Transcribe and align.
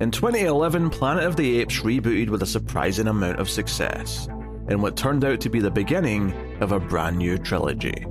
In 0.00 0.12
2011, 0.12 0.90
Planet 0.90 1.24
of 1.24 1.34
the 1.34 1.58
Apes 1.58 1.80
rebooted 1.80 2.28
with 2.28 2.44
a 2.44 2.46
surprising 2.46 3.08
amount 3.08 3.40
of 3.40 3.50
success, 3.50 4.28
in 4.68 4.80
what 4.80 4.96
turned 4.96 5.24
out 5.24 5.40
to 5.40 5.50
be 5.50 5.58
the 5.58 5.72
beginning 5.72 6.32
of 6.60 6.70
a 6.70 6.78
brand 6.78 7.18
new 7.18 7.36
trilogy. 7.36 8.06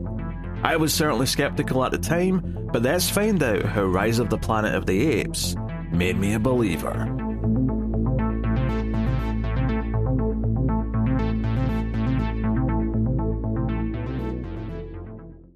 I 0.64 0.76
was 0.76 0.94
certainly 0.94 1.28
skeptical 1.28 1.86
at 1.86 1.94
the 1.94 1.98
time, 1.98 2.68
but 2.74 2.84
let's 2.84 3.10
find 3.10 3.42
out 3.42 3.64
how 3.64 3.86
Rise 3.86 4.20
of 4.20 4.30
the 4.30 4.38
Planet 4.38 4.76
of 4.76 4.86
the 4.86 5.08
Apes 5.08 5.56
made 5.90 6.18
me 6.18 6.34
a 6.34 6.40
believer. 6.40 7.06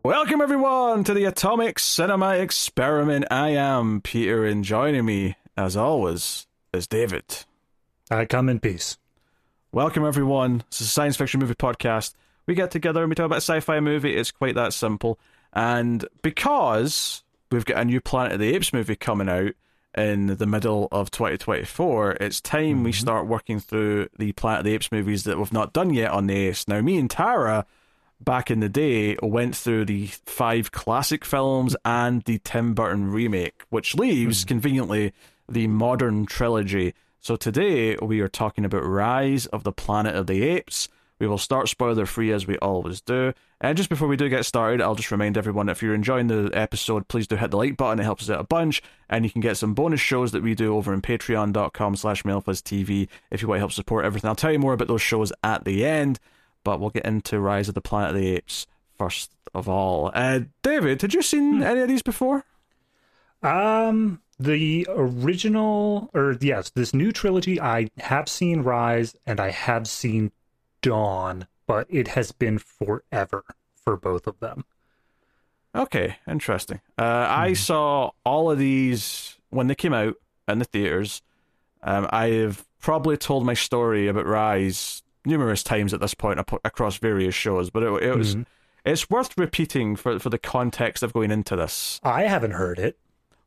Welcome 0.05 0.39
everyone 0.39 1.03
to 1.03 1.13
the 1.13 1.25
Atomic 1.25 1.77
Cinema 1.77 2.35
Experiment. 2.35 3.25
I 3.29 3.49
am 3.49 3.99
Peter, 3.99 4.45
and 4.45 4.63
joining 4.63 5.03
me, 5.03 5.35
as 5.57 5.75
always, 5.75 6.47
is 6.73 6.87
David. 6.87 7.45
I 8.09 8.25
come 8.25 8.49
in 8.49 8.59
peace. 8.59 8.97
Welcome 9.71 10.05
everyone. 10.05 10.63
This 10.69 10.81
is 10.81 10.87
a 10.87 10.91
science 10.91 11.17
fiction 11.17 11.39
movie 11.39 11.55
podcast. 11.55 12.13
We 12.45 12.55
get 12.55 12.71
together 12.71 13.01
and 13.01 13.09
we 13.09 13.15
talk 13.15 13.25
about 13.25 13.37
a 13.37 13.41
sci-fi 13.41 13.79
movie. 13.79 14.15
It's 14.15 14.31
quite 14.31 14.55
that 14.55 14.73
simple. 14.73 15.19
And 15.53 16.05
because 16.21 17.23
we've 17.51 17.65
got 17.65 17.81
a 17.81 17.85
new 17.85 18.01
Planet 18.01 18.33
of 18.33 18.39
the 18.39 18.53
Apes 18.53 18.73
movie 18.73 18.95
coming 18.95 19.29
out 19.29 19.53
in 19.97 20.27
the 20.37 20.47
middle 20.47 20.87
of 20.91 21.11
2024, 21.11 22.11
it's 22.13 22.41
time 22.41 22.63
mm-hmm. 22.63 22.83
we 22.83 22.91
start 22.91 23.27
working 23.27 23.59
through 23.59 24.07
the 24.17 24.31
Planet 24.33 24.59
of 24.59 24.65
the 24.65 24.73
Apes 24.73 24.91
movies 24.91 25.23
that 25.25 25.37
we've 25.37 25.53
not 25.53 25.73
done 25.73 25.93
yet 25.93 26.11
on 26.11 26.27
the 26.27 26.35
Ace. 26.35 26.67
Now, 26.67 26.81
me 26.81 26.97
and 26.97 27.09
Tara 27.09 27.65
back 28.19 28.51
in 28.51 28.59
the 28.59 28.69
day 28.69 29.17
went 29.21 29.55
through 29.55 29.85
the 29.85 30.07
five 30.07 30.71
classic 30.71 31.25
films 31.25 31.75
and 31.83 32.23
the 32.23 32.39
Tim 32.39 32.73
Burton 32.73 33.11
remake, 33.11 33.63
which 33.69 33.95
leaves 33.95 34.43
mm. 34.43 34.47
conveniently 34.47 35.13
the 35.53 35.67
modern 35.67 36.25
trilogy. 36.25 36.93
So 37.19 37.35
today 37.35 37.95
we 38.01 38.19
are 38.21 38.27
talking 38.27 38.65
about 38.65 38.85
Rise 38.85 39.45
of 39.47 39.63
the 39.63 39.71
Planet 39.71 40.15
of 40.15 40.27
the 40.27 40.43
Apes. 40.43 40.89
We 41.19 41.27
will 41.27 41.37
start 41.37 41.69
spoiler 41.69 42.05
free 42.05 42.31
as 42.31 42.47
we 42.47 42.57
always 42.57 42.99
do. 42.99 43.33
And 43.59 43.77
just 43.77 43.89
before 43.89 44.07
we 44.07 44.17
do 44.17 44.27
get 44.27 44.45
started, 44.45 44.81
I'll 44.81 44.95
just 44.95 45.11
remind 45.11 45.37
everyone 45.37 45.69
if 45.69 45.83
you're 45.83 45.93
enjoying 45.93 46.27
the 46.27 46.49
episode, 46.53 47.07
please 47.07 47.27
do 47.27 47.35
hit 47.35 47.51
the 47.51 47.57
like 47.57 47.77
button. 47.77 47.99
It 47.99 48.03
helps 48.03 48.23
us 48.23 48.31
out 48.31 48.41
a 48.41 48.45
bunch. 48.45 48.81
And 49.07 49.23
you 49.23 49.29
can 49.29 49.41
get 49.41 49.57
some 49.57 49.75
bonus 49.75 49.99
shows 49.99 50.31
that 50.31 50.41
we 50.41 50.55
do 50.55 50.75
over 50.75 50.93
in 50.93 51.01
patreon.com 51.01 51.95
slash 51.95 52.23
TV 52.23 53.07
if 53.29 53.41
you 53.41 53.47
want 53.47 53.57
to 53.57 53.61
help 53.61 53.71
support 53.71 54.05
everything. 54.05 54.27
I'll 54.27 54.35
tell 54.35 54.51
you 54.51 54.59
more 54.59 54.73
about 54.73 54.87
those 54.87 55.01
shows 55.01 55.31
at 55.43 55.63
the 55.63 55.85
end 55.85 56.19
but 56.63 56.79
we'll 56.79 56.89
get 56.89 57.05
into 57.05 57.39
Rise 57.39 57.67
of 57.67 57.75
the 57.75 57.81
Planet 57.81 58.11
of 58.11 58.15
the 58.15 58.35
Apes 58.35 58.67
first 58.97 59.31
of 59.53 59.67
all. 59.67 60.11
Uh, 60.13 60.41
David, 60.61 61.01
had 61.01 61.13
you 61.13 61.21
seen 61.21 61.57
hmm. 61.57 61.63
any 61.63 61.81
of 61.81 61.87
these 61.87 62.03
before? 62.03 62.45
Um, 63.41 64.21
the 64.43 64.87
original, 64.89 66.09
or 66.13 66.37
yes, 66.39 66.69
this 66.69 66.93
new 66.93 67.11
trilogy, 67.11 67.59
I 67.59 67.89
have 67.97 68.27
seen 68.27 68.61
Rise 68.61 69.15
and 69.25 69.39
I 69.39 69.51
have 69.51 69.87
seen 69.87 70.31
Dawn, 70.81 71.47
but 71.67 71.87
it 71.89 72.09
has 72.09 72.31
been 72.31 72.57
forever 72.57 73.43
for 73.75 73.97
both 73.97 74.27
of 74.27 74.39
them. 74.39 74.65
Okay, 75.75 76.17
interesting. 76.27 76.81
Uh, 76.97 77.25
mm 77.25 77.29
I 77.29 77.53
saw 77.53 78.11
all 78.25 78.51
of 78.51 78.57
these 78.57 79.37
when 79.49 79.67
they 79.67 79.75
came 79.75 79.93
out 79.93 80.15
in 80.47 80.59
the 80.59 80.65
theaters. 80.65 81.21
Um, 81.83 82.07
I 82.09 82.27
have 82.27 82.65
probably 82.79 83.17
told 83.17 83.45
my 83.45 83.53
story 83.53 84.07
about 84.07 84.25
Rise 84.25 85.03
numerous 85.25 85.63
times 85.63 85.93
at 85.93 85.99
this 85.99 86.13
point 86.13 86.39
across 86.65 86.97
various 86.97 87.35
shows, 87.35 87.69
but 87.69 87.83
it, 87.83 88.03
it 88.03 88.17
was 88.17 88.35
mm-hmm. 88.35 88.43
it's 88.85 89.09
worth 89.09 89.37
repeating 89.37 89.95
for 89.95 90.19
for 90.19 90.29
the 90.29 90.37
context 90.37 91.03
of 91.03 91.13
going 91.13 91.31
into 91.31 91.55
this. 91.55 91.99
I 92.03 92.23
haven't 92.23 92.51
heard 92.51 92.79
it. 92.79 92.97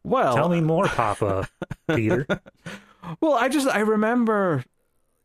Well, 0.05 0.35
tell 0.35 0.49
me 0.49 0.61
more, 0.61 0.87
Papa 0.87 1.49
Peter. 1.89 2.27
well, 3.21 3.35
I 3.35 3.49
just 3.49 3.67
I 3.67 3.81
remember, 3.81 4.65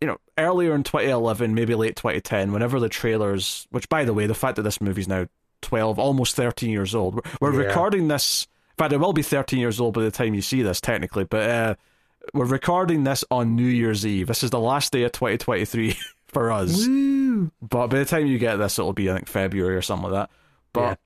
you 0.02 0.08
know, 0.08 0.18
earlier 0.38 0.74
in 0.74 0.84
2011, 0.84 1.54
maybe 1.54 1.76
late 1.76 1.98
2010, 1.98 2.52
whenever 2.54 2.80
the 2.80 2.90
trailers. 2.90 3.68
Which, 3.72 3.90
by 3.90 4.06
the 4.06 4.14
way, 4.14 4.26
the 4.26 4.34
fact 4.34 4.56
that 4.56 4.64
this 4.64 4.80
movie's 4.80 5.08
now 5.08 5.28
12, 5.62 6.00
almost 6.00 6.36
13 6.36 6.70
years 6.70 6.96
old. 6.96 7.16
We're, 7.16 7.52
we're 7.52 7.62
yeah. 7.62 7.68
recording 7.68 8.08
this. 8.08 8.48
In 8.72 8.84
fact, 8.84 8.94
it 8.94 8.98
will 8.98 9.14
be 9.14 9.22
13 9.22 9.60
years 9.60 9.80
old 9.80 9.94
by 9.94 10.02
the 10.02 10.12
time 10.12 10.34
you 10.34 10.42
see 10.42 10.62
this, 10.62 10.80
technically. 10.80 11.26
But 11.26 11.50
uh, 11.50 11.76
we're 12.34 12.46
recording 12.46 13.04
this 13.04 13.24
on 13.30 13.56
New 13.56 13.68
Year's 13.68 14.06
Eve. 14.06 14.28
This 14.28 14.44
is 14.44 14.52
the 14.52 14.60
last 14.60 14.94
day 14.94 15.04
of 15.04 15.12
2023 15.12 15.98
for 16.28 16.52
us. 16.52 16.88
Woo! 16.88 17.52
But 17.62 17.88
by 17.88 18.00
the 18.00 18.06
time 18.06 18.28
you 18.28 18.38
get 18.38 18.56
this, 18.56 18.80
it'll 18.80 18.94
be 18.94 19.10
I 19.10 19.16
think 19.16 19.28
February 19.28 19.76
or 19.76 19.82
something 19.82 20.10
like 20.10 20.22
that. 20.22 20.30
But 20.72 21.00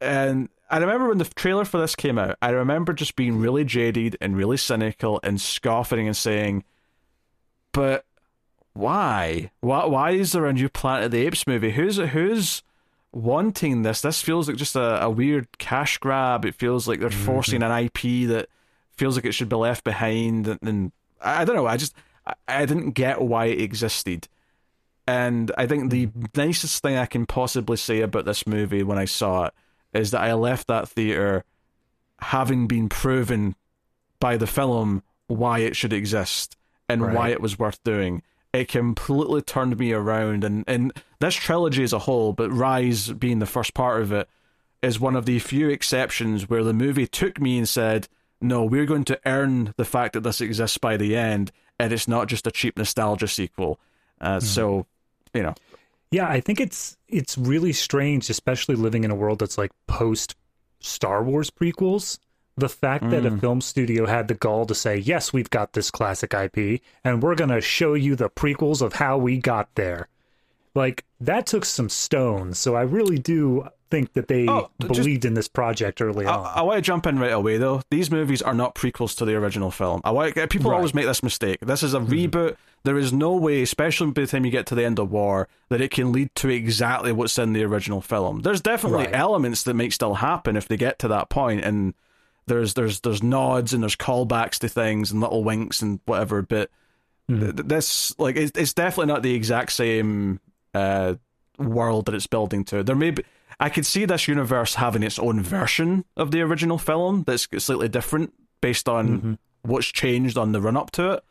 yeah. 0.00 0.22
and 0.22 0.48
I 0.68 0.78
remember 0.78 1.08
when 1.08 1.18
the 1.18 1.24
trailer 1.24 1.64
for 1.64 1.78
this 1.78 1.94
came 1.94 2.18
out, 2.18 2.36
I 2.42 2.50
remember 2.50 2.92
just 2.92 3.16
being 3.16 3.38
really 3.38 3.64
jaded 3.64 4.16
and 4.20 4.36
really 4.36 4.56
cynical 4.56 5.20
and 5.22 5.40
scoffing 5.40 6.06
and 6.06 6.16
saying, 6.16 6.64
"But 7.72 8.04
why? 8.72 9.50
Why? 9.60 9.86
Why 9.86 10.10
is 10.10 10.32
there 10.32 10.46
a 10.46 10.52
new 10.52 10.68
Planet 10.68 11.06
of 11.06 11.10
the 11.12 11.24
Apes 11.26 11.46
movie? 11.46 11.70
Who's 11.70 11.96
who's 11.96 12.62
wanting 13.12 13.82
this? 13.82 14.00
This 14.00 14.20
feels 14.22 14.48
like 14.48 14.56
just 14.56 14.76
a, 14.76 15.04
a 15.04 15.10
weird 15.10 15.46
cash 15.58 15.98
grab. 15.98 16.44
It 16.44 16.54
feels 16.54 16.88
like 16.88 16.98
they're 17.00 17.10
mm-hmm. 17.10 17.24
forcing 17.24 17.62
an 17.62 17.70
IP 17.70 18.28
that 18.28 18.48
feels 18.96 19.16
like 19.16 19.24
it 19.24 19.32
should 19.32 19.48
be 19.48 19.56
left 19.56 19.84
behind. 19.84 20.48
And, 20.48 20.58
and 20.62 20.92
I, 21.20 21.42
I 21.42 21.44
don't 21.44 21.56
know. 21.56 21.66
I 21.66 21.76
just 21.76 21.94
I, 22.26 22.34
I 22.48 22.66
didn't 22.66 22.92
get 22.92 23.20
why 23.20 23.46
it 23.46 23.60
existed." 23.60 24.28
And 25.08 25.52
I 25.56 25.68
think 25.68 25.92
the 25.92 26.10
nicest 26.34 26.82
thing 26.82 26.96
I 26.96 27.06
can 27.06 27.26
possibly 27.26 27.76
say 27.76 28.00
about 28.00 28.24
this 28.24 28.44
movie 28.44 28.82
when 28.82 28.98
I 28.98 29.04
saw 29.04 29.44
it 29.44 29.54
is 29.96 30.10
that 30.12 30.22
I 30.22 30.34
left 30.34 30.68
that 30.68 30.88
theater 30.88 31.44
having 32.20 32.66
been 32.66 32.88
proven 32.88 33.54
by 34.20 34.36
the 34.36 34.46
film 34.46 35.02
why 35.26 35.60
it 35.60 35.76
should 35.76 35.92
exist 35.92 36.56
and 36.88 37.02
right. 37.02 37.14
why 37.14 37.28
it 37.30 37.40
was 37.40 37.58
worth 37.58 37.82
doing. 37.84 38.22
It 38.52 38.68
completely 38.68 39.42
turned 39.42 39.78
me 39.78 39.92
around, 39.92 40.44
and, 40.44 40.64
and 40.66 40.92
this 41.20 41.34
trilogy 41.34 41.82
as 41.82 41.92
a 41.92 42.00
whole, 42.00 42.32
but 42.32 42.50
Rise 42.50 43.12
being 43.12 43.38
the 43.38 43.46
first 43.46 43.74
part 43.74 44.00
of 44.00 44.12
it, 44.12 44.28
is 44.82 45.00
one 45.00 45.16
of 45.16 45.26
the 45.26 45.38
few 45.40 45.68
exceptions 45.68 46.48
where 46.48 46.62
the 46.62 46.72
movie 46.72 47.06
took 47.06 47.40
me 47.40 47.58
and 47.58 47.68
said, 47.68 48.08
No, 48.40 48.64
we're 48.64 48.86
going 48.86 49.04
to 49.06 49.20
earn 49.26 49.74
the 49.76 49.84
fact 49.84 50.14
that 50.14 50.22
this 50.22 50.40
exists 50.40 50.78
by 50.78 50.96
the 50.96 51.16
end, 51.16 51.52
and 51.78 51.92
it's 51.92 52.08
not 52.08 52.28
just 52.28 52.46
a 52.46 52.50
cheap 52.50 52.78
nostalgia 52.78 53.28
sequel. 53.28 53.78
Uh, 54.20 54.38
mm. 54.38 54.42
So 54.42 54.86
you 55.36 55.42
know. 55.42 55.54
Yeah, 56.10 56.28
I 56.28 56.40
think 56.40 56.60
it's 56.60 56.96
it's 57.08 57.36
really 57.36 57.72
strange, 57.72 58.30
especially 58.30 58.74
living 58.74 59.04
in 59.04 59.10
a 59.10 59.14
world 59.14 59.40
that's 59.40 59.58
like 59.58 59.72
post 59.86 60.36
Star 60.80 61.22
Wars 61.22 61.50
prequels. 61.50 62.18
The 62.58 62.68
fact 62.68 63.04
mm. 63.04 63.10
that 63.10 63.26
a 63.26 63.30
mm. 63.30 63.40
film 63.40 63.60
studio 63.60 64.06
had 64.06 64.28
the 64.28 64.34
gall 64.34 64.66
to 64.66 64.74
say, 64.74 64.96
"Yes, 64.96 65.32
we've 65.32 65.50
got 65.50 65.72
this 65.72 65.90
classic 65.90 66.32
IP, 66.32 66.80
and 67.04 67.22
we're 67.22 67.34
going 67.34 67.50
to 67.50 67.60
show 67.60 67.94
you 67.94 68.16
the 68.16 68.30
prequels 68.30 68.80
of 68.80 68.94
how 68.94 69.18
we 69.18 69.38
got 69.38 69.74
there." 69.74 70.08
Like 70.76 71.04
that 71.20 71.46
took 71.46 71.64
some 71.64 71.88
stones. 71.88 72.58
So 72.58 72.76
I 72.76 72.82
really 72.82 73.18
do 73.18 73.66
think 73.90 74.12
that 74.12 74.28
they 74.28 74.46
oh, 74.46 74.70
believed 74.78 75.22
just, 75.22 75.24
in 75.24 75.34
this 75.34 75.48
project 75.48 76.02
early 76.02 76.26
on. 76.26 76.44
I, 76.46 76.54
I, 76.56 76.62
want 76.62 76.76
to 76.76 76.82
jump 76.82 77.06
in 77.06 77.18
right 77.18 77.32
away 77.32 77.56
though. 77.56 77.82
These 77.90 78.10
movies 78.10 78.42
are 78.42 78.54
not 78.54 78.74
prequels 78.74 79.16
to 79.18 79.24
the 79.24 79.34
original 79.36 79.70
film. 79.70 80.02
I 80.04 80.10
want 80.10 80.34
people 80.50 80.70
right. 80.70 80.76
always 80.76 80.92
make 80.92 81.06
this 81.06 81.22
mistake. 81.22 81.60
This 81.60 81.82
is 81.82 81.94
a 81.94 82.00
mm 82.00 82.06
reboot. 82.06 82.56
There 82.84 82.98
is 82.98 83.12
no 83.12 83.34
way, 83.34 83.62
especially 83.62 84.12
by 84.12 84.20
the 84.20 84.26
time 84.28 84.44
you 84.44 84.50
get 84.52 84.66
to 84.66 84.76
the 84.76 84.84
end 84.84 85.00
of 85.00 85.10
war, 85.10 85.48
that 85.70 85.80
it 85.80 85.90
can 85.90 86.12
lead 86.12 86.32
to 86.36 86.48
exactly 86.50 87.10
what's 87.10 87.36
in 87.36 87.52
the 87.52 87.64
original 87.64 88.00
film. 88.00 88.42
There's 88.42 88.60
definitely 88.60 89.06
right. 89.06 89.14
elements 89.14 89.64
that 89.64 89.74
may 89.74 89.90
still 89.90 90.14
happen 90.14 90.56
if 90.56 90.68
they 90.68 90.76
get 90.76 91.00
to 91.00 91.08
that 91.08 91.28
point, 91.28 91.64
and 91.64 91.94
there's 92.46 92.74
there's 92.74 93.00
there's 93.00 93.22
nods 93.22 93.72
and 93.72 93.82
there's 93.82 93.96
callbacks 93.96 94.58
to 94.58 94.68
things 94.68 95.10
and 95.10 95.20
little 95.20 95.42
winks 95.42 95.82
and 95.82 96.00
whatever. 96.04 96.42
But 96.42 96.70
mm 97.30 97.40
th- 97.40 97.66
this 97.66 98.16
like 98.18 98.36
it's, 98.36 98.56
it's 98.56 98.74
definitely 98.74 99.12
not 99.12 99.22
the 99.22 99.34
exact 99.34 99.72
same 99.72 100.38
uh, 100.76 101.14
world 101.58 102.06
that 102.06 102.14
it's 102.14 102.26
building 102.26 102.64
to. 102.64 102.82
There 102.82 102.96
may 102.96 103.10
be 103.10 103.24
I 103.58 103.68
could 103.70 103.86
see 103.86 104.04
this 104.04 104.28
universe 104.28 104.74
having 104.74 105.02
its 105.02 105.18
own 105.18 105.42
version 105.42 106.04
of 106.16 106.30
the 106.30 106.42
original 106.42 106.78
film 106.78 107.24
that's 107.26 107.48
slightly 107.58 107.88
different 107.88 108.34
based 108.60 108.88
on 108.88 109.08
mm-hmm. 109.08 109.34
what's 109.62 109.86
changed 109.86 110.36
on 110.36 110.52
the 110.52 110.60
run 110.60 110.76
up 110.76 110.90
to 110.92 111.12
it. 111.12 111.24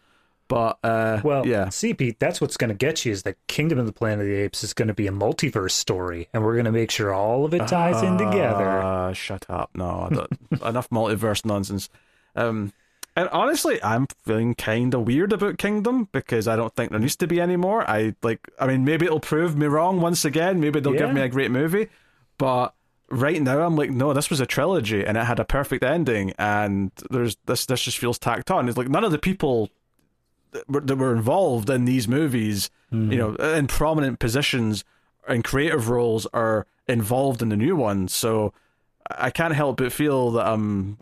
But 0.48 0.78
uh, 0.84 1.22
well, 1.24 1.46
yeah. 1.46 1.70
See, 1.70 1.94
Pete, 1.96 2.20
that's 2.20 2.40
what's 2.40 2.56
going 2.56 2.70
to 2.70 2.76
get 2.76 3.04
you 3.04 3.12
is 3.12 3.24
that 3.24 3.36
Kingdom 3.48 3.80
of 3.80 3.88
the 3.88 3.92
Planet 3.92 4.22
of 4.22 4.28
the 4.28 4.36
Apes 4.36 4.64
is 4.64 4.74
going 4.74 4.90
to 4.90 4.94
be 4.94 5.08
a 5.08 5.12
multiverse 5.12 5.72
story, 5.72 6.30
and 6.34 6.44
we're 6.44 6.54
going 6.54 6.66
to 6.66 6.72
make 6.72 6.92
sure 6.92 7.12
all 7.14 7.46
of 7.46 7.54
it 7.56 7.68
ties 7.68 8.04
uh, 8.04 8.06
in 8.06 8.18
together. 8.18 8.70
Uh, 8.70 9.14
shut 9.14 9.46
up! 9.50 9.72
No, 9.74 10.08
enough 10.64 10.90
multiverse 10.92 11.46
nonsense. 11.46 11.90
Um, 12.36 12.74
and 13.16 13.30
honestly, 13.30 13.82
I'm 13.84 14.08
feeling 14.26 14.56
kind 14.56 14.94
of 14.94 15.08
weird 15.08 15.32
about 15.32 15.58
Kingdom 15.58 16.10
because 16.12 16.48
I 16.48 16.56
don't 16.56 16.76
think 16.76 16.92
there 16.92 17.00
needs 17.00 17.16
to 17.18 17.28
be 17.28 17.40
any 17.40 17.56
more. 17.56 17.90
I 17.90 18.16
like, 18.22 18.50
I 18.60 18.68
mean, 18.68 18.84
maybe 18.84 19.06
it'll 19.06 19.20
prove 19.20 19.56
me 19.56 19.68
wrong 19.68 20.02
once 20.02 20.26
again. 20.26 20.60
Maybe 20.60 20.80
they'll 20.80 20.94
yeah. 20.94 21.06
give 21.06 21.14
me 21.14 21.22
a 21.22 21.30
great 21.30 21.52
movie, 21.52 21.88
but 22.38 22.74
right 23.10 23.42
now 23.42 23.62
I'm 23.62 23.76
like, 23.76 23.92
no, 23.92 24.14
this 24.14 24.30
was 24.30 24.40
a 24.40 24.46
trilogy 24.46 25.06
and 25.06 25.18
it 25.18 25.24
had 25.24 25.40
a 25.40 25.46
perfect 25.46 25.84
ending, 25.84 26.34
and 26.38 26.92
there's 27.10 27.38
this 27.46 27.66
this 27.66 27.82
just 27.82 27.98
feels 27.98 28.20
tacked 28.20 28.52
on. 28.52 28.68
It's 28.68 28.78
like 28.78 28.90
none 28.90 29.04
of 29.04 29.12
the 29.12 29.20
people 29.20 29.70
that 30.52 30.70
were, 30.70 30.82
that 30.82 30.98
were 30.98 31.16
involved 31.16 31.70
in 31.70 31.86
these 31.86 32.08
movies, 32.08 32.70
mm. 32.92 33.12
you 33.12 33.18
know, 33.18 33.36
in 33.36 33.68
prominent 33.68 34.20
positions 34.20 34.84
and 35.28 35.44
creative 35.44 35.90
roles 35.90 36.28
are 36.34 36.66
involved 36.88 37.42
in 37.42 37.50
the 37.50 37.58
new 37.58 37.76
one. 37.76 38.08
So 38.08 38.54
I 39.10 39.30
can't 39.30 39.54
help 39.54 39.78
but 39.78 39.92
feel 39.92 40.32
that 40.32 40.48
um 40.48 40.98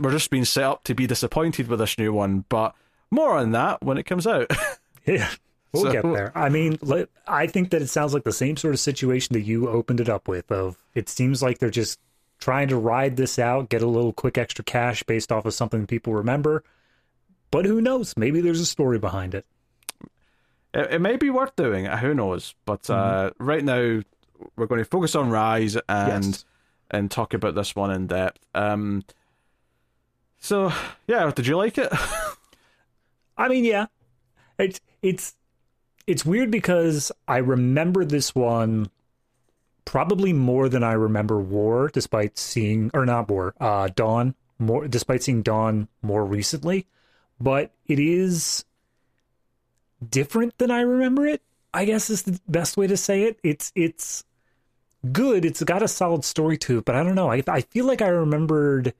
we're 0.00 0.12
just 0.12 0.30
being 0.30 0.44
set 0.44 0.64
up 0.64 0.84
to 0.84 0.94
be 0.94 1.06
disappointed 1.06 1.68
with 1.68 1.78
this 1.78 1.98
new 1.98 2.12
one, 2.12 2.44
but 2.48 2.74
more 3.10 3.36
on 3.36 3.52
that 3.52 3.82
when 3.82 3.98
it 3.98 4.04
comes 4.04 4.26
out. 4.26 4.50
yeah. 5.06 5.30
We'll 5.72 5.84
so, 5.84 5.92
get 5.92 6.02
there. 6.04 6.32
I 6.36 6.50
mean, 6.50 6.78
I 7.26 7.48
think 7.48 7.70
that 7.70 7.82
it 7.82 7.88
sounds 7.88 8.14
like 8.14 8.22
the 8.22 8.32
same 8.32 8.56
sort 8.56 8.74
of 8.74 8.80
situation 8.80 9.32
that 9.32 9.42
you 9.42 9.68
opened 9.68 10.00
it 10.00 10.08
up 10.08 10.28
with. 10.28 10.50
Of 10.52 10.78
it 10.94 11.08
seems 11.08 11.42
like 11.42 11.58
they're 11.58 11.68
just 11.68 11.98
trying 12.38 12.68
to 12.68 12.76
ride 12.76 13.16
this 13.16 13.38
out, 13.38 13.70
get 13.70 13.82
a 13.82 13.86
little 13.88 14.12
quick 14.12 14.38
extra 14.38 14.64
cash 14.64 15.02
based 15.02 15.32
off 15.32 15.46
of 15.46 15.54
something 15.54 15.86
people 15.86 16.14
remember. 16.14 16.62
But 17.50 17.64
who 17.64 17.80
knows? 17.80 18.16
Maybe 18.16 18.40
there's 18.40 18.60
a 18.60 18.66
story 18.66 18.98
behind 18.98 19.34
it. 19.34 19.46
It, 20.72 20.94
it 20.94 21.00
may 21.00 21.16
be 21.16 21.30
worth 21.30 21.56
doing. 21.56 21.86
Who 21.86 22.14
knows? 22.14 22.54
But 22.64 22.82
mm-hmm. 22.84 23.26
uh, 23.26 23.30
right 23.38 23.64
now, 23.64 24.02
we're 24.56 24.66
going 24.66 24.82
to 24.82 24.88
focus 24.88 25.14
on 25.14 25.30
Rise 25.30 25.76
and 25.88 26.24
yes. 26.24 26.44
and 26.90 27.10
talk 27.10 27.34
about 27.34 27.54
this 27.54 27.74
one 27.74 27.90
in 27.90 28.06
depth. 28.06 28.38
Um, 28.54 29.04
so 30.44 30.70
yeah, 31.06 31.30
did 31.34 31.46
you 31.46 31.56
like 31.56 31.78
it? 31.78 31.90
I 33.38 33.48
mean, 33.48 33.64
yeah, 33.64 33.86
it's 34.58 34.78
it's 35.00 35.34
it's 36.06 36.26
weird 36.26 36.50
because 36.50 37.10
I 37.26 37.38
remember 37.38 38.04
this 38.04 38.34
one 38.34 38.90
probably 39.86 40.34
more 40.34 40.68
than 40.68 40.84
I 40.84 40.92
remember 40.92 41.40
War, 41.40 41.88
despite 41.88 42.36
seeing 42.36 42.90
or 42.92 43.06
not 43.06 43.30
War, 43.30 43.54
uh, 43.58 43.88
Dawn 43.94 44.34
more, 44.58 44.86
despite 44.86 45.22
seeing 45.22 45.40
Dawn 45.40 45.88
more 46.02 46.26
recently. 46.26 46.86
But 47.40 47.72
it 47.86 47.98
is 47.98 48.66
different 50.06 50.58
than 50.58 50.70
I 50.70 50.82
remember 50.82 51.26
it. 51.26 51.40
I 51.72 51.86
guess 51.86 52.10
is 52.10 52.24
the 52.24 52.38
best 52.46 52.76
way 52.76 52.86
to 52.86 52.98
say 52.98 53.22
it. 53.22 53.38
It's 53.42 53.72
it's 53.74 54.24
good. 55.10 55.46
It's 55.46 55.62
got 55.62 55.82
a 55.82 55.88
solid 55.88 56.22
story 56.22 56.58
to 56.58 56.80
it, 56.80 56.84
but 56.84 56.96
I 56.96 57.02
don't 57.02 57.14
know. 57.14 57.30
I 57.30 57.42
I 57.48 57.62
feel 57.62 57.86
like 57.86 58.02
I 58.02 58.08
remembered 58.08 58.92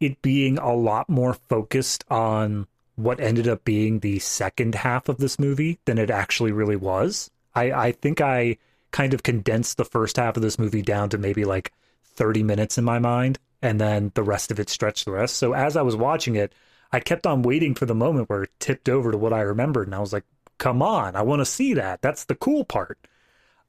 it 0.00 0.20
being 0.22 0.58
a 0.58 0.74
lot 0.74 1.08
more 1.08 1.34
focused 1.34 2.04
on 2.10 2.66
what 2.96 3.20
ended 3.20 3.48
up 3.48 3.64
being 3.64 3.98
the 3.98 4.18
second 4.18 4.74
half 4.74 5.08
of 5.08 5.18
this 5.18 5.38
movie 5.38 5.78
than 5.84 5.98
it 5.98 6.10
actually 6.10 6.52
really 6.52 6.76
was. 6.76 7.30
I, 7.54 7.72
I 7.72 7.92
think 7.92 8.20
I 8.20 8.56
kind 8.90 9.14
of 9.14 9.22
condensed 9.22 9.76
the 9.76 9.84
first 9.84 10.16
half 10.16 10.36
of 10.36 10.42
this 10.42 10.58
movie 10.58 10.82
down 10.82 11.08
to 11.10 11.18
maybe 11.18 11.44
like 11.44 11.72
30 12.04 12.42
minutes 12.42 12.78
in 12.78 12.84
my 12.84 12.98
mind, 12.98 13.38
and 13.60 13.80
then 13.80 14.12
the 14.14 14.22
rest 14.22 14.50
of 14.50 14.60
it 14.60 14.68
stretched 14.68 15.04
the 15.04 15.10
rest. 15.10 15.36
So 15.36 15.52
as 15.52 15.76
I 15.76 15.82
was 15.82 15.96
watching 15.96 16.36
it, 16.36 16.52
I 16.92 17.00
kept 17.00 17.26
on 17.26 17.42
waiting 17.42 17.74
for 17.74 17.86
the 17.86 17.94
moment 17.94 18.28
where 18.28 18.44
it 18.44 18.50
tipped 18.60 18.88
over 18.88 19.10
to 19.10 19.18
what 19.18 19.32
I 19.32 19.40
remembered, 19.40 19.88
and 19.88 19.94
I 19.94 20.00
was 20.00 20.12
like, 20.12 20.24
come 20.58 20.82
on, 20.82 21.16
I 21.16 21.22
want 21.22 21.40
to 21.40 21.46
see 21.46 21.74
that. 21.74 22.02
That's 22.02 22.24
the 22.24 22.36
cool 22.36 22.64
part. 22.64 22.98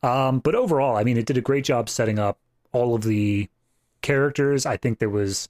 Um, 0.04 0.40
but 0.40 0.54
overall, 0.54 0.96
I 0.96 1.04
mean, 1.04 1.18
it 1.18 1.26
did 1.26 1.38
a 1.38 1.42
great 1.42 1.66
job 1.66 1.90
setting 1.90 2.20
up 2.20 2.38
all 2.72 2.94
of 2.94 3.02
the 3.02 3.50
characters. 4.04 4.68
I 4.68 4.78
think 4.78 5.00
there 5.00 5.10
was 5.10 5.50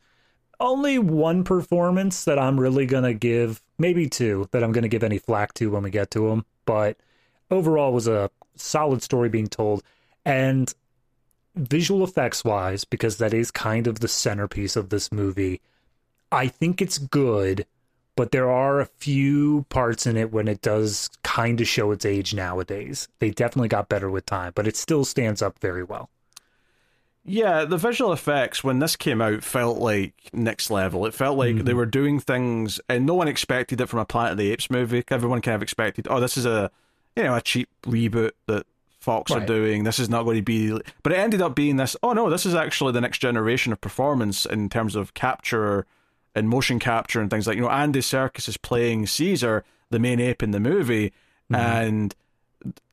only 0.59 0.99
one 0.99 1.43
performance 1.43 2.25
that 2.25 2.39
I'm 2.39 2.59
really 2.59 2.85
going 2.85 3.03
to 3.03 3.13
give, 3.13 3.61
maybe 3.77 4.07
two, 4.07 4.47
that 4.51 4.63
I'm 4.63 4.71
going 4.71 4.83
to 4.83 4.89
give 4.89 5.03
any 5.03 5.17
flack 5.17 5.53
to 5.55 5.71
when 5.71 5.83
we 5.83 5.89
get 5.89 6.11
to 6.11 6.29
them. 6.29 6.45
But 6.65 6.97
overall, 7.51 7.93
was 7.93 8.07
a 8.07 8.29
solid 8.55 9.03
story 9.03 9.29
being 9.29 9.47
told. 9.47 9.83
And 10.25 10.73
visual 11.55 12.03
effects 12.03 12.43
wise, 12.43 12.83
because 12.83 13.17
that 13.17 13.33
is 13.33 13.51
kind 13.51 13.87
of 13.87 13.99
the 13.99 14.07
centerpiece 14.07 14.75
of 14.75 14.89
this 14.89 15.11
movie, 15.11 15.61
I 16.31 16.47
think 16.47 16.81
it's 16.81 16.97
good. 16.97 17.65
But 18.15 18.31
there 18.31 18.49
are 18.49 18.79
a 18.79 18.85
few 18.85 19.65
parts 19.67 20.07
in 20.07 20.15
it 20.15 20.31
when 20.31 20.47
it 20.47 20.61
does 20.61 21.09
kind 21.23 21.59
of 21.59 21.67
show 21.67 21.91
its 21.91 22.05
age 22.05 22.33
nowadays. 22.33 23.09
They 23.19 23.29
definitely 23.29 23.67
got 23.67 23.89
better 23.89 24.09
with 24.09 24.25
time, 24.25 24.53
but 24.55 24.67
it 24.67 24.77
still 24.77 25.03
stands 25.03 25.41
up 25.41 25.59
very 25.59 25.83
well. 25.83 26.09
Yeah, 27.27 27.65
the 27.65 27.77
visual 27.77 28.13
effects 28.13 28.63
when 28.63 28.77
this 28.77 28.95
came 28.95 29.19
out 29.19 29.43
felt 29.43 29.79
like 29.79 30.13
next 30.31 30.69
level. 30.69 31.07
It 31.07 31.13
felt 31.13 31.37
like 31.37 31.55
mm-hmm. 31.55 31.65
they 31.65 31.73
were 31.73 31.87
doing 31.87 32.19
things, 32.19 32.79
and 32.87 33.05
no 33.05 33.15
one 33.15 33.27
expected 33.27 33.81
it 33.81 33.89
from 33.89 33.99
a 33.99 34.05
Planet 34.05 34.33
of 34.33 34.37
the 34.37 34.51
Apes 34.51 34.69
movie. 34.69 35.03
Everyone 35.09 35.41
kind 35.41 35.55
of 35.55 35.63
expected, 35.63 36.07
oh, 36.09 36.19
this 36.19 36.37
is 36.37 36.45
a 36.45 36.69
you 37.15 37.23
know 37.23 37.35
a 37.35 37.41
cheap 37.41 37.69
reboot 37.83 38.31
that 38.45 38.67
Fox 38.99 39.31
right. 39.31 39.41
are 39.41 39.45
doing. 39.45 39.83
This 39.83 39.97
is 39.97 40.09
not 40.09 40.23
going 40.23 40.37
to 40.37 40.43
be, 40.43 40.79
but 41.01 41.11
it 41.11 41.17
ended 41.17 41.41
up 41.41 41.55
being 41.55 41.77
this. 41.77 41.95
Oh 42.03 42.13
no, 42.13 42.29
this 42.29 42.45
is 42.45 42.53
actually 42.53 42.91
the 42.91 43.01
next 43.01 43.19
generation 43.19 43.73
of 43.73 43.81
performance 43.81 44.45
in 44.45 44.69
terms 44.69 44.95
of 44.95 45.15
capture 45.15 45.87
and 46.35 46.47
motion 46.47 46.77
capture 46.79 47.21
and 47.21 47.29
things 47.29 47.47
like 47.47 47.55
you 47.55 47.63
know. 47.63 47.69
Andy 47.69 48.01
Serkis 48.01 48.47
is 48.47 48.57
playing 48.57 49.07
Caesar, 49.07 49.63
the 49.89 49.99
main 49.99 50.19
ape 50.19 50.43
in 50.43 50.51
the 50.51 50.59
movie, 50.59 51.11
mm-hmm. 51.51 51.55
and 51.55 52.15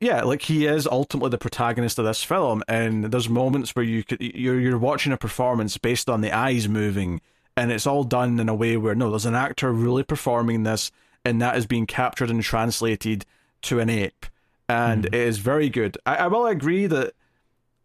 yeah, 0.01 0.23
like 0.23 0.43
he 0.43 0.67
is 0.67 0.87
ultimately 0.87 1.31
the 1.31 1.39
protagonist 1.39 1.99
of 1.99 2.05
this 2.05 2.23
film, 2.23 2.63
and 2.69 3.05
there's 3.05 3.29
moments 3.29 3.75
where 3.75 3.85
you 3.85 4.05
could 4.05 4.21
you're 4.21 4.61
you're 4.61 4.79
watching 4.79 5.13
a 5.13 5.17
performance 5.17 5.79
based 5.79 6.09
on 6.09 6.21
the 6.21 6.33
eyes 6.33 6.69
moving, 6.69 7.21
and 7.57 7.73
it's 7.73 7.87
all 7.87 8.05
done 8.05 8.39
in 8.39 8.49
a 8.49 8.55
way 8.55 8.77
where 8.77 8.95
no, 8.95 9.11
there's 9.11 9.27
an 9.27 9.35
actor 9.35 9.73
really 9.73 10.03
performing 10.03 10.63
this, 10.63 10.91
and 11.25 11.41
that 11.41 11.57
is 11.57 11.67
being 11.67 11.87
captured 11.87 12.31
and 12.31 12.43
translated 12.43 13.25
to 13.63 13.81
an 13.81 13.89
ape, 13.89 14.27
and 14.69 15.05
mm. 15.05 15.09
it 15.09 15.15
is 15.15 15.39
very 15.39 15.69
good. 15.69 15.97
I, 16.05 16.17
I 16.17 16.27
will 16.27 16.47
agree 16.47 16.87
that 16.87 17.15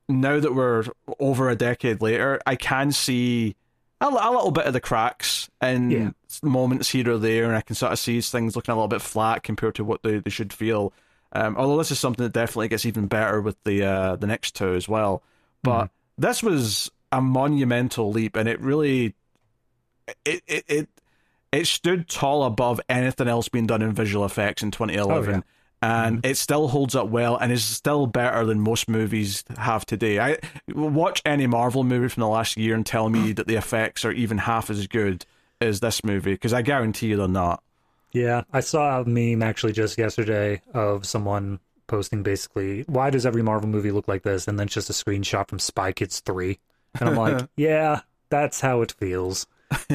now 0.09 0.39
that 0.39 0.55
we're 0.55 0.85
over 1.19 1.49
a 1.49 1.55
decade 1.55 2.01
later, 2.01 2.39
I 2.45 2.55
can 2.55 2.91
see 2.91 3.55
a, 4.01 4.07
a 4.07 4.31
little 4.31 4.51
bit 4.51 4.65
of 4.65 4.73
the 4.73 4.79
cracks 4.79 5.49
and 5.61 5.91
yeah. 5.91 6.09
moments 6.41 6.89
here 6.89 7.11
or 7.11 7.17
there, 7.17 7.45
and 7.45 7.55
I 7.55 7.61
can 7.61 7.75
sort 7.75 7.91
of 7.91 7.99
see 7.99 8.21
things 8.21 8.55
looking 8.55 8.71
a 8.71 8.75
little 8.75 8.87
bit 8.87 9.01
flat 9.01 9.43
compared 9.43 9.75
to 9.75 9.83
what 9.83 10.03
they, 10.03 10.19
they 10.19 10.29
should 10.29 10.53
feel. 10.53 10.93
Um, 11.33 11.57
although 11.57 11.77
this 11.77 11.91
is 11.91 11.99
something 11.99 12.23
that 12.23 12.33
definitely 12.33 12.69
gets 12.69 12.85
even 12.85 13.07
better 13.07 13.41
with 13.41 13.61
the 13.63 13.83
uh, 13.83 14.15
the 14.15 14.27
next 14.27 14.55
two 14.55 14.73
as 14.73 14.87
well. 14.87 15.23
But 15.61 15.85
mm. 15.85 15.89
this 16.17 16.41
was 16.41 16.89
a 17.11 17.21
monumental 17.21 18.11
leap, 18.11 18.35
and 18.35 18.47
it 18.47 18.59
really 18.61 19.15
it 20.25 20.43
it 20.47 20.65
it, 20.67 20.89
it 21.51 21.67
stood 21.67 22.07
tall 22.07 22.43
above 22.43 22.79
anything 22.89 23.27
else 23.27 23.49
being 23.49 23.67
done 23.67 23.81
in 23.81 23.93
visual 23.93 24.25
effects 24.25 24.63
in 24.63 24.71
2011. 24.71 25.29
Oh, 25.29 25.37
yeah. 25.37 25.41
And 25.79 26.23
mm 26.23 26.25
it 26.27 26.37
still 26.37 26.67
holds 26.67 26.95
up 26.95 27.09
well, 27.09 27.37
and 27.37 27.51
is 27.51 27.63
still 27.63 28.07
better 28.07 28.43
than 28.45 28.59
most 28.59 28.89
movies 28.89 29.43
have 29.57 29.85
today. 29.85 30.19
I 30.19 30.39
watch 30.73 31.21
any 31.23 31.45
Marvel 31.45 31.83
movie 31.83 32.07
from 32.07 32.21
the 32.21 32.27
last 32.27 32.57
year 32.57 32.73
and 32.73 32.83
tell 32.83 33.09
me 33.09 33.31
that 33.33 33.45
the 33.45 33.55
effects 33.55 34.03
are 34.03 34.11
even 34.11 34.39
half 34.39 34.71
as 34.71 34.87
good 34.87 35.23
as 35.61 35.79
this 35.79 36.03
movie, 36.03 36.33
because 36.33 36.51
I 36.51 36.63
guarantee 36.63 37.07
you 37.07 37.17
they're 37.17 37.27
not. 37.27 37.61
Yeah, 38.17 38.43
I 38.51 38.61
saw 38.61 39.01
a 39.01 39.05
meme 39.05 39.43
actually 39.43 39.73
just 39.73 39.97
yesterday 39.97 40.61
of 40.73 41.05
someone 41.05 41.59
posting 41.85 42.23
basically, 42.23 42.81
why 42.87 43.11
does 43.11 43.25
every 43.25 43.43
Marvel 43.43 43.69
movie 43.69 43.91
look 43.91 44.07
like 44.07 44.23
this? 44.23 44.47
And 44.47 44.57
then 44.57 44.65
it's 44.65 44.73
just 44.73 44.89
a 44.89 44.93
screenshot 44.93 45.47
from 45.47 45.59
Spy 45.59 45.91
Kids 45.91 46.19
3. 46.21 46.59
And 46.99 47.09
I'm 47.09 47.15
like, 47.15 47.47
yeah, 47.55 48.01
that's 48.29 48.59
how 48.59 48.81
it 48.81 48.93
feels. 48.93 49.45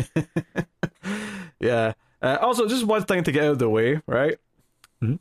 yeah. 1.60 1.94
Uh, 2.22 2.38
also, 2.40 2.68
just 2.68 2.86
one 2.86 3.02
thing 3.04 3.24
to 3.24 3.32
get 3.32 3.44
out 3.44 3.52
of 3.52 3.58
the 3.58 3.68
way, 3.68 4.00
right? 4.06 4.38
Mm-hmm. 5.02 5.16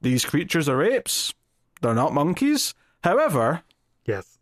These 0.00 0.24
creatures 0.24 0.68
are 0.68 0.82
apes. 0.82 1.34
They're 1.82 1.92
not 1.92 2.14
monkeys. 2.14 2.74
However, 3.02 3.62
yes. 4.06 4.38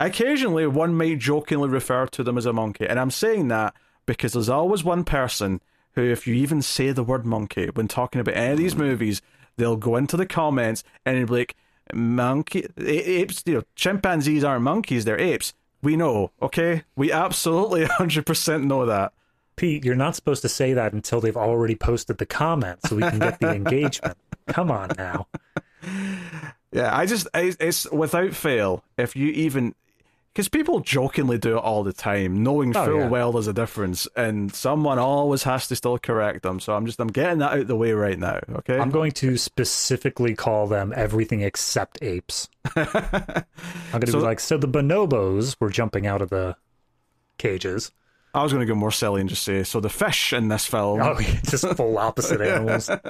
Occasionally, 0.00 0.66
one 0.66 0.96
may 0.96 1.14
jokingly 1.14 1.68
refer 1.68 2.06
to 2.06 2.24
them 2.24 2.36
as 2.36 2.46
a 2.46 2.52
monkey. 2.52 2.86
And 2.86 2.98
I'm 2.98 3.12
saying 3.12 3.48
that 3.48 3.74
because 4.06 4.32
there's 4.32 4.48
always 4.48 4.82
one 4.82 5.04
person 5.04 5.60
who, 5.98 6.10
if 6.10 6.26
you 6.26 6.34
even 6.34 6.62
say 6.62 6.92
the 6.92 7.02
word 7.02 7.26
monkey 7.26 7.66
when 7.74 7.88
talking 7.88 8.20
about 8.20 8.36
any 8.36 8.52
of 8.52 8.58
these 8.58 8.76
movies, 8.76 9.20
they'll 9.56 9.76
go 9.76 9.96
into 9.96 10.16
the 10.16 10.26
comments 10.26 10.84
and 11.04 11.26
be 11.26 11.32
like, 11.32 11.56
monkey, 11.92 12.66
apes, 12.78 13.42
you 13.46 13.54
know, 13.54 13.62
chimpanzees 13.74 14.44
aren't 14.44 14.62
monkeys, 14.62 15.04
they're 15.04 15.18
apes. 15.18 15.54
We 15.82 15.96
know, 15.96 16.30
okay? 16.40 16.84
We 16.96 17.10
absolutely 17.10 17.84
100% 17.86 18.64
know 18.64 18.86
that. 18.86 19.12
Pete, 19.56 19.84
you're 19.84 19.96
not 19.96 20.14
supposed 20.14 20.42
to 20.42 20.48
say 20.48 20.72
that 20.74 20.92
until 20.92 21.20
they've 21.20 21.36
already 21.36 21.74
posted 21.74 22.18
the 22.18 22.26
comment 22.26 22.78
so 22.86 22.94
we 22.94 23.02
can 23.02 23.18
get 23.18 23.40
the 23.40 23.50
engagement. 23.54 24.16
Come 24.46 24.70
on 24.70 24.90
now. 24.96 25.26
Yeah, 26.70 26.96
I 26.96 27.06
just, 27.06 27.26
it's 27.34 27.90
without 27.90 28.34
fail, 28.34 28.84
if 28.96 29.16
you 29.16 29.28
even, 29.32 29.74
because 30.32 30.48
people 30.48 30.80
jokingly 30.80 31.38
do 31.38 31.56
it 31.56 31.60
all 31.60 31.82
the 31.82 31.92
time, 31.92 32.42
knowing 32.42 32.76
oh, 32.76 32.84
full 32.84 32.98
yeah. 33.00 33.08
well 33.08 33.32
there's 33.32 33.48
a 33.48 33.52
difference, 33.52 34.06
and 34.16 34.54
someone 34.54 34.98
always 34.98 35.42
has 35.42 35.68
to 35.68 35.76
still 35.76 35.98
correct 35.98 36.42
them. 36.42 36.60
So 36.60 36.74
I'm 36.74 36.86
just 36.86 37.00
I'm 37.00 37.08
getting 37.08 37.38
that 37.38 37.58
out 37.58 37.66
the 37.66 37.76
way 37.76 37.92
right 37.92 38.18
now. 38.18 38.40
Okay, 38.56 38.78
I'm 38.78 38.90
going 38.90 39.12
to 39.12 39.36
specifically 39.36 40.34
call 40.34 40.66
them 40.66 40.92
everything 40.94 41.42
except 41.42 41.98
apes. 42.02 42.48
I'm 42.76 42.84
going 43.92 44.00
to 44.02 44.12
so, 44.12 44.18
be 44.18 44.24
like, 44.24 44.40
so 44.40 44.58
the 44.58 44.68
bonobos 44.68 45.56
were 45.60 45.70
jumping 45.70 46.06
out 46.06 46.22
of 46.22 46.30
the 46.30 46.56
cages. 47.38 47.90
I 48.34 48.42
was 48.42 48.52
going 48.52 48.66
to 48.66 48.72
go 48.72 48.78
more 48.78 48.92
silly 48.92 49.20
and 49.20 49.30
just 49.30 49.42
say, 49.42 49.64
so 49.64 49.80
the 49.80 49.88
fish 49.88 50.32
in 50.32 50.48
this 50.48 50.66
film, 50.66 51.00
oh, 51.00 51.18
just 51.44 51.66
full 51.76 51.98
opposite 51.98 52.40
animals. 52.40 52.90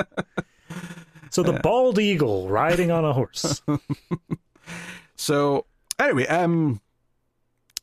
So 1.30 1.42
the 1.42 1.60
bald 1.60 1.98
eagle 1.98 2.48
riding 2.48 2.90
on 2.90 3.04
a 3.04 3.12
horse. 3.12 3.62
so 5.14 5.66
anyway, 5.98 6.26
um, 6.26 6.80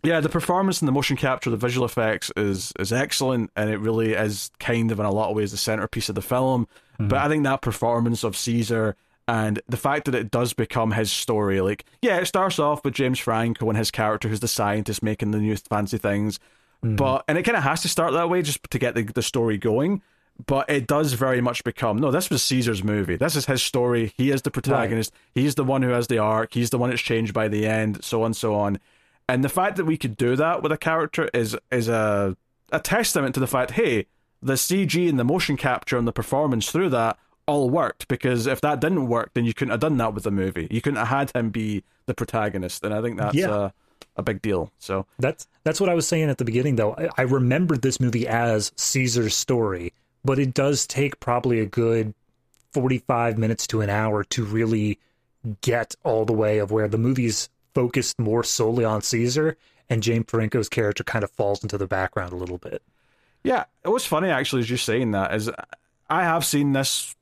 yeah, 0.06 0.20
the 0.20 0.30
performance 0.30 0.82
and 0.82 0.88
the 0.88 0.92
motion 0.92 1.18
capture, 1.18 1.50
the 1.50 1.58
visual 1.58 1.86
effects 1.86 2.32
is 2.38 2.72
is 2.80 2.94
excellent, 2.94 3.52
and 3.56 3.70
it 3.70 3.80
really 3.80 4.14
is 4.14 4.52
kind 4.60 4.92
of 4.92 5.00
in 5.00 5.06
a 5.06 5.12
lot 5.12 5.30
of 5.30 5.36
ways 5.36 5.52
the 5.52 5.58
centerpiece 5.58 6.10
of 6.10 6.16
the 6.16 6.22
film. 6.22 6.68
Mm-hmm. 6.94 7.08
But 7.10 7.20
I 7.20 7.28
think 7.28 7.44
that 7.44 7.62
performance 7.62 8.24
of 8.24 8.38
Caesar 8.38 8.96
and 9.28 9.60
the 9.68 9.78
fact 9.78 10.06
that 10.06 10.16
it 10.16 10.30
does 10.30 10.54
become 10.54 10.92
his 10.92 11.12
story, 11.12 11.60
like 11.62 11.86
yeah, 12.02 12.18
it 12.18 12.26
starts 12.26 12.60
off 12.60 12.86
with 12.86 12.94
James 12.94 13.20
Franco 13.20 13.68
and 13.70 13.78
his 13.78 13.92
character 13.92 14.30
who's 14.30 14.40
the 14.40 14.48
scientist 14.48 15.02
making 15.02 15.32
the 15.32 15.40
new 15.40 15.56
fancy 15.56 15.98
things, 15.98 16.40
mm-hmm. 16.84 16.96
but 16.96 17.24
and 17.28 17.38
it 17.38 17.44
kind 17.44 17.58
of 17.58 17.64
has 17.64 17.82
to 17.82 17.90
start 17.90 18.14
that 18.14 18.30
way 18.30 18.42
just 18.42 18.60
to 18.70 18.80
get 18.80 18.96
the, 18.96 19.04
the 19.04 19.24
story 19.24 19.58
going. 19.58 20.02
but 20.48 20.70
it 20.70 20.88
does 20.88 21.14
very 21.14 21.42
much 21.42 21.64
become 21.64 21.98
no. 21.98 22.12
This 22.12 22.30
was 22.30 22.44
Caesar's 22.44 22.84
movie. 22.84 23.16
This 23.16 23.36
is 23.36 23.46
his 23.46 23.64
story. 23.64 24.14
He 24.18 24.32
is 24.32 24.42
the 24.42 24.52
protagonist. 24.52 25.14
Right. 25.14 25.42
He's 25.42 25.56
the 25.56 25.64
one 25.64 25.82
who 25.82 25.90
has 25.90 26.08
the 26.08 26.18
arc. 26.18 26.54
He's 26.54 26.70
the 26.70 26.78
one 26.78 26.90
that's 26.90 27.02
changed 27.02 27.34
by 27.34 27.48
the 27.48 27.66
end. 27.66 28.04
So 28.04 28.24
on, 28.24 28.34
so 28.34 28.56
on. 28.56 28.80
And 29.28 29.44
the 29.44 29.50
fact 29.50 29.78
that 29.78 29.86
we 29.86 29.98
could 29.98 30.18
do 30.18 30.36
that 30.36 30.62
with 30.62 30.72
a 30.72 30.78
character 30.78 31.30
is 31.34 31.58
is 31.72 31.88
a 31.88 32.38
a 32.72 32.80
testament 32.80 33.34
to 33.36 33.40
the 33.40 33.48
fact. 33.48 33.72
Hey, 33.72 34.06
the 34.42 34.54
CG 34.54 35.10
and 35.10 35.20
the 35.20 35.24
motion 35.24 35.58
capture 35.58 35.98
and 35.98 36.08
the 36.08 36.14
performance 36.14 36.72
through 36.72 36.90
that 36.90 37.18
all 37.48 37.70
worked 37.70 38.08
because 38.08 38.48
if 38.48 38.62
that 38.62 38.80
didn't 38.80 39.08
work, 39.08 39.32
then 39.34 39.46
you 39.46 39.54
couldn't 39.54 39.72
have 39.72 39.80
done 39.80 39.98
that 39.98 40.14
with 40.14 40.24
the 40.24 40.32
movie. 40.32 40.68
You 40.72 40.82
couldn't 40.82 40.98
have 40.98 41.08
had 41.08 41.32
him 41.36 41.50
be 41.50 41.84
the 42.06 42.14
protagonist, 42.14 42.84
and 42.84 42.94
I 42.94 43.02
think 43.02 43.18
that's 43.18 43.36
yeah. 43.36 43.66
a, 43.66 43.72
a 44.18 44.24
big 44.24 44.42
deal. 44.42 44.72
So 44.80 45.06
that's 45.20 45.48
that's 45.64 45.80
what 45.80 45.90
I 45.90 45.94
was 45.94 46.08
saying 46.08 46.30
at 46.30 46.38
the 46.38 46.46
beginning, 46.46 46.76
though. 46.76 46.94
I, 46.96 47.10
I 47.18 47.22
remembered 47.24 47.82
this 47.82 48.00
movie 48.00 48.28
as 48.28 48.72
Caesar's 48.76 49.36
story, 49.36 49.94
but 50.24 50.40
it 50.40 50.54
does 50.54 50.86
take 50.88 51.20
probably 51.20 51.60
a 51.60 51.66
good 51.66 52.14
forty-five 52.72 53.38
minutes 53.38 53.68
to 53.68 53.82
an 53.82 53.90
hour 53.90 54.24
to 54.24 54.46
really 54.46 55.00
get 55.62 55.96
all 56.04 56.26
the 56.26 56.34
way 56.34 56.58
of 56.58 56.72
where 56.72 56.88
the 56.88 56.98
movie's 56.98 57.50
focused 57.76 58.18
more 58.18 58.44
solely 58.44 58.86
on 58.86 59.04
Caesar, 59.04 59.58
and 59.90 60.02
James 60.02 60.26
Franco's 60.28 60.70
character 60.70 61.04
kind 61.04 61.24
of 61.24 61.30
falls 61.32 61.62
into 61.62 61.78
the 61.78 61.86
background 61.86 62.34
a 62.34 62.38
little 62.38 62.58
bit. 62.58 62.82
Yeah, 63.44 63.66
it 63.84 63.90
was 63.90 64.06
funny 64.06 64.30
actually, 64.30 64.62
as 64.62 64.70
you're 64.70 64.78
saying 64.80 65.12
that 65.12 65.36
is, 65.36 65.52
I 66.10 66.24
have 66.24 66.44
seen 66.44 66.74
this 66.74 67.16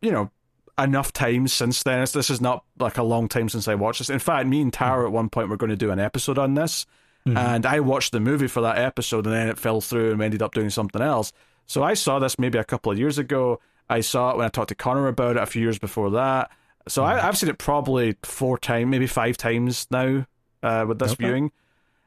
you 0.00 0.10
know, 0.10 0.30
enough 0.78 1.12
times 1.12 1.52
since 1.52 1.82
then. 1.82 2.06
This 2.12 2.30
is 2.30 2.40
not 2.40 2.64
like 2.78 2.98
a 2.98 3.02
long 3.02 3.28
time 3.28 3.48
since 3.48 3.68
I 3.68 3.74
watched 3.74 3.98
this. 3.98 4.10
In 4.10 4.18
fact, 4.18 4.48
me 4.48 4.60
and 4.60 4.72
Tara 4.72 5.06
at 5.06 5.12
one 5.12 5.28
point 5.28 5.48
were 5.48 5.56
going 5.56 5.70
to 5.70 5.76
do 5.76 5.90
an 5.90 6.00
episode 6.00 6.38
on 6.38 6.54
this, 6.54 6.86
mm-hmm. 7.26 7.36
and 7.36 7.66
I 7.66 7.80
watched 7.80 8.12
the 8.12 8.20
movie 8.20 8.48
for 8.48 8.60
that 8.62 8.78
episode, 8.78 9.26
and 9.26 9.34
then 9.34 9.48
it 9.48 9.58
fell 9.58 9.80
through, 9.80 10.10
and 10.10 10.18
we 10.18 10.24
ended 10.24 10.42
up 10.42 10.54
doing 10.54 10.70
something 10.70 11.02
else. 11.02 11.32
So 11.66 11.82
I 11.82 11.94
saw 11.94 12.18
this 12.18 12.38
maybe 12.38 12.58
a 12.58 12.64
couple 12.64 12.90
of 12.90 12.98
years 12.98 13.18
ago. 13.18 13.60
I 13.88 14.00
saw 14.00 14.30
it 14.30 14.36
when 14.36 14.46
I 14.46 14.48
talked 14.48 14.70
to 14.70 14.74
Connor 14.74 15.08
about 15.08 15.36
it 15.36 15.42
a 15.42 15.46
few 15.46 15.62
years 15.62 15.78
before 15.78 16.10
that. 16.10 16.50
So 16.88 17.02
mm-hmm. 17.02 17.18
I, 17.18 17.20
have 17.20 17.36
seen 17.36 17.50
it 17.50 17.58
probably 17.58 18.16
four 18.22 18.58
times, 18.58 18.90
maybe 18.90 19.06
five 19.06 19.36
times 19.36 19.86
now 19.90 20.26
uh, 20.62 20.84
with 20.86 20.98
this 20.98 21.12
okay. 21.12 21.24
viewing. 21.24 21.52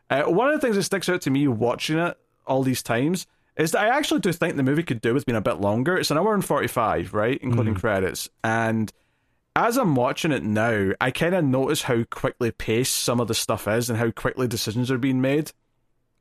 Uh, 0.10 0.24
one 0.24 0.50
of 0.50 0.60
the 0.60 0.66
things 0.66 0.76
that 0.76 0.84
sticks 0.84 1.10
out 1.10 1.22
to 1.22 1.32
me 1.32 1.48
watching 1.48 1.98
it 1.98 2.18
all 2.46 2.64
these 2.64 2.84
times 2.84 3.26
is 3.56 3.72
that 3.72 3.84
I 3.84 3.98
actually 3.98 4.20
do 4.20 4.32
think 4.32 4.56
the 4.56 4.64
movie 4.64 4.84
could 4.84 5.02
do 5.02 5.14
with 5.14 5.26
being 5.26 5.36
a 5.36 5.42
bit 5.42 5.62
longer. 5.62 5.98
It's 5.98 6.12
an 6.12 6.18
hour 6.18 6.34
and 6.34 6.44
45, 6.44 7.14
right? 7.14 7.40
Including 7.42 7.76
mm. 7.76 7.80
credits. 7.80 8.30
And 8.44 8.92
as 9.56 9.78
I'm 9.78 9.96
watching 9.96 10.32
it 10.32 10.44
now, 10.44 10.92
I 11.00 11.12
kind 11.12 11.36
of 11.36 11.46
notice 11.46 11.84
how 11.84 12.04
quickly 12.06 12.52
paced 12.52 12.96
some 12.96 13.20
of 13.20 13.28
the 13.28 13.36
stuff 13.36 13.68
is 13.68 13.90
and 13.90 14.00
how 14.00 14.10
quickly 14.12 14.48
decisions 14.48 14.90
are 14.90 14.98
being 14.98 15.22
made. 15.22 15.52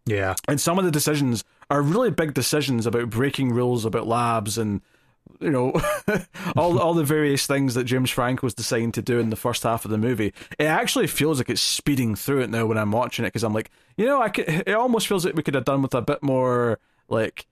Yeah. 0.05 0.35
And 0.47 0.61
some 0.61 0.79
of 0.79 0.85
the 0.85 0.91
decisions 0.91 1.45
are 1.71 1.81
really 1.81 2.11
big 2.11 2.35
decisions 2.35 2.87
about 2.87 3.09
breaking 3.09 3.53
rules 3.53 3.85
about 3.85 4.07
labs 4.07 4.59
and 4.59 4.83
you 5.41 5.51
know 5.51 5.73
all 6.57 6.79
all 6.79 6.95
the 6.95 7.05
various 7.05 7.47
things 7.47 7.75
that 7.75 7.85
James 7.85 8.11
Franco 8.11 8.47
was 8.47 8.55
deciding 8.55 8.93
to 8.93 9.03
do 9.03 9.19
in 9.19 9.31
the 9.31 9.37
first 9.37 9.63
half 9.63 9.85
of 9.85 9.91
the 9.91 9.99
movie. 9.99 10.33
It 10.59 10.65
actually 10.65 11.07
feels 11.07 11.39
like 11.39 11.51
it's 11.51 11.61
speeding 11.61 12.15
through 12.15 12.43
it 12.43 12.51
now 12.51 12.67
when 12.67 12.79
I'm 12.79 12.93
watching 12.93 13.25
it 13.25 13.29
because 13.29 13.45
I'm 13.45 13.53
like, 13.53 13.71
you 13.97 14.07
know, 14.07 14.21
I 14.21 14.29
could, 14.29 14.49
it 14.49 14.75
almost 14.75 15.09
feels 15.09 15.25
like 15.25 15.35
we 15.35 15.43
could 15.43 15.55
have 15.55 15.65
done 15.65 15.83
with 15.83 15.95
a 15.95 16.03
bit 16.03 16.23
more 16.23 16.79
like, 17.09 17.47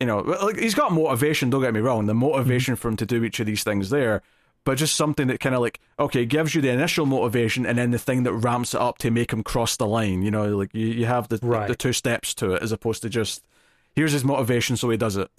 you 0.00 0.06
know, 0.06 0.18
like 0.18 0.58
he's 0.58 0.74
got 0.74 0.92
motivation. 0.92 1.50
Don't 1.50 1.62
get 1.62 1.74
me 1.74 1.80
wrong. 1.80 2.06
The 2.06 2.14
motivation 2.14 2.74
mm-hmm. 2.74 2.80
for 2.80 2.88
him 2.88 2.96
to 2.96 3.06
do 3.06 3.24
each 3.24 3.40
of 3.40 3.46
these 3.46 3.64
things 3.64 3.90
there, 3.90 4.22
but 4.64 4.78
just 4.78 4.96
something 4.96 5.26
that 5.28 5.40
kind 5.40 5.54
of 5.54 5.60
like 5.60 5.80
okay 5.98 6.24
gives 6.24 6.54
you 6.54 6.60
the 6.60 6.70
initial 6.70 7.06
motivation 7.06 7.66
and 7.66 7.78
then 7.78 7.90
the 7.90 7.98
thing 7.98 8.22
that 8.24 8.32
ramps 8.32 8.74
it 8.74 8.80
up 8.80 8.98
to 8.98 9.10
make 9.10 9.32
him 9.32 9.42
cross 9.42 9.76
the 9.76 9.86
line. 9.86 10.22
You 10.22 10.30
know, 10.30 10.56
like 10.56 10.74
you, 10.74 10.86
you 10.86 11.06
have 11.06 11.28
the 11.28 11.38
right. 11.42 11.68
the 11.68 11.76
two 11.76 11.92
steps 11.92 12.34
to 12.34 12.54
it 12.54 12.62
as 12.62 12.72
opposed 12.72 13.02
to 13.02 13.08
just 13.08 13.44
here's 13.94 14.12
his 14.12 14.24
motivation, 14.24 14.76
so 14.76 14.90
he 14.90 14.96
does 14.96 15.16
it. 15.16 15.30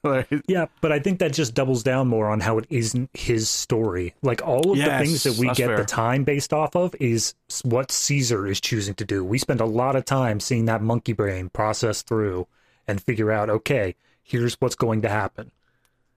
right. 0.04 0.26
Yeah, 0.46 0.66
but 0.80 0.92
I 0.92 1.00
think 1.00 1.18
that 1.18 1.32
just 1.32 1.54
doubles 1.54 1.82
down 1.82 2.08
more 2.08 2.28
on 2.28 2.40
how 2.40 2.58
it 2.58 2.66
isn't 2.70 3.10
his 3.14 3.50
story. 3.50 4.14
Like 4.22 4.46
all 4.46 4.72
of 4.72 4.78
yes, 4.78 5.00
the 5.00 5.04
things 5.04 5.22
that 5.24 5.38
we 5.38 5.46
get 5.54 5.68
fair. 5.68 5.76
the 5.78 5.84
time 5.84 6.24
based 6.24 6.52
off 6.52 6.76
of 6.76 6.94
is 7.00 7.34
what 7.64 7.90
Caesar 7.90 8.46
is 8.46 8.60
choosing 8.60 8.94
to 8.94 9.04
do. 9.04 9.24
We 9.24 9.38
spend 9.38 9.60
a 9.60 9.66
lot 9.66 9.96
of 9.96 10.04
time 10.04 10.40
seeing 10.40 10.66
that 10.66 10.82
monkey 10.82 11.12
brain 11.12 11.48
process 11.48 12.02
through 12.02 12.46
and 12.86 13.02
figure 13.02 13.32
out, 13.32 13.50
okay, 13.50 13.96
here's 14.22 14.54
what's 14.60 14.76
going 14.76 15.02
to 15.02 15.08
happen. 15.08 15.50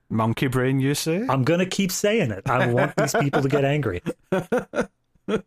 Monkey 0.10 0.48
brain, 0.48 0.80
you 0.80 0.94
say? 0.94 1.26
I'm 1.28 1.44
going 1.44 1.60
to 1.60 1.66
keep 1.66 1.92
saying 1.92 2.32
it. 2.32 2.50
I 2.50 2.68
want 2.68 2.96
these 2.98 3.16
people 3.16 3.42
to 3.42 3.50
get 3.50 3.64
angry. 3.64 4.02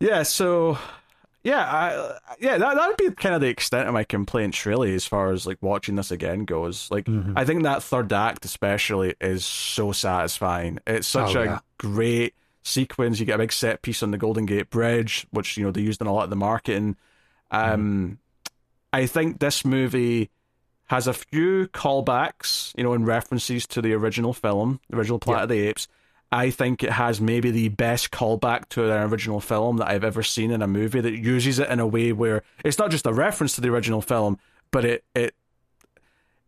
yeah, 0.00 0.22
so 0.22 0.78
yeah, 1.46 1.60
I, 1.60 2.18
yeah, 2.40 2.58
that 2.58 2.74
that 2.74 2.88
would 2.88 2.96
be 2.96 3.08
kind 3.12 3.32
of 3.32 3.40
the 3.40 3.46
extent 3.46 3.86
of 3.86 3.94
my 3.94 4.02
complaints, 4.02 4.66
really, 4.66 4.92
as 4.96 5.06
far 5.06 5.30
as 5.30 5.46
like 5.46 5.58
watching 5.60 5.94
this 5.94 6.10
again 6.10 6.44
goes. 6.44 6.90
Like, 6.90 7.04
mm-hmm. 7.04 7.34
I 7.38 7.44
think 7.44 7.62
that 7.62 7.84
third 7.84 8.12
act, 8.12 8.44
especially, 8.44 9.14
is 9.20 9.44
so 9.44 9.92
satisfying. 9.92 10.80
It's 10.88 11.06
such 11.06 11.36
oh, 11.36 11.42
a 11.42 11.44
yeah. 11.44 11.58
great 11.78 12.34
sequence. 12.64 13.20
You 13.20 13.26
get 13.26 13.36
a 13.36 13.38
big 13.38 13.52
set 13.52 13.82
piece 13.82 14.02
on 14.02 14.10
the 14.10 14.18
Golden 14.18 14.44
Gate 14.44 14.70
Bridge, 14.70 15.24
which 15.30 15.56
you 15.56 15.62
know 15.62 15.70
they 15.70 15.82
used 15.82 16.00
in 16.00 16.08
a 16.08 16.12
lot 16.12 16.24
of 16.24 16.30
the 16.30 16.36
marketing. 16.36 16.96
Um, 17.52 17.70
mm-hmm. 17.70 18.12
I 18.92 19.06
think 19.06 19.38
this 19.38 19.64
movie 19.64 20.30
has 20.86 21.06
a 21.06 21.14
few 21.14 21.68
callbacks, 21.68 22.76
you 22.76 22.82
know, 22.82 22.92
and 22.92 23.06
references 23.06 23.68
to 23.68 23.80
the 23.80 23.92
original 23.92 24.32
film, 24.32 24.80
the 24.90 24.96
original 24.96 25.20
Planet 25.20 25.44
of 25.44 25.48
the 25.50 25.60
Apes. 25.60 25.86
I 26.32 26.50
think 26.50 26.82
it 26.82 26.90
has 26.90 27.20
maybe 27.20 27.50
the 27.50 27.68
best 27.68 28.10
callback 28.10 28.68
to 28.70 28.90
an 28.90 29.10
original 29.10 29.40
film 29.40 29.76
that 29.76 29.88
I've 29.88 30.04
ever 30.04 30.22
seen 30.22 30.50
in 30.50 30.60
a 30.60 30.66
movie 30.66 31.00
that 31.00 31.12
uses 31.12 31.58
it 31.58 31.70
in 31.70 31.78
a 31.78 31.86
way 31.86 32.12
where 32.12 32.42
it's 32.64 32.78
not 32.78 32.90
just 32.90 33.06
a 33.06 33.12
reference 33.12 33.54
to 33.54 33.60
the 33.60 33.68
original 33.68 34.02
film, 34.02 34.38
but 34.70 34.84
it 34.84 35.04
it 35.14 35.34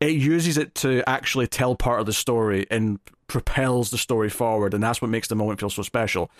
it 0.01 0.13
uses 0.13 0.59
it 0.59 0.75
to 0.77 1.09
actually 1.09 1.47
tell 1.47 1.75
part 1.75 2.01
of 2.01 2.07
the 2.07 2.13
story 2.13 2.67
and 2.71 2.99
propels 3.27 3.91
the 3.91 3.99
story 3.99 4.29
forward, 4.29 4.75
and 4.75 4.83
that's 4.83 5.01
what 5.01 5.11
makes 5.11 5.29
the 5.29 5.37
moment 5.37 5.61
feel 5.61 5.71
so 5.71 5.83
special. 5.83 6.31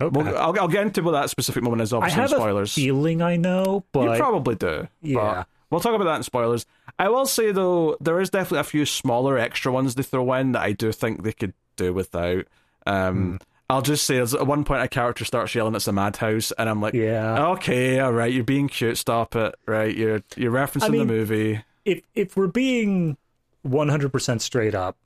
Okay. 0.00 0.16
Well, 0.16 0.36
I'll, 0.36 0.60
I'll 0.60 0.68
get 0.68 0.82
into 0.84 1.02
what 1.02 1.12
that 1.12 1.30
specific 1.30 1.62
moment 1.62 1.82
is. 1.82 1.92
Obviously, 1.92 2.18
I 2.18 2.22
have 2.22 2.30
spoilers. 2.30 2.72
A 2.72 2.74
feeling 2.74 3.22
I 3.22 3.36
know, 3.36 3.84
but 3.92 4.12
you 4.12 4.16
probably 4.16 4.54
do. 4.54 4.86
Yeah, 5.02 5.44
we'll 5.70 5.80
talk 5.80 5.94
about 5.94 6.04
that 6.04 6.16
in 6.16 6.22
spoilers. 6.22 6.66
I 6.98 7.08
will 7.08 7.26
say 7.26 7.50
though, 7.50 7.96
there 8.00 8.20
is 8.20 8.30
definitely 8.30 8.60
a 8.60 8.64
few 8.64 8.86
smaller 8.86 9.36
extra 9.36 9.72
ones 9.72 9.96
they 9.96 10.02
throw 10.04 10.32
in 10.34 10.52
that 10.52 10.62
I 10.62 10.72
do 10.72 10.92
think 10.92 11.24
they 11.24 11.32
could 11.32 11.54
do 11.76 11.92
without. 11.92 12.46
Um, 12.88 13.34
mm. 13.34 13.42
I'll 13.70 13.82
just 13.82 14.06
say, 14.06 14.18
at 14.18 14.46
one 14.46 14.64
point, 14.64 14.82
a 14.82 14.88
character 14.88 15.26
starts 15.26 15.54
yelling, 15.54 15.74
"It's 15.74 15.86
a 15.86 15.92
madhouse," 15.92 16.52
and 16.52 16.70
I'm 16.70 16.80
like, 16.80 16.94
"Yeah, 16.94 17.48
okay, 17.50 18.00
all 18.00 18.12
right, 18.12 18.32
you're 18.32 18.42
being 18.42 18.68
cute. 18.68 18.96
Stop 18.96 19.36
it, 19.36 19.54
right? 19.66 19.94
You're 19.94 20.22
you're 20.36 20.52
referencing 20.52 20.84
I 20.84 20.88
mean, 20.88 21.06
the 21.06 21.12
movie." 21.12 21.64
If 21.84 22.00
if 22.14 22.36
we're 22.36 22.46
being 22.46 23.18
100 23.62 24.10
percent 24.10 24.40
straight 24.40 24.74
up, 24.74 24.96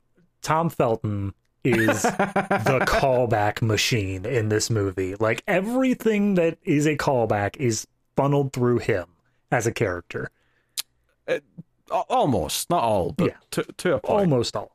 Tom 0.41 0.69
Felton 0.69 1.33
is 1.65 2.01
the 2.03 2.85
callback 2.87 3.61
machine 3.61 4.25
in 4.25 4.47
this 4.47 4.69
movie. 4.69 5.15
Like 5.15 5.43
everything 5.45 6.35
that 6.35 6.57
is 6.63 6.85
a 6.85 6.95
callback 6.95 7.57
is 7.57 7.85
funneled 8.15 8.53
through 8.53 8.79
him 8.79 9.07
as 9.51 9.67
a 9.67 9.73
character. 9.73 10.29
It, 11.27 11.43
almost, 11.89 12.69
not 12.69 12.83
all, 12.83 13.11
but 13.11 13.27
yeah. 13.27 13.37
to, 13.51 13.63
to 13.63 13.95
a 13.95 13.99
point. 13.99 14.21
Almost 14.21 14.55
all. 14.55 14.72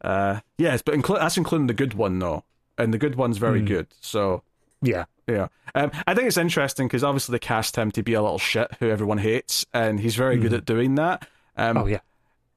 Uh, 0.00 0.40
yes, 0.58 0.82
but 0.82 0.94
inclu- 0.94 1.18
that's 1.18 1.36
including 1.36 1.66
the 1.66 1.74
good 1.74 1.94
one 1.94 2.18
though, 2.18 2.44
and 2.78 2.92
the 2.94 2.98
good 2.98 3.16
one's 3.16 3.38
very 3.38 3.62
mm. 3.62 3.66
good. 3.66 3.86
So 4.00 4.42
yeah, 4.82 5.04
yeah. 5.26 5.48
Um, 5.74 5.90
I 6.06 6.14
think 6.14 6.26
it's 6.26 6.36
interesting 6.36 6.88
because 6.88 7.04
obviously 7.04 7.32
they 7.32 7.38
cast 7.38 7.76
him 7.76 7.90
to 7.92 8.02
be 8.02 8.14
a 8.14 8.22
little 8.22 8.38
shit 8.38 8.70
who 8.80 8.90
everyone 8.90 9.18
hates, 9.18 9.66
and 9.72 10.00
he's 10.00 10.16
very 10.16 10.38
mm. 10.38 10.42
good 10.42 10.52
at 10.54 10.64
doing 10.64 10.96
that. 10.96 11.26
Um, 11.56 11.76
oh 11.76 11.86
yeah 11.86 12.00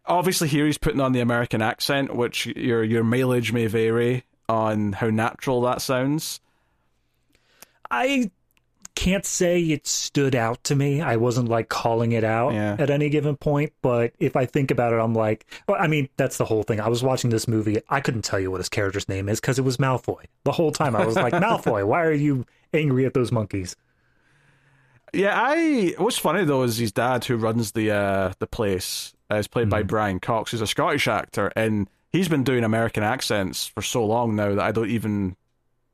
obviously 0.05 0.47
here 0.47 0.65
he's 0.65 0.77
putting 0.77 0.99
on 0.99 1.13
the 1.13 1.21
American 1.21 1.61
accent, 1.61 2.15
which 2.15 2.45
your 2.45 2.83
your 2.83 3.03
mileage 3.03 3.51
may 3.51 3.67
vary 3.67 4.23
on 4.49 4.93
how 4.93 5.09
natural 5.09 5.61
that 5.61 5.81
sounds. 5.81 6.39
I 7.89 8.31
can't 8.95 9.25
say 9.25 9.59
it 9.61 9.87
stood 9.87 10.35
out 10.35 10.63
to 10.65 10.75
me. 10.75 11.01
I 11.01 11.15
wasn't 11.15 11.49
like 11.49 11.69
calling 11.69 12.11
it 12.11 12.23
out 12.23 12.53
yeah. 12.53 12.75
at 12.77 12.89
any 12.89 13.09
given 13.09 13.35
point, 13.35 13.73
but 13.81 14.13
if 14.19 14.35
I 14.35 14.45
think 14.45 14.71
about 14.71 14.93
it, 14.93 14.97
I'm 14.97 15.15
like, 15.15 15.45
well, 15.67 15.77
I 15.79 15.87
mean, 15.87 16.09
that's 16.17 16.37
the 16.37 16.45
whole 16.45 16.63
thing. 16.63 16.79
I 16.79 16.89
was 16.89 17.03
watching 17.03 17.29
this 17.29 17.47
movie. 17.47 17.81
I 17.89 18.01
couldn't 18.01 18.23
tell 18.23 18.39
you 18.39 18.51
what 18.51 18.59
his 18.59 18.69
character's 18.69 19.09
name 19.09 19.29
is 19.29 19.39
because 19.39 19.57
it 19.57 19.63
was 19.63 19.77
Malfoy. 19.77 20.25
The 20.43 20.51
whole 20.51 20.71
time 20.71 20.95
I 20.95 21.05
was 21.05 21.15
like, 21.15 21.33
Malfoy, 21.43 21.85
why 21.85 22.03
are 22.03 22.13
you 22.13 22.45
angry 22.73 23.05
at 23.05 23.13
those 23.13 23.31
monkeys? 23.31 23.75
Yeah, 25.13 25.39
I. 25.39 25.93
What's 25.97 26.17
funny 26.17 26.43
though 26.43 26.63
is 26.63 26.77
his 26.77 26.91
dad, 26.91 27.23
who 27.25 27.37
runs 27.37 27.73
the 27.73 27.91
uh, 27.91 28.33
the 28.39 28.47
place, 28.47 29.13
uh, 29.31 29.35
is 29.35 29.47
played 29.47 29.67
mm. 29.67 29.71
by. 29.71 29.83
Brian 29.83 30.19
Cox, 30.19 30.51
who's 30.51 30.61
a 30.61 30.67
Scottish 30.67 31.07
actor, 31.07 31.51
and 31.55 31.87
he's 32.11 32.27
been 32.27 32.43
doing 32.43 32.63
American 32.63 33.03
accents 33.03 33.67
for 33.67 33.83
so 33.83 34.03
long 34.03 34.35
now 34.35 34.49
that 34.49 34.59
I 34.59 34.71
don't 34.71 34.89
even 34.89 35.35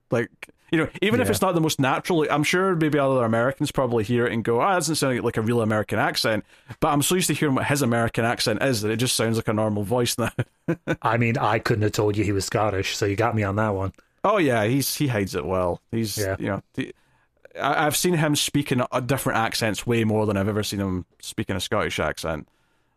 like. 0.10 0.30
You 0.72 0.80
know, 0.80 0.90
even 1.02 1.20
yeah. 1.20 1.24
if 1.24 1.30
it's 1.30 1.42
not 1.42 1.56
the 1.56 1.62
most 1.62 1.80
natural, 1.80 2.26
I'm 2.30 2.44
sure 2.44 2.76
maybe 2.76 3.00
other 3.00 3.24
Americans 3.24 3.72
probably 3.72 4.04
hear 4.04 4.28
it 4.28 4.34
and 4.34 4.44
go, 4.44 4.62
"Ah, 4.62 4.66
oh, 4.66 4.70
that 4.70 4.76
doesn't 4.76 4.96
sound 4.96 5.24
like 5.24 5.38
a 5.38 5.42
real 5.42 5.62
American 5.62 6.00
accent." 6.00 6.46
But 6.80 6.90
I'm 6.90 7.02
so 7.02 7.16
used 7.16 7.28
to 7.28 7.34
hearing 7.34 7.56
what 7.56 7.66
his 7.66 7.82
American 7.82 8.26
accent 8.26 8.62
is 8.62 8.82
that 8.82 8.92
it 8.92 8.98
just 8.98 9.16
sounds 9.16 9.38
like 9.38 9.48
a 9.48 9.54
normal 9.54 9.84
voice 9.84 10.18
now. 10.18 10.32
I 11.02 11.18
mean, 11.18 11.38
I 11.38 11.60
couldn't 11.60 11.84
have 11.84 11.92
told 11.92 12.18
you 12.18 12.24
he 12.24 12.32
was 12.32 12.46
Scottish, 12.46 12.96
so 12.96 13.06
you 13.06 13.16
got 13.16 13.36
me 13.36 13.44
on 13.44 13.56
that 13.56 13.70
one. 13.70 13.94
Oh 14.24 14.38
yeah, 14.38 14.66
he's 14.66 14.96
he 14.96 15.08
hides 15.08 15.36
it 15.36 15.46
well. 15.46 15.82
He's 15.92 16.18
yeah. 16.18 16.36
you 16.40 16.48
know. 16.48 16.64
The, 16.74 16.94
I've 17.60 17.96
seen 17.96 18.14
him 18.14 18.36
speak 18.36 18.68
speaking 18.68 18.86
different 19.06 19.40
accents 19.40 19.86
way 19.86 20.04
more 20.04 20.26
than 20.26 20.38
I've 20.38 20.48
ever 20.48 20.64
seen 20.64 20.80
him 20.80 21.06
speaking 21.20 21.56
a 21.56 21.60
Scottish 21.60 22.00
accent. 22.00 22.48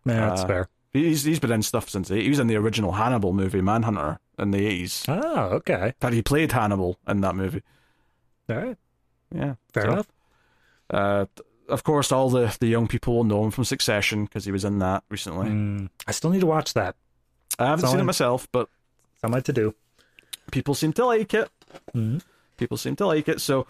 Yeah, 0.04 0.28
that's 0.28 0.42
uh, 0.42 0.46
fair. 0.46 0.68
He's 0.92 1.25
he's 1.25 1.40
been 1.40 1.52
in 1.52 1.62
stuff 1.62 1.88
since 1.88 2.08
he 2.08 2.28
was 2.28 2.38
in 2.38 2.49
the 2.49 2.56
original 2.56 2.92
Hannibal 2.92 3.32
movie, 3.32 3.62
Manhunter, 3.62 4.18
in 4.38 4.50
the 4.50 4.66
eighties. 4.66 5.04
Oh, 5.08 5.44
okay. 5.54 5.94
That 6.00 6.12
he 6.12 6.20
played 6.20 6.52
Hannibal 6.52 6.99
in 7.08 7.22
that 7.22 7.34
movie. 7.34 7.62
All 8.50 8.56
right. 8.56 8.76
Yeah, 9.34 9.54
fair 9.72 9.84
so, 9.84 9.92
enough. 9.92 10.08
Uh, 10.90 11.26
of 11.68 11.84
course, 11.84 12.12
all 12.12 12.28
the, 12.28 12.54
the 12.61 12.66
young 12.66 12.87
people 12.87 13.16
will 13.16 13.25
know 13.25 13.42
him 13.44 13.50
from 13.50 13.64
Succession 13.64 14.26
because 14.26 14.44
he 14.44 14.52
was 14.52 14.64
in 14.64 14.80
that 14.80 15.04
recently. 15.08 15.49
Mm, 15.49 15.88
I 16.06 16.12
still 16.12 16.30
need 16.30 16.40
to 16.40 16.46
watch 16.46 16.75
that. 16.75 16.96
I 17.58 17.66
haven't 17.66 17.88
seen 17.88 18.00
it 18.00 18.04
myself, 18.04 18.46
but 18.52 18.68
on 19.25 19.42
to 19.42 19.52
do. 19.52 19.75
People 20.50 20.75
seem 20.75 20.92
to 20.94 21.06
like 21.06 21.32
it. 21.32 21.49
Mm-hmm. 21.94 22.18
People 22.58 22.76
seem 22.76 22.96
to 22.96 23.06
like 23.06 23.28
it. 23.28 23.40
So, 23.40 23.66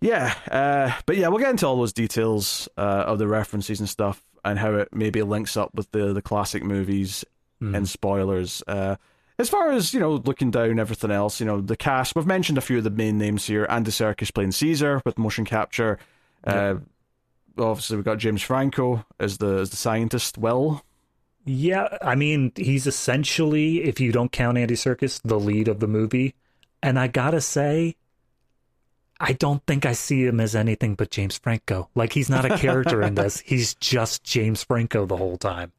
yeah. 0.00 0.34
Uh, 0.48 0.92
but 1.06 1.16
yeah, 1.16 1.28
we'll 1.28 1.38
get 1.38 1.50
into 1.50 1.66
all 1.66 1.76
those 1.76 1.92
details 1.92 2.68
uh, 2.76 3.04
of 3.06 3.18
the 3.18 3.26
references 3.26 3.80
and 3.80 3.88
stuff 3.88 4.22
and 4.44 4.58
how 4.58 4.74
it 4.74 4.88
maybe 4.92 5.22
links 5.22 5.56
up 5.56 5.74
with 5.74 5.90
the, 5.92 6.12
the 6.12 6.22
classic 6.22 6.62
movies 6.64 7.24
Mm. 7.60 7.76
and 7.76 7.88
spoilers. 7.88 8.60
Uh, 8.66 8.96
as 9.38 9.48
far 9.48 9.70
as, 9.70 9.94
you 9.94 10.00
know, 10.00 10.14
looking 10.14 10.50
down 10.50 10.80
everything 10.80 11.12
else, 11.12 11.38
you 11.38 11.46
know, 11.46 11.60
the 11.60 11.76
cast, 11.76 12.16
we've 12.16 12.26
mentioned 12.26 12.58
a 12.58 12.60
few 12.60 12.78
of 12.78 12.82
the 12.82 12.90
main 12.90 13.18
names 13.18 13.46
here. 13.46 13.66
Andy 13.70 13.92
Serkis 13.92 14.34
playing 14.34 14.50
Caesar 14.50 15.00
with 15.04 15.16
motion 15.16 15.44
capture. 15.44 15.98
Uh, 16.42 16.74
obviously, 17.56 17.94
we've 17.96 18.04
got 18.04 18.18
James 18.18 18.42
Franco 18.42 19.06
as 19.20 19.38
the 19.38 19.58
as 19.58 19.70
the 19.70 19.76
scientist, 19.76 20.38
Will. 20.38 20.84
Yeah, 21.44 21.98
I 22.02 22.16
mean, 22.16 22.50
he's 22.56 22.88
essentially, 22.88 23.84
if 23.84 24.00
you 24.00 24.10
don't 24.10 24.32
count 24.32 24.58
Andy 24.58 24.74
Serkis, 24.74 25.20
the 25.24 25.38
lead 25.38 25.68
of 25.68 25.78
the 25.78 25.86
movie. 25.88 26.34
And 26.82 26.98
I 26.98 27.06
gotta 27.06 27.40
say, 27.40 27.94
I 29.22 29.32
don't 29.34 29.64
think 29.66 29.86
I 29.86 29.92
see 29.92 30.24
him 30.26 30.40
as 30.40 30.54
anything 30.56 30.94
but 30.96 31.10
James 31.10 31.38
Franco. 31.38 31.88
Like, 31.94 32.12
he's 32.12 32.28
not 32.28 32.44
a 32.44 32.58
character 32.58 33.02
in 33.02 33.14
this. 33.14 33.38
He's 33.46 33.74
just 33.76 34.24
James 34.24 34.62
Franco 34.64 35.06
the 35.06 35.16
whole 35.16 35.36
time. 35.38 35.72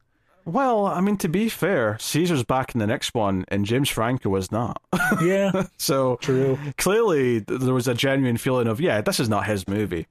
Well, 0.46 0.86
I 0.86 1.00
mean, 1.00 1.16
to 1.18 1.28
be 1.28 1.48
fair, 1.48 1.96
Caesar's 2.00 2.42
back 2.44 2.74
in 2.74 2.78
the 2.78 2.86
next 2.86 3.14
one, 3.14 3.44
and 3.48 3.64
James 3.64 3.88
Franco 3.88 4.34
is 4.36 4.50
not. 4.50 4.80
Yeah, 5.22 5.66
so 5.78 6.16
true. 6.16 6.58
clearly, 6.78 7.38
there 7.40 7.72
was 7.74 7.86
a 7.88 7.94
genuine 7.94 8.36
feeling 8.38 8.66
of, 8.66 8.80
yeah, 8.80 9.00
this 9.00 9.20
is 9.20 9.28
not 9.28 9.46
his 9.46 9.68
movie. 9.68 10.06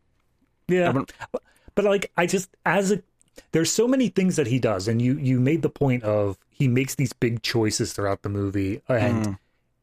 Yeah. 0.67 0.89
I 0.89 0.91
mean- 0.93 1.05
But 1.75 1.85
like 1.85 2.11
I 2.15 2.25
just 2.27 2.49
as 2.65 2.91
a 2.91 3.01
there's 3.51 3.71
so 3.71 3.87
many 3.87 4.09
things 4.09 4.35
that 4.35 4.45
he 4.47 4.59
does 4.59 4.87
and 4.87 5.01
you 5.01 5.17
you 5.17 5.39
made 5.39 5.63
the 5.63 5.69
point 5.69 6.03
of 6.03 6.37
he 6.51 6.67
makes 6.67 6.93
these 6.95 7.11
big 7.13 7.41
choices 7.41 7.93
throughout 7.93 8.21
the 8.21 8.29
movie 8.29 8.81
and 8.87 9.25
Mm. 9.25 9.37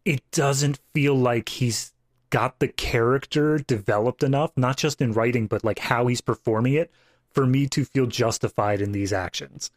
it 0.05 0.23
doesn't 0.31 0.79
feel 0.95 1.17
like 1.17 1.49
he's 1.49 1.93
got 2.31 2.59
the 2.61 2.69
character 2.69 3.59
developed 3.59 4.23
enough 4.23 4.51
not 4.57 4.77
just 4.77 5.01
in 5.01 5.13
writing 5.13 5.47
but 5.47 5.65
like 5.65 5.79
how 5.79 6.07
he's 6.07 6.21
performing 6.21 6.75
it 6.75 6.91
for 7.33 7.47
me 7.47 7.67
to 7.69 7.85
feel 7.85 8.07
justified 8.07 8.81
in 8.81 8.93
these 8.93 9.13
actions. 9.13 9.71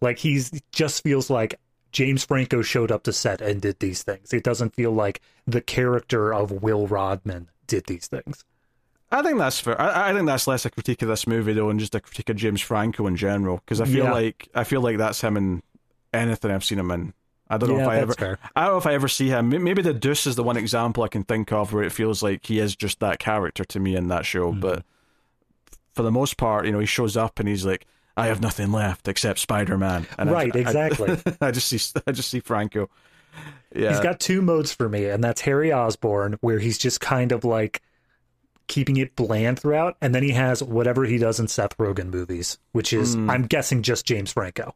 Like 0.00 0.18
he's 0.18 0.50
just 0.72 1.02
feels 1.02 1.30
like 1.30 1.58
James 1.90 2.24
Franco 2.24 2.60
showed 2.62 2.92
up 2.92 3.02
to 3.04 3.12
set 3.12 3.40
and 3.40 3.60
did 3.62 3.78
these 3.80 4.02
things. 4.02 4.32
It 4.32 4.44
doesn't 4.44 4.74
feel 4.74 4.92
like 4.92 5.20
the 5.46 5.60
character 5.62 6.34
of 6.34 6.50
Will 6.50 6.86
Rodman 6.86 7.48
did 7.66 7.86
these 7.86 8.06
things. 8.08 8.44
I 9.10 9.22
think 9.22 9.38
that's 9.38 9.58
fair. 9.58 9.80
I, 9.80 10.10
I 10.10 10.12
think 10.12 10.26
that's 10.26 10.46
less 10.46 10.66
a 10.66 10.70
critique 10.70 11.00
of 11.00 11.08
this 11.08 11.26
movie 11.26 11.54
though, 11.54 11.70
and 11.70 11.80
just 11.80 11.94
a 11.94 12.00
critique 12.00 12.28
of 12.28 12.36
James 12.36 12.60
Franco 12.60 13.06
in 13.06 13.16
general. 13.16 13.56
Because 13.64 13.80
I 13.80 13.86
feel 13.86 14.04
Yeah. 14.04 14.12
like 14.12 14.48
I 14.54 14.64
feel 14.64 14.82
like 14.82 14.98
that's 14.98 15.20
him 15.22 15.36
in 15.38 15.62
anything 16.12 16.50
I've 16.50 16.64
seen 16.64 16.78
him 16.78 16.90
in. 16.90 17.14
I 17.50 17.56
don't 17.58 17.70
know 17.70 17.76
Yeah, 17.76 17.82
if 17.84 17.88
I 17.88 17.96
ever. 17.98 18.12
fair. 18.14 18.38
I 18.54 18.64
don't 18.64 18.72
know 18.74 18.78
if 18.78 18.86
I 18.86 18.94
ever 18.94 19.08
see 19.08 19.28
him. 19.28 19.48
Maybe 19.48 19.80
the 19.82 19.94
Deuce 19.94 20.26
is 20.26 20.36
the 20.36 20.42
one 20.42 20.56
example 20.56 21.02
I 21.02 21.08
can 21.08 21.24
think 21.24 21.50
of 21.52 21.72
where 21.72 21.82
it 21.82 21.92
feels 21.92 22.22
like 22.22 22.44
he 22.46 22.58
is 22.58 22.76
just 22.76 23.00
that 23.00 23.18
character 23.18 23.64
to 23.64 23.80
me 23.80 23.96
in 23.96 24.08
that 24.08 24.26
show. 24.26 24.50
Mm-hmm. 24.50 24.60
But 24.60 24.84
for 25.94 26.02
the 26.02 26.10
most 26.12 26.36
part, 26.36 26.66
you 26.66 26.72
know, 26.72 26.78
he 26.78 26.86
shows 26.86 27.16
up 27.16 27.38
and 27.40 27.48
he's 27.48 27.64
like, 27.64 27.86
"I 28.16 28.26
have 28.26 28.40
nothing 28.40 28.70
left 28.72 29.08
except 29.08 29.38
Spider 29.38 29.78
Man." 29.78 30.06
Right, 30.18 30.54
exactly. 30.54 31.16
I, 31.40 31.50
just 31.50 31.68
see, 31.68 32.00
I 32.06 32.12
just 32.12 32.30
see 32.30 32.40
Franco. 32.40 32.90
Yeah, 33.74 33.90
He's 33.90 34.00
got 34.00 34.18
two 34.20 34.42
modes 34.42 34.72
for 34.72 34.88
me, 34.88 35.06
and 35.06 35.22
that's 35.22 35.40
Harry 35.42 35.72
Osborn, 35.72 36.38
where 36.40 36.58
he's 36.58 36.78
just 36.78 37.00
kind 37.00 37.32
of 37.32 37.44
like 37.44 37.82
keeping 38.66 38.96
it 38.96 39.14
bland 39.16 39.58
throughout, 39.58 39.96
and 40.00 40.14
then 40.14 40.22
he 40.22 40.32
has 40.32 40.62
whatever 40.62 41.04
he 41.04 41.18
does 41.18 41.38
in 41.40 41.48
Seth 41.48 41.76
Rogen 41.78 42.10
movies, 42.10 42.58
which 42.72 42.92
is 42.92 43.14
Hmm. 43.14 43.30
I'm 43.30 43.42
guessing 43.44 43.82
just 43.82 44.04
James 44.06 44.32
Franco. 44.32 44.74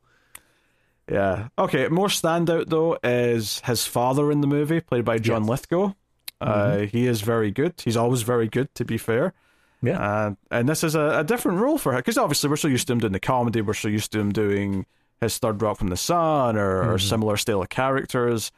Yeah. 1.10 1.48
Okay. 1.58 1.88
More 1.88 2.08
standout 2.08 2.68
though 2.68 2.98
is 3.02 3.60
his 3.64 3.86
father 3.86 4.30
in 4.30 4.40
the 4.40 4.46
movie, 4.46 4.80
played 4.80 5.04
by 5.04 5.18
John 5.18 5.42
Yes. 5.42 5.50
Lithgow. 5.50 5.92
Uh, 6.40 6.78
he 6.80 7.06
is 7.06 7.20
very 7.20 7.50
good. 7.52 7.74
He's 7.84 7.96
always 7.96 8.22
very 8.22 8.48
good, 8.48 8.74
to 8.74 8.84
be 8.84 8.98
fair. 8.98 9.32
Yeah. 9.80 10.00
Uh, 10.00 10.34
and 10.50 10.68
this 10.68 10.82
is 10.84 10.94
a, 10.94 11.20
a 11.20 11.24
different 11.24 11.58
role 11.60 11.78
for 11.78 11.92
him 11.92 11.98
because 11.98 12.18
obviously 12.18 12.50
we're 12.50 12.56
so 12.56 12.68
used 12.68 12.86
to 12.88 12.92
him 12.92 12.98
doing 13.00 13.12
the 13.12 13.20
comedy. 13.20 13.60
We're 13.60 13.74
so 13.74 13.88
used 13.88 14.12
to 14.12 14.20
him 14.20 14.32
doing 14.32 14.86
his 15.20 15.38
third 15.38 15.60
rock 15.62 15.78
from 15.78 15.88
the 15.88 15.96
sun 15.96 16.56
or, 16.56 16.92
or 16.94 16.98
similar 16.98 17.36
style 17.36 17.62
of 17.62 17.68
characters. 17.68 18.50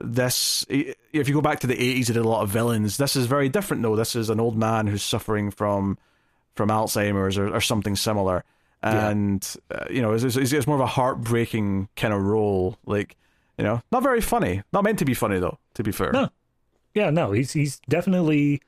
This, 0.00 0.64
if 0.68 1.28
you 1.28 1.34
go 1.34 1.40
back 1.40 1.60
to 1.60 1.66
the 1.66 1.74
eighties, 1.80 2.06
he 2.08 2.14
did 2.14 2.24
a 2.24 2.28
lot 2.28 2.42
of 2.42 2.48
villains. 2.50 2.96
This 2.96 3.16
is 3.16 3.26
very 3.26 3.48
different 3.48 3.82
though. 3.82 3.96
This 3.96 4.14
is 4.14 4.30
an 4.30 4.38
old 4.38 4.56
man 4.56 4.86
who's 4.86 5.02
suffering 5.02 5.50
from 5.50 5.98
from 6.54 6.70
Alzheimer's 6.70 7.38
or, 7.38 7.54
or 7.54 7.60
something 7.60 7.94
similar, 7.96 8.44
Yeah. 8.82 9.08
and 9.10 9.56
uh, 9.74 9.86
you 9.90 10.00
know, 10.02 10.12
it's, 10.12 10.22
it's, 10.22 10.52
it's 10.52 10.66
more 10.66 10.76
of 10.76 10.82
a 10.82 10.86
heartbreaking 10.86 11.88
kind 11.96 12.14
of 12.14 12.22
role. 12.22 12.78
Like, 12.86 13.16
you 13.56 13.64
know, 13.64 13.82
not 13.90 14.02
very 14.02 14.20
funny. 14.20 14.62
Not 14.72 14.84
meant 14.84 14.98
to 15.00 15.04
be 15.04 15.14
funny 15.14 15.38
though. 15.38 15.58
To 15.74 15.82
be 15.82 15.92
fair. 15.92 16.12
No. 16.12 16.28
Yeah, 16.94 17.10
no, 17.10 17.32
he's 17.32 17.52
he's 17.52 17.80
definitely 17.88 18.60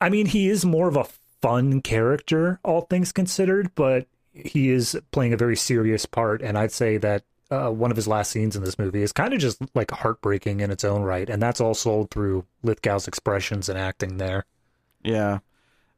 I 0.00 0.08
mean, 0.08 0.26
he 0.26 0.48
is 0.48 0.64
more 0.64 0.88
of 0.88 0.96
a 0.96 1.06
fun 1.42 1.82
character, 1.82 2.58
all 2.64 2.82
things 2.82 3.12
considered, 3.12 3.74
but 3.74 4.06
he 4.32 4.70
is 4.70 4.98
playing 5.10 5.32
a 5.32 5.36
very 5.36 5.56
serious 5.56 6.06
part, 6.06 6.40
and 6.42 6.56
I'd 6.56 6.72
say 6.72 6.96
that 6.98 7.24
uh, 7.50 7.68
one 7.70 7.90
of 7.90 7.96
his 7.96 8.06
last 8.06 8.30
scenes 8.30 8.54
in 8.56 8.62
this 8.62 8.78
movie 8.78 9.02
is 9.02 9.12
kind 9.12 9.34
of 9.34 9.40
just 9.40 9.58
like 9.74 9.90
heartbreaking 9.90 10.60
in 10.60 10.70
its 10.70 10.84
own 10.84 11.02
right, 11.02 11.28
and 11.28 11.42
that's 11.42 11.60
all 11.60 11.74
sold 11.74 12.10
through 12.10 12.44
Lithgow's 12.62 13.08
expressions 13.08 13.68
and 13.68 13.78
acting 13.78 14.16
there. 14.18 14.44
Yeah. 15.02 15.40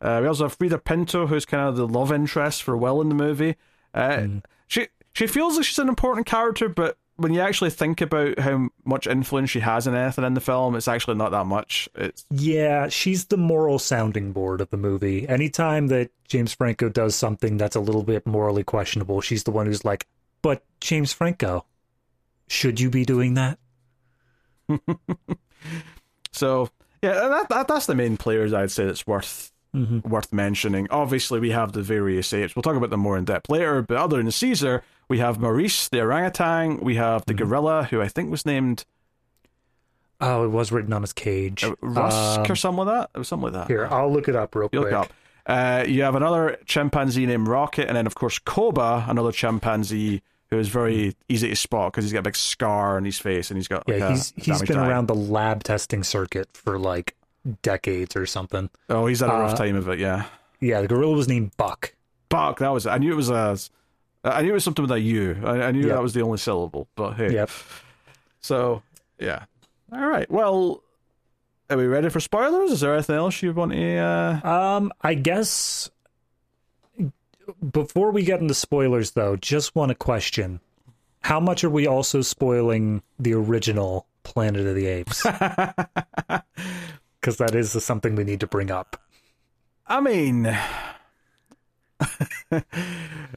Uh, 0.03 0.19
we 0.21 0.27
also 0.27 0.45
have 0.45 0.59
Freida 0.59 0.83
Pinto, 0.83 1.29
who's 1.29 1.45
kind 1.45 1.69
of 1.69 1.77
the 1.77 1.87
love 1.87 2.13
interest 2.13 2.63
for 2.65 2.77
Will 2.77 3.01
in 3.01 3.09
the 3.09 3.15
movie. 3.15 3.55
Uh, 3.95 4.27
She 4.67 4.89
she 5.15 5.27
feels 5.27 5.57
like 5.57 5.65
she's 5.65 5.79
an 5.79 5.89
important 5.89 6.27
character, 6.27 6.69
but 6.69 6.99
when 7.17 7.33
you 7.33 7.41
actually 7.41 7.71
think 7.71 8.01
about 8.01 8.39
how 8.41 8.69
much 8.85 9.07
influence 9.07 9.51
she 9.51 9.61
has 9.61 9.87
in 9.87 9.95
anything 9.95 10.25
in 10.25 10.35
the 10.35 10.41
film, 10.41 10.75
it's 10.75 10.89
actually 10.89 11.15
not 11.15 11.31
that 11.31 11.47
much. 11.47 11.89
It's 11.95 12.25
Yeah, 12.31 12.89
she's 12.89 13.27
the 13.27 13.37
moral 13.37 13.79
sounding 13.79 14.33
board 14.33 14.61
of 14.61 14.71
the 14.71 14.77
movie. 14.77 15.29
Anytime 15.29 15.87
that 15.89 16.11
James 16.27 16.53
Franco 16.53 16.89
does 16.89 17.15
something 17.15 17.57
that's 17.57 17.77
a 17.77 17.81
little 17.81 18.03
bit 18.03 18.27
morally 18.27 18.65
questionable, 18.65 19.21
she's 19.21 19.45
the 19.45 19.53
one 19.53 19.67
who's 19.67 19.85
like, 19.85 20.09
"But 20.41 20.65
James 20.81 21.13
Franco, 21.13 21.65
should 22.49 22.81
you 22.81 22.91
be 22.91 23.05
doing 23.05 23.35
that?" 23.35 23.59
so 26.33 26.71
yeah, 27.03 27.29
that, 27.29 27.49
that 27.51 27.69
that's 27.69 27.87
the 27.87 27.95
main 27.95 28.17
players 28.17 28.53
I'd 28.53 28.71
say 28.71 28.87
that's 28.87 29.07
worth 29.07 29.52
worth 29.75 30.33
mentioning. 30.33 30.87
Obviously, 30.91 31.41
we 31.41 31.51
have 31.51 31.73
the 31.73 31.83
various 31.83 32.33
apes. 32.33 32.55
We'll 32.55 32.63
talk 32.63 32.77
about 32.77 32.91
them 32.91 33.01
more 33.01 33.17
in 33.17 33.25
depth 33.25 33.49
later. 33.51 33.83
But 33.83 33.97
other 33.97 34.19
than 34.19 34.31
Caesar, 34.31 34.83
we 35.09 35.19
have 35.19 35.39
Maurice 35.41 35.89
the 35.89 36.01
orangutan. 36.01 36.79
We 36.81 36.97
have 36.97 37.25
the 37.27 37.35
gorilla, 37.35 37.85
who 37.85 38.01
I 38.03 38.09
think 38.09 38.31
was 38.31 38.45
named 38.47 38.85
Oh, 40.21 40.45
it 40.45 40.49
was 40.49 40.71
written 40.71 40.93
on 40.93 41.03
his 41.03 41.13
cage. 41.13 41.65
uh, 41.65 41.75
Rusk 41.81 42.41
Um, 42.41 42.53
or 42.53 42.55
something 42.55 42.85
like 42.87 42.95
that. 42.95 43.11
It 43.15 43.19
was 43.19 43.29
something 43.29 43.53
like 43.53 43.55
that. 43.55 43.67
Here, 43.67 43.89
I'll 43.91 44.13
look 44.13 44.29
it 44.29 44.37
up 44.37 44.55
real 44.55 44.69
You 44.73 44.83
quick. 44.83 44.93
up. 44.93 45.13
Uh, 45.47 45.85
you 45.89 46.03
have 46.05 46.15
another 46.15 46.59
chimpanzee 46.67 47.27
named 47.27 47.49
Rocket, 47.49 47.89
and 47.89 47.97
then 47.97 48.07
of 48.07 48.15
course 48.15 48.39
Koba, 48.39 49.05
another 49.09 49.33
chimpanzee 49.33 50.23
who 50.51 50.59
is 50.61 50.69
very 50.69 51.17
easy 51.29 51.49
to 51.49 51.57
spot 51.57 51.91
because 51.93 52.05
he's 52.05 52.13
got 52.13 52.21
a 52.21 52.23
big 52.23 52.37
scar 52.37 52.97
on 52.99 53.05
his 53.05 53.19
face 53.19 53.51
and 53.51 53.59
he's 53.59 53.67
got 53.67 53.89
like 53.89 53.99
Yeah, 53.99 54.09
a 54.09 54.11
he's 54.11 54.33
he's 54.37 54.63
been 54.63 54.79
eye. 54.79 54.87
around 54.89 55.07
the 55.09 55.15
lab 55.15 55.65
testing 55.65 56.05
circuit 56.05 56.49
for 56.53 56.79
like 56.79 57.17
decades 57.63 58.15
or 58.17 58.27
something. 58.27 58.71
Oh, 58.89 59.07
he's 59.07 59.21
had 59.21 59.31
a 59.31 59.33
rough 59.35 59.53
uh, 59.53 59.57
time 59.57 59.77
of 59.77 59.89
it. 59.89 59.99
Yeah, 59.99 60.25
Yeah, 60.61 60.81
the 60.83 60.89
gorilla 60.89 61.15
was 61.17 61.29
named 61.29 61.57
Buck. 61.57 61.95
Buck. 62.29 62.59
That 62.61 62.71
was. 62.71 62.87
I 62.87 62.99
knew 62.99 63.13
it 63.13 63.17
was 63.17 63.31
a. 63.31 63.59
I 64.25 64.43
knew 64.43 64.51
it 64.51 64.55
was 64.55 64.65
something 64.65 64.83
with 64.85 64.93
a 64.93 65.01
U. 65.01 65.41
I, 65.45 65.63
I 65.63 65.71
knew 65.73 65.87
Yeah. 65.89 65.95
that 65.95 66.03
was 66.03 66.13
the 66.15 66.23
only 66.23 66.39
syllable. 66.39 66.87
But 66.95 67.15
hey, 67.15 67.33
Yep. 67.35 67.51
so 68.41 68.83
yeah. 69.19 69.45
All 69.93 70.07
right. 70.07 70.31
Well, 70.31 70.83
are 71.69 71.77
we 71.77 71.87
ready 71.87 72.09
for 72.09 72.21
spoilers? 72.21 72.71
Is 72.71 72.81
there 72.81 72.95
anything 72.95 73.17
else 73.17 73.43
you 73.43 73.53
want 73.53 73.73
to? 73.73 73.97
Uh... 73.97 74.49
Um, 74.49 74.93
I 75.03 75.15
guess 75.15 75.91
before 77.73 78.11
we 78.13 78.23
get 78.25 78.41
into 78.41 78.55
spoilers, 78.55 79.11
though, 79.13 79.37
just 79.37 79.75
want 79.75 79.89
to 79.91 79.95
question: 79.95 80.61
How 81.23 81.41
much 81.41 81.65
are 81.65 81.71
we 81.71 81.87
also 81.87 82.23
spoiling 82.23 83.03
the 83.19 83.35
original 83.35 84.07
Planet 84.23 84.67
of 84.67 84.75
the 84.77 84.87
Apes? 84.87 85.27
Because 87.23 87.37
that 87.39 87.55
is 87.55 87.71
something 87.85 88.17
we 88.17 88.25
need 88.25 88.41
to 88.41 88.47
bring 88.47 88.71
up. 88.71 89.01
I 89.87 90.01
mean, 90.01 90.55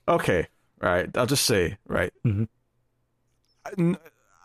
okay, 0.08 0.48
right. 0.82 1.10
I'll 1.16 1.26
just 1.26 1.46
say, 1.46 1.78
right. 1.88 2.12
Mhm. 2.26 2.48
N- 3.78 3.98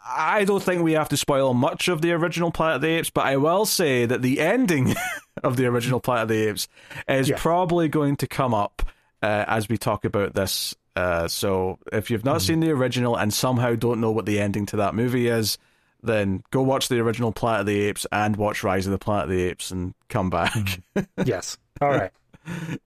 I 0.06 0.44
don't 0.44 0.62
think 0.62 0.82
we 0.82 0.92
have 0.92 1.08
to 1.10 1.16
spoil 1.16 1.54
much 1.54 1.88
of 1.88 2.00
the 2.02 2.12
original 2.12 2.50
Planet 2.50 2.76
of 2.76 2.82
the 2.82 2.88
Apes, 2.88 3.10
but 3.10 3.26
I 3.26 3.36
will 3.36 3.64
say 3.66 4.06
that 4.06 4.22
the 4.22 4.40
ending 4.40 4.94
of 5.44 5.56
the 5.56 5.66
original 5.66 6.00
Planet 6.00 6.22
of 6.22 6.28
the 6.28 6.48
Apes 6.48 6.68
is 7.08 7.28
Yeah. 7.28 7.36
probably 7.38 7.88
going 7.88 8.16
to 8.16 8.26
come 8.26 8.54
up 8.54 8.82
uh, 9.22 9.44
as 9.46 9.68
we 9.68 9.76
talk 9.78 10.04
about 10.04 10.34
this 10.34 10.74
Uh, 10.96 11.28
so 11.28 11.78
if 11.92 12.10
you've 12.10 12.24
not 12.24 12.38
mm. 12.38 12.46
seen 12.46 12.60
the 12.60 12.70
original 12.70 13.16
and 13.16 13.32
somehow 13.32 13.74
don't 13.76 14.00
know 14.00 14.10
what 14.10 14.26
the 14.26 14.40
ending 14.40 14.66
to 14.66 14.76
that 14.76 14.94
movie 14.94 15.28
is, 15.28 15.56
then 16.02 16.42
go 16.50 16.62
watch 16.62 16.88
the 16.88 16.98
original 17.00 17.32
Planet 17.32 17.60
of 17.60 17.66
the 17.66 17.80
Apes 17.82 18.06
and 18.12 18.36
watch 18.36 18.62
Rise 18.62 18.86
of 18.86 18.92
the 18.92 18.98
Planet 18.98 19.24
of 19.24 19.30
the 19.30 19.42
Apes 19.42 19.70
and 19.70 19.94
come 20.08 20.30
back. 20.30 20.52
Mm. 20.96 21.06
yes. 21.24 21.58
All 21.80 21.90
right. 21.90 22.10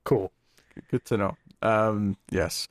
Cool. 0.05 0.33
Good 0.90 1.05
to 1.07 1.16
know. 1.16 1.37
Um, 1.62 2.16
yes. 2.31 2.68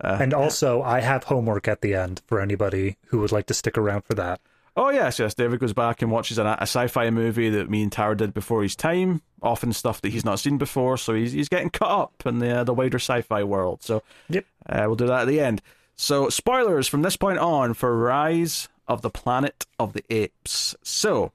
Uh, 0.00 0.18
and 0.20 0.34
also, 0.34 0.82
I 0.82 1.00
have 1.00 1.24
homework 1.24 1.68
at 1.68 1.80
the 1.80 1.94
end 1.94 2.20
for 2.26 2.40
anybody 2.40 2.98
who 3.06 3.20
would 3.20 3.32
like 3.32 3.46
to 3.46 3.54
stick 3.54 3.78
around 3.78 4.02
for 4.02 4.14
that. 4.14 4.40
Oh 4.76 4.90
yes, 4.90 5.18
yes. 5.18 5.34
David 5.34 5.58
goes 5.58 5.72
back 5.72 6.02
and 6.02 6.10
watches 6.10 6.36
a, 6.36 6.44
a 6.44 6.62
sci-fi 6.62 7.08
movie 7.08 7.48
that 7.48 7.70
me 7.70 7.82
and 7.82 7.90
Tara 7.90 8.14
did 8.14 8.34
before 8.34 8.62
his 8.62 8.76
time. 8.76 9.22
Often 9.40 9.72
stuff 9.72 10.02
that 10.02 10.12
he's 10.12 10.24
not 10.24 10.38
seen 10.38 10.58
before, 10.58 10.98
so 10.98 11.14
he's 11.14 11.32
he's 11.32 11.48
getting 11.48 11.70
caught 11.70 12.02
up 12.02 12.26
in 12.26 12.40
the 12.40 12.58
uh, 12.58 12.64
the 12.64 12.74
wider 12.74 12.98
sci-fi 12.98 13.42
world. 13.42 13.82
So 13.82 14.02
yep, 14.28 14.44
uh, 14.68 14.84
we'll 14.86 14.96
do 14.96 15.06
that 15.06 15.22
at 15.22 15.28
the 15.28 15.40
end. 15.40 15.62
So 15.94 16.28
spoilers 16.28 16.88
from 16.88 17.00
this 17.00 17.16
point 17.16 17.38
on 17.38 17.72
for 17.72 17.96
Rise 17.96 18.68
of 18.88 19.02
the 19.02 19.10
Planet 19.10 19.66
of 19.78 19.92
the 19.92 20.04
Apes. 20.10 20.74
So 20.82 21.32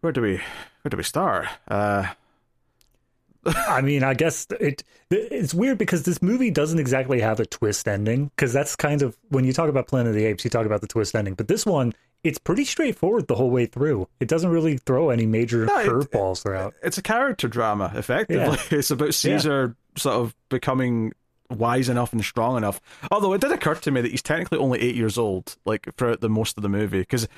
where 0.00 0.12
do 0.12 0.20
we 0.20 0.36
where 0.82 0.90
do 0.90 0.96
we 0.96 1.02
start? 1.02 1.46
Uh, 1.68 2.06
I 3.44 3.80
mean, 3.80 4.04
I 4.04 4.14
guess 4.14 4.46
it 4.60 4.84
it's 5.10 5.54
weird 5.54 5.78
because 5.78 6.04
this 6.04 6.22
movie 6.22 6.50
doesn't 6.50 6.78
exactly 6.78 7.20
have 7.20 7.40
a 7.40 7.46
twist 7.46 7.88
ending 7.88 8.30
because 8.36 8.52
that's 8.52 8.76
kind 8.76 9.02
of 9.02 9.16
when 9.30 9.44
you 9.44 9.52
talk 9.52 9.68
about 9.68 9.88
Planet 9.88 10.08
of 10.10 10.14
the 10.14 10.24
Apes, 10.26 10.44
you 10.44 10.50
talk 10.50 10.66
about 10.66 10.80
the 10.80 10.86
twist 10.86 11.14
ending, 11.14 11.34
but 11.34 11.48
this 11.48 11.66
one 11.66 11.92
it's 12.24 12.38
pretty 12.38 12.64
straightforward 12.64 13.26
the 13.26 13.34
whole 13.34 13.50
way 13.50 13.66
through. 13.66 14.08
It 14.20 14.28
doesn't 14.28 14.50
really 14.50 14.76
throw 14.76 15.10
any 15.10 15.26
major 15.26 15.66
no, 15.66 15.74
curveballs 15.84 16.38
it, 16.38 16.42
throughout. 16.42 16.74
It's 16.82 16.98
a 16.98 17.02
character 17.02 17.48
drama, 17.48 17.92
effectively. 17.96 18.44
Yeah. 18.44 18.56
It's 18.78 18.90
about 18.90 19.14
Caesar 19.14 19.76
yeah. 19.76 20.00
sort 20.00 20.16
of 20.16 20.34
becoming 20.48 21.12
wise 21.52 21.88
enough 21.88 22.12
and 22.12 22.24
strong 22.24 22.56
enough. 22.56 22.80
Although 23.10 23.32
it 23.32 23.40
did 23.40 23.52
occur 23.52 23.74
to 23.74 23.90
me 23.90 24.00
that 24.00 24.10
he's 24.10 24.22
technically 24.22 24.58
only 24.58 24.80
eight 24.80 24.94
years 24.94 25.18
old, 25.18 25.56
like 25.64 25.86
throughout 25.96 26.20
the 26.20 26.28
most 26.28 26.56
of 26.56 26.62
the 26.62 26.68
movie, 26.68 27.00
because 27.00 27.28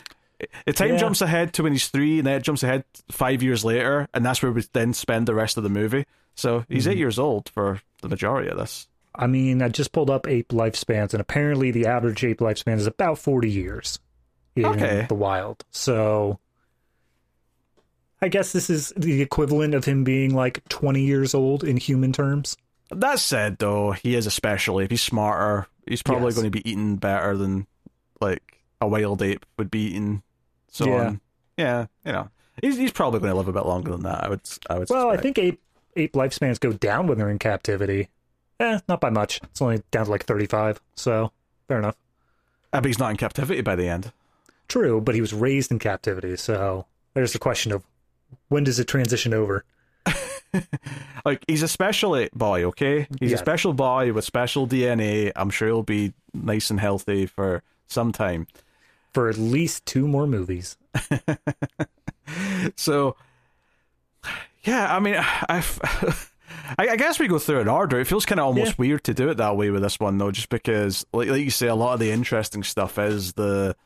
the 0.67 0.73
time 0.73 0.93
yeah. 0.93 0.97
jumps 0.97 1.21
ahead 1.21 1.53
to 1.55 1.63
when 1.63 1.73
he's 1.73 1.89
three, 1.89 2.19
and 2.19 2.27
then 2.27 2.37
it 2.37 2.43
jumps 2.43 2.63
ahead 2.63 2.85
five 3.11 3.43
years 3.43 3.65
later, 3.65 4.09
and 4.15 4.25
that's 4.25 4.43
where 4.43 4.53
we 4.53 4.65
then 4.73 4.93
spend 4.93 5.27
the 5.27 5.35
rest 5.35 5.57
of 5.57 5.63
the 5.63 5.71
movie. 5.71 6.05
So 6.35 6.65
he's 6.69 6.85
mm-hmm. 6.85 6.93
eight 6.93 6.99
years 6.99 7.19
old 7.19 7.49
for 7.51 7.81
the 8.03 8.09
majority 8.09 8.49
of 8.49 8.59
this. 8.59 8.89
I 9.15 9.29
mean, 9.29 9.63
I 9.63 9.69
just 9.69 9.93
pulled 9.93 10.11
up 10.11 10.27
ape 10.27 10.49
lifespans, 10.49 11.13
and 11.13 11.21
apparently 11.21 11.71
the 11.71 11.87
average 11.87 12.25
ape 12.25 12.41
lifespan 12.41 12.77
is 12.77 12.87
about 12.87 13.19
40 13.19 13.49
years 13.49 14.01
in 14.57 14.67
okay. 14.67 15.07
the 15.09 15.15
wild. 15.15 15.65
So 15.71 16.41
I 18.21 18.29
guess 18.29 18.53
this 18.53 18.71
is 18.71 18.93
the 18.97 19.23
equivalent 19.23 19.75
of 19.75 19.85
him 19.85 20.03
being 20.03 20.35
like 20.35 20.67
20 20.69 21.03
years 21.03 21.35
old 21.35 21.63
in 21.63 21.77
human 21.77 22.13
terms. 22.13 22.57
That 22.91 23.19
said, 23.19 23.59
though, 23.59 23.93
he 23.93 24.15
is 24.15 24.27
especially 24.27 24.85
if 24.85 24.91
he's 24.91 25.03
smarter, 25.03 25.67
he's 25.87 26.03
probably 26.03 26.27
yes. 26.27 26.35
going 26.35 26.45
to 26.45 26.51
be 26.51 26.69
eaten 26.69 26.97
better 26.97 27.37
than 27.37 27.67
like 28.21 28.63
a 28.81 28.89
wild 28.89 29.23
ape 29.23 29.45
would 29.59 29.71
be 29.71 29.87
eaten. 29.89 30.23
So 30.69 30.87
yeah, 30.87 31.07
um, 31.07 31.21
yeah 31.57 31.87
you 32.05 32.13
know, 32.13 32.31
he's 32.61 32.77
he's 32.77 32.93
probably 32.93 33.21
going 33.21 33.33
to 33.33 33.37
live 33.37 33.49
a 33.49 33.53
bit 33.53 33.67
longer 33.67 33.93
than 33.93 34.03
that. 34.03 34.25
I 34.25 34.29
would 34.29 34.41
I 34.69 34.79
would. 34.79 34.91
Well, 34.91 35.11
suspect. 35.11 35.19
I 35.19 35.23
think 35.23 35.39
ape 35.39 35.61
ape 35.97 36.13
lifespans 36.13 36.61
go 36.61 36.73
down 36.73 37.07
when 37.07 37.19
they're 37.19 37.31
in 37.31 37.39
captivity. 37.39 38.09
Eh, 38.61 38.81
not 38.89 39.01
by 39.01 39.11
much. 39.11 39.41
It's 39.43 39.63
only 39.63 39.83
down 39.91 40.07
to 40.07 40.11
like 40.11 40.25
thirty 40.25 40.47
five. 40.47 40.81
So 40.95 41.33
fair 41.69 41.79
enough. 41.79 41.97
Uh, 42.73 42.81
but 42.81 42.87
he's 42.87 42.99
not 42.99 43.11
in 43.11 43.17
captivity 43.17 43.61
by 43.61 43.77
the 43.77 43.89
end. 43.89 44.13
True, 44.69 45.01
but 45.01 45.15
he 45.15 45.21
was 45.21 45.33
raised 45.33 45.71
in 45.71 45.79
captivity. 45.79 46.37
So 46.37 46.87
there's 47.15 47.33
the 47.33 47.39
question 47.39 47.73
of 47.73 47.85
when 48.49 48.65
does 48.65 48.79
it 48.79 48.89
transition 48.89 49.33
over? 49.35 49.65
like 51.25 51.45
he's 51.47 51.63
a 51.63 51.69
special 51.69 52.17
eh, 52.17 52.29
boy, 52.35 52.65
okay? 52.65 53.07
He's 53.21 53.31
yeah. 53.31 53.37
a 53.37 53.39
special 53.39 53.73
boy 53.73 54.13
with 54.13 54.25
special 54.25 54.67
DNA. 54.67 55.33
I'm 55.37 55.51
sure 55.51 55.69
he'll 55.69 55.83
be 55.83 56.13
nice 56.33 56.71
and 56.71 56.81
healthy 56.81 57.27
for 57.27 57.63
some 57.87 58.13
time 58.13 58.47
for 59.13 59.29
at 59.29 59.39
least 59.39 59.87
two 59.87 60.07
more 60.07 60.27
movies. 60.27 60.77
so, 62.77 63.17
yeah, 64.65 64.95
I 64.95 65.01
mean, 65.01 65.17
I've. 65.49 66.31
I, 66.79 66.97
guess 66.97 67.19
we 67.19 67.29
go 67.29 67.39
through 67.39 67.61
an 67.61 67.69
order. 67.69 68.01
It 68.01 68.07
feels 68.07 68.25
kind 68.25 68.41
of 68.41 68.47
almost 68.47 68.73
yeah. 68.73 68.75
weird 68.79 69.05
to 69.05 69.15
do 69.15 69.29
it 69.29 69.37
that 69.37 69.57
way 69.57 69.71
with 69.71 69.83
this 69.83 70.01
one, 70.01 70.17
though, 70.17 70.31
just 70.31 70.49
because, 70.49 71.05
like, 71.13 71.29
like 71.29 71.43
you 71.43 71.51
say, 71.51 71.67
a 71.67 71.75
lot 71.75 71.93
of 71.93 72.01
the 72.01 72.11
interesting 72.11 72.63
stuff 72.63 72.99
is 72.99 73.35
the, 73.35 73.77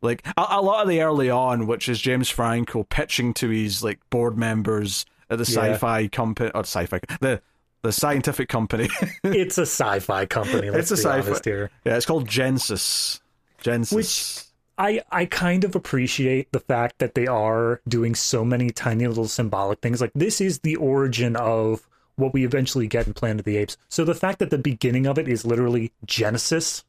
like, 0.00 0.24
a, 0.36 0.46
a 0.50 0.62
lot 0.62 0.82
of 0.82 0.88
the 0.88 1.02
early 1.02 1.28
on, 1.28 1.66
which 1.66 1.88
is 1.88 2.00
James 2.00 2.28
Franco 2.28 2.84
pitching 2.84 3.34
to 3.34 3.48
his 3.48 3.82
like 3.82 3.98
board 4.10 4.38
members 4.38 5.06
at 5.30 5.38
the 5.38 5.50
yeah. 5.50 5.72
sci-fi 5.72 6.08
company 6.08 6.50
or 6.54 6.60
sci-fi 6.60 7.00
the 7.20 7.40
the 7.82 7.92
scientific 7.92 8.48
company. 8.48 8.88
it's 9.24 9.58
a 9.58 9.62
sci-fi 9.62 10.26
company. 10.26 10.68
it's 10.68 10.90
a 10.90 10.96
sci-fi. 10.96 11.40
Here. 11.42 11.70
Yeah, 11.84 11.96
it's 11.96 12.06
called 12.06 12.28
Genesis. 12.28 13.20
Genesis. 13.62 13.94
Which 13.94 14.50
I 14.78 15.02
I 15.10 15.26
kind 15.26 15.64
of 15.64 15.74
appreciate 15.74 16.52
the 16.52 16.60
fact 16.60 16.98
that 16.98 17.14
they 17.14 17.26
are 17.26 17.80
doing 17.88 18.14
so 18.14 18.44
many 18.44 18.70
tiny 18.70 19.06
little 19.06 19.28
symbolic 19.28 19.80
things. 19.80 20.00
Like 20.00 20.12
this 20.14 20.40
is 20.40 20.60
the 20.60 20.76
origin 20.76 21.36
of 21.36 21.86
what 22.16 22.34
we 22.34 22.44
eventually 22.44 22.86
get 22.86 23.06
in 23.06 23.14
Planet 23.14 23.40
of 23.40 23.44
the 23.44 23.56
Apes. 23.56 23.76
So 23.88 24.04
the 24.04 24.14
fact 24.14 24.38
that 24.40 24.50
the 24.50 24.58
beginning 24.58 25.06
of 25.06 25.18
it 25.18 25.28
is 25.28 25.46
literally 25.46 25.92
Genesis, 26.04 26.84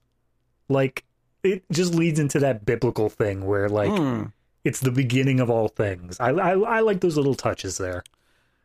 like 0.68 1.06
it 1.44 1.64
just 1.72 1.94
leads 1.94 2.20
into 2.20 2.40
that 2.40 2.66
biblical 2.66 3.10
thing 3.10 3.46
where 3.46 3.70
like 3.70 3.92
mm. 3.92 4.32
it's 4.64 4.80
the 4.80 4.92
beginning 4.92 5.40
of 5.40 5.50
all 5.50 5.68
things. 5.68 6.18
I, 6.20 6.30
I 6.30 6.60
I 6.60 6.80
like 6.82 7.02
those 7.02 7.18
little 7.18 7.36
touches 7.36 7.78
there. 7.78 8.04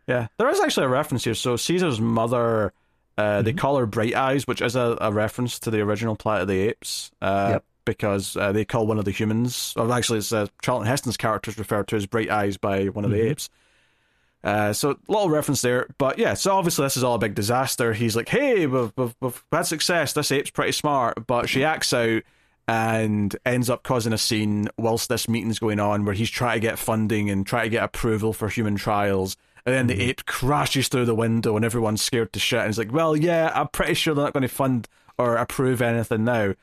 Yeah, 0.07 0.29
there 0.38 0.49
is 0.49 0.61
actually 0.61 0.87
a 0.87 0.90
reference 0.90 1.25
here. 1.25 1.35
So 1.35 1.57
Caesar's 1.57 2.01
mother, 2.01 2.73
uh, 3.19 3.23
mm-hmm. 3.23 3.45
they 3.45 3.53
call 3.53 3.77
her 3.79 3.87
Bright 3.87 4.14
Eyes, 4.14 4.47
which 4.47 4.62
is 4.62 4.77
a, 4.77 4.97
a 5.01 5.12
reference 5.12 5.59
to 5.61 5.71
the 5.71 5.81
original 5.81 6.16
Planet 6.16 6.42
of 6.42 6.49
the 6.49 6.61
Apes. 6.61 7.11
Uh, 7.21 7.49
yep 7.55 7.64
because 7.87 8.37
uh, 8.37 8.53
they 8.53 8.66
call 8.66 8.87
one 8.87 8.99
of 8.99 9.07
the 9.07 9.11
humans, 9.11 9.73
or 9.77 9.90
actually, 9.90 10.19
it's 10.19 10.33
uh, 10.33 10.49
Charlton 10.61 10.87
Heston's 10.87 11.16
character 11.16 11.51
is 11.51 11.59
referred 11.59 11.88
to 11.88 11.97
as 11.97 12.05
Bright 12.05 12.31
Eyes 12.31 12.59
by 12.59 12.87
one 12.87 13.07
of 13.07 13.11
the 13.11 13.16
mm-hmm. 13.16 13.29
apes. 13.31 13.49
Uh, 14.45 14.73
so 14.73 14.90
a 14.90 14.97
little 15.09 15.31
reference 15.31 15.62
there, 15.62 15.88
but 15.97 16.19
yeah. 16.19 16.35
So 16.35 16.53
obviously 16.53 16.85
this 16.85 16.97
is 16.97 17.03
all 17.03 17.14
a 17.14 17.19
big 17.19 17.35
disaster. 17.35 17.95
He's 17.95 18.14
like, 18.14 18.29
"Hey, 18.29 18.66
we've, 18.66 18.92
we've, 18.97 19.16
we've 19.21 19.45
had 19.51 19.62
success. 19.62 20.12
This 20.12 20.31
ape's 20.31 20.51
pretty 20.51 20.73
smart," 20.73 21.27
but 21.27 21.49
she 21.49 21.64
acts 21.64 21.92
out 21.92 22.23
and 22.69 23.35
ends 23.47 23.71
up 23.71 23.83
causing 23.83 24.12
a 24.12 24.19
scene 24.19 24.69
whilst 24.77 25.09
this 25.09 25.29
meeting's 25.29 25.59
going 25.59 25.81
on, 25.81 26.05
where 26.05 26.14
he's 26.14 26.31
trying 26.31 26.57
to 26.57 26.61
get 26.61 26.79
funding 26.79 27.31
and 27.31 27.47
try 27.47 27.64
to 27.64 27.71
get 27.71 27.83
approval 27.83 28.33
for 28.33 28.49
human 28.49 28.77
trials. 28.77 29.37
And 29.67 29.75
then 29.75 29.89
mm-hmm. 29.89 29.99
the 29.99 30.05
ape 30.09 30.25
crashes 30.27 30.89
through 30.89 31.07
the 31.07 31.15
window, 31.15 31.57
and 31.57 31.65
everyone's 31.65 32.01
scared 32.01 32.33
to 32.33 32.39
shit. 32.39 32.61
And 32.61 32.69
he's 32.69 32.79
like, 32.79 32.93
"Well, 32.93 33.17
yeah, 33.17 33.51
I'm 33.55 33.69
pretty 33.69 33.95
sure 33.95 34.15
they're 34.15 34.25
not 34.25 34.33
going 34.33 34.43
to 34.43 34.49
fund 34.49 34.89
or 35.19 35.37
approve 35.37 35.83
anything 35.83 36.25
now." 36.25 36.55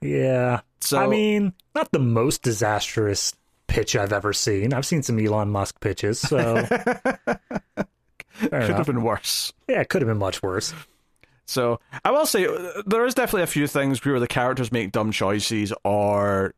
Yeah. 0.00 0.60
So 0.80 0.98
I 0.98 1.08
mean, 1.08 1.52
not 1.74 1.90
the 1.90 1.98
most 1.98 2.42
disastrous 2.42 3.34
pitch 3.66 3.96
I've 3.96 4.12
ever 4.12 4.32
seen. 4.32 4.72
I've 4.72 4.86
seen 4.86 5.02
some 5.02 5.18
Elon 5.18 5.50
Musk 5.50 5.80
pitches, 5.80 6.20
so 6.20 6.64
could 8.40 8.52
have 8.52 8.86
been 8.86 9.02
worse. 9.02 9.52
Yeah, 9.68 9.80
it 9.80 9.88
could 9.88 10.02
have 10.02 10.08
been 10.08 10.18
much 10.18 10.42
worse. 10.42 10.72
So 11.46 11.80
I 12.04 12.10
will 12.10 12.26
say 12.26 12.46
there 12.86 13.06
is 13.06 13.14
definitely 13.14 13.42
a 13.42 13.48
few 13.48 13.66
things 13.66 14.04
where 14.04 14.20
the 14.20 14.28
characters 14.28 14.70
make 14.70 14.92
dumb 14.92 15.10
choices, 15.10 15.72
or 15.82 16.54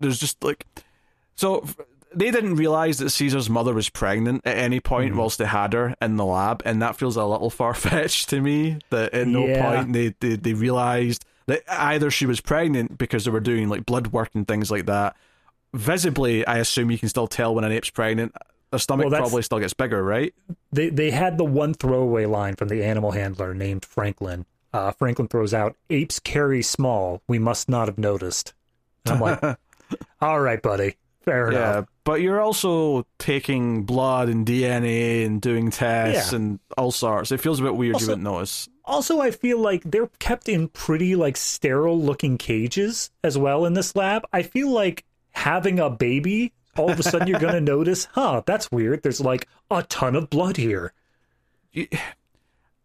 there's 0.00 0.20
just 0.20 0.44
like 0.44 0.66
so 1.34 1.66
they 2.14 2.30
didn't 2.30 2.56
realize 2.56 2.98
that 2.98 3.10
Caesar's 3.10 3.50
mother 3.50 3.74
was 3.74 3.88
pregnant 3.88 4.42
at 4.44 4.56
any 4.56 4.80
point 4.80 5.10
mm-hmm. 5.10 5.18
whilst 5.18 5.38
they 5.38 5.46
had 5.46 5.72
her 5.72 5.94
in 6.00 6.16
the 6.16 6.24
lab, 6.24 6.62
and 6.64 6.82
that 6.82 6.96
feels 6.96 7.16
a 7.16 7.24
little 7.24 7.50
far 7.58 7.74
fetched 7.74 8.28
to 8.30 8.40
me. 8.40 8.78
That 8.90 9.14
at 9.14 9.26
no 9.26 9.46
yeah. 9.46 9.80
point 9.80 9.92
they, 9.92 10.14
they 10.20 10.36
they 10.36 10.54
realized 10.54 11.24
that 11.46 11.62
either 11.68 12.10
she 12.10 12.26
was 12.26 12.40
pregnant 12.40 12.98
because 12.98 13.24
they 13.24 13.30
were 13.30 13.40
doing 13.40 13.68
like 13.68 13.86
blood 13.86 14.08
work 14.08 14.30
and 14.34 14.46
things 14.46 14.70
like 14.70 14.86
that. 14.86 15.16
Visibly, 15.74 16.46
I 16.46 16.58
assume 16.58 16.90
you 16.90 16.98
can 16.98 17.08
still 17.08 17.26
tell 17.26 17.54
when 17.54 17.64
an 17.64 17.72
ape's 17.72 17.90
pregnant. 17.90 18.34
The 18.70 18.78
stomach 18.78 19.10
well, 19.10 19.20
probably 19.20 19.42
still 19.42 19.58
gets 19.58 19.72
bigger, 19.72 20.02
right? 20.02 20.34
They 20.72 20.90
they 20.90 21.10
had 21.10 21.38
the 21.38 21.44
one 21.44 21.74
throwaway 21.74 22.26
line 22.26 22.56
from 22.56 22.68
the 22.68 22.84
animal 22.84 23.12
handler 23.12 23.54
named 23.54 23.84
Franklin. 23.84 24.46
Uh, 24.74 24.92
Franklin 24.92 25.28
throws 25.28 25.54
out, 25.54 25.74
"Apes 25.88 26.20
carry 26.20 26.62
small. 26.62 27.22
We 27.26 27.38
must 27.38 27.68
not 27.68 27.88
have 27.88 27.96
noticed." 27.96 28.52
And 29.06 29.14
I'm 29.14 29.20
like, 29.20 29.58
"All 30.20 30.40
right, 30.40 30.60
buddy, 30.60 30.96
fair 31.30 31.52
yeah, 31.52 31.58
enough." 31.58 31.86
But 32.04 32.20
you're 32.20 32.40
also 32.40 33.06
taking 33.18 33.84
blood 33.84 34.28
and 34.28 34.46
DNA 34.46 35.26
and 35.26 35.40
doing 35.40 35.70
tests 35.70 36.32
yeah. 36.32 36.36
and 36.36 36.60
all 36.76 36.90
sorts. 36.90 37.32
It 37.32 37.40
feels 37.40 37.60
a 37.60 37.62
bit 37.62 37.76
weird. 37.76 37.94
Also, 37.94 38.04
you 38.04 38.10
wouldn't 38.12 38.24
notice. 38.24 38.68
Also, 38.84 39.20
I 39.20 39.30
feel 39.30 39.58
like 39.58 39.82
they're 39.84 40.10
kept 40.18 40.48
in 40.48 40.68
pretty 40.68 41.14
like 41.14 41.36
sterile 41.36 42.00
looking 42.00 42.38
cages 42.38 43.10
as 43.22 43.36
well 43.36 43.66
in 43.66 43.74
this 43.74 43.94
lab. 43.94 44.26
I 44.32 44.42
feel 44.42 44.70
like 44.70 45.04
having 45.32 45.78
a 45.78 45.90
baby, 45.90 46.52
all 46.76 46.90
of 46.90 46.98
a 46.98 47.02
sudden 47.02 47.28
you're 47.28 47.40
going 47.40 47.54
to 47.54 47.60
notice, 47.60 48.06
huh, 48.12 48.42
that's 48.46 48.70
weird. 48.72 49.02
There's 49.02 49.20
like 49.20 49.46
a 49.70 49.82
ton 49.82 50.16
of 50.16 50.30
blood 50.30 50.56
here. 50.56 50.92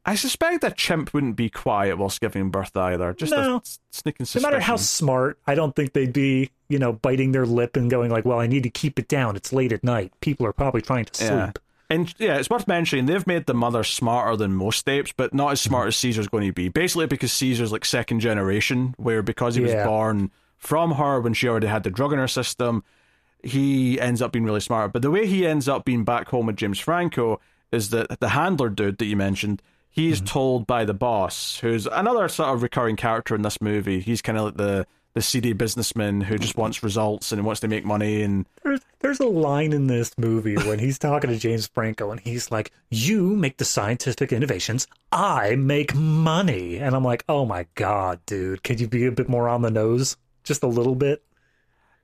I 0.05 0.15
suspect 0.15 0.61
that 0.61 0.75
chimp 0.75 1.13
wouldn't 1.13 1.35
be 1.35 1.49
quiet 1.49 1.97
whilst 1.97 2.19
giving 2.19 2.49
birth 2.49 2.75
either. 2.75 3.13
Just 3.13 3.31
no. 3.31 3.57
a 3.57 3.61
sneaking 3.91 4.25
suspicion. 4.25 4.43
No 4.43 4.49
matter 4.51 4.61
how 4.61 4.75
smart, 4.75 5.39
I 5.47 5.55
don't 5.55 5.75
think 5.75 5.93
they'd 5.93 6.11
be, 6.11 6.51
you 6.67 6.77
know, 6.77 6.93
biting 6.93 7.31
their 7.31 7.45
lip 7.45 7.77
and 7.77 7.89
going 7.89 8.11
like, 8.11 8.25
"Well, 8.25 8.39
I 8.39 8.47
need 8.47 8.63
to 8.63 8.69
keep 8.69 8.99
it 8.99 9.07
down. 9.07 9.35
It's 9.35 9.53
late 9.53 9.71
at 9.71 9.83
night. 9.83 10.11
People 10.19 10.45
are 10.45 10.53
probably 10.53 10.81
trying 10.81 11.05
to 11.05 11.13
sleep." 11.13 11.59
and 11.89 12.13
yeah, 12.17 12.37
it's 12.37 12.49
worth 12.49 12.67
mentioning 12.67 13.05
they've 13.05 13.27
made 13.27 13.45
the 13.45 13.53
mother 13.53 13.83
smarter 13.83 14.35
than 14.35 14.53
most 14.53 14.87
apes, 14.89 15.13
but 15.15 15.33
not 15.33 15.51
as 15.51 15.61
smart 15.61 15.87
as 15.87 15.95
Caesar's 15.97 16.27
going 16.27 16.47
to 16.47 16.53
be. 16.53 16.67
Basically, 16.67 17.05
because 17.05 17.31
Caesar's 17.33 17.71
like 17.71 17.85
second 17.85 18.19
generation, 18.19 18.95
where 18.97 19.21
because 19.21 19.55
he 19.55 19.61
was 19.61 19.71
Yeah. 19.71 19.85
born 19.85 20.31
from 20.57 20.91
her 20.93 21.21
when 21.21 21.33
she 21.33 21.47
already 21.47 21.67
had 21.67 21.83
the 21.83 21.91
drug 21.91 22.11
in 22.13 22.19
her 22.19 22.27
system, 22.27 22.83
he 23.43 23.99
ends 23.99 24.21
up 24.21 24.31
being 24.31 24.45
really 24.45 24.61
smart. 24.61 24.91
But 24.93 25.01
the 25.01 25.11
way 25.11 25.27
he 25.27 25.45
ends 25.45 25.67
up 25.67 25.85
being 25.85 26.03
back 26.03 26.29
home 26.29 26.47
with 26.47 26.55
James 26.55 26.79
Franco 26.79 27.39
is 27.71 27.89
that 27.89 28.19
the 28.19 28.29
handler 28.29 28.69
dude 28.69 28.97
that 28.97 29.05
you 29.05 29.17
mentioned, 29.17 29.61
he's 29.93 30.19
told 30.19 30.67
by 30.67 30.83
the 30.83 30.93
boss, 30.93 31.59
who's 31.59 31.85
another 31.87 32.27
sort 32.27 32.49
of 32.49 32.61
recurring 32.63 32.97
character 32.97 33.35
in 33.35 33.43
this 33.43 33.61
movie. 33.61 34.01
He's 34.01 34.21
kind 34.21 34.37
of 34.37 34.45
like 34.45 34.57
the 34.57 34.85
the 35.13 35.21
seedy 35.21 35.53
businessman 35.53 36.21
who 36.21 36.39
just 36.39 36.57
wants 36.57 36.81
results 36.81 37.31
and 37.31 37.45
wants 37.45 37.61
to 37.61 37.67
make 37.67 37.85
money 37.85 38.23
and 38.23 38.47
There's, 38.63 38.81
there's 38.99 39.19
a 39.19 39.27
line 39.27 39.71
in 39.71 39.85
this 39.85 40.11
movie 40.17 40.55
when 40.55 40.79
he's 40.79 40.97
talking 40.97 41.29
to 41.29 41.37
James 41.37 41.67
Franco 41.67 42.09
and 42.09 42.19
he's 42.19 42.49
like, 42.51 42.71
You 42.89 43.35
make 43.35 43.57
the 43.57 43.65
scientific 43.65 44.33
innovations, 44.33 44.87
I 45.11 45.55
make 45.55 45.93
money. 45.93 46.77
And 46.77 46.95
I'm 46.95 47.03
like, 47.03 47.23
Oh 47.29 47.45
my 47.45 47.67
God, 47.75 48.21
dude, 48.25 48.63
could 48.63 48.79
you 48.79 48.87
be 48.87 49.05
a 49.05 49.11
bit 49.11 49.29
more 49.29 49.47
on 49.47 49.61
the 49.61 49.69
nose? 49.69 50.17
Just 50.43 50.63
a 50.63 50.67
little 50.67 50.95
bit? 50.95 51.23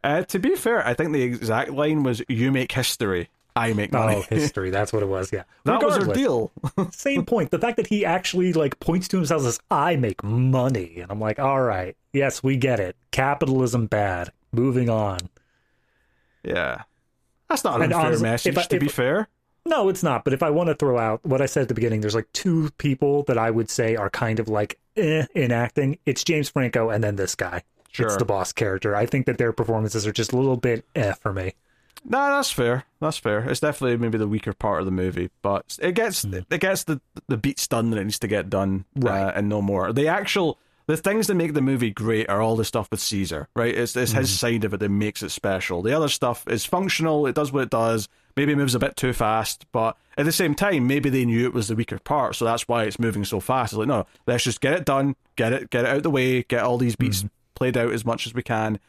Uh, 0.04 0.22
to 0.24 0.40
be 0.40 0.56
fair, 0.56 0.86
I 0.86 0.94
think 0.94 1.12
the 1.12 1.24
exact 1.24 1.72
line 1.72 2.04
was 2.04 2.22
"You 2.30 2.54
make 2.54 2.72
history, 2.72 3.30
I 3.60 3.74
make 3.74 3.92
money." 3.92 4.16
Oh, 4.18 4.22
history. 4.36 4.70
That's 4.70 4.92
what 4.94 5.04
it 5.04 5.08
was. 5.08 5.32
Yeah. 5.32 5.44
that 5.66 5.82
was 5.84 5.98
our 5.98 6.14
deal. 6.14 6.52
Same 6.92 7.26
point. 7.26 7.52
The 7.52 7.60
fact 7.60 7.78
that 7.78 7.88
he 7.88 8.06
actually 8.06 8.54
like 8.54 8.80
points 8.80 9.08
to 9.10 9.18
himself 9.18 9.44
as 9.46 9.60
I 9.72 9.96
make 9.96 10.24
money, 10.24 11.00
and 11.02 11.12
I'm 11.12 11.20
like, 11.20 11.40
all 11.40 11.62
right, 11.62 11.96
yes, 12.14 12.42
we 12.44 12.58
get 12.58 12.80
it. 12.80 12.96
Capitalism 13.12 13.88
bad. 13.88 14.32
Moving 14.52 14.90
on. 14.90 15.20
yeah, 16.44 16.84
that's 17.50 17.64
not 17.64 17.76
an 17.78 17.84
And 17.84 17.94
unfair 17.94 18.20
message. 18.20 18.54
if 18.54 18.58
I- 18.58 18.64
to 18.64 18.76
if- 18.78 18.82
be 18.82 18.88
fair, 18.88 19.28
No, 19.66 19.90
it's 19.90 20.02
not. 20.02 20.24
But 20.24 20.34
if 20.34 20.42
I 20.42 20.50
want 20.50 20.70
to 20.70 20.74
throw 20.76 20.98
out 20.98 21.24
what 21.24 21.42
I 21.42 21.46
said 21.46 21.64
at 21.64 21.68
the 21.68 21.74
beginning, 21.76 22.02
there's 22.02 22.16
like 22.16 22.32
two 22.34 22.70
people 22.78 23.24
that 23.24 23.38
I 23.38 23.52
would 23.52 23.70
say 23.70 23.96
are 23.96 24.10
kind 24.10 24.40
of 24.40 24.48
like 24.48 24.80
eh, 24.98 25.26
in 25.36 25.52
acting. 25.52 26.00
It's 26.06 26.24
James 26.24 26.50
Franco 26.50 26.90
and 26.90 27.04
then 27.04 27.18
this 27.18 27.36
guy. 27.36 27.64
Sure. 27.92 28.08
It's 28.08 28.16
the 28.18 28.26
boss 28.26 28.52
character. 28.54 28.96
I 28.96 29.06
think 29.06 29.26
that 29.28 29.38
their 29.38 29.52
performances 29.52 30.08
are 30.08 30.12
just 30.14 30.32
a 30.32 30.38
little 30.38 30.58
bit 30.58 30.86
eh 30.96 31.14
for 31.14 31.34
me. 31.34 31.54
No, 32.06 32.36
that's 32.36 32.52
fair. 32.52 32.86
That's 33.00 33.18
fair. 33.18 33.50
It's 33.50 33.60
definitely 33.60 33.98
maybe 33.98 34.18
the 34.18 34.28
weaker 34.28 34.54
part 34.54 34.80
of 34.80 34.86
the 34.86 34.92
movie, 34.92 35.30
but 35.42 35.78
it 35.82 35.94
gets 35.94 36.24
hmm. 36.24 36.36
it 36.50 36.60
gets 36.60 36.84
the 36.84 37.02
the 37.28 37.38
beats 37.38 37.68
done 37.68 37.90
that 37.92 38.00
it 38.00 38.04
needs 38.04 38.20
to 38.20 38.28
get 38.28 38.50
done, 38.50 38.86
uh, 38.98 39.10
Right. 39.10 39.34
and 39.36 39.50
no 39.50 39.62
more. 39.62 39.92
The 39.94 40.08
actual 40.08 40.60
the 40.88 40.98
things 40.98 41.28
that 41.28 41.36
make 41.36 41.54
the 41.54 41.62
movie 41.62 41.92
great 41.92 42.28
are 42.30 42.42
all 42.42 42.56
the 42.56 42.66
stuff 42.66 42.90
with 42.90 43.00
Caesar, 43.00 43.48
right? 43.56 43.76
It's 43.76 43.96
it's 43.96 44.12
his 44.12 44.30
hmm. 44.30 44.36
side 44.36 44.64
of 44.64 44.74
it 44.74 44.80
that 44.80 44.90
makes 44.90 45.22
it 45.22 45.30
special. 45.30 45.82
The 45.82 45.94
other 45.94 46.10
stuff 46.10 46.48
is 46.48 46.66
functional. 46.66 47.28
It 47.28 47.36
does 47.36 47.52
what 47.52 47.64
it 47.64 47.70
does. 47.70 48.08
Maybe 48.36 48.54
it 48.54 48.58
moves 48.58 48.76
a 48.76 48.80
bit 48.80 48.96
too 48.96 49.14
fast, 49.14 49.66
but 49.72 49.98
at 50.18 50.26
the 50.26 50.32
same 50.32 50.56
time, 50.56 50.88
maybe 50.88 51.10
they 51.10 51.26
knew 51.26 51.46
it 51.46 51.54
was 51.54 51.68
the 51.68 51.76
weaker 51.76 52.00
part, 52.00 52.36
so 52.36 52.46
that's 52.46 52.68
why 52.68 52.86
it's 52.86 53.00
moving 53.00 53.26
so 53.26 53.40
fast. 53.40 53.74
It's 53.74 53.78
like, 53.78 53.88
no, 53.88 54.06
let's 54.28 54.46
just 54.46 54.62
get 54.62 54.74
it 54.74 54.86
done, 54.86 55.16
get 55.36 55.52
it, 55.52 55.70
get 55.70 55.84
it 55.84 55.90
out 55.90 55.98
of 55.98 56.04
the 56.04 56.10
way, 56.10 56.44
get 56.44 56.64
all 56.64 56.78
these 56.78 56.96
beats 56.96 57.22
hmm. 57.22 57.28
played 57.56 57.78
out 57.78 57.92
as 57.92 58.06
much 58.06 58.26
as 58.26 58.34
we 58.34 58.42
can. 58.42 58.80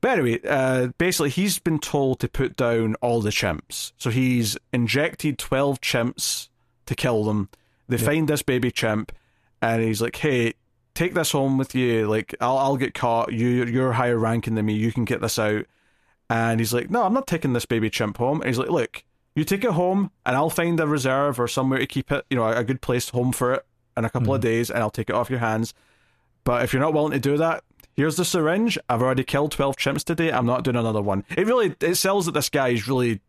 But 0.00 0.18
anyway, 0.18 0.40
uh, 0.46 0.88
basically, 0.98 1.30
he's 1.30 1.58
been 1.58 1.78
told 1.78 2.20
to 2.20 2.28
put 2.28 2.56
down 2.56 2.94
all 2.96 3.20
the 3.20 3.30
chimps. 3.30 3.92
So 3.96 4.10
he's 4.10 4.56
injected 4.72 5.38
12 5.38 5.80
chimps 5.80 6.48
to 6.86 6.94
kill 6.94 7.24
them. 7.24 7.48
They 7.88 7.98
find 7.98 8.28
this 8.28 8.42
baby 8.42 8.70
chimp, 8.70 9.12
and 9.62 9.82
he's 9.82 10.02
like, 10.02 10.16
hey, 10.16 10.54
take 10.94 11.14
this 11.14 11.32
home 11.32 11.56
with 11.56 11.74
you. 11.74 12.08
Like, 12.08 12.34
I'll, 12.40 12.58
I'll 12.58 12.76
get 12.76 12.94
caught. 12.94 13.32
You, 13.32 13.64
you're 13.64 13.92
higher 13.92 14.18
ranking 14.18 14.56
than 14.56 14.66
me. 14.66 14.74
You 14.74 14.92
can 14.92 15.04
get 15.04 15.20
this 15.20 15.38
out. 15.38 15.66
And 16.28 16.58
he's 16.58 16.74
like, 16.74 16.90
no, 16.90 17.04
I'm 17.04 17.14
not 17.14 17.28
taking 17.28 17.52
this 17.52 17.66
baby 17.66 17.88
chimp 17.88 18.16
home. 18.16 18.40
And 18.40 18.48
he's 18.48 18.58
like, 18.58 18.70
look, 18.70 19.04
you 19.36 19.44
take 19.44 19.64
it 19.64 19.70
home, 19.70 20.10
and 20.24 20.34
I'll 20.34 20.50
find 20.50 20.80
a 20.80 20.86
reserve 20.86 21.38
or 21.38 21.46
somewhere 21.46 21.78
to 21.78 21.86
keep 21.86 22.10
it, 22.10 22.24
you 22.30 22.36
know, 22.36 22.44
a, 22.44 22.56
a 22.56 22.64
good 22.64 22.80
place 22.80 23.10
home 23.10 23.32
for 23.32 23.54
it 23.54 23.66
in 23.96 24.04
a 24.04 24.10
couple 24.10 24.34
of 24.34 24.40
days, 24.40 24.70
and 24.70 24.80
I'll 24.80 24.90
take 24.90 25.10
it 25.10 25.14
off 25.14 25.30
your 25.30 25.38
hands. 25.38 25.74
But 26.42 26.64
if 26.64 26.72
you're 26.72 26.82
not 26.82 26.94
willing 26.94 27.12
to 27.12 27.18
do 27.20 27.36
that, 27.36 27.62
here's 27.96 28.16
the 28.16 28.24
syringe. 28.24 28.78
I've 28.88 29.02
already 29.02 29.24
killed 29.24 29.52
12 29.52 29.76
chimps 29.76 30.04
today. 30.04 30.30
I'm 30.30 30.46
not 30.46 30.64
doing 30.64 30.76
another 30.76 31.02
one. 31.02 31.24
It 31.36 31.46
really 31.46 31.74
it 31.80 31.94
sells 31.96 32.26
that 32.26 32.32
this 32.32 32.48
guy 32.50 32.68
is 32.68 32.86
really 32.88 33.20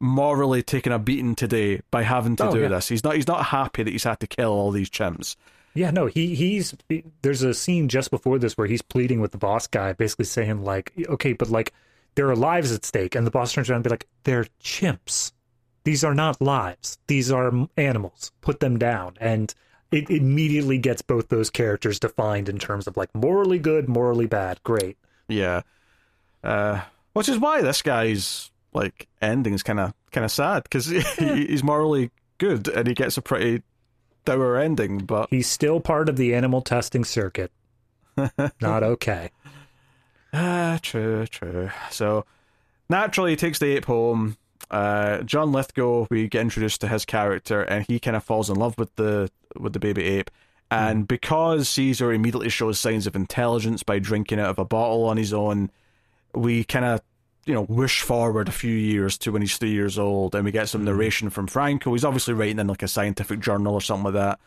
morally 0.00 0.62
taking 0.62 0.92
a 0.92 0.98
beating 0.98 1.34
today 1.34 1.80
by 1.90 2.02
having 2.02 2.36
to 2.36 2.48
Oh, 2.48 2.52
do 2.52 2.60
yeah. 2.60 2.68
this. 2.68 2.88
He's 2.88 3.04
not 3.04 3.16
he's 3.16 3.26
not 3.26 3.46
happy 3.46 3.82
that 3.82 3.90
he's 3.90 4.04
had 4.04 4.20
to 4.20 4.26
kill 4.26 4.50
all 4.50 4.70
these 4.70 4.90
chimps. 4.90 5.36
Yeah, 5.74 5.90
no, 5.90 6.06
he 6.06 6.34
he's 6.34 6.74
there's 7.22 7.42
a 7.42 7.54
scene 7.54 7.88
just 7.88 8.10
before 8.10 8.38
this 8.38 8.56
where 8.56 8.66
he's 8.66 8.82
pleading 8.82 9.20
with 9.20 9.32
the 9.32 9.38
boss 9.38 9.66
guy, 9.66 9.92
basically 9.92 10.24
saying 10.24 10.64
like, 10.64 10.92
okay, 11.08 11.32
but 11.32 11.50
like 11.50 11.72
there 12.14 12.28
are 12.30 12.36
lives 12.36 12.72
at 12.72 12.84
stake, 12.84 13.14
and 13.14 13.26
the 13.26 13.30
boss 13.30 13.52
turns 13.52 13.70
around 13.70 13.78
and 13.78 13.84
be 13.84 13.90
like, 13.90 14.06
they're 14.24 14.46
chimps. 14.62 15.32
These 15.84 16.02
are 16.04 16.14
not 16.14 16.40
lives. 16.40 16.98
These 17.06 17.30
are 17.30 17.52
animals. 17.76 18.32
Put 18.40 18.60
them 18.60 18.78
down, 18.78 19.16
and 19.20 19.54
it 19.90 20.10
immediately 20.10 20.78
gets 20.78 21.02
both 21.02 21.28
those 21.28 21.50
characters 21.50 21.98
defined 21.98 22.48
in 22.48 22.58
terms 22.58 22.86
of 22.86 22.96
like 22.96 23.14
morally 23.14 23.58
good, 23.58 23.88
morally 23.88 24.26
bad. 24.26 24.62
Great. 24.62 24.96
Yeah. 25.28 25.62
Uh, 26.44 26.82
which 27.14 27.28
is 27.28 27.38
why 27.38 27.62
this 27.62 27.82
guy's 27.82 28.50
like 28.74 29.08
ending 29.20 29.54
is 29.54 29.62
kind 29.62 29.80
of 29.80 29.94
kind 30.12 30.24
of 30.24 30.30
sad 30.30 30.62
because 30.64 30.86
he's 31.18 31.64
morally 31.64 32.10
good 32.38 32.68
and 32.68 32.86
he 32.86 32.94
gets 32.94 33.16
a 33.16 33.22
pretty 33.22 33.62
dour 34.24 34.56
ending. 34.56 34.98
But 34.98 35.28
He's 35.30 35.48
still 35.48 35.80
part 35.80 36.08
of 36.08 36.16
the 36.16 36.34
animal 36.34 36.60
testing 36.60 37.04
circuit. 37.04 37.50
not 38.60 38.82
okay. 38.82 39.30
Ah, 40.32 40.78
true, 40.82 41.26
true. 41.26 41.70
So 41.90 42.24
naturally, 42.90 43.30
he 43.30 43.36
takes 43.36 43.58
the 43.58 43.76
ape 43.76 43.86
home. 43.86 44.36
Uh, 44.70 45.22
John 45.22 45.50
Lithgow, 45.52 46.06
we 46.10 46.28
get 46.28 46.42
introduced 46.42 46.82
to 46.82 46.88
his 46.88 47.06
character, 47.06 47.62
and 47.62 47.86
he 47.88 47.98
kind 47.98 48.16
of 48.16 48.22
falls 48.22 48.50
in 48.50 48.56
love 48.56 48.76
with 48.76 48.94
the 48.96 49.30
with 49.58 49.72
the 49.72 49.80
baby 49.80 50.04
ape. 50.04 50.30
Hmm. 50.70 50.78
And 50.78 51.08
because 51.08 51.68
Caesar 51.70 52.12
immediately 52.12 52.48
shows 52.48 52.78
signs 52.78 53.06
of 53.06 53.16
intelligence 53.16 53.82
by 53.82 53.98
drinking 53.98 54.40
out 54.40 54.50
of 54.50 54.58
a 54.58 54.64
bottle 54.64 55.04
on 55.06 55.16
his 55.16 55.32
own, 55.32 55.70
we 56.34 56.64
kind 56.64 56.84
of 56.84 57.00
you 57.46 57.54
know 57.54 57.64
whoosh 57.64 58.02
forward 58.02 58.48
a 58.48 58.52
few 58.52 58.74
years 58.74 59.16
to 59.18 59.32
when 59.32 59.42
he's 59.42 59.56
three 59.56 59.70
years 59.70 59.98
old, 59.98 60.34
and 60.34 60.44
we 60.44 60.50
get 60.50 60.68
some 60.68 60.82
hmm. 60.82 60.86
narration 60.86 61.30
from 61.30 61.46
Franco. 61.46 61.92
He's 61.92 62.04
obviously 62.04 62.34
writing 62.34 62.58
in 62.58 62.66
like 62.66 62.82
a 62.82 62.88
scientific 62.88 63.40
journal 63.40 63.74
or 63.74 63.80
something 63.80 64.04
like 64.04 64.14
that. 64.14 64.40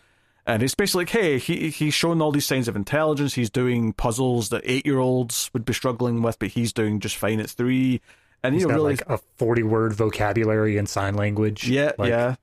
And 0.45 0.63
it's 0.63 0.73
basically 0.73 1.01
like, 1.01 1.09
hey, 1.09 1.37
he 1.37 1.69
he's 1.69 1.93
showing 1.93 2.21
all 2.21 2.31
these 2.31 2.45
signs 2.45 2.67
of 2.67 2.75
intelligence. 2.75 3.35
He's 3.35 3.49
doing 3.49 3.93
puzzles 3.93 4.49
that 4.49 4.63
eight 4.65 4.85
year 4.85 4.97
olds 4.99 5.51
would 5.53 5.65
be 5.65 5.73
struggling 5.73 6.21
with, 6.21 6.39
but 6.39 6.49
he's 6.49 6.73
doing 6.73 6.99
just 6.99 7.15
fine 7.15 7.39
at 7.39 7.49
three. 7.49 8.01
And 8.43 8.55
He's 8.55 8.63
you 8.63 8.67
know, 8.67 8.73
got 8.73 8.77
really, 8.77 8.95
like 8.95 9.07
a 9.07 9.17
forty 9.17 9.61
word 9.61 9.93
vocabulary 9.93 10.77
in 10.77 10.87
sign 10.87 11.13
language. 11.13 11.67
yeah, 11.69 11.91
Like, 11.97 12.09
yeah. 12.09 12.35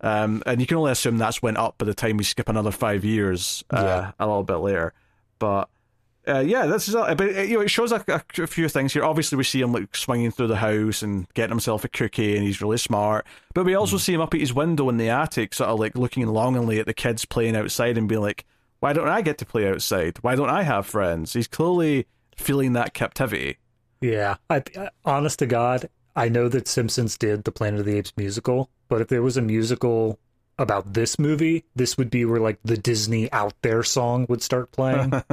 Um, 0.00 0.42
and 0.46 0.60
you 0.60 0.66
can 0.66 0.76
only 0.76 0.92
assume 0.92 1.18
that's 1.18 1.42
went 1.42 1.56
up 1.56 1.78
by 1.78 1.86
the 1.86 1.94
time 1.94 2.16
we 2.16 2.24
skip 2.24 2.48
another 2.48 2.70
five 2.70 3.04
years, 3.04 3.64
uh, 3.70 3.82
Yeah. 3.82 4.12
a 4.18 4.26
little 4.26 4.44
bit 4.44 4.56
later. 4.56 4.92
But 5.38 5.68
uh, 6.26 6.40
yeah, 6.40 6.66
this 6.66 6.88
is. 6.88 6.94
A, 6.94 7.14
but 7.16 7.36
uh, 7.36 7.40
you 7.40 7.54
know, 7.54 7.62
it 7.62 7.70
shows 7.70 7.90
a, 7.90 8.04
a, 8.08 8.46
few 8.46 8.68
things 8.68 8.92
here. 8.92 9.02
Obviously, 9.04 9.36
we 9.38 9.44
see 9.44 9.60
him 9.62 9.72
like 9.72 9.96
swinging 9.96 10.30
through 10.30 10.48
the 10.48 10.56
house 10.56 11.02
and 11.02 11.26
getting 11.32 11.50
himself 11.52 11.84
a 11.84 11.88
cookie, 11.88 12.36
and 12.36 12.44
he's 12.44 12.60
really 12.60 12.76
smart. 12.76 13.26
But 13.54 13.64
we 13.64 13.74
also 13.74 13.96
see 13.96 14.12
him 14.12 14.20
up 14.20 14.34
at 14.34 14.40
his 14.40 14.52
window 14.52 14.88
in 14.90 14.98
the 14.98 15.08
attic, 15.08 15.54
sort 15.54 15.70
of 15.70 15.80
like 15.80 15.96
looking 15.96 16.26
longingly 16.26 16.78
at 16.80 16.86
the 16.86 16.92
kids 16.92 17.24
playing 17.24 17.56
outside 17.56 17.96
and 17.96 18.08
being 18.08 18.20
like, 18.20 18.44
"Why 18.80 18.92
don't 18.92 19.08
I 19.08 19.22
get 19.22 19.38
to 19.38 19.46
play 19.46 19.68
outside? 19.68 20.18
Why 20.20 20.34
don't 20.34 20.50
I 20.50 20.64
have 20.64 20.86
friends?" 20.86 21.32
He's 21.32 21.48
clearly 21.48 22.06
feeling 22.36 22.74
that 22.74 22.92
captivity. 22.94 23.56
Yeah, 24.02 24.36
I, 24.50 24.62
I- 24.76 24.90
honest 25.06 25.38
to 25.38 25.46
God, 25.46 25.88
I 26.18 26.28
know 26.28 26.48
that 26.48 26.68
Simpsons 26.68 27.16
did 27.16 27.44
the 27.44 27.52
Planet 27.52 27.80
of 27.80 27.86
the 27.86 27.96
Apes 27.96 28.12
musical, 28.16 28.68
but 28.88 29.00
if 29.00 29.08
there 29.08 29.22
was 29.22 29.36
a 29.36 29.42
musical 29.42 30.18
about 30.58 30.92
this 30.94 31.18
movie, 31.18 31.64
this 31.76 31.96
would 31.96 32.10
be 32.10 32.24
where 32.24 32.40
like 32.40 32.58
the 32.64 32.76
Disney 32.76 33.30
Out 33.32 33.54
There 33.62 33.82
song 33.84 34.26
would 34.28 34.42
start 34.42 34.72
playing. 34.72 35.12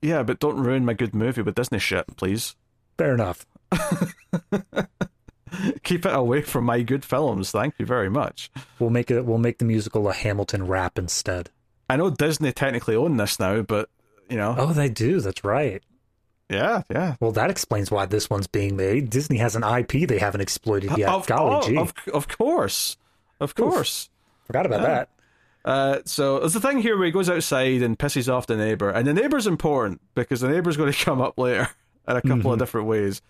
Yeah, 0.00 0.22
but 0.22 0.38
don't 0.38 0.58
ruin 0.60 0.84
my 0.84 0.92
good 0.94 1.12
movie 1.12 1.42
with 1.42 1.56
Disney 1.56 1.80
shit, 1.80 2.06
please. 2.16 2.54
Fair 2.96 3.14
enough. 3.14 3.46
Keep 5.82 6.06
it 6.06 6.14
away 6.14 6.42
from 6.42 6.64
my 6.66 6.82
good 6.82 7.04
films. 7.04 7.50
Thank 7.50 7.74
you 7.78 7.86
very 7.86 8.08
much. 8.08 8.48
We'll 8.78 8.90
make 8.90 9.10
it. 9.10 9.24
We'll 9.24 9.38
make 9.38 9.58
the 9.58 9.64
musical 9.64 10.08
a 10.08 10.12
Hamilton 10.12 10.66
rap 10.66 10.98
instead. 11.00 11.50
I 11.90 11.96
know 11.96 12.10
Disney 12.10 12.52
technically 12.52 12.94
own 12.94 13.16
this 13.16 13.40
now, 13.40 13.62
but 13.62 13.88
you 14.28 14.36
know, 14.36 14.54
Oh, 14.56 14.72
they 14.72 14.88
do. 14.88 15.20
That's 15.20 15.42
right. 15.42 15.82
Yeah, 16.50 16.82
yeah. 16.90 17.16
Well, 17.20 17.32
that 17.32 17.50
explains 17.50 17.90
why 17.90 18.06
this 18.06 18.30
one's 18.30 18.46
being 18.46 18.76
made. 18.76 19.10
Disney 19.10 19.38
has 19.38 19.54
an 19.56 19.62
IP 19.64 20.08
they 20.08 20.18
haven't 20.18 20.40
exploited 20.40 20.96
yet. 20.96 21.08
of, 21.08 21.26
Golly 21.26 21.56
oh, 21.56 21.68
gee, 21.68 21.76
of 21.76 21.92
of 22.12 22.28
course, 22.28 22.96
of 23.40 23.54
course. 23.54 24.08
forgot 24.44 24.66
about 24.66 24.82
that. 24.82 25.08
Uh, 25.64 25.98
so 26.06 26.38
there's 26.38 26.54
the 26.54 26.60
thing 26.60 26.80
here 26.80 26.96
where 26.96 27.06
he 27.06 27.12
goes 27.12 27.28
outside 27.28 27.82
and 27.82 27.98
pisses 27.98 28.32
off 28.32 28.46
the 28.46 28.56
neighbor, 28.56 28.88
and 28.90 29.06
the 29.06 29.12
neighbor's 29.12 29.46
important 29.46 30.00
because 30.14 30.40
the 30.40 30.48
neighbor's 30.48 30.76
going 30.76 30.90
to 30.92 31.04
come 31.04 31.20
up 31.20 31.38
later 31.38 31.68
in 32.08 32.16
a 32.16 32.22
couple 32.22 32.52
of 32.52 32.58
different 32.58 32.86
ways. 32.86 33.20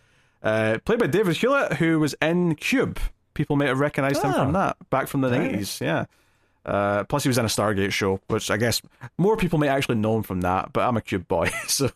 Uh, 0.42 0.78
played 0.84 1.00
by 1.00 1.08
David 1.08 1.36
Hewlett, 1.36 1.72
who 1.74 1.98
was 1.98 2.14
in 2.22 2.54
Cube. 2.54 3.00
People 3.34 3.56
may 3.56 3.66
have 3.66 3.80
recognized 3.80 4.22
him 4.22 4.32
from 4.32 4.50
Oh. 4.50 4.52
that 4.52 4.76
back 4.90 5.08
from 5.08 5.20
the 5.22 5.30
nineties. 5.30 5.80
Yeah. 5.80 6.04
Uh, 6.64 7.02
plus, 7.04 7.22
he 7.22 7.28
was 7.28 7.38
in 7.38 7.44
a 7.44 7.48
Stargate 7.48 7.92
show, 7.92 8.20
which 8.28 8.50
I 8.50 8.56
guess 8.58 8.82
more 9.16 9.36
people 9.36 9.58
may 9.58 9.68
actually 9.68 9.94
know 9.96 10.16
him 10.16 10.22
from 10.22 10.42
that. 10.42 10.72
But 10.72 10.86
I'm 10.86 10.96
a 10.96 11.00
Cube 11.00 11.26
boy, 11.26 11.48
so 11.66 11.88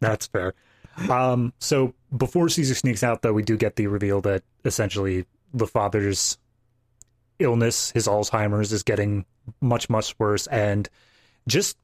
That's 0.00 0.26
fair. 0.26 0.52
Um, 1.08 1.52
so 1.58 1.94
before 2.16 2.48
Caesar 2.48 2.74
sneaks 2.74 3.02
out, 3.02 3.22
though, 3.22 3.32
we 3.32 3.42
do 3.42 3.56
get 3.56 3.76
the 3.76 3.86
reveal 3.86 4.20
that 4.22 4.42
essentially 4.64 5.26
the 5.52 5.66
father's 5.66 6.38
illness, 7.38 7.90
his 7.90 8.06
Alzheimer's 8.06 8.72
is 8.72 8.82
getting 8.82 9.24
much, 9.60 9.90
much 9.90 10.18
worse. 10.18 10.46
And 10.46 10.88
just 11.46 11.76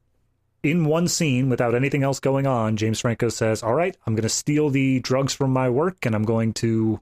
in 0.63 0.85
one 0.85 1.09
scene, 1.09 1.49
without 1.49 1.75
anything 1.75 2.03
else 2.03 2.21
going 2.21 2.47
on, 2.47 2.77
James 2.77 3.01
Franco 3.01 3.29
says, 3.29 3.63
All 3.63 3.75
right, 3.75 3.97
I'm 4.07 4.15
going 4.15 4.23
to 4.23 4.29
steal 4.29 4.71
the 4.71 5.01
drugs 5.01 5.35
from 5.35 5.53
my 5.53 5.69
work 5.69 6.07
and 6.07 6.15
I'm 6.15 6.25
going 6.25 6.53
to 6.55 7.01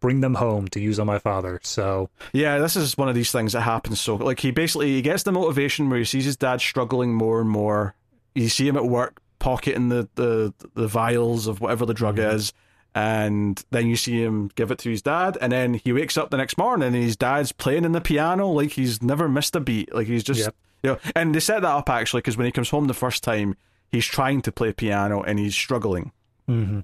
bring 0.00 0.20
them 0.20 0.34
home 0.34 0.68
to 0.68 0.80
use 0.80 0.98
on 1.00 1.06
my 1.06 1.18
father. 1.18 1.58
So 1.62 2.10
yeah, 2.32 2.58
this 2.58 2.76
is 2.76 2.96
one 2.96 3.08
of 3.08 3.14
these 3.14 3.32
things 3.32 3.54
that 3.54 3.62
happens. 3.62 4.00
So 4.00 4.16
like 4.16 4.40
he 4.40 4.50
basically 4.50 4.92
he 4.94 5.02
gets 5.02 5.22
the 5.22 5.32
motivation 5.32 5.88
where 5.88 5.98
he 5.98 6.04
sees 6.04 6.24
his 6.24 6.36
dad 6.36 6.60
struggling 6.60 7.14
more 7.14 7.40
and 7.40 7.48
more. 7.48 7.94
You 8.34 8.48
see 8.48 8.68
him 8.68 8.76
at 8.76 8.84
work 8.84 9.20
pocketing 9.46 9.90
the 9.90 10.08
the, 10.16 10.52
the 10.74 10.88
vials 10.88 11.46
of 11.46 11.60
whatever 11.60 11.86
the 11.86 11.94
drug 11.94 12.16
mm-hmm. 12.16 12.34
is. 12.34 12.52
And 12.96 13.62
then 13.70 13.86
you 13.86 13.94
see 13.94 14.20
him 14.20 14.50
give 14.56 14.72
it 14.72 14.78
to 14.78 14.90
his 14.90 15.02
dad, 15.02 15.38
and 15.40 15.52
then 15.52 15.74
he 15.74 15.92
wakes 15.92 16.16
up 16.16 16.30
the 16.30 16.36
next 16.36 16.58
morning 16.58 16.88
and 16.88 16.96
his 16.96 17.14
dad's 17.14 17.52
playing 17.52 17.84
in 17.84 17.92
the 17.92 18.00
piano 18.00 18.48
like 18.48 18.72
he's 18.72 19.02
never 19.02 19.28
missed 19.28 19.54
a 19.54 19.60
beat. 19.60 19.94
Like 19.94 20.06
he's 20.06 20.24
just, 20.24 20.40
yep. 20.40 20.54
you 20.82 20.90
know, 20.90 20.98
and 21.14 21.32
they 21.34 21.40
set 21.40 21.60
that 21.60 21.68
up 21.68 21.88
actually 21.90 22.22
because 22.22 22.36
when 22.36 22.46
he 22.46 22.52
comes 22.52 22.70
home 22.70 22.86
the 22.86 22.94
first 22.94 23.22
time, 23.22 23.54
he's 23.92 24.06
trying 24.06 24.40
to 24.42 24.50
play 24.50 24.72
piano 24.72 25.22
and 25.22 25.38
he's 25.38 25.54
struggling. 25.54 26.10
Mm-hmm. 26.48 26.80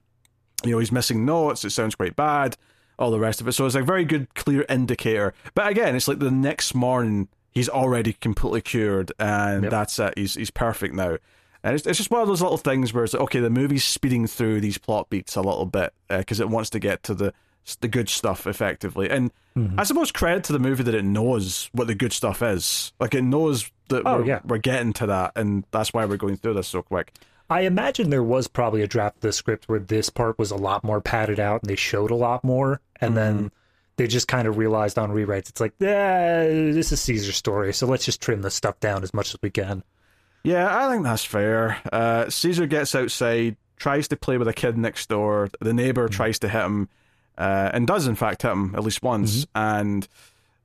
You 0.64 0.70
know, 0.70 0.78
he's 0.78 0.92
missing 0.92 1.24
notes, 1.24 1.64
it 1.64 1.70
sounds 1.70 1.94
quite 1.96 2.14
bad 2.14 2.56
all 2.98 3.10
the 3.10 3.18
rest 3.18 3.40
of 3.40 3.48
it. 3.48 3.52
So 3.52 3.66
it's 3.66 3.74
a 3.74 3.82
very 3.82 4.04
good, 4.04 4.32
clear 4.34 4.66
indicator. 4.68 5.34
But 5.54 5.68
again, 5.68 5.96
it's 5.96 6.06
like 6.06 6.18
the 6.18 6.30
next 6.30 6.74
morning 6.74 7.28
he's 7.50 7.70
already 7.70 8.12
completely 8.12 8.60
cured, 8.60 9.12
and 9.18 9.62
yep. 9.64 9.70
that's 9.70 9.98
it. 9.98 10.14
He's 10.16 10.34
he's 10.34 10.50
perfect 10.50 10.94
now. 10.94 11.16
And 11.64 11.74
it's, 11.74 11.86
it's 11.86 11.98
just 11.98 12.10
one 12.10 12.20
of 12.20 12.28
those 12.28 12.42
little 12.42 12.58
things 12.58 12.92
where 12.92 13.04
it's 13.04 13.14
like, 13.14 13.22
okay, 13.22 13.40
the 13.40 13.50
movie's 13.50 13.84
speeding 13.84 14.26
through 14.26 14.60
these 14.60 14.78
plot 14.78 15.10
beats 15.10 15.36
a 15.36 15.40
little 15.40 15.66
bit 15.66 15.92
because 16.08 16.40
uh, 16.40 16.44
it 16.44 16.48
wants 16.50 16.70
to 16.70 16.78
get 16.78 17.02
to 17.04 17.14
the 17.14 17.32
the 17.80 17.88
good 17.88 18.08
stuff 18.08 18.46
effectively. 18.46 19.08
And 19.08 19.30
mm-hmm. 19.56 19.78
I 19.78 19.84
suppose 19.84 20.10
credit 20.10 20.44
to 20.44 20.52
the 20.52 20.58
movie 20.58 20.82
that 20.82 20.94
it 20.94 21.04
knows 21.04 21.70
what 21.72 21.86
the 21.86 21.94
good 21.94 22.12
stuff 22.12 22.42
is. 22.42 22.92
Like 22.98 23.14
it 23.14 23.22
knows 23.22 23.70
that 23.88 24.02
oh, 24.04 24.18
we're, 24.18 24.26
yeah. 24.26 24.40
we're 24.44 24.58
getting 24.58 24.92
to 24.94 25.06
that, 25.06 25.32
and 25.36 25.64
that's 25.70 25.92
why 25.92 26.04
we're 26.04 26.16
going 26.16 26.36
through 26.36 26.54
this 26.54 26.68
so 26.68 26.82
quick. 26.82 27.14
I 27.50 27.60
imagine 27.60 28.10
there 28.10 28.22
was 28.22 28.48
probably 28.48 28.82
a 28.82 28.86
draft 28.86 29.16
of 29.16 29.22
the 29.22 29.32
script 29.32 29.68
where 29.68 29.78
this 29.78 30.08
part 30.08 30.38
was 30.38 30.50
a 30.50 30.56
lot 30.56 30.82
more 30.84 31.00
padded 31.00 31.38
out 31.38 31.62
and 31.62 31.68
they 31.68 31.76
showed 31.76 32.10
a 32.10 32.16
lot 32.16 32.42
more, 32.42 32.80
and 33.00 33.14
mm-hmm. 33.14 33.38
then 33.38 33.52
they 33.96 34.06
just 34.06 34.26
kind 34.26 34.48
of 34.48 34.56
realized 34.56 34.98
on 34.98 35.10
rewrites 35.10 35.50
it's 35.50 35.60
like, 35.60 35.74
yeah, 35.78 36.44
this 36.44 36.92
is 36.92 37.00
Caesar's 37.02 37.36
story, 37.36 37.72
so 37.72 37.86
let's 37.86 38.04
just 38.04 38.20
trim 38.20 38.42
the 38.42 38.50
stuff 38.50 38.80
down 38.80 39.02
as 39.02 39.12
much 39.12 39.34
as 39.34 39.40
we 39.42 39.50
can. 39.50 39.84
Yeah, 40.44 40.86
I 40.86 40.90
think 40.90 41.04
that's 41.04 41.24
fair. 41.24 41.80
Uh, 41.92 42.28
Caesar 42.28 42.66
gets 42.66 42.94
outside, 42.94 43.56
tries 43.76 44.08
to 44.08 44.16
play 44.16 44.38
with 44.38 44.48
a 44.48 44.52
kid 44.52 44.76
next 44.76 45.08
door. 45.08 45.48
The 45.60 45.72
neighbor 45.72 46.06
mm-hmm. 46.06 46.14
tries 46.14 46.38
to 46.40 46.48
hit 46.48 46.62
him, 46.62 46.88
uh, 47.38 47.70
and 47.72 47.86
does 47.86 48.06
in 48.06 48.14
fact 48.14 48.42
hit 48.42 48.52
him 48.52 48.74
at 48.74 48.82
least 48.82 49.02
once, 49.02 49.44
mm-hmm. 49.44 49.58
and. 49.58 50.08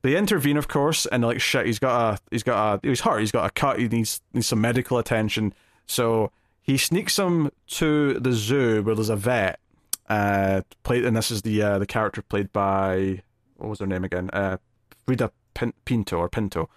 They 0.04 0.16
intervene, 0.16 0.58
of 0.58 0.68
course, 0.68 1.08
and 1.08 1.24
like 1.24 1.42
shit, 1.42 1.66
he's 1.66 1.80
got 1.80 2.14
a, 2.14 2.20
he's 2.30 2.44
got 2.44 2.76
a, 2.76 2.88
he's 2.88 3.02
hurt, 3.02 3.20
he's 3.20 3.32
got 3.32 3.48
a 3.48 3.50
cut, 3.50 3.80
he 3.80 3.88
needs, 3.88 4.22
needs 4.32 4.46
some 4.46 4.62
medical 4.62 5.00
attention. 5.00 5.54
So 5.88 6.32
he 6.62 6.78
sneaks 6.78 7.18
him 7.18 7.52
to 7.68 8.14
the 8.20 8.32
zoo 8.32 8.84
where 8.84 8.94
there's 8.94 9.10
a 9.10 9.16
vet. 9.16 9.60
Uh, 10.08 10.62
played, 10.84 11.04
and 11.04 11.18
this 11.18 11.32
is 11.32 11.42
the 11.42 11.62
uh, 11.62 11.80
the 11.80 11.88
character 11.88 12.22
played 12.22 12.54
by 12.54 13.22
what 13.56 13.70
was 13.70 13.80
her 13.80 13.88
name 13.88 14.04
again? 14.04 14.30
Uh, 14.32 14.58
Freida 15.06 15.32
Pinto 15.84 16.18
or 16.18 16.30
Pinto. 16.30 16.70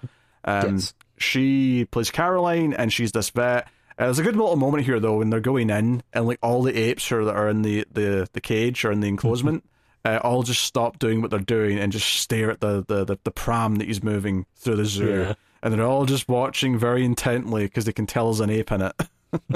Um, 0.45 0.77
yes. 0.77 0.95
She 1.21 1.85
plays 1.85 2.11
Caroline, 2.11 2.73
and 2.73 2.93
she's 2.93 3.13
this 3.13 3.31
vet. 3.31 3.69
Uh, 3.99 4.07
there's 4.07 4.19
a 4.19 4.23
good 4.23 4.37
little 4.37 4.57
moment 4.57 4.85
here 4.85 4.99
though 4.99 5.19
when 5.19 5.29
they're 5.29 5.41
going 5.41 5.69
in, 5.69 6.03
and 6.13 6.27
like 6.27 6.39
all 6.43 6.63
the 6.63 6.75
apes 6.75 7.13
are 7.13 7.25
that 7.25 7.37
are 7.37 7.49
in 7.49 7.63
the, 7.63 7.87
the, 7.93 8.29
the 8.33 8.41
cage 8.41 8.85
or 8.85 8.91
in 8.91 9.01
the 9.01 9.09
enclosement, 9.09 9.63
uh, 10.05 10.19
all 10.23 10.43
just 10.43 10.65
stop 10.65 10.99
doing 10.99 11.21
what 11.21 11.31
they're 11.31 11.39
doing 11.39 11.79
and 11.79 11.93
just 11.93 12.07
stare 12.07 12.51
at 12.51 12.61
the, 12.61 12.85
the, 12.89 13.05
the, 13.05 13.19
the 13.25 13.31
pram 13.31 13.77
that 13.77 13.87
he's 13.87 14.03
moving 14.03 14.47
through 14.57 14.77
the 14.77 14.87
zoo, 14.87 15.21
yeah. 15.21 15.35
and 15.63 15.75
they're 15.75 15.87
all 15.87 16.07
just 16.07 16.29
watching 16.29 16.79
very 16.79 17.05
intently 17.05 17.65
because 17.65 17.85
they 17.85 17.93
can 17.93 18.07
tell 18.07 18.33
there's 18.33 18.41
an 18.41 18.49
ape 18.49 18.73
in 18.73 18.81
it. 18.81 18.95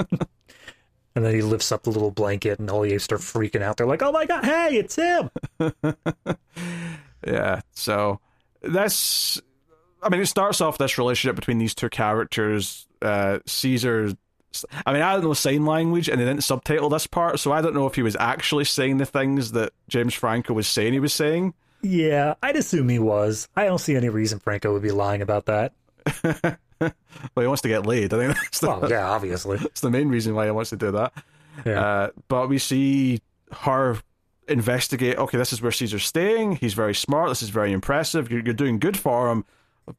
and 1.15 1.25
then 1.25 1.33
he 1.33 1.41
lifts 1.41 1.71
up 1.71 1.83
the 1.83 1.89
little 1.89 2.11
blanket, 2.11 2.59
and 2.59 2.69
all 2.69 2.81
the 2.81 2.93
apes 2.93 3.05
start 3.05 3.21
freaking 3.21 3.63
out. 3.63 3.77
They're 3.77 3.87
like, 3.87 4.03
"Oh 4.03 4.11
my 4.11 4.25
god, 4.25 4.45
hey, 4.45 4.77
it's 4.77 4.95
him!" 4.95 5.31
yeah. 7.25 7.61
So 7.71 8.19
that's. 8.61 9.41
I 10.05 10.09
mean, 10.09 10.21
it 10.21 10.27
starts 10.27 10.61
off 10.61 10.77
this 10.77 10.97
relationship 10.97 11.35
between 11.35 11.57
these 11.57 11.73
two 11.73 11.89
characters. 11.89 12.87
Uh, 13.01 13.39
Caesar. 13.45 14.13
I 14.85 14.93
mean, 14.93 15.01
I 15.01 15.13
don't 15.13 15.23
know 15.23 15.33
sign 15.33 15.65
language, 15.65 16.07
and 16.07 16.21
they 16.21 16.25
didn't 16.25 16.43
subtitle 16.43 16.89
this 16.89 17.07
part, 17.07 17.39
so 17.39 17.51
I 17.51 17.61
don't 17.61 17.73
know 17.73 17.87
if 17.87 17.95
he 17.95 18.03
was 18.03 18.15
actually 18.17 18.63
saying 18.63 18.99
the 18.99 19.05
things 19.05 19.51
that 19.51 19.73
James 19.89 20.13
Franco 20.13 20.53
was 20.53 20.67
saying 20.67 20.93
he 20.93 20.99
was 20.99 21.11
saying. 21.11 21.53
Yeah, 21.81 22.35
I'd 22.41 22.55
assume 22.55 22.87
he 22.87 22.99
was. 22.99 23.49
I 23.55 23.65
don't 23.65 23.79
see 23.79 23.95
any 23.95 24.09
reason 24.09 24.39
Franco 24.39 24.71
would 24.73 24.81
be 24.81 24.91
lying 24.91 25.21
about 25.21 25.47
that. 25.47 25.73
well, 26.79 26.91
he 27.35 27.47
wants 27.47 27.63
to 27.63 27.67
get 27.67 27.85
laid. 27.85 28.13
I 28.13 28.17
think 28.17 28.37
that's 28.41 28.59
the, 28.59 28.67
well, 28.67 28.89
yeah, 28.89 29.09
obviously. 29.09 29.57
It's 29.61 29.81
the 29.81 29.91
main 29.91 30.07
reason 30.07 30.35
why 30.35 30.45
he 30.45 30.51
wants 30.51 30.69
to 30.69 30.77
do 30.77 30.91
that. 30.91 31.13
Yeah. 31.65 31.81
Uh, 31.81 32.09
but 32.27 32.47
we 32.47 32.57
see 32.59 33.21
her 33.51 33.97
investigate. 34.47 35.17
Okay, 35.17 35.37
this 35.37 35.53
is 35.53 35.61
where 35.61 35.71
Caesar's 35.71 36.05
staying. 36.05 36.57
He's 36.57 36.73
very 36.73 36.95
smart. 36.95 37.29
This 37.29 37.43
is 37.43 37.49
very 37.49 37.71
impressive. 37.71 38.31
You're, 38.31 38.41
you're 38.41 38.53
doing 38.53 38.79
good 38.79 38.97
for 38.97 39.29
him, 39.29 39.45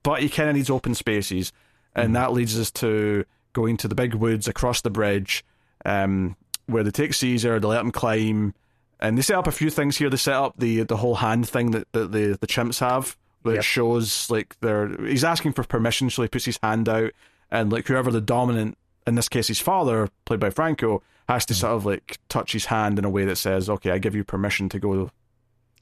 but 0.02 0.22
he 0.22 0.28
kind 0.28 0.48
of 0.48 0.56
needs 0.56 0.70
open 0.70 0.94
spaces, 0.94 1.52
and 1.94 2.10
mm. 2.10 2.14
that 2.14 2.32
leads 2.32 2.58
us 2.58 2.70
to 2.72 3.24
going 3.52 3.76
to 3.78 3.88
the 3.88 3.94
big 3.94 4.14
woods 4.14 4.48
across 4.48 4.80
the 4.80 4.90
bridge, 4.90 5.44
um, 5.84 6.36
where 6.66 6.82
they 6.82 6.90
take 6.90 7.14
Caesar. 7.14 7.58
They 7.58 7.66
let 7.66 7.80
him 7.80 7.92
climb, 7.92 8.54
and 9.00 9.16
they 9.16 9.22
set 9.22 9.36
up 9.36 9.46
a 9.46 9.52
few 9.52 9.70
things 9.70 9.96
here. 9.96 10.10
They 10.10 10.16
set 10.16 10.34
up 10.34 10.54
the 10.58 10.82
the 10.82 10.96
whole 10.96 11.16
hand 11.16 11.48
thing 11.48 11.72
that, 11.72 11.90
that 11.92 12.12
the 12.12 12.38
the 12.40 12.46
chimps 12.46 12.80
have 12.80 13.16
which 13.46 13.54
yep. 13.54 13.64
shows 13.64 14.28
like 14.28 14.56
they're 14.60 14.88
he's 15.06 15.24
asking 15.24 15.52
for 15.52 15.62
permission, 15.62 16.10
so 16.10 16.22
he 16.22 16.28
puts 16.28 16.44
his 16.44 16.58
hand 16.62 16.88
out, 16.88 17.12
and 17.50 17.72
like 17.72 17.86
whoever 17.86 18.10
the 18.10 18.20
dominant, 18.20 18.76
in 19.06 19.14
this 19.14 19.28
case 19.28 19.46
his 19.46 19.60
father, 19.60 20.08
played 20.24 20.40
by 20.40 20.50
Franco, 20.50 21.02
has 21.28 21.46
to 21.46 21.54
mm. 21.54 21.58
sort 21.58 21.72
of 21.74 21.86
like 21.86 22.18
touch 22.28 22.52
his 22.52 22.66
hand 22.66 22.98
in 22.98 23.04
a 23.04 23.10
way 23.10 23.24
that 23.24 23.36
says, 23.36 23.70
"Okay, 23.70 23.92
I 23.92 23.98
give 23.98 24.16
you 24.16 24.24
permission 24.24 24.68
to 24.70 24.80
go 24.80 25.10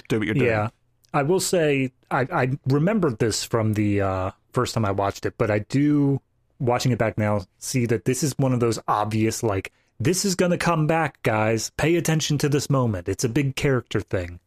do 0.08 0.18
what 0.18 0.26
you're 0.26 0.34
doing." 0.34 0.46
Yeah, 0.46 0.68
I 1.14 1.22
will 1.22 1.40
say 1.40 1.92
I 2.10 2.26
I 2.30 2.58
remembered 2.66 3.18
this 3.18 3.44
from 3.44 3.74
the 3.74 4.00
uh, 4.00 4.30
first 4.52 4.74
time 4.74 4.84
I 4.84 4.90
watched 4.90 5.24
it, 5.24 5.34
but 5.38 5.50
I 5.50 5.60
do 5.60 6.20
watching 6.58 6.92
it 6.92 6.98
back 6.98 7.16
now 7.16 7.46
see 7.58 7.86
that 7.86 8.04
this 8.04 8.22
is 8.22 8.34
one 8.36 8.52
of 8.52 8.60
those 8.60 8.78
obvious 8.88 9.42
like 9.42 9.72
this 10.00 10.24
is 10.24 10.34
going 10.34 10.50
to 10.50 10.58
come 10.58 10.86
back, 10.88 11.22
guys. 11.22 11.70
Pay 11.76 11.94
attention 11.94 12.36
to 12.38 12.48
this 12.48 12.68
moment. 12.68 13.08
It's 13.08 13.22
a 13.22 13.28
big 13.28 13.54
character 13.54 14.00
thing. 14.00 14.40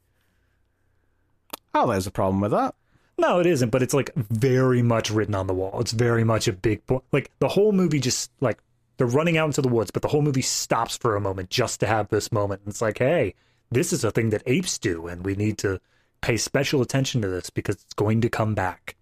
Oh, 1.73 1.89
there's 1.89 2.08
a 2.08 2.12
problem 2.12 2.41
with 2.41 2.51
that. 2.51 2.75
No, 3.17 3.39
it 3.39 3.45
isn't, 3.45 3.69
but 3.69 3.82
it's 3.82 3.93
like 3.93 4.13
very 4.15 4.82
much 4.82 5.10
written 5.10 5.36
on 5.36 5.47
the 5.47 5.53
wall. 5.53 5.80
It's 5.80 5.93
very 5.93 6.25
much 6.25 6.47
a 6.47 6.53
big 6.53 6.86
point. 6.86 7.03
Like 7.13 7.32
the 7.39 7.47
whole 7.47 7.71
movie 7.71 7.99
just 7.99 8.30
like 8.41 8.60
they're 8.97 9.08
running 9.08 9.38
out 9.38 9.45
into 9.45 9.62
the 9.62 9.69
woods, 9.69 9.91
but 9.91 10.01
the 10.01 10.08
whole 10.10 10.21
movie 10.21 10.41
stops 10.41 10.97
for 10.97 11.15
a 11.15 11.21
moment 11.21 11.49
just 11.49 11.80
to 11.80 11.88
have 11.88 12.10
this 12.10 12.32
moment. 12.32 12.62
And 12.65 12.71
it's 12.71 12.82
like, 12.82 12.97
hey, 12.97 13.36
this 13.71 13.93
is 13.93 14.03
a 14.03 14.12
thing 14.12 14.32
that 14.32 14.43
apes 14.45 14.77
do, 14.77 15.08
and 15.08 15.23
we 15.23 15.36
need 15.36 15.58
to 15.60 15.80
pay 16.21 16.38
special 16.38 16.82
attention 16.82 17.21
to 17.21 17.27
this 17.27 17.49
because 17.49 17.75
it's 17.75 17.93
going 17.93 18.21
to 18.21 18.30
come 18.30 18.56
back. 18.56 18.95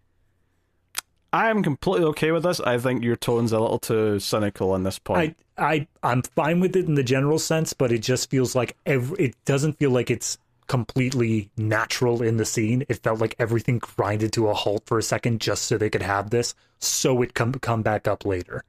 I 1.34 1.50
am 1.50 1.64
completely 1.64 2.06
okay 2.08 2.32
with 2.32 2.44
this. 2.44 2.62
I 2.62 2.78
think 2.78 3.04
your 3.04 3.18
tone's 3.18 3.52
a 3.52 3.60
little 3.60 3.80
too 3.80 4.20
cynical 4.20 4.72
on 4.72 4.84
this 4.84 5.00
point. 5.00 5.36
I, 5.58 5.66
I 5.66 5.88
I'm 6.02 6.22
fine 6.22 6.62
with 6.62 6.76
it 6.78 6.86
in 6.86 6.96
the 6.96 7.04
general 7.04 7.40
sense, 7.40 7.74
but 7.74 7.92
it 7.92 8.00
just 8.00 8.30
feels 8.30 8.56
like 8.56 8.78
every, 8.86 9.18
it 9.26 9.36
doesn't 9.44 9.78
feel 9.78 9.92
like 9.92 10.10
it's 10.10 10.38
completely 10.68 11.52
natural 11.58 12.22
in 12.22 12.38
the 12.38 12.46
scene. 12.46 12.86
It 12.88 13.04
felt 13.04 13.20
like 13.20 13.36
everything 13.38 13.80
grinded 13.80 14.32
to 14.34 14.48
a 14.48 14.54
halt 14.54 14.84
for 14.86 14.98
a 14.98 15.04
second 15.04 15.42
just 15.42 15.64
so 15.64 15.78
they 15.78 15.90
could 15.90 16.02
have 16.02 16.30
this, 16.30 16.56
so 16.80 17.22
it 17.22 17.34
come 17.34 17.52
come 17.54 17.82
back 17.82 18.08
up 18.08 18.26
later. 18.26 18.64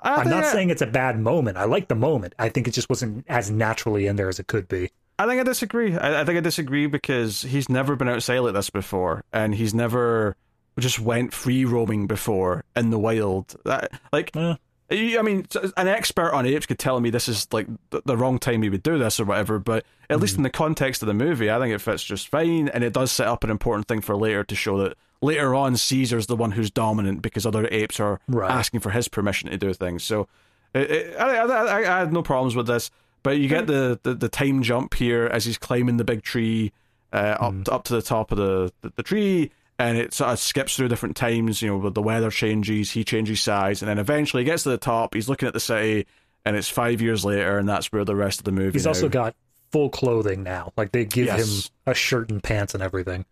I'm 0.00 0.28
not 0.28 0.44
saying 0.46 0.68
it's 0.68 0.82
a 0.82 0.86
bad 0.86 1.18
moment. 1.18 1.56
I 1.56 1.64
like 1.64 1.88
the 1.88 1.94
moment. 1.94 2.34
I 2.38 2.50
think 2.50 2.68
it 2.68 2.72
just 2.72 2.90
wasn't 2.90 3.24
as 3.26 3.50
naturally 3.50 4.06
in 4.06 4.16
there 4.16 4.28
as 4.28 4.38
it 4.38 4.46
could 4.46 4.68
be. 4.68 4.90
I 5.18 5.26
think 5.26 5.40
I 5.40 5.44
disagree. 5.44 5.96
I, 5.96 6.22
I 6.22 6.24
think 6.24 6.38
I 6.38 6.40
disagree 6.40 6.86
because 6.86 7.42
he's 7.42 7.68
never 7.68 7.96
been 7.96 8.08
outside 8.08 8.38
like 8.38 8.54
this 8.54 8.70
before, 8.70 9.22
and 9.32 9.54
he's 9.54 9.74
never 9.74 10.36
just 10.78 10.98
went 10.98 11.32
free 11.32 11.64
roaming 11.64 12.06
before 12.06 12.64
in 12.74 12.90
the 12.90 12.98
wild. 12.98 13.54
That, 13.64 13.92
like, 14.12 14.34
eh. 14.36 14.56
I 14.90 15.22
mean, 15.22 15.46
an 15.76 15.88
expert 15.88 16.32
on 16.32 16.46
apes 16.46 16.66
could 16.66 16.78
tell 16.78 17.00
me 17.00 17.10
this 17.10 17.28
is 17.28 17.48
like 17.52 17.66
the 17.90 18.16
wrong 18.16 18.38
time 18.38 18.62
he 18.62 18.68
would 18.68 18.82
do 18.82 18.98
this 18.98 19.18
or 19.18 19.24
whatever, 19.24 19.58
but 19.58 19.84
at 20.10 20.18
mm. 20.18 20.20
least 20.20 20.36
in 20.36 20.42
the 20.42 20.50
context 20.50 21.02
of 21.02 21.06
the 21.06 21.14
movie, 21.14 21.50
I 21.50 21.58
think 21.58 21.74
it 21.74 21.80
fits 21.80 22.04
just 22.04 22.28
fine, 22.28 22.68
and 22.68 22.84
it 22.84 22.92
does 22.92 23.10
set 23.10 23.26
up 23.26 23.44
an 23.44 23.50
important 23.50 23.88
thing 23.88 24.00
for 24.02 24.16
later 24.16 24.44
to 24.44 24.54
show 24.54 24.78
that 24.78 24.96
later 25.22 25.54
on 25.54 25.76
Caesar's 25.76 26.26
the 26.26 26.36
one 26.36 26.52
who's 26.52 26.70
dominant 26.70 27.22
because 27.22 27.46
other 27.46 27.66
apes 27.70 27.98
are 27.98 28.20
right. 28.28 28.50
asking 28.50 28.80
for 28.80 28.90
his 28.90 29.08
permission 29.08 29.50
to 29.50 29.56
do 29.56 29.72
things. 29.72 30.04
So 30.04 30.28
it, 30.74 30.90
it, 30.90 31.16
I, 31.18 31.36
I, 31.38 31.78
I, 31.78 31.98
had 32.00 32.12
no 32.12 32.22
problems 32.22 32.54
with 32.54 32.66
this, 32.66 32.90
but 33.24 33.38
you 33.38 33.48
get 33.48 33.66
the, 33.66 33.98
the, 34.04 34.14
the 34.14 34.28
time 34.28 34.62
jump 34.62 34.94
here 34.94 35.26
as 35.26 35.44
he's 35.44 35.58
climbing 35.58 35.96
the 35.96 36.04
big 36.04 36.22
tree 36.22 36.72
uh, 37.12 37.36
up 37.40 37.52
mm. 37.52 37.72
up 37.72 37.82
to 37.84 37.94
the 37.94 38.02
top 38.02 38.30
of 38.30 38.38
the, 38.38 38.72
the, 38.82 38.92
the 38.94 39.02
tree 39.02 39.50
and 39.78 39.98
it 39.98 40.14
sort 40.14 40.30
of 40.30 40.38
skips 40.38 40.76
through 40.76 40.88
different 40.88 41.16
times. 41.16 41.60
You 41.60 41.76
know, 41.76 41.90
the 41.90 42.02
weather 42.02 42.30
changes, 42.30 42.90
he 42.92 43.04
changes 43.04 43.40
size, 43.40 43.82
and 43.82 43.88
then 43.88 43.98
eventually 43.98 44.42
he 44.42 44.44
gets 44.44 44.62
to 44.64 44.70
the 44.70 44.78
top. 44.78 45.14
He's 45.14 45.28
looking 45.28 45.48
at 45.48 45.54
the 45.54 45.60
city, 45.60 46.06
and 46.44 46.56
it's 46.56 46.68
five 46.68 47.00
years 47.00 47.24
later, 47.24 47.58
and 47.58 47.68
that's 47.68 47.90
where 47.92 48.04
the 48.04 48.14
rest 48.14 48.38
of 48.38 48.44
the 48.44 48.52
movie. 48.52 48.72
He's 48.72 48.84
now. 48.84 48.90
also 48.90 49.08
got 49.08 49.34
full 49.72 49.90
clothing 49.90 50.44
now. 50.44 50.72
Like 50.76 50.92
they 50.92 51.04
give 51.04 51.26
yes. 51.26 51.66
him 51.66 51.72
a 51.86 51.94
shirt 51.94 52.30
and 52.30 52.42
pants 52.42 52.74
and 52.74 52.82
everything. 52.82 53.24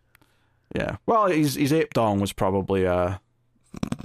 Yeah. 0.75 0.97
Well, 1.05 1.27
his 1.27 1.55
his 1.55 1.71
ape 1.71 1.93
dong 1.93 2.19
was 2.19 2.33
probably 2.33 2.85
uh 2.85 3.17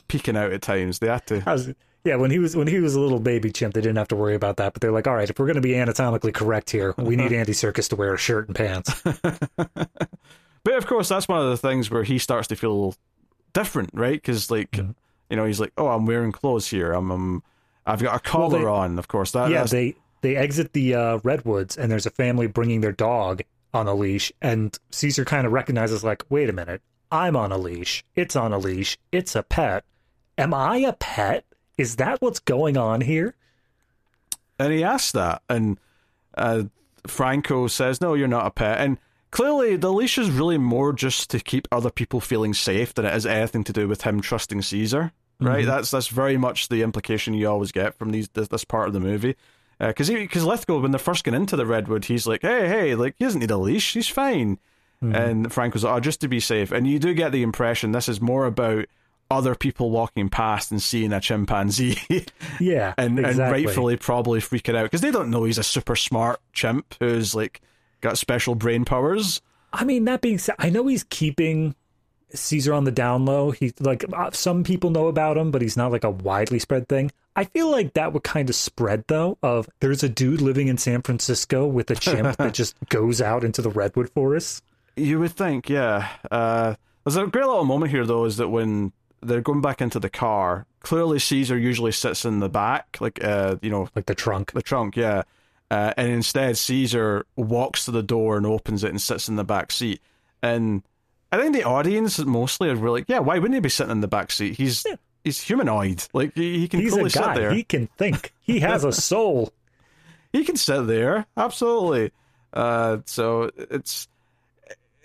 peeking 0.06 0.36
out 0.36 0.52
at 0.52 0.62
times. 0.62 0.98
They 0.98 1.08
had 1.08 1.26
to. 1.28 1.74
Yeah, 2.08 2.16
when 2.16 2.30
he 2.30 2.38
was 2.38 2.56
when 2.56 2.66
he 2.66 2.80
was 2.80 2.94
a 2.94 3.00
little 3.00 3.20
baby 3.20 3.52
chimp, 3.52 3.74
they 3.74 3.82
didn't 3.82 3.98
have 3.98 4.08
to 4.08 4.16
worry 4.16 4.34
about 4.34 4.56
that. 4.56 4.72
But 4.72 4.80
they're 4.80 4.92
like, 4.92 5.06
all 5.06 5.14
right, 5.14 5.28
if 5.28 5.38
we're 5.38 5.44
going 5.44 5.56
to 5.56 5.60
be 5.60 5.76
anatomically 5.76 6.32
correct 6.32 6.70
here, 6.70 6.94
we 6.96 7.16
need 7.16 7.32
Andy 7.34 7.52
Serkis 7.52 7.90
to 7.90 7.96
wear 7.96 8.14
a 8.14 8.18
shirt 8.18 8.48
and 8.48 8.56
pants. 8.56 9.02
but 9.56 10.74
of 10.74 10.86
course, 10.86 11.10
that's 11.10 11.28
one 11.28 11.42
of 11.42 11.50
the 11.50 11.58
things 11.58 11.90
where 11.90 12.04
he 12.04 12.18
starts 12.18 12.48
to 12.48 12.56
feel 12.56 12.94
different, 13.52 13.90
right? 13.92 14.14
Because 14.14 14.50
like, 14.50 14.70
mm-hmm. 14.70 14.92
you 15.28 15.36
know, 15.36 15.44
he's 15.44 15.60
like, 15.60 15.72
oh, 15.76 15.88
I'm 15.88 16.06
wearing 16.06 16.32
clothes 16.32 16.66
here. 16.66 16.92
I'm, 16.92 17.10
I'm 17.10 17.42
I've 17.84 18.02
got 18.02 18.16
a 18.16 18.20
collar 18.20 18.64
well, 18.64 18.76
they, 18.76 18.84
on. 18.84 18.98
Of 18.98 19.08
course, 19.08 19.32
that 19.32 19.50
yeah. 19.50 19.64
They 19.64 19.94
they 20.22 20.36
exit 20.36 20.72
the 20.72 20.94
uh, 20.94 21.18
redwoods, 21.22 21.76
and 21.76 21.92
there's 21.92 22.06
a 22.06 22.10
family 22.10 22.46
bringing 22.46 22.80
their 22.80 22.92
dog 22.92 23.42
on 23.74 23.86
a 23.86 23.94
leash, 23.94 24.32
and 24.40 24.76
Caesar 24.92 25.26
kind 25.26 25.46
of 25.46 25.52
recognizes, 25.52 26.02
like, 26.02 26.24
wait 26.30 26.48
a 26.48 26.54
minute, 26.54 26.80
I'm 27.12 27.36
on 27.36 27.52
a 27.52 27.58
leash. 27.58 28.02
It's 28.16 28.34
on 28.34 28.54
a 28.54 28.58
leash. 28.58 28.98
It's 29.12 29.36
a 29.36 29.42
pet. 29.42 29.84
Am 30.38 30.54
I 30.54 30.78
a 30.78 30.92
pet? 30.94 31.44
Is 31.78 31.96
that 31.96 32.20
what's 32.20 32.40
going 32.40 32.76
on 32.76 33.00
here? 33.00 33.34
And 34.58 34.72
he 34.72 34.82
asks 34.82 35.12
that, 35.12 35.42
and 35.48 35.78
uh, 36.36 36.64
Franco 37.06 37.68
says, 37.68 38.00
"No, 38.00 38.14
you're 38.14 38.26
not 38.28 38.46
a 38.46 38.50
pet." 38.50 38.80
And 38.80 38.98
clearly, 39.30 39.76
the 39.76 39.92
leash 39.92 40.18
is 40.18 40.30
really 40.30 40.58
more 40.58 40.92
just 40.92 41.30
to 41.30 41.38
keep 41.38 41.68
other 41.70 41.90
people 41.90 42.20
feeling 42.20 42.52
safe 42.52 42.92
than 42.92 43.06
it 43.06 43.12
has 43.12 43.24
anything 43.24 43.62
to 43.64 43.72
do 43.72 43.86
with 43.86 44.02
him 44.02 44.20
trusting 44.20 44.62
Caesar. 44.62 45.12
Right? 45.40 45.60
Mm-hmm. 45.60 45.68
That's 45.68 45.90
that's 45.92 46.08
very 46.08 46.36
much 46.36 46.68
the 46.68 46.82
implication 46.82 47.34
you 47.34 47.48
always 47.48 47.70
get 47.70 47.94
from 47.94 48.10
these 48.10 48.28
this, 48.30 48.48
this 48.48 48.64
part 48.64 48.88
of 48.88 48.94
the 48.94 49.00
movie. 49.00 49.36
Because 49.78 50.10
uh, 50.10 50.14
because 50.14 50.44
Lithgow, 50.44 50.80
when 50.80 50.90
they're 50.90 50.98
first 50.98 51.22
getting 51.22 51.40
into 51.40 51.54
the 51.54 51.66
redwood, 51.66 52.06
he's 52.06 52.26
like, 52.26 52.42
"Hey, 52.42 52.66
hey, 52.66 52.94
like 52.96 53.14
he 53.18 53.24
doesn't 53.24 53.40
need 53.40 53.52
a 53.52 53.56
leash. 53.56 53.94
He's 53.94 54.08
fine." 54.08 54.58
Mm-hmm. 55.02 55.14
And 55.14 55.52
Frank 55.52 55.74
was 55.74 55.84
like, 55.84 55.94
"Oh, 55.94 56.00
just 56.00 56.20
to 56.22 56.28
be 56.28 56.40
safe." 56.40 56.72
And 56.72 56.88
you 56.88 56.98
do 56.98 57.14
get 57.14 57.30
the 57.30 57.44
impression 57.44 57.92
this 57.92 58.08
is 58.08 58.20
more 58.20 58.46
about 58.46 58.86
other 59.30 59.54
people 59.54 59.90
walking 59.90 60.28
past 60.28 60.70
and 60.70 60.82
seeing 60.82 61.12
a 61.12 61.20
chimpanzee. 61.20 61.98
yeah, 62.60 62.94
and 62.96 63.18
exactly. 63.18 63.44
and 63.44 63.52
rightfully 63.52 63.96
probably 63.96 64.40
freaking 64.40 64.76
out 64.76 64.84
because 64.84 65.00
they 65.00 65.10
don't 65.10 65.30
know 65.30 65.44
he's 65.44 65.58
a 65.58 65.62
super 65.62 65.96
smart 65.96 66.40
chimp 66.52 66.94
who's 67.00 67.34
like 67.34 67.60
got 68.00 68.18
special 68.18 68.54
brain 68.54 68.84
powers. 68.84 69.40
I 69.72 69.84
mean, 69.84 70.04
that 70.06 70.20
being 70.20 70.38
said, 70.38 70.54
I 70.58 70.70
know 70.70 70.86
he's 70.86 71.04
keeping 71.04 71.74
Caesar 72.32 72.72
on 72.72 72.84
the 72.84 72.90
down 72.90 73.24
low. 73.24 73.50
He's 73.50 73.74
like 73.80 74.04
uh, 74.12 74.30
some 74.32 74.64
people 74.64 74.90
know 74.90 75.08
about 75.08 75.36
him, 75.36 75.50
but 75.50 75.62
he's 75.62 75.76
not 75.76 75.92
like 75.92 76.04
a 76.04 76.10
widely 76.10 76.58
spread 76.58 76.88
thing. 76.88 77.10
I 77.36 77.44
feel 77.44 77.70
like 77.70 77.94
that 77.94 78.12
would 78.12 78.24
kind 78.24 78.48
of 78.48 78.56
spread 78.56 79.04
though. 79.08 79.38
Of 79.42 79.68
there's 79.80 80.02
a 80.02 80.08
dude 80.08 80.40
living 80.40 80.68
in 80.68 80.78
San 80.78 81.02
Francisco 81.02 81.66
with 81.66 81.90
a 81.90 81.94
chimp 81.94 82.36
that 82.36 82.54
just 82.54 82.76
goes 82.88 83.20
out 83.20 83.44
into 83.44 83.62
the 83.62 83.70
redwood 83.70 84.10
forest. 84.10 84.64
You 84.96 85.20
would 85.20 85.32
think, 85.32 85.68
yeah. 85.68 86.08
Uh, 86.30 86.74
there's 87.04 87.16
a 87.16 87.26
great 87.26 87.46
little 87.46 87.64
moment 87.64 87.92
here 87.92 88.04
though, 88.04 88.24
is 88.24 88.38
that 88.38 88.48
when 88.48 88.92
they're 89.22 89.40
going 89.40 89.60
back 89.60 89.80
into 89.80 89.98
the 90.00 90.10
car. 90.10 90.66
Clearly, 90.80 91.18
Caesar 91.18 91.58
usually 91.58 91.92
sits 91.92 92.24
in 92.24 92.40
the 92.40 92.48
back, 92.48 92.98
like 93.00 93.22
uh, 93.22 93.56
you 93.62 93.70
know, 93.70 93.88
like 93.94 94.06
the 94.06 94.14
trunk. 94.14 94.52
The 94.52 94.62
trunk, 94.62 94.96
yeah. 94.96 95.22
Uh, 95.70 95.92
and 95.96 96.08
instead, 96.10 96.56
Caesar 96.56 97.26
walks 97.36 97.84
to 97.84 97.90
the 97.90 98.02
door 98.02 98.36
and 98.36 98.46
opens 98.46 98.84
it 98.84 98.90
and 98.90 99.00
sits 99.00 99.28
in 99.28 99.36
the 99.36 99.44
back 99.44 99.70
seat. 99.70 100.00
And 100.42 100.82
I 101.30 101.36
think 101.36 101.54
the 101.54 101.64
audience 101.64 102.18
mostly 102.18 102.70
are 102.70 102.76
really 102.76 103.00
like, 103.00 103.08
yeah, 103.08 103.18
why 103.18 103.38
wouldn't 103.38 103.54
he 103.54 103.60
be 103.60 103.68
sitting 103.68 103.90
in 103.90 104.00
the 104.00 104.08
back 104.08 104.30
seat? 104.30 104.56
He's 104.56 104.84
yeah. 104.86 104.96
he's 105.24 105.40
humanoid. 105.40 106.04
Like 106.12 106.34
he, 106.34 106.60
he 106.60 106.68
can 106.68 106.80
he's 106.80 106.92
totally 106.92 107.10
sit 107.10 107.34
there. 107.34 107.52
He 107.52 107.64
can 107.64 107.88
think. 107.98 108.32
He 108.40 108.60
has 108.60 108.84
a 108.84 108.92
soul. 108.92 109.52
he 110.32 110.44
can 110.44 110.56
sit 110.56 110.86
there. 110.86 111.26
Absolutely. 111.36 112.12
Uh, 112.52 112.98
so 113.04 113.50
it's 113.56 114.08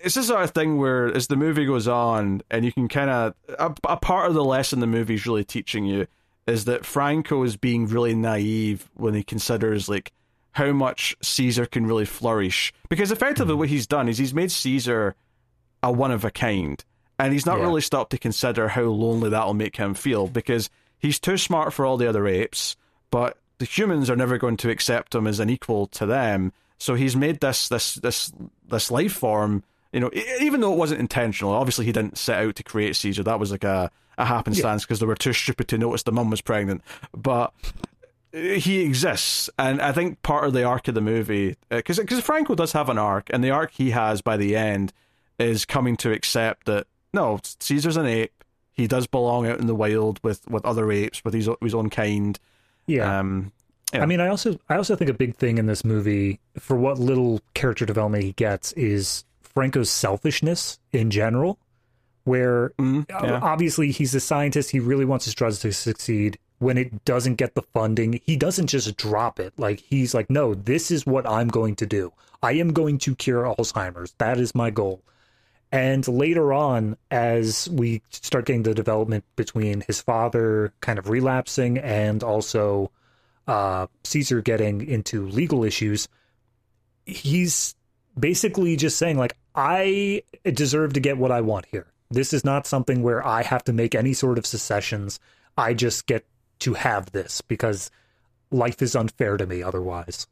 it's 0.04 0.14
this 0.14 0.28
sort 0.28 0.42
of 0.42 0.50
thing 0.50 0.78
where 0.78 1.06
as 1.06 1.26
the 1.28 1.36
movie 1.36 1.64
goes 1.64 1.88
on 1.88 2.42
and 2.50 2.64
you 2.64 2.72
can 2.72 2.88
kind 2.88 3.10
of 3.10 3.34
a, 3.58 3.74
a, 3.92 3.96
part 3.96 4.28
of 4.28 4.34
the 4.34 4.44
lesson 4.44 4.80
the 4.80 4.86
movie's 4.86 5.26
really 5.26 5.44
teaching 5.44 5.84
you 5.84 6.06
is 6.46 6.66
that 6.66 6.84
franco 6.84 7.42
is 7.42 7.56
being 7.56 7.86
really 7.86 8.14
naive 8.14 8.90
when 8.94 9.14
he 9.14 9.22
considers 9.22 9.88
like 9.88 10.12
how 10.52 10.72
much 10.72 11.16
caesar 11.20 11.66
can 11.66 11.86
really 11.86 12.04
flourish. 12.04 12.72
Because 12.88 13.10
effectively 13.10 13.52
mm-hmm. 13.52 13.60
what 13.60 13.68
he's 13.68 13.86
done 13.86 14.08
is 14.08 14.18
he's 14.18 14.34
made 14.34 14.52
caesar 14.52 15.16
a 15.82 15.90
one 15.90 16.12
of 16.12 16.24
a 16.24 16.30
kind. 16.30 16.82
And 17.18 17.32
he's 17.32 17.46
not 17.46 17.58
yeah. 17.58 17.64
really 17.64 17.80
stopped 17.80 18.10
to 18.10 18.18
consider 18.18 18.68
how 18.68 18.82
lonely 18.82 19.30
that'll 19.30 19.54
make 19.54 19.76
him 19.76 19.94
feel 19.94 20.26
because 20.28 20.70
he's 20.98 21.18
too 21.20 21.36
smart 21.36 21.72
for 21.72 21.86
all 21.86 21.96
the 21.96 22.08
other 22.08 22.26
apes 22.26 22.76
but 23.14 23.38
the 23.58 23.64
humans 23.64 24.10
are 24.10 24.16
never 24.16 24.38
going 24.38 24.56
to 24.56 24.70
accept 24.70 25.14
him 25.14 25.28
as 25.28 25.38
an 25.38 25.48
equal 25.48 25.86
to 25.86 26.04
them. 26.04 26.52
So 26.78 26.96
he's 26.96 27.14
made 27.14 27.38
this 27.38 27.68
this 27.68 27.94
this 27.94 28.32
this 28.68 28.90
life 28.90 29.12
form 29.12 29.62
you 29.94 30.00
know, 30.00 30.10
even 30.40 30.60
though 30.60 30.72
it 30.72 30.78
wasn't 30.78 30.98
intentional, 30.98 31.52
obviously 31.52 31.84
he 31.84 31.92
didn't 31.92 32.18
set 32.18 32.44
out 32.44 32.56
to 32.56 32.64
create 32.64 32.96
Caesar. 32.96 33.22
That 33.22 33.38
was 33.38 33.52
like 33.52 33.62
a, 33.62 33.92
a 34.18 34.24
happenstance 34.24 34.82
because 34.82 34.98
yeah. 34.98 35.04
they 35.04 35.08
were 35.08 35.14
too 35.14 35.32
stupid 35.32 35.68
to 35.68 35.78
notice 35.78 36.02
the 36.02 36.10
mum 36.10 36.30
was 36.30 36.40
pregnant. 36.40 36.82
But 37.16 37.54
he 38.32 38.80
exists, 38.80 39.48
and 39.56 39.80
I 39.80 39.92
think 39.92 40.20
part 40.22 40.46
of 40.46 40.52
the 40.52 40.64
arc 40.64 40.88
of 40.88 40.96
the 40.96 41.00
movie, 41.00 41.56
because 41.68 42.00
uh, 42.00 42.02
because 42.02 42.18
Franco 42.20 42.56
does 42.56 42.72
have 42.72 42.88
an 42.88 42.98
arc, 42.98 43.30
and 43.32 43.44
the 43.44 43.50
arc 43.50 43.70
he 43.70 43.92
has 43.92 44.20
by 44.20 44.36
the 44.36 44.56
end 44.56 44.92
is 45.38 45.64
coming 45.64 45.96
to 45.98 46.10
accept 46.10 46.66
that 46.66 46.88
no, 47.12 47.38
Caesar's 47.60 47.96
an 47.96 48.06
ape. 48.06 48.42
He 48.72 48.88
does 48.88 49.06
belong 49.06 49.46
out 49.46 49.60
in 49.60 49.68
the 49.68 49.74
wild 49.76 50.18
with, 50.24 50.50
with 50.50 50.64
other 50.66 50.90
apes, 50.90 51.24
with 51.24 51.34
his 51.34 51.48
his 51.60 51.74
own 51.74 51.88
kind. 51.88 52.36
Yeah. 52.88 53.20
Um, 53.20 53.52
yeah. 53.92 54.02
I 54.02 54.06
mean, 54.06 54.18
I 54.18 54.26
also 54.26 54.58
I 54.68 54.74
also 54.74 54.96
think 54.96 55.08
a 55.08 55.14
big 55.14 55.36
thing 55.36 55.58
in 55.58 55.66
this 55.66 55.84
movie 55.84 56.40
for 56.58 56.76
what 56.76 56.98
little 56.98 57.40
character 57.54 57.86
development 57.86 58.24
he 58.24 58.32
gets 58.32 58.72
is 58.72 59.24
Franco's 59.54 59.90
selfishness 59.90 60.78
in 60.92 61.10
general, 61.10 61.58
where 62.24 62.70
mm, 62.78 63.06
yeah. 63.08 63.40
obviously 63.42 63.92
he's 63.92 64.14
a 64.14 64.20
scientist, 64.20 64.70
he 64.70 64.80
really 64.80 65.04
wants 65.04 65.24
his 65.24 65.34
drugs 65.34 65.60
to 65.60 65.72
succeed. 65.72 66.38
When 66.58 66.78
it 66.78 67.04
doesn't 67.04 67.34
get 67.34 67.54
the 67.54 67.62
funding, 67.62 68.20
he 68.24 68.36
doesn't 68.36 68.68
just 68.68 68.96
drop 68.96 69.38
it. 69.38 69.52
Like 69.58 69.80
he's 69.80 70.14
like, 70.14 70.30
no, 70.30 70.54
this 70.54 70.90
is 70.90 71.04
what 71.04 71.28
I'm 71.28 71.48
going 71.48 71.76
to 71.76 71.86
do. 71.86 72.12
I 72.42 72.52
am 72.52 72.72
going 72.72 72.98
to 72.98 73.14
cure 73.14 73.44
Alzheimer's. 73.44 74.12
That 74.18 74.38
is 74.38 74.54
my 74.54 74.70
goal. 74.70 75.02
And 75.72 76.06
later 76.06 76.52
on, 76.52 76.96
as 77.10 77.68
we 77.68 78.02
start 78.10 78.46
getting 78.46 78.62
the 78.62 78.74
development 78.74 79.24
between 79.34 79.82
his 79.86 80.00
father 80.00 80.72
kind 80.80 80.98
of 80.98 81.08
relapsing 81.08 81.78
and 81.78 82.22
also 82.22 82.92
uh, 83.48 83.88
Caesar 84.04 84.40
getting 84.40 84.86
into 84.86 85.26
legal 85.26 85.64
issues, 85.64 86.06
he's 87.06 87.74
basically 88.18 88.76
just 88.76 88.98
saying, 88.98 89.18
like, 89.18 89.36
I 89.54 90.22
deserve 90.44 90.92
to 90.94 91.00
get 91.00 91.18
what 91.18 91.30
I 91.30 91.40
want 91.40 91.66
here. 91.66 91.86
This 92.10 92.32
is 92.32 92.44
not 92.44 92.66
something 92.66 93.02
where 93.02 93.26
I 93.26 93.42
have 93.42 93.64
to 93.64 93.72
make 93.72 93.94
any 93.94 94.12
sort 94.12 94.38
of 94.38 94.46
secessions. 94.46 95.18
I 95.56 95.74
just 95.74 96.06
get 96.06 96.24
to 96.60 96.74
have 96.74 97.12
this 97.12 97.40
because 97.40 97.90
life 98.50 98.82
is 98.82 98.94
unfair 98.94 99.36
to 99.36 99.46
me 99.46 99.62
otherwise. 99.62 100.26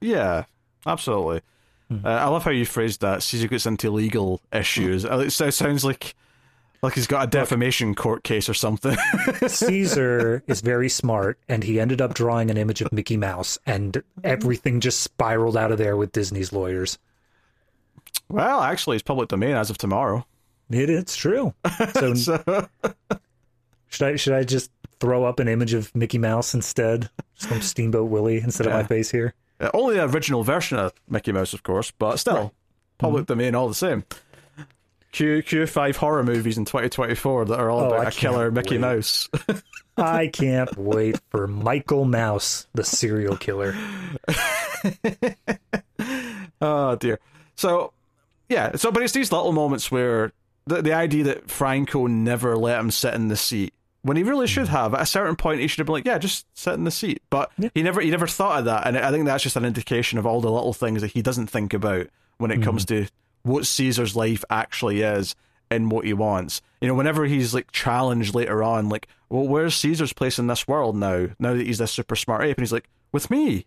Yeah, 0.00 0.44
absolutely. 0.86 1.42
Hmm. 1.88 2.04
Uh, 2.04 2.08
I 2.10 2.26
love 2.26 2.44
how 2.44 2.50
you 2.50 2.66
phrased 2.66 3.00
that. 3.02 3.22
Caesar 3.22 3.48
gets 3.48 3.66
into 3.66 3.90
legal 3.90 4.40
issues. 4.52 5.04
Hmm. 5.04 5.20
It 5.20 5.30
sounds 5.30 5.84
like 5.84 6.14
like 6.82 6.94
he's 6.94 7.06
got 7.06 7.24
a 7.24 7.30
defamation 7.30 7.94
court 7.94 8.24
case 8.24 8.48
or 8.48 8.54
something. 8.54 8.96
Caesar 9.46 10.42
is 10.46 10.62
very 10.62 10.88
smart, 10.88 11.38
and 11.48 11.62
he 11.62 11.78
ended 11.78 12.00
up 12.00 12.14
drawing 12.14 12.50
an 12.50 12.56
image 12.56 12.80
of 12.80 12.92
Mickey 12.92 13.18
Mouse, 13.18 13.58
and 13.66 14.02
everything 14.24 14.80
just 14.80 15.00
spiraled 15.00 15.56
out 15.56 15.72
of 15.72 15.78
there 15.78 15.96
with 15.96 16.12
Disney's 16.12 16.52
lawyers. 16.52 16.98
Well, 18.30 18.60
actually, 18.60 18.96
it's 18.96 19.02
public 19.02 19.28
domain 19.28 19.56
as 19.56 19.70
of 19.70 19.78
tomorrow. 19.78 20.24
It, 20.70 20.88
it's 20.88 21.16
true. 21.16 21.52
So, 21.94 22.14
so... 22.14 22.68
should 23.88 24.06
I 24.06 24.16
should 24.16 24.32
I 24.34 24.44
just 24.44 24.70
throw 25.00 25.24
up 25.24 25.40
an 25.40 25.48
image 25.48 25.74
of 25.74 25.94
Mickey 25.96 26.18
Mouse 26.18 26.54
instead, 26.54 27.10
just 27.34 27.48
from 27.48 27.60
Steamboat 27.60 28.08
Willie 28.08 28.38
instead 28.38 28.66
yeah. 28.66 28.72
of 28.72 28.82
my 28.82 28.86
face 28.86 29.10
here? 29.10 29.34
Uh, 29.58 29.70
only 29.74 29.96
the 29.96 30.04
original 30.04 30.44
version 30.44 30.78
of 30.78 30.92
Mickey 31.08 31.32
Mouse, 31.32 31.52
of 31.52 31.64
course, 31.64 31.90
but 31.90 32.18
still 32.18 32.34
right. 32.34 32.50
public 32.98 33.24
mm-hmm. 33.24 33.32
domain 33.32 33.54
all 33.54 33.68
the 33.68 33.74
same. 33.74 34.04
Q 35.12 35.42
Q 35.42 35.66
five 35.66 35.96
horror 35.96 36.22
movies 36.22 36.56
in 36.56 36.64
2024 36.64 37.46
that 37.46 37.58
are 37.58 37.68
all 37.68 37.80
oh, 37.80 37.86
about 37.88 38.06
I 38.06 38.08
a 38.10 38.12
killer 38.12 38.50
Mickey 38.52 38.76
wait. 38.76 38.80
Mouse. 38.80 39.28
I 39.96 40.26
can't 40.32 40.76
wait 40.76 41.20
for 41.30 41.48
Michael 41.48 42.04
Mouse, 42.04 42.68
the 42.74 42.84
serial 42.84 43.36
killer. 43.36 43.74
oh 46.60 46.94
dear. 46.94 47.18
So 47.56 47.92
yeah, 48.50 48.76
so 48.76 48.90
but 48.90 49.02
it's 49.02 49.12
these 49.12 49.32
little 49.32 49.52
moments 49.52 49.90
where 49.90 50.32
the 50.66 50.82
the 50.82 50.92
idea 50.92 51.24
that 51.24 51.48
Franco 51.48 52.06
never 52.06 52.56
let 52.56 52.80
him 52.80 52.90
sit 52.90 53.14
in 53.14 53.28
the 53.28 53.36
seat 53.36 53.72
when 54.02 54.16
he 54.16 54.24
really 54.24 54.48
should 54.48 54.66
mm. 54.66 54.70
have. 54.70 54.92
At 54.92 55.02
a 55.02 55.06
certain 55.06 55.36
point, 55.36 55.60
he 55.60 55.68
should 55.68 55.78
have 55.78 55.86
been 55.86 55.94
like, 55.94 56.04
"Yeah, 56.04 56.18
just 56.18 56.46
sit 56.58 56.74
in 56.74 56.84
the 56.84 56.90
seat." 56.90 57.22
But 57.30 57.52
yeah. 57.56 57.70
he 57.74 57.82
never 57.82 58.00
he 58.00 58.10
never 58.10 58.26
thought 58.26 58.58
of 58.58 58.64
that, 58.66 58.86
and 58.86 58.98
I 58.98 59.12
think 59.12 59.24
that's 59.24 59.44
just 59.44 59.56
an 59.56 59.64
indication 59.64 60.18
of 60.18 60.26
all 60.26 60.40
the 60.40 60.50
little 60.50 60.72
things 60.72 61.00
that 61.02 61.12
he 61.12 61.22
doesn't 61.22 61.46
think 61.46 61.72
about 61.72 62.08
when 62.38 62.50
it 62.50 62.60
mm. 62.60 62.64
comes 62.64 62.84
to 62.86 63.06
what 63.42 63.66
Caesar's 63.66 64.16
life 64.16 64.44
actually 64.50 65.02
is 65.02 65.34
and 65.70 65.90
what 65.90 66.04
he 66.04 66.12
wants. 66.12 66.60
You 66.80 66.88
know, 66.88 66.94
whenever 66.94 67.26
he's 67.26 67.54
like 67.54 67.70
challenged 67.70 68.34
later 68.34 68.64
on, 68.64 68.88
like, 68.88 69.06
"Well, 69.28 69.46
where's 69.46 69.76
Caesar's 69.76 70.12
place 70.12 70.40
in 70.40 70.48
this 70.48 70.66
world 70.66 70.96
now? 70.96 71.28
Now 71.38 71.54
that 71.54 71.66
he's 71.66 71.78
this 71.78 71.92
super 71.92 72.16
smart 72.16 72.42
ape?" 72.42 72.56
and 72.56 72.64
he's 72.64 72.72
like, 72.72 72.88
"With 73.12 73.30
me, 73.30 73.66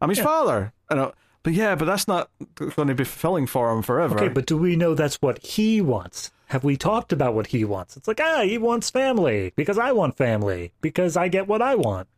I'm 0.00 0.08
his 0.08 0.18
yeah. 0.18 0.24
father." 0.24 0.72
And 0.88 1.12
But 1.42 1.54
yeah, 1.54 1.74
but 1.74 1.86
that's 1.86 2.06
not 2.06 2.30
going 2.56 2.88
to 2.88 2.94
be 2.94 3.04
fulfilling 3.04 3.46
for 3.46 3.70
him 3.70 3.82
forever. 3.82 4.16
Okay, 4.16 4.28
but 4.28 4.46
do 4.46 4.56
we 4.56 4.76
know 4.76 4.94
that's 4.94 5.16
what 5.16 5.44
he 5.44 5.80
wants? 5.80 6.30
Have 6.46 6.64
we 6.64 6.76
talked 6.76 7.12
about 7.12 7.34
what 7.34 7.48
he 7.48 7.64
wants? 7.64 7.96
It's 7.96 8.06
like, 8.06 8.20
ah, 8.22 8.42
he 8.42 8.58
wants 8.58 8.90
family 8.90 9.52
because 9.56 9.78
I 9.78 9.92
want 9.92 10.16
family 10.16 10.72
because 10.80 11.16
I 11.16 11.28
get 11.28 11.48
what 11.48 11.62
I 11.62 11.74
want. 11.74 12.08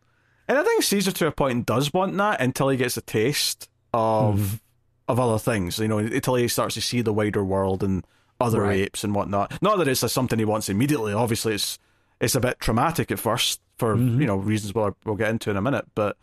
And 0.48 0.58
I 0.58 0.62
think 0.62 0.82
Caesar, 0.82 1.12
to 1.12 1.26
a 1.28 1.32
point, 1.32 1.64
does 1.64 1.92
want 1.92 2.16
that 2.16 2.40
until 2.40 2.68
he 2.68 2.76
gets 2.76 2.96
a 2.96 3.00
taste 3.00 3.68
of 3.94 4.38
mm. 4.38 4.60
of 5.08 5.18
other 5.18 5.38
things. 5.38 5.78
You 5.78 5.88
know, 5.88 5.98
until 5.98 6.34
he 6.34 6.48
starts 6.48 6.74
to 6.74 6.80
see 6.80 7.00
the 7.00 7.12
wider 7.12 7.44
world 7.44 7.82
and 7.82 8.04
other 8.40 8.62
right. 8.62 8.80
apes 8.80 9.04
and 9.04 9.14
whatnot. 9.14 9.62
Not 9.62 9.78
that 9.78 9.88
it's 9.88 10.02
a, 10.02 10.08
something 10.08 10.38
he 10.38 10.44
wants 10.44 10.68
immediately. 10.68 11.12
Obviously, 11.12 11.54
it's 11.54 11.78
it's 12.20 12.34
a 12.34 12.40
bit 12.40 12.60
traumatic 12.60 13.10
at 13.10 13.18
first 13.18 13.60
for 13.78 13.96
mm-hmm. 13.96 14.20
you 14.20 14.26
know 14.26 14.36
reasons 14.36 14.74
we'll 14.74 14.96
we'll 15.04 15.16
get 15.16 15.30
into 15.30 15.50
in 15.50 15.56
a 15.56 15.62
minute. 15.62 15.86
But 15.94 16.16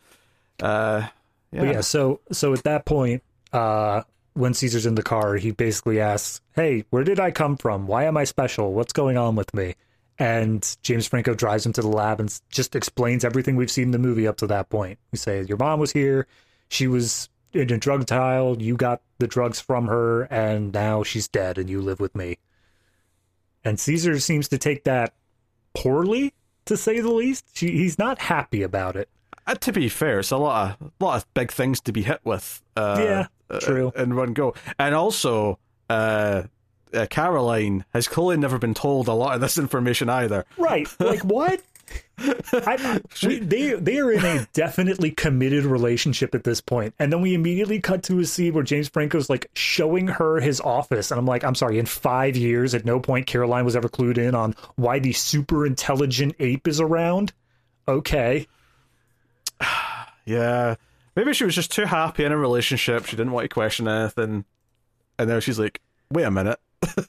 uh, 0.62 1.08
yeah. 1.52 1.60
But 1.60 1.74
yeah. 1.74 1.82
So 1.82 2.22
so 2.32 2.54
at 2.54 2.64
that 2.64 2.86
point, 2.86 3.24
uh, 3.54 4.04
when 4.34 4.54
Caesar's 4.54 4.86
in 4.86 4.96
the 4.96 5.04
car, 5.04 5.36
he 5.36 5.52
basically 5.52 6.00
asks, 6.00 6.42
"Hey, 6.54 6.86
where 6.90 7.04
did 7.04 7.20
I 7.20 7.32
come 7.32 7.58
from? 7.58 7.88
Why 7.88 8.06
am 8.06 8.18
I 8.18 8.24
special? 8.24 8.74
What's 8.74 8.94
going 8.94 9.18
on 9.18 9.36
with 9.36 9.54
me?" 9.54 9.76
And 10.22 10.78
James 10.84 11.08
Franco 11.08 11.34
drives 11.34 11.66
him 11.66 11.74
to 11.74 11.82
the 11.82 11.88
lab 11.88 12.20
and 12.20 12.42
just 12.52 12.76
explains 12.76 13.26
everything 13.26 13.56
we've 13.56 13.72
seen 13.72 13.86
in 13.86 13.92
the 13.92 13.98
movie 13.98 14.28
up 14.28 14.38
to 14.38 14.48
that 14.48 14.70
point. 14.70 15.00
We 15.12 15.18
say, 15.18 15.42
Your 15.42 15.58
mom 15.58 15.80
was 15.80 15.92
here. 15.92 16.28
She 16.70 16.86
was 16.86 17.28
in 17.54 17.72
a 17.74 17.78
drug 17.80 18.06
trial. 18.06 18.62
You 18.62 18.76
got 18.76 19.02
the 19.18 19.26
drugs 19.26 19.60
from 19.60 19.88
her, 19.88 20.24
and 20.24 20.72
now 20.72 21.02
she's 21.02 21.28
dead, 21.28 21.58
and 21.58 21.72
you 21.72 21.82
live 21.82 22.00
with 22.00 22.16
me. 22.16 22.38
And 23.64 23.80
Caesar 23.80 24.20
seems 24.20 24.48
to 24.50 24.60
take 24.60 24.84
that 24.84 25.16
poorly, 25.74 26.36
to 26.66 26.78
say 26.78 27.00
the 27.00 27.12
least. 27.12 27.58
She, 27.58 27.72
he's 27.72 27.98
not 27.98 28.20
happy 28.20 28.62
about 28.62 28.96
it. 28.96 29.10
Uh, 29.48 29.56
to 29.56 29.72
be 29.72 29.90
fair, 29.90 30.20
it's 30.20 30.32
a 30.32 30.38
lot 30.38 30.78
of 30.82 30.92
lot 31.00 31.18
of 31.18 31.34
big 31.34 31.52
things 31.52 31.82
to 31.82 31.92
be 31.92 32.04
hit 32.04 32.22
with. 32.24 32.62
Uh, 32.76 32.98
yeah, 33.00 33.28
uh, 33.50 33.60
true. 33.60 33.92
In 33.96 34.16
one 34.16 34.34
go, 34.34 34.54
and 34.80 34.94
also 34.94 35.60
uh, 35.90 36.44
uh, 36.94 37.08
Caroline 37.10 37.86
has 37.94 38.08
clearly 38.08 38.38
never 38.38 38.58
been 38.58 38.74
told 38.74 39.08
a 39.08 39.14
lot 39.14 39.36
of 39.36 39.42
this 39.42 39.58
information 39.58 40.10
either. 40.10 40.46
Right? 40.58 40.88
Like 41.00 41.24
what? 41.24 41.62
I, 42.54 43.02
we, 43.24 43.40
they 43.40 43.74
they 43.74 43.98
are 43.98 44.12
in 44.12 44.24
a 44.24 44.48
definitely 44.54 45.12
committed 45.12 45.66
relationship 45.66 46.36
at 46.36 46.44
this 46.44 46.62
point, 46.62 46.94
and 47.00 47.12
then 47.12 47.22
we 47.22 47.34
immediately 47.34 47.80
cut 47.80 48.04
to 48.04 48.20
a 48.20 48.26
scene 48.26 48.54
where 48.54 48.64
James 48.64 48.90
Franco's 48.90 49.30
like 49.30 49.50
showing 49.54 50.08
her 50.08 50.40
his 50.40 50.62
office, 50.62 51.12
and 51.12 51.20
I'm 51.20 51.26
like, 51.26 51.44
I'm 51.44 51.56
sorry, 51.56 51.80
in 51.80 51.86
five 51.86 52.38
years, 52.38 52.74
at 52.76 52.86
no 52.86 53.00
point 53.00 53.28
Caroline 53.28 53.66
was 53.66 53.76
ever 53.76 53.90
clued 53.90 54.18
in 54.18 54.36
on 54.36 54.56
why 54.76 55.00
the 55.00 55.14
super 55.14 55.66
intelligent 55.66 56.36
ape 56.40 56.68
is 56.68 56.80
around. 56.80 57.34
Okay, 57.88 58.48
yeah, 60.26 60.76
maybe 61.16 61.34
she 61.34 61.46
was 61.46 61.56
just 61.56 61.72
too 61.72 61.86
happy 61.86 62.24
in 62.24 62.32
a 62.32 62.38
relationship. 62.38 63.06
She 63.06 63.16
didn't 63.16 63.32
want 63.32 63.46
to 63.46 63.54
question 63.54 63.88
anything, 63.88 64.46
and 65.18 65.30
now 65.30 65.40
she's 65.40 65.60
like, 65.60 65.82
wait 66.12 66.24
a 66.24 66.32
minute. 66.32 66.60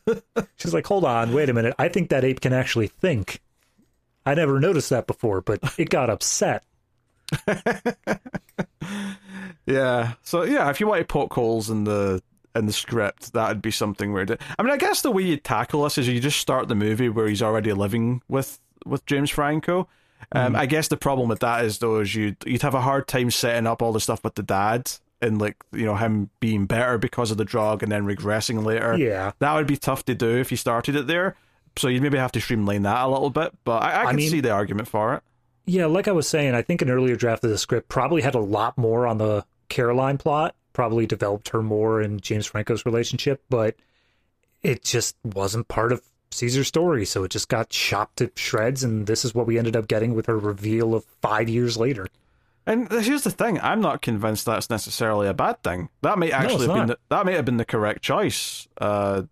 she's 0.56 0.74
like, 0.74 0.86
hold 0.86 1.04
on, 1.04 1.32
wait 1.32 1.48
a 1.48 1.54
minute. 1.54 1.74
I 1.78 1.88
think 1.88 2.10
that 2.10 2.24
ape 2.24 2.40
can 2.40 2.52
actually 2.52 2.88
think. 2.88 3.40
I 4.24 4.34
never 4.34 4.60
noticed 4.60 4.90
that 4.90 5.06
before, 5.06 5.40
but 5.40 5.60
it 5.78 5.90
got 5.90 6.10
upset. 6.10 6.64
yeah. 9.66 10.12
So 10.22 10.42
yeah, 10.44 10.70
if 10.70 10.80
you 10.80 10.86
want 10.86 11.00
to 11.00 11.06
poke 11.06 11.32
holes 11.32 11.70
in 11.70 11.84
the 11.84 12.22
in 12.54 12.66
the 12.66 12.72
script, 12.72 13.32
that'd 13.32 13.62
be 13.62 13.70
something 13.70 14.12
weird. 14.12 14.38
I 14.58 14.62
mean, 14.62 14.72
I 14.72 14.76
guess 14.76 15.02
the 15.02 15.10
way 15.10 15.22
you 15.22 15.38
tackle 15.38 15.84
this 15.84 15.98
is 15.98 16.06
you 16.06 16.20
just 16.20 16.38
start 16.38 16.68
the 16.68 16.74
movie 16.74 17.08
where 17.08 17.26
he's 17.26 17.42
already 17.42 17.72
living 17.72 18.22
with 18.28 18.60
with 18.84 19.06
James 19.06 19.30
Franco. 19.30 19.88
Um, 20.30 20.54
mm. 20.54 20.58
I 20.58 20.66
guess 20.66 20.88
the 20.88 20.96
problem 20.96 21.28
with 21.28 21.40
that 21.40 21.64
is 21.64 21.78
though 21.78 22.00
is 22.00 22.14
you'd 22.14 22.36
you'd 22.46 22.62
have 22.62 22.74
a 22.74 22.80
hard 22.80 23.08
time 23.08 23.30
setting 23.30 23.66
up 23.66 23.82
all 23.82 23.92
the 23.92 24.00
stuff 24.00 24.22
with 24.22 24.34
the 24.34 24.42
dad 24.42 24.90
and 25.20 25.40
like 25.40 25.56
you 25.72 25.84
know 25.84 25.96
him 25.96 26.30
being 26.40 26.66
better 26.66 26.98
because 26.98 27.30
of 27.30 27.38
the 27.38 27.44
drug 27.44 27.82
and 27.82 27.90
then 27.90 28.04
regressing 28.04 28.64
later. 28.64 28.96
Yeah, 28.98 29.32
that 29.38 29.54
would 29.54 29.66
be 29.66 29.76
tough 29.76 30.04
to 30.06 30.14
do 30.14 30.36
if 30.36 30.50
you 30.50 30.56
started 30.56 30.96
it 30.96 31.06
there. 31.06 31.36
So 31.76 31.88
you'd 31.88 32.02
maybe 32.02 32.18
have 32.18 32.32
to 32.32 32.40
streamline 32.40 32.82
that 32.82 33.04
a 33.04 33.08
little 33.08 33.30
bit. 33.30 33.52
But 33.64 33.82
I, 33.82 34.02
I 34.02 34.04
can 34.04 34.08
I 34.08 34.12
mean, 34.12 34.30
see 34.30 34.40
the 34.40 34.50
argument 34.50 34.88
for 34.88 35.14
it. 35.14 35.22
Yeah, 35.64 35.86
like 35.86 36.08
I 36.08 36.12
was 36.12 36.28
saying, 36.28 36.54
I 36.54 36.62
think 36.62 36.82
an 36.82 36.90
earlier 36.90 37.16
draft 37.16 37.44
of 37.44 37.50
the 37.50 37.56
script 37.56 37.88
probably 37.88 38.20
had 38.20 38.34
a 38.34 38.40
lot 38.40 38.76
more 38.76 39.06
on 39.06 39.18
the 39.18 39.44
Caroline 39.68 40.18
plot. 40.18 40.54
Probably 40.72 41.06
developed 41.06 41.50
her 41.50 41.62
more 41.62 42.02
in 42.02 42.20
James 42.20 42.46
Franco's 42.46 42.84
relationship, 42.84 43.42
but 43.48 43.76
it 44.62 44.82
just 44.82 45.16
wasn't 45.22 45.68
part 45.68 45.92
of 45.92 46.02
Caesar's 46.32 46.68
story, 46.68 47.04
so 47.04 47.24
it 47.24 47.30
just 47.30 47.48
got 47.48 47.68
chopped 47.68 48.18
to 48.18 48.30
shreds, 48.36 48.82
and 48.82 49.06
this 49.06 49.24
is 49.24 49.34
what 49.34 49.46
we 49.46 49.58
ended 49.58 49.76
up 49.76 49.88
getting 49.88 50.14
with 50.14 50.26
her 50.26 50.38
reveal 50.38 50.94
of 50.94 51.04
five 51.20 51.48
years 51.48 51.76
later. 51.76 52.06
And 52.66 52.90
here's 52.90 53.24
the 53.24 53.30
thing: 53.30 53.60
I'm 53.60 53.80
not 53.80 54.02
convinced 54.02 54.46
that's 54.46 54.70
necessarily 54.70 55.28
a 55.28 55.34
bad 55.34 55.62
thing. 55.62 55.88
That 56.02 56.18
may 56.18 56.30
actually 56.30 56.66
no, 56.66 56.74
have 56.74 56.80
been 56.80 56.88
the, 56.88 56.98
that 57.08 57.26
may 57.26 57.34
have 57.34 57.44
been 57.44 57.56
the 57.56 57.64
correct 57.64 58.02
choice, 58.02 58.68
uh, 58.80 59.22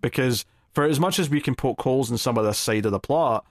because 0.00 0.44
for 0.74 0.84
as 0.84 0.98
much 0.98 1.18
as 1.18 1.30
we 1.30 1.40
can 1.40 1.54
poke 1.54 1.80
holes 1.80 2.10
in 2.10 2.18
some 2.18 2.36
of 2.36 2.44
this 2.44 2.58
side 2.58 2.86
of 2.86 2.92
the 2.92 3.00
plot, 3.00 3.46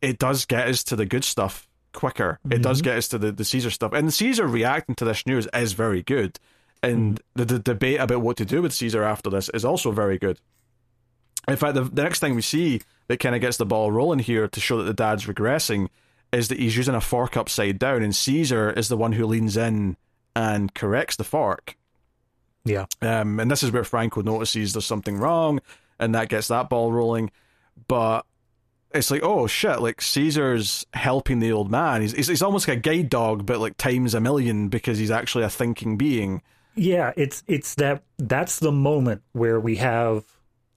it 0.00 0.18
does 0.18 0.44
get 0.44 0.68
us 0.68 0.84
to 0.84 0.96
the 0.96 1.06
good 1.06 1.24
stuff 1.24 1.66
quicker. 1.92 2.38
Mm-hmm. 2.44 2.52
It 2.52 2.62
does 2.62 2.78
mm-hmm. 2.78 2.84
get 2.84 2.98
us 2.98 3.08
to 3.08 3.18
the, 3.18 3.32
the 3.32 3.44
Caesar 3.44 3.70
stuff, 3.70 3.92
and 3.92 4.12
Caesar 4.12 4.46
reacting 4.46 4.94
to 4.96 5.04
this 5.04 5.26
news 5.26 5.48
is 5.54 5.72
very 5.72 6.02
good. 6.02 6.38
And 6.82 7.16
mm. 7.16 7.22
the, 7.34 7.44
the 7.44 7.58
debate 7.58 8.00
about 8.00 8.22
what 8.22 8.38
to 8.38 8.46
do 8.46 8.62
with 8.62 8.72
Caesar 8.72 9.02
after 9.02 9.28
this 9.28 9.50
is 9.50 9.66
also 9.66 9.92
very 9.92 10.16
good. 10.16 10.40
In 11.48 11.56
fact, 11.56 11.74
the, 11.74 11.82
the 11.82 12.02
next 12.02 12.20
thing 12.20 12.34
we 12.34 12.42
see 12.42 12.80
that 13.08 13.18
kind 13.18 13.34
of 13.34 13.40
gets 13.40 13.56
the 13.56 13.66
ball 13.66 13.90
rolling 13.90 14.18
here 14.18 14.48
to 14.48 14.60
show 14.60 14.78
that 14.78 14.84
the 14.84 14.94
dad's 14.94 15.26
regressing 15.26 15.88
is 16.32 16.48
that 16.48 16.58
he's 16.58 16.76
using 16.76 16.94
a 16.94 17.00
fork 17.00 17.36
upside 17.36 17.78
down, 17.78 18.02
and 18.02 18.14
Caesar 18.14 18.70
is 18.70 18.88
the 18.88 18.96
one 18.96 19.12
who 19.12 19.26
leans 19.26 19.56
in 19.56 19.96
and 20.36 20.74
corrects 20.74 21.16
the 21.16 21.24
fork. 21.24 21.76
Yeah. 22.64 22.86
Um, 23.02 23.40
and 23.40 23.50
this 23.50 23.62
is 23.62 23.72
where 23.72 23.84
Franco 23.84 24.22
notices 24.22 24.72
there's 24.72 24.86
something 24.86 25.16
wrong, 25.16 25.60
and 25.98 26.14
that 26.14 26.28
gets 26.28 26.48
that 26.48 26.68
ball 26.68 26.92
rolling. 26.92 27.30
But 27.88 28.26
it's 28.92 29.10
like, 29.10 29.22
oh 29.22 29.46
shit, 29.46 29.80
like 29.80 30.00
Caesar's 30.00 30.86
helping 30.94 31.40
the 31.40 31.52
old 31.52 31.70
man. 31.70 32.02
He's, 32.02 32.12
he's, 32.12 32.28
he's 32.28 32.42
almost 32.42 32.68
like 32.68 32.78
a 32.78 32.80
guide 32.80 33.08
dog, 33.08 33.46
but 33.46 33.58
like 33.58 33.76
times 33.76 34.14
a 34.14 34.20
million 34.20 34.68
because 34.68 34.98
he's 34.98 35.10
actually 35.10 35.44
a 35.44 35.50
thinking 35.50 35.96
being. 35.96 36.42
Yeah, 36.76 37.12
it's 37.16 37.42
it's 37.48 37.74
that 37.76 38.04
that's 38.18 38.60
the 38.60 38.72
moment 38.72 39.22
where 39.32 39.58
we 39.58 39.76
have 39.76 40.24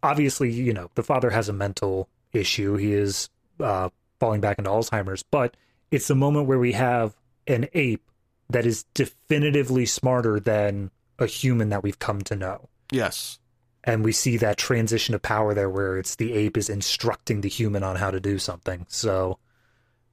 obviously, 0.04 0.52
you 0.52 0.74
know, 0.74 0.92
the 0.96 1.04
father 1.04 1.32
has 1.32 1.50
a 1.50 1.54
mental 1.54 2.10
issue. 2.34 2.76
He 2.76 2.94
is 2.94 3.30
uh, 3.60 3.90
falling 4.20 4.42
back 4.42 4.60
into 4.60 4.70
Alzheimer's, 4.70 5.24
but 5.24 5.56
it's 5.90 6.08
the 6.08 6.16
moment 6.16 6.48
where 6.48 6.60
we 6.60 6.74
have 6.74 7.16
an 7.48 7.68
ape 7.74 8.04
that 8.50 8.66
is 8.66 8.84
definitively 8.94 9.86
smarter 9.86 10.40
than 10.40 10.92
a 11.18 11.26
human 11.26 11.70
that 11.70 11.82
we've 11.82 12.00
come 12.00 12.22
to 12.22 12.36
know. 12.36 12.70
Yes. 12.92 13.40
And 13.84 14.04
we 14.04 14.12
see 14.12 14.38
that 14.38 14.58
transition 14.58 15.16
of 15.16 15.22
power 15.22 15.54
there 15.54 15.70
where 15.70 15.98
it's 15.98 16.16
the 16.16 16.34
ape 16.34 16.58
is 16.58 16.70
instructing 16.70 17.42
the 17.42 17.50
human 17.50 17.84
on 17.84 17.96
how 17.96 18.12
to 18.12 18.20
do 18.20 18.38
something. 18.38 18.86
So, 18.90 19.40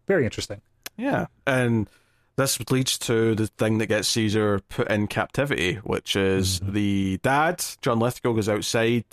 very 0.07 0.25
interesting. 0.25 0.61
Yeah. 0.97 1.27
And 1.47 1.89
this 2.37 2.59
leads 2.71 2.99
to 2.99 3.35
the 3.35 3.47
thing 3.47 3.79
that 3.79 3.87
gets 3.87 4.09
Caesar 4.09 4.61
put 4.69 4.89
in 4.91 5.07
captivity, 5.07 5.75
which 5.77 6.17
is 6.17 6.61
mm-hmm. 6.61 6.73
the 6.73 7.19
dad, 7.23 7.65
John 7.81 8.01
Lithgow, 8.01 8.33
goes 8.33 8.49
outside 8.49 9.05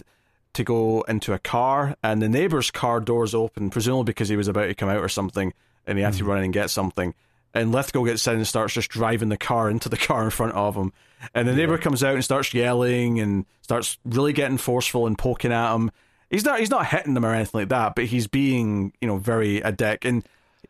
to 0.57 0.63
go 0.63 1.01
into 1.03 1.33
a 1.33 1.39
car, 1.39 1.95
and 2.03 2.21
the 2.21 2.29
neighbor's 2.29 2.69
car 2.69 2.99
doors 2.99 3.33
open, 3.33 3.69
presumably 3.69 4.05
because 4.05 4.29
he 4.29 4.35
was 4.35 4.47
about 4.47 4.65
to 4.65 4.75
come 4.75 4.89
out 4.89 4.99
or 4.99 5.09
something, 5.09 5.53
and 5.85 5.97
he 5.97 6.03
had 6.03 6.13
mm. 6.13 6.17
to 6.17 6.25
run 6.25 6.39
in 6.39 6.45
and 6.45 6.53
get 6.53 6.69
something. 6.69 7.13
And 7.53 7.71
Lithgow 7.71 8.03
gets 8.03 8.27
in 8.27 8.35
and 8.35 8.47
starts 8.47 8.73
just 8.73 8.89
driving 8.89 9.29
the 9.29 9.37
car 9.37 9.69
into 9.69 9.89
the 9.89 9.97
car 9.97 10.23
in 10.23 10.29
front 10.29 10.53
of 10.53 10.75
him. 10.75 10.91
And 11.33 11.47
the 11.47 11.53
yeah. 11.53 11.57
neighbor 11.57 11.77
comes 11.77 12.03
out 12.03 12.13
and 12.13 12.23
starts 12.23 12.53
yelling 12.53 13.19
and 13.19 13.45
starts 13.61 13.97
really 14.05 14.33
getting 14.33 14.57
forceful 14.57 15.07
and 15.07 15.17
poking 15.17 15.51
at 15.51 15.73
him. 15.73 15.91
He's 16.29 16.43
not 16.43 16.59
he's 16.59 16.69
not 16.69 16.85
hitting 16.85 17.13
them 17.13 17.25
or 17.25 17.33
anything 17.33 17.61
like 17.61 17.69
that, 17.69 17.95
but 17.95 18.05
he's 18.05 18.27
being, 18.27 18.93
you 18.99 19.07
know, 19.07 19.17
very 19.17 19.61
a 19.61 19.71
dick. 19.71 20.03
And 20.03 20.27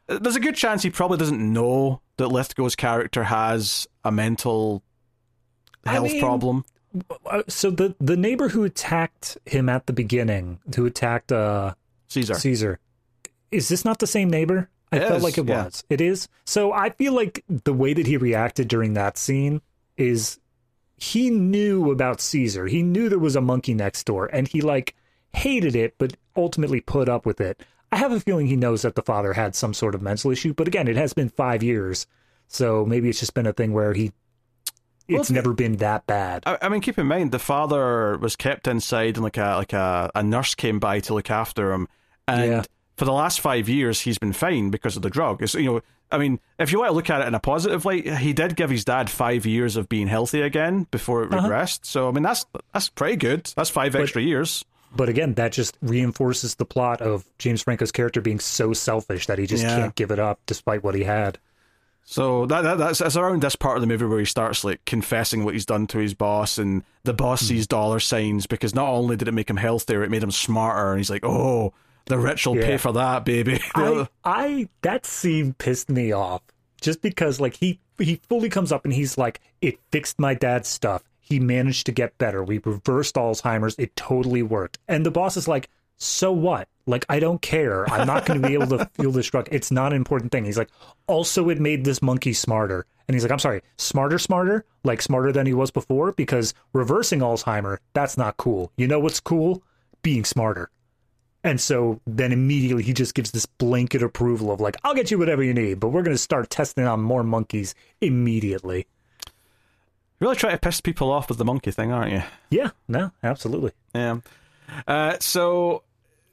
there's 0.07 0.35
a 0.35 0.41
good 0.41 0.55
chance 0.55 0.83
he 0.83 0.89
probably 0.89 1.17
doesn't 1.17 1.53
know 1.53 2.01
that 2.17 2.27
Lithgow's 2.27 2.75
character 2.75 3.23
has 3.23 3.88
a 4.03 4.11
mental 4.11 4.83
health 5.85 6.09
I 6.09 6.13
mean, 6.13 6.21
problem. 6.21 6.65
Uh, 7.25 7.43
so 7.47 7.69
the 7.71 7.95
the 7.99 8.17
neighbor 8.17 8.49
who 8.49 8.63
attacked 8.63 9.37
him 9.45 9.69
at 9.69 9.85
the 9.87 9.93
beginning, 9.93 10.59
who 10.75 10.85
attacked 10.85 11.31
uh, 11.31 11.73
Caesar, 12.07 12.35
Caesar, 12.35 12.79
is 13.51 13.69
this 13.69 13.85
not 13.85 13.99
the 13.99 14.07
same 14.07 14.29
neighbor? 14.29 14.69
I 14.91 14.97
it 14.97 14.99
felt 15.01 15.17
is, 15.17 15.23
like 15.23 15.37
it 15.37 15.47
yeah. 15.47 15.65
was. 15.65 15.83
It 15.89 16.01
is. 16.01 16.27
So 16.45 16.71
I 16.71 16.91
feel 16.91 17.13
like 17.13 17.43
the 17.47 17.73
way 17.73 17.93
that 17.93 18.07
he 18.07 18.17
reacted 18.17 18.67
during 18.67 18.93
that 18.93 19.17
scene 19.17 19.61
is 19.97 20.39
he 20.95 21.29
knew 21.29 21.91
about 21.91 22.21
Caesar. 22.21 22.67
He 22.67 22.83
knew 22.83 23.09
there 23.09 23.19
was 23.19 23.35
a 23.35 23.41
monkey 23.41 23.73
next 23.73 24.03
door, 24.05 24.27
and 24.27 24.47
he 24.47 24.61
like 24.61 24.95
hated 25.33 25.75
it, 25.75 25.95
but 25.97 26.15
ultimately 26.35 26.81
put 26.81 27.09
up 27.09 27.25
with 27.25 27.41
it. 27.41 27.61
I 27.91 27.97
have 27.97 28.11
a 28.11 28.19
feeling 28.19 28.47
he 28.47 28.55
knows 28.55 28.81
that 28.81 28.95
the 28.95 29.01
father 29.01 29.33
had 29.33 29.55
some 29.55 29.73
sort 29.73 29.95
of 29.95 30.01
mental 30.01 30.31
issue, 30.31 30.53
but 30.53 30.67
again, 30.67 30.87
it 30.87 30.97
has 30.97 31.13
been 31.13 31.29
five 31.29 31.63
years, 31.63 32.07
so 32.47 32.85
maybe 32.85 33.09
it's 33.09 33.19
just 33.19 33.33
been 33.33 33.47
a 33.47 33.53
thing 33.53 33.71
where 33.71 33.93
he 33.93 34.11
it's 35.07 35.29
well, 35.29 35.35
never 35.35 35.53
been 35.53 35.77
that 35.77 36.05
bad. 36.05 36.43
I, 36.45 36.57
I, 36.63 36.69
mean, 36.69 36.81
keep 36.81 36.97
in 36.97 37.07
mind 37.07 37.31
the 37.31 37.39
father 37.39 38.17
was 38.17 38.35
kept 38.35 38.67
inside, 38.67 39.15
and 39.15 39.23
like 39.23 39.37
a 39.37 39.55
like 39.55 39.73
a, 39.73 40.11
a 40.13 40.23
nurse 40.23 40.55
came 40.55 40.79
by 40.79 40.99
to 41.01 41.13
look 41.13 41.29
after 41.29 41.71
him, 41.71 41.87
and 42.27 42.51
yeah. 42.51 42.63
for 42.95 43.05
the 43.05 43.13
last 43.13 43.39
five 43.39 43.69
years 43.69 44.01
he's 44.01 44.17
been 44.17 44.33
fine 44.33 44.69
because 44.69 44.95
of 44.95 45.01
the 45.01 45.09
drug. 45.09 45.41
It's, 45.41 45.53
you 45.53 45.65
know, 45.65 45.81
I 46.11 46.17
mean, 46.17 46.39
if 46.59 46.71
you 46.71 46.79
want 46.79 46.89
to 46.89 46.95
look 46.95 47.09
at 47.09 47.21
it 47.21 47.27
in 47.27 47.35
a 47.35 47.39
positive 47.39 47.85
light, 47.85 48.07
he 48.17 48.33
did 48.33 48.55
give 48.55 48.69
his 48.69 48.85
dad 48.85 49.09
five 49.09 49.45
years 49.45 49.75
of 49.75 49.89
being 49.89 50.07
healthy 50.07 50.41
again 50.41 50.87
before 50.91 51.23
it 51.23 51.33
uh-huh. 51.33 51.47
regressed. 51.47 51.85
So 51.85 52.07
I 52.07 52.11
mean, 52.11 52.23
that's 52.23 52.45
that's 52.73 52.89
pretty 52.89 53.17
good. 53.17 53.51
That's 53.55 53.69
five 53.69 53.93
but, 53.93 54.01
extra 54.01 54.21
years. 54.21 54.65
But 54.95 55.09
again, 55.09 55.33
that 55.33 55.51
just 55.51 55.77
reinforces 55.81 56.55
the 56.55 56.65
plot 56.65 57.01
of 57.01 57.25
James 57.39 57.61
Franco's 57.61 57.91
character 57.91 58.21
being 58.21 58.39
so 58.39 58.73
selfish 58.73 59.27
that 59.27 59.37
he 59.37 59.45
just 59.45 59.63
yeah. 59.63 59.75
can't 59.75 59.95
give 59.95 60.11
it 60.11 60.19
up 60.19 60.39
despite 60.45 60.83
what 60.83 60.95
he 60.95 61.03
had. 61.03 61.37
So 62.09 62.45
that, 62.45 62.61
that 62.61 62.77
that's, 62.77 62.99
that's 62.99 63.17
around 63.17 63.41
this 63.41 63.57
part 63.57 63.75
of 63.75 63.81
the 63.81 63.87
movie 63.87 64.05
where 64.05 64.17
he 64.17 64.23
starts 64.23 64.63
like 64.63 64.83
confessing 64.85 65.43
what 65.43 65.53
he's 65.53 65.65
done 65.65 65.87
to 65.87 65.97
his 65.97 66.13
boss, 66.13 66.57
and 66.57 66.85
the 67.03 67.13
boss 67.13 67.43
mm. 67.43 67.47
sees 67.49 67.67
dollar 67.67 67.99
signs 67.99 68.47
because 68.47 68.73
not 68.73 68.87
only 68.87 69.17
did 69.17 69.27
it 69.27 69.33
make 69.33 69.49
him 69.49 69.57
healthier, 69.57 70.03
it 70.03 70.09
made 70.09 70.23
him 70.23 70.31
smarter, 70.31 70.91
and 70.91 71.01
he's 71.01 71.09
like, 71.09 71.25
"Oh, 71.25 71.73
the 72.05 72.17
rich 72.17 72.47
will 72.47 72.55
yeah. 72.55 72.65
pay 72.65 72.77
for 72.77 72.93
that, 72.93 73.25
baby." 73.25 73.59
I, 73.75 74.07
I 74.23 74.69
that 74.83 75.05
scene 75.05 75.53
pissed 75.55 75.89
me 75.89 76.13
off 76.13 76.43
just 76.79 77.01
because 77.01 77.41
like 77.41 77.57
he 77.57 77.81
he 77.99 78.21
fully 78.29 78.47
comes 78.47 78.71
up 78.71 78.85
and 78.85 78.93
he's 78.93 79.17
like, 79.17 79.41
"It 79.59 79.77
fixed 79.91 80.17
my 80.17 80.33
dad's 80.33 80.69
stuff. 80.69 81.03
He 81.19 81.41
managed 81.41 81.87
to 81.87 81.91
get 81.91 82.17
better. 82.17 82.41
We 82.41 82.59
reversed 82.59 83.15
Alzheimer's. 83.15 83.75
It 83.77 83.97
totally 83.97 84.43
worked." 84.43 84.79
And 84.87 85.05
the 85.05 85.11
boss 85.11 85.35
is 85.35 85.49
like, 85.49 85.69
"So 85.97 86.31
what? 86.31 86.67
Like, 86.87 87.05
I 87.09 87.19
don't 87.19 87.41
care. 87.41 87.87
I'm 87.91 88.07
not 88.07 88.25
going 88.25 88.41
to 88.41 88.47
be 88.47 88.53
able 88.53 88.77
to 88.77 88.85
feel 88.93 89.11
this 89.11 89.27
drug. 89.27 89.49
It's 89.51 89.71
not 89.71 89.91
an 89.91 89.97
important 89.97 90.31
thing. 90.31 90.45
He's 90.45 90.57
like, 90.57 90.69
also, 91.05 91.49
it 91.49 91.59
made 91.59 91.83
this 91.83 92.01
monkey 92.01 92.31
smarter. 92.31 92.85
And 93.07 93.15
he's 93.15 93.23
like, 93.23 93.31
I'm 93.31 93.39
sorry, 93.39 93.61
smarter, 93.77 94.17
smarter? 94.17 94.65
Like, 94.83 95.01
smarter 95.01 95.31
than 95.33 95.45
he 95.45 95.53
was 95.53 95.69
before? 95.69 96.13
Because 96.13 96.53
reversing 96.73 97.19
Alzheimer, 97.19 97.77
that's 97.93 98.17
not 98.17 98.37
cool. 98.37 98.71
You 98.77 98.87
know 98.87 98.99
what's 98.99 99.19
cool? 99.19 99.61
Being 100.01 100.23
smarter. 100.23 100.69
And 101.43 101.59
so 101.59 101.99
then 102.07 102.31
immediately 102.31 102.83
he 102.83 102.93
just 102.93 103.13
gives 103.13 103.31
this 103.31 103.45
blanket 103.45 104.01
approval 104.01 104.51
of, 104.51 104.61
like, 104.61 104.77
I'll 104.83 104.95
get 104.95 105.11
you 105.11 105.17
whatever 105.17 105.43
you 105.43 105.53
need, 105.53 105.79
but 105.79 105.89
we're 105.89 106.03
going 106.03 106.15
to 106.15 106.21
start 106.21 106.49
testing 106.49 106.85
on 106.85 107.01
more 107.01 107.23
monkeys 107.23 107.75
immediately. 108.01 108.87
You 110.19 110.25
Really 110.25 110.35
try 110.35 110.51
to 110.51 110.57
piss 110.57 110.81
people 110.81 111.11
off 111.11 111.29
with 111.29 111.37
the 111.37 111.45
monkey 111.45 111.71
thing, 111.71 111.91
aren't 111.91 112.11
you? 112.11 112.23
Yeah, 112.49 112.71
no, 112.87 113.11
absolutely. 113.23 113.71
Yeah. 113.93 114.19
Uh, 114.87 115.15
so 115.19 115.83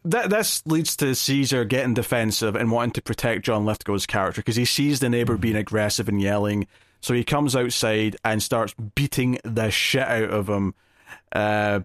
that 0.04 0.30
this 0.30 0.64
leads 0.66 0.96
to 0.96 1.14
Caesar 1.14 1.64
getting 1.64 1.94
defensive 1.94 2.54
and 2.54 2.70
wanting 2.70 2.92
to 2.92 3.02
protect 3.02 3.44
John 3.44 3.64
Lithgow's 3.64 4.06
character 4.06 4.40
because 4.40 4.56
he 4.56 4.64
sees 4.64 5.00
the 5.00 5.08
neighbor 5.08 5.36
being 5.36 5.56
aggressive 5.56 6.08
and 6.08 6.20
yelling. 6.20 6.66
So 7.00 7.14
he 7.14 7.24
comes 7.24 7.56
outside 7.56 8.16
and 8.24 8.42
starts 8.42 8.74
beating 8.94 9.38
the 9.44 9.70
shit 9.70 10.06
out 10.06 10.30
of 10.30 10.48
him. 10.48 10.74
Uh, 11.32 11.80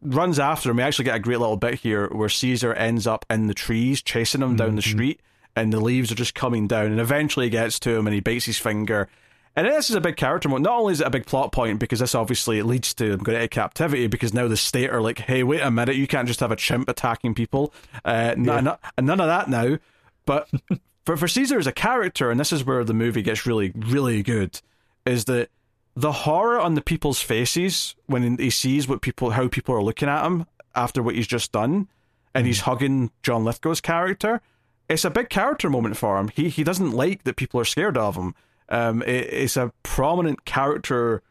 runs 0.00 0.38
after 0.38 0.70
him. 0.70 0.76
We 0.76 0.82
actually 0.82 1.04
get 1.06 1.16
a 1.16 1.20
great 1.20 1.40
little 1.40 1.56
bit 1.56 1.74
here 1.74 2.08
where 2.08 2.28
Caesar 2.28 2.72
ends 2.72 3.06
up 3.06 3.26
in 3.28 3.46
the 3.48 3.54
trees 3.54 4.02
chasing 4.02 4.40
him 4.40 4.50
mm-hmm. 4.50 4.56
down 4.56 4.76
the 4.76 4.82
mm-hmm. 4.82 4.90
street, 4.90 5.20
and 5.54 5.72
the 5.72 5.80
leaves 5.80 6.10
are 6.10 6.16
just 6.16 6.34
coming 6.34 6.66
down. 6.66 6.86
And 6.86 7.00
eventually 7.00 7.46
he 7.46 7.50
gets 7.50 7.78
to 7.80 7.90
him 7.90 8.06
and 8.06 8.14
he 8.14 8.20
bites 8.20 8.46
his 8.46 8.58
finger 8.58 9.08
and 9.54 9.66
this 9.66 9.90
is 9.90 9.96
a 9.96 10.00
big 10.00 10.16
character 10.16 10.48
moment. 10.48 10.64
Not 10.64 10.78
only 10.78 10.92
is 10.92 11.00
it 11.00 11.06
a 11.06 11.10
big 11.10 11.26
plot 11.26 11.52
point 11.52 11.78
because 11.78 12.00
this 12.00 12.14
obviously 12.14 12.62
leads 12.62 12.94
to 12.94 13.12
him 13.12 13.20
going 13.20 13.36
into 13.36 13.48
captivity 13.48 14.06
because 14.06 14.32
now 14.32 14.48
the 14.48 14.56
state 14.56 14.90
are 14.90 15.02
like, 15.02 15.18
hey, 15.18 15.42
wait 15.42 15.60
a 15.60 15.70
minute, 15.70 15.96
you 15.96 16.06
can't 16.06 16.26
just 16.28 16.40
have 16.40 16.50
a 16.50 16.56
chimp 16.56 16.88
attacking 16.88 17.34
people. 17.34 17.74
Uh, 18.04 18.34
yeah. 18.36 18.56
n- 18.56 18.68
n- 18.68 19.04
none 19.04 19.20
of 19.20 19.26
that 19.26 19.50
now. 19.50 19.78
But 20.24 20.48
for, 21.04 21.16
for 21.16 21.28
Caesar 21.28 21.58
as 21.58 21.66
a 21.66 21.72
character, 21.72 22.30
and 22.30 22.40
this 22.40 22.52
is 22.52 22.64
where 22.64 22.82
the 22.84 22.94
movie 22.94 23.22
gets 23.22 23.46
really, 23.46 23.72
really 23.76 24.22
good, 24.22 24.60
is 25.04 25.26
that 25.26 25.50
the 25.94 26.12
horror 26.12 26.58
on 26.58 26.74
the 26.74 26.80
people's 26.82 27.20
faces 27.20 27.94
when 28.06 28.38
he 28.38 28.50
sees 28.50 28.88
what 28.88 29.02
people, 29.02 29.30
how 29.30 29.48
people 29.48 29.74
are 29.74 29.82
looking 29.82 30.08
at 30.08 30.24
him 30.24 30.46
after 30.74 31.02
what 31.02 31.14
he's 31.14 31.26
just 31.26 31.52
done, 31.52 31.88
and 32.34 32.44
mm. 32.44 32.46
he's 32.46 32.60
hugging 32.60 33.10
John 33.22 33.44
Lithgow's 33.44 33.82
character. 33.82 34.40
It's 34.88 35.04
a 35.04 35.10
big 35.10 35.28
character 35.28 35.68
moment 35.68 35.96
for 35.96 36.18
him. 36.18 36.28
He 36.28 36.48
he 36.48 36.64
doesn't 36.64 36.92
like 36.92 37.24
that 37.24 37.36
people 37.36 37.60
are 37.60 37.64
scared 37.64 37.96
of 37.96 38.16
him. 38.16 38.34
Um, 38.72 39.02
it, 39.02 39.32
it's 39.32 39.56
a 39.56 39.70
prominent 39.82 40.44
character, 40.46 41.22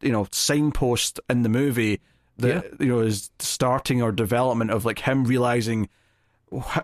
you 0.00 0.10
know, 0.10 0.26
signpost 0.32 1.20
in 1.30 1.42
the 1.42 1.48
movie 1.48 2.00
that 2.38 2.64
yeah. 2.64 2.70
you 2.80 2.88
know 2.88 3.00
is 3.00 3.30
starting 3.38 4.02
or 4.02 4.10
development 4.10 4.72
of 4.72 4.84
like 4.84 4.98
him 4.98 5.24
realizing 5.24 5.88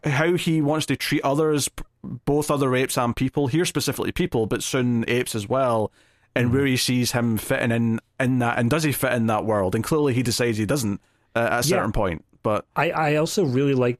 how 0.05 0.35
he 0.35 0.63
wants 0.63 0.87
to 0.87 0.97
treat 0.97 1.23
others, 1.23 1.69
both 2.03 2.51
other 2.51 2.75
apes 2.77 2.97
and 2.97 3.15
people. 3.15 3.49
Here 3.49 3.65
specifically 3.65 4.13
people, 4.13 4.47
but 4.47 4.63
soon 4.63 5.05
apes 5.09 5.35
as 5.35 5.49
well. 5.49 5.93
And 6.35 6.51
mm 6.51 6.55
where 6.55 6.67
he 6.67 6.77
sees 6.77 7.13
him 7.13 7.37
fitting 7.37 7.73
in 7.73 8.01
in 8.21 8.39
that, 8.39 8.59
and 8.59 8.71
does 8.71 8.85
he 8.85 8.93
fit 8.93 9.13
in 9.15 9.27
that 9.27 9.45
world? 9.45 9.75
And 9.75 9.83
clearly, 9.83 10.15
he 10.15 10.23
decides 10.23 10.59
he 10.59 10.67
doesn't 10.67 11.01
uh, 11.35 11.49
at 11.51 11.61
a 11.61 11.63
certain 11.65 11.89
yeah. 11.89 11.93
point. 11.93 12.25
But 12.45 12.65
I, 12.77 12.91
I 12.91 13.17
also 13.17 13.45
really 13.45 13.75
like. 13.75 13.99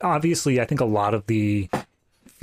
Obviously, 0.00 0.60
I 0.60 0.66
think 0.66 0.80
a 0.80 0.84
lot 0.84 1.14
of 1.14 1.26
the 1.26 1.68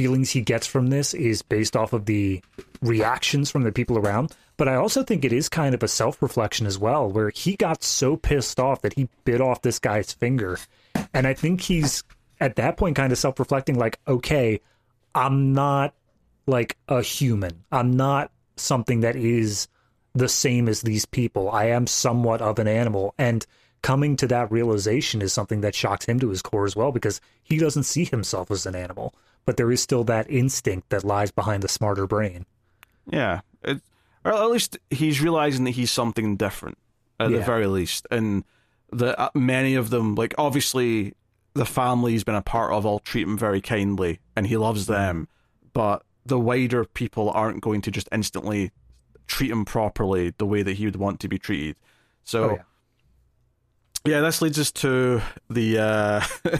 feelings 0.02 0.32
he 0.32 0.41
gets 0.41 0.66
from 0.66 0.88
this 0.88 1.14
is 1.14 1.43
based 1.43 1.76
off 1.76 1.93
of 1.93 2.06
the 2.06 2.41
reactions 2.82 3.52
from 3.52 3.62
the 3.62 3.72
people 3.72 3.99
around. 3.99 4.36
But 4.58 4.68
I 4.68 4.74
also 4.74 5.04
think 5.04 5.24
it 5.24 5.32
is 5.32 5.47
kind 5.47 5.76
of 5.76 5.84
a 5.84 5.88
self 5.88 6.24
reflection 6.24 6.66
as 6.66 6.80
well, 6.80 7.08
where 7.08 7.30
he 7.30 7.56
got 7.56 7.84
so 7.84 8.18
pissed 8.18 8.60
off 8.60 8.82
that 8.82 8.93
he 8.93 9.10
bit 9.26 9.41
off 9.41 9.62
this 9.62 9.78
guy's 9.78 10.12
finger. 10.12 10.58
And 11.14 11.28
I 11.28 11.36
think 11.36 11.62
he's 11.62 12.04
at 12.39 12.56
that 12.56 12.78
point 12.78 12.95
kind 12.95 13.12
of 13.12 13.20
self 13.20 13.39
reflecting, 13.39 13.78
like, 13.78 13.99
okay, 14.08 14.60
I'm 15.14 15.54
not 15.54 15.93
like 16.47 16.78
a 16.88 17.04
human. 17.04 17.64
I'm 17.72 17.91
not 17.91 18.32
something 18.56 19.02
that 19.02 19.16
is 19.16 19.68
the 20.16 20.30
same 20.30 20.68
as 20.68 20.82
these 20.82 21.06
people. 21.06 21.52
I 21.52 21.66
am 21.66 21.86
somewhat 21.86 22.41
of 22.41 22.58
an 22.58 22.68
animal. 22.68 23.14
And 23.20 23.45
coming 23.84 24.16
to 24.16 24.28
that 24.30 24.52
realization 24.52 25.22
is 25.22 25.32
something 25.32 25.62
that 25.62 25.76
shocks 25.76 26.06
him 26.06 26.20
to 26.22 26.30
his 26.30 26.41
core 26.41 26.66
as 26.66 26.76
well 26.76 26.91
because 26.91 27.22
he 27.43 27.60
doesn't 27.60 27.84
see 27.84 28.06
himself 28.06 28.49
as 28.49 28.66
an 28.66 28.76
animal 28.76 29.14
but 29.46 29.58
there 29.58 29.72
is 29.72 29.82
still 29.82 30.04
that 30.06 30.30
instinct 30.30 30.89
that 30.89 31.04
lies 31.04 31.32
behind 31.32 31.64
the 31.64 31.68
smarter 31.68 32.08
brain. 32.08 32.46
Yeah, 33.10 33.42
it, 33.64 33.82
or 34.24 34.34
at 34.34 34.50
least 34.50 34.78
he's 34.89 35.22
realizing 35.22 35.64
that 35.66 35.72
he's 35.72 35.92
something 35.92 36.38
different 36.38 36.78
at 37.20 37.32
yeah. 37.32 37.38
the 37.38 37.44
very 37.44 37.68
least, 37.68 38.08
and 38.12 38.44
that 38.92 39.20
uh, 39.20 39.30
many 39.34 39.76
of 39.76 39.89
them, 39.89 40.16
like 40.16 40.34
obviously, 40.38 41.14
the 41.54 41.66
family 41.66 42.14
he's 42.14 42.24
been 42.24 42.36
a 42.36 42.42
part 42.42 42.72
of 42.72 42.86
all 42.86 43.00
treat 43.00 43.24
him 43.24 43.38
very 43.38 43.62
kindly, 43.62 44.20
and 44.36 44.48
he 44.48 44.58
loves 44.58 44.86
them, 44.86 45.28
but 45.74 46.04
the 46.26 46.39
wider 46.39 46.86
people 46.86 47.32
aren't 47.32 47.62
going 47.62 47.82
to 47.82 47.92
just 47.92 48.08
instantly 48.12 48.72
treat 49.28 49.50
him 49.50 49.66
properly 49.66 50.34
the 50.38 50.46
way 50.46 50.62
that 50.62 50.74
he 50.74 50.86
would 50.86 50.96
want 50.96 51.20
to 51.22 51.28
be 51.28 51.39
treated. 51.39 51.76
So. 52.24 52.44
Oh, 52.44 52.58
yeah. 54.06 54.16
yeah, 54.16 54.22
this 54.22 54.42
leads 54.42 54.60
us 54.60 54.72
to 54.74 55.22
the 55.50 55.80
uh, 55.80 56.22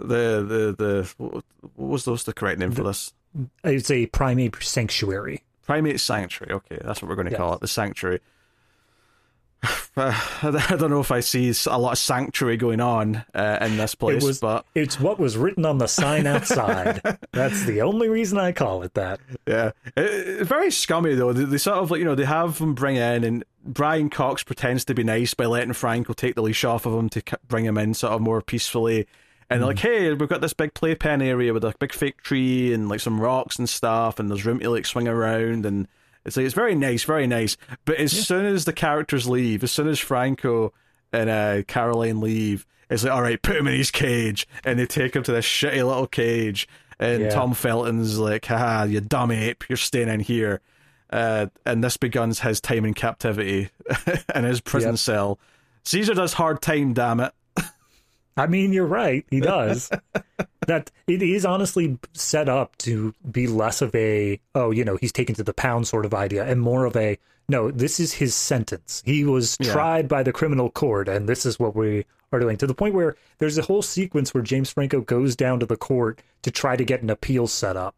the 0.00 0.42
the 0.42 0.74
the 0.78 1.14
what 1.18 1.44
was 1.76 2.04
those 2.04 2.24
the 2.24 2.32
correct 2.32 2.58
name 2.58 2.70
the, 2.70 2.76
for 2.76 2.82
this? 2.84 3.12
It's 3.64 3.90
a 3.90 4.06
primate 4.06 4.62
sanctuary. 4.62 5.42
Primate 5.66 6.00
sanctuary. 6.00 6.54
Okay, 6.54 6.78
that's 6.82 7.02
what 7.02 7.08
we're 7.08 7.16
going 7.16 7.26
to 7.26 7.32
yes. 7.32 7.38
call 7.38 7.54
it. 7.54 7.60
The 7.60 7.68
sanctuary. 7.68 8.20
I 9.96 10.76
don't 10.78 10.90
know 10.90 11.00
if 11.00 11.10
I 11.10 11.20
see 11.20 11.52
a 11.66 11.78
lot 11.78 11.92
of 11.92 11.98
sanctuary 11.98 12.56
going 12.56 12.80
on 12.80 13.24
uh, 13.34 13.58
in 13.60 13.76
this 13.76 13.94
place, 13.94 14.22
it 14.22 14.26
was, 14.26 14.40
but 14.40 14.64
it's 14.74 14.98
what 14.98 15.18
was 15.18 15.36
written 15.36 15.66
on 15.66 15.78
the 15.78 15.86
sign 15.86 16.26
outside. 16.26 17.02
That's 17.32 17.64
the 17.64 17.82
only 17.82 18.08
reason 18.08 18.38
I 18.38 18.52
call 18.52 18.82
it 18.82 18.94
that. 18.94 19.20
Yeah, 19.46 19.72
it, 19.96 20.46
very 20.46 20.70
scummy 20.70 21.14
though. 21.14 21.34
They, 21.34 21.44
they, 21.44 21.58
sort 21.58 21.78
of 21.78 21.90
like 21.90 21.98
you 21.98 22.06
know 22.06 22.14
they 22.14 22.24
have 22.24 22.58
him 22.58 22.74
bring 22.74 22.96
in, 22.96 23.22
and 23.22 23.44
Brian 23.64 24.08
Cox 24.08 24.42
pretends 24.42 24.84
to 24.86 24.94
be 24.94 25.04
nice 25.04 25.34
by 25.34 25.44
letting 25.44 25.74
Franco 25.74 26.14
take 26.14 26.36
the 26.36 26.42
leash 26.42 26.64
off 26.64 26.86
of 26.86 26.94
him 26.94 27.10
to 27.10 27.22
bring 27.46 27.66
him 27.66 27.76
in 27.76 27.92
sort 27.92 28.14
of 28.14 28.22
more 28.22 28.40
peacefully 28.40 29.06
and 29.50 29.60
they're 29.60 29.66
like, 29.66 29.76
mm-hmm. 29.78 30.04
hey, 30.04 30.12
we've 30.12 30.28
got 30.28 30.40
this 30.40 30.52
big 30.52 30.74
playpen 30.74 31.20
area 31.20 31.52
with 31.52 31.64
a 31.64 31.74
big 31.80 31.92
fake 31.92 32.22
tree 32.22 32.72
and 32.72 32.88
like 32.88 33.00
some 33.00 33.20
rocks 33.20 33.58
and 33.58 33.68
stuff, 33.68 34.20
and 34.20 34.30
there's 34.30 34.46
room 34.46 34.60
to 34.60 34.70
like 34.70 34.86
swing 34.86 35.08
around, 35.08 35.66
and 35.66 35.88
it's 36.24 36.36
like 36.36 36.46
it's 36.46 36.54
very 36.54 36.76
nice, 36.76 37.02
very 37.02 37.26
nice. 37.26 37.56
But 37.84 37.96
as 37.96 38.14
yeah. 38.14 38.22
soon 38.22 38.46
as 38.46 38.64
the 38.64 38.72
characters 38.72 39.28
leave, 39.28 39.64
as 39.64 39.72
soon 39.72 39.88
as 39.88 39.98
Franco 39.98 40.72
and 41.12 41.28
uh, 41.28 41.62
Caroline 41.66 42.20
leave, 42.20 42.64
it's 42.88 43.02
like, 43.02 43.12
all 43.12 43.22
right, 43.22 43.42
put 43.42 43.56
him 43.56 43.66
in 43.66 43.74
his 43.74 43.90
cage, 43.90 44.46
and 44.64 44.78
they 44.78 44.86
take 44.86 45.16
him 45.16 45.24
to 45.24 45.32
this 45.32 45.46
shitty 45.46 45.84
little 45.84 46.06
cage, 46.06 46.68
and 47.00 47.22
yeah. 47.22 47.30
Tom 47.30 47.52
Felton's 47.52 48.20
like, 48.20 48.44
haha, 48.46 48.84
you 48.84 49.00
dumb 49.00 49.32
ape, 49.32 49.64
you're 49.68 49.76
staying 49.76 50.08
in 50.08 50.20
here. 50.20 50.60
Uh, 51.12 51.46
and 51.66 51.82
this 51.82 51.96
begins 51.96 52.38
his 52.38 52.60
time 52.60 52.84
in 52.84 52.94
captivity 52.94 53.70
in 54.34 54.44
his 54.44 54.60
prison 54.60 54.92
yep. 54.92 54.98
cell. 54.98 55.40
Caesar 55.84 56.14
does 56.14 56.34
hard 56.34 56.62
time, 56.62 56.92
damn 56.92 57.18
it. 57.18 57.32
I 58.36 58.46
mean, 58.46 58.72
you're 58.72 58.86
right. 58.86 59.24
He 59.30 59.40
does. 59.40 59.90
that 60.66 60.90
it 61.06 61.22
is 61.22 61.44
honestly 61.44 61.98
set 62.12 62.48
up 62.48 62.76
to 62.78 63.14
be 63.30 63.46
less 63.46 63.82
of 63.82 63.94
a 63.94 64.40
oh, 64.54 64.70
you 64.70 64.84
know, 64.84 64.96
he's 64.96 65.12
taken 65.12 65.34
to 65.34 65.42
the 65.42 65.54
pound 65.54 65.88
sort 65.88 66.06
of 66.06 66.14
idea, 66.14 66.44
and 66.44 66.60
more 66.60 66.84
of 66.84 66.96
a 66.96 67.18
no. 67.48 67.70
This 67.70 68.00
is 68.00 68.14
his 68.14 68.34
sentence. 68.34 69.02
He 69.04 69.24
was 69.24 69.56
yeah. 69.60 69.72
tried 69.72 70.08
by 70.08 70.22
the 70.22 70.32
criminal 70.32 70.70
court, 70.70 71.08
and 71.08 71.28
this 71.28 71.44
is 71.44 71.58
what 71.58 71.74
we 71.74 72.06
are 72.32 72.40
doing. 72.40 72.56
To 72.58 72.66
the 72.66 72.74
point 72.74 72.94
where 72.94 73.16
there's 73.38 73.58
a 73.58 73.62
whole 73.62 73.82
sequence 73.82 74.32
where 74.32 74.42
James 74.42 74.70
Franco 74.70 75.00
goes 75.00 75.34
down 75.34 75.60
to 75.60 75.66
the 75.66 75.76
court 75.76 76.22
to 76.42 76.50
try 76.50 76.76
to 76.76 76.84
get 76.84 77.02
an 77.02 77.10
appeal 77.10 77.46
set 77.46 77.76
up, 77.76 77.96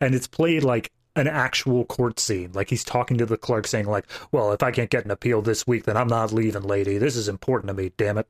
and 0.00 0.14
it's 0.14 0.28
played 0.28 0.62
like 0.62 0.90
an 1.16 1.28
actual 1.28 1.84
court 1.84 2.18
scene. 2.18 2.52
Like 2.52 2.70
he's 2.70 2.84
talking 2.84 3.18
to 3.18 3.26
the 3.26 3.36
clerk, 3.36 3.66
saying 3.66 3.86
like, 3.86 4.06
"Well, 4.30 4.52
if 4.52 4.62
I 4.62 4.70
can't 4.70 4.90
get 4.90 5.04
an 5.04 5.10
appeal 5.10 5.42
this 5.42 5.66
week, 5.66 5.84
then 5.84 5.96
I'm 5.96 6.08
not 6.08 6.32
leaving, 6.32 6.62
lady. 6.62 6.98
This 6.98 7.16
is 7.16 7.28
important 7.28 7.68
to 7.68 7.74
me. 7.74 7.92
Damn 7.96 8.18
it." 8.18 8.28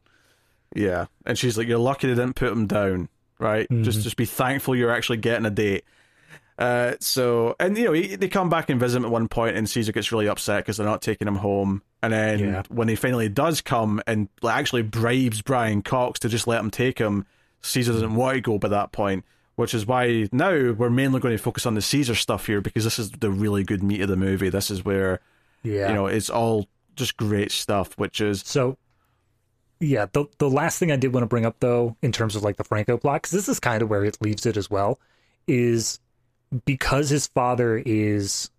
Yeah, 0.75 1.07
and 1.25 1.39
she's 1.39 1.57
like, 1.57 1.68
"You're 1.68 1.79
lucky 1.79 2.09
they 2.09 2.14
didn't 2.14 2.35
put 2.37 2.53
him 2.53 2.66
down, 2.66 3.09
right? 3.39 3.68
Mm-hmm. 3.68 3.83
Just 3.85 4.03
just 4.03 4.16
be 4.16 4.25
thankful 4.27 4.75
you're 4.77 4.91
actually 4.93 5.18
getting 5.18 5.47
a 5.47 5.51
date." 5.51 5.85
Uh, 6.57 6.95
so, 7.01 7.57
and 7.59 7.77
you 7.77 7.85
know, 7.85 7.93
he, 7.93 8.14
they 8.14 8.29
come 8.29 8.49
back 8.49 8.70
and 8.70 8.79
visit 8.79 8.99
him 8.99 9.05
at 9.05 9.11
one 9.11 9.27
point, 9.29 9.57
and 9.57 9.68
Caesar 9.68 9.91
gets 9.93 10.12
really 10.12 10.29
upset 10.29 10.64
because 10.64 10.77
they're 10.77 10.87
not 10.87 11.03
taking 11.03 11.27
him 11.27 11.37
home. 11.37 11.83
And 12.03 12.12
then 12.12 12.39
Yeah. 12.39 12.62
when 12.68 12.87
he 12.89 12.95
finally 12.95 13.29
does 13.29 13.61
come 13.61 14.01
and 14.07 14.29
like, 14.43 14.57
actually 14.57 14.83
bribes 14.83 15.43
Brian 15.43 15.83
Cox 15.83 16.20
to 16.20 16.29
just 16.29 16.47
let 16.47 16.61
him 16.61 16.70
take 16.70 16.99
him, 16.99 17.27
Caesar 17.62 17.93
doesn't 17.93 18.14
want 18.14 18.37
to 18.37 18.41
go 18.41 18.59
by 18.59 18.68
that 18.68 18.93
point, 18.93 19.25
which 19.57 19.75
is 19.75 19.85
why 19.87 20.29
now 20.31 20.72
we're 20.72 20.91
mainly 20.91 21.18
going 21.18 21.37
to 21.37 21.43
focus 21.43 21.66
on 21.66 21.75
the 21.75 21.83
Caesar 21.83 22.14
stuff 22.14 22.47
here 22.47 22.61
because 22.61 22.85
this 22.85 22.99
is 23.01 23.11
the 23.11 23.31
really 23.31 23.64
good 23.64 23.83
meat 23.83 24.01
of 24.03 24.09
the 24.09 24.16
movie. 24.16 24.49
This 24.51 24.70
is 24.70 24.85
where 24.85 25.20
Yeah. 25.64 25.89
you 25.89 25.95
know 25.95 26.07
it's 26.07 26.31
all 26.31 26.68
just 26.95 27.16
great 27.16 27.51
stuff, 27.51 27.95
which 27.99 28.20
is 28.20 28.43
So, 28.47 28.77
yeah, 29.81 30.07
the 30.12 30.27
the 30.39 30.51
last 30.51 30.79
thing 30.79 30.93
I 30.93 30.97
did 30.97 31.12
want 31.12 31.22
to 31.22 31.29
bring 31.29 31.47
up 31.47 31.57
though, 31.61 31.97
in 32.03 32.12
terms 32.12 32.37
of 32.37 32.43
like 32.43 32.57
the 32.57 32.64
Franco 32.64 32.97
plot, 32.97 33.22
because 33.22 33.33
this 33.33 33.49
is 33.49 33.61
kind 33.61 33.83
of 33.83 33.91
where 33.91 34.05
it 34.05 34.18
leaves 34.20 34.47
it 34.47 34.57
as 34.57 34.70
well, 34.70 34.99
is 35.47 36.01
because 36.64 37.11
his 37.11 37.27
father 37.27 37.83
is 37.85 38.51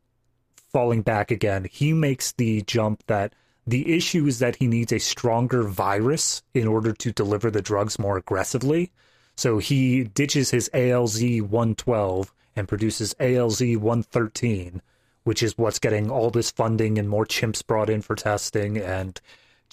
falling 0.71 1.01
back 1.01 1.31
again. 1.31 1.67
He 1.71 1.93
makes 1.93 2.33
the 2.33 2.61
jump 2.63 3.03
that 3.07 3.33
the 3.67 3.95
issue 3.95 4.27
is 4.27 4.39
that 4.39 4.57
he 4.57 4.67
needs 4.67 4.91
a 4.91 4.99
stronger 4.99 5.63
virus 5.63 6.43
in 6.53 6.67
order 6.67 6.93
to 6.93 7.11
deliver 7.11 7.49
the 7.49 7.61
drugs 7.61 7.97
more 7.97 8.17
aggressively. 8.17 8.91
So 9.35 9.57
he 9.57 10.03
ditches 10.03 10.51
his 10.51 10.69
ALZ 10.73 11.41
112 11.41 12.33
and 12.55 12.67
produces 12.67 13.13
ALZ 13.19 13.77
113, 13.77 14.81
which 15.23 15.41
is 15.41 15.57
what's 15.57 15.79
getting 15.79 16.11
all 16.11 16.29
this 16.29 16.51
funding 16.51 16.97
and 16.99 17.09
more 17.09 17.25
chimps 17.25 17.65
brought 17.65 17.89
in 17.89 18.01
for 18.01 18.15
testing. 18.15 18.77
And 18.77 19.19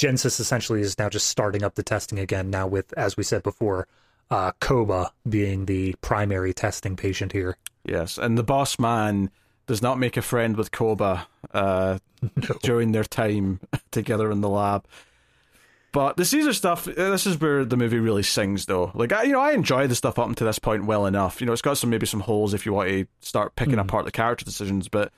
Genesis 0.03 0.41
essentially 0.41 0.81
is 0.81 0.99
now 0.99 1.09
just 1.09 1.29
starting 1.29 1.63
up 1.63 1.77
the 1.77 1.83
testing 1.85 2.19
again, 2.19 2.51
now 2.51 2.67
with, 2.67 2.93
as 2.95 3.17
we 3.17 3.23
said 3.23 3.45
before, 3.45 3.87
uh, 4.33 4.51
Koba 4.59 5.13
being 5.29 5.67
the 5.67 5.95
primary 6.01 6.53
testing 6.53 6.97
patient 6.97 7.31
here. 7.31 7.57
yes, 7.85 8.19
and 8.19 8.37
the 8.37 8.43
boss 8.43 8.81
man 8.81 9.31
does 9.69 9.81
not 9.81 10.01
make 10.01 10.17
a 10.17 10.23
friend 10.23 10.57
with 10.57 10.73
Koba 10.73 11.29
uh, 11.55 12.01
during 12.65 12.91
their 12.91 13.05
time 13.05 13.61
together 13.93 14.33
in 14.33 14.41
the 14.41 14.49
lab. 14.49 14.89
But 15.93 16.17
the 16.17 16.25
Caesar 16.25 16.53
stuff, 16.53 16.89
uh, 16.89 17.11
this 17.11 17.25
is 17.25 17.41
where 17.41 17.65
the 17.65 17.77
movie 17.77 18.01
really 18.01 18.25
sings, 18.25 18.67
though. 18.67 18.91
Like, 18.95 19.13
I, 19.13 19.23
you 19.23 19.33
know, 19.33 19.41
I 19.41 19.53
enjoy 19.53 19.87
the 19.87 19.95
stuff 19.95 20.19
up 20.19 20.27
until 20.27 20.49
this 20.49 20.59
point 20.59 20.85
well 20.85 21.07
enough. 21.07 21.41
You 21.41 21.47
know, 21.47 21.53
it's 21.53 21.63
got 21.63 21.79
some 21.79 21.91
maybe 21.91 22.07
some 22.07 22.21
holes 22.21 22.55
if 22.55 22.67
you 22.67 22.73
want 22.73 22.89
to 22.89 23.07
start 23.21 23.55
picking 23.55 23.79
apart 23.79 24.05
the 24.05 24.11
character 24.11 24.45
decisions. 24.45 24.89
But 24.89 25.13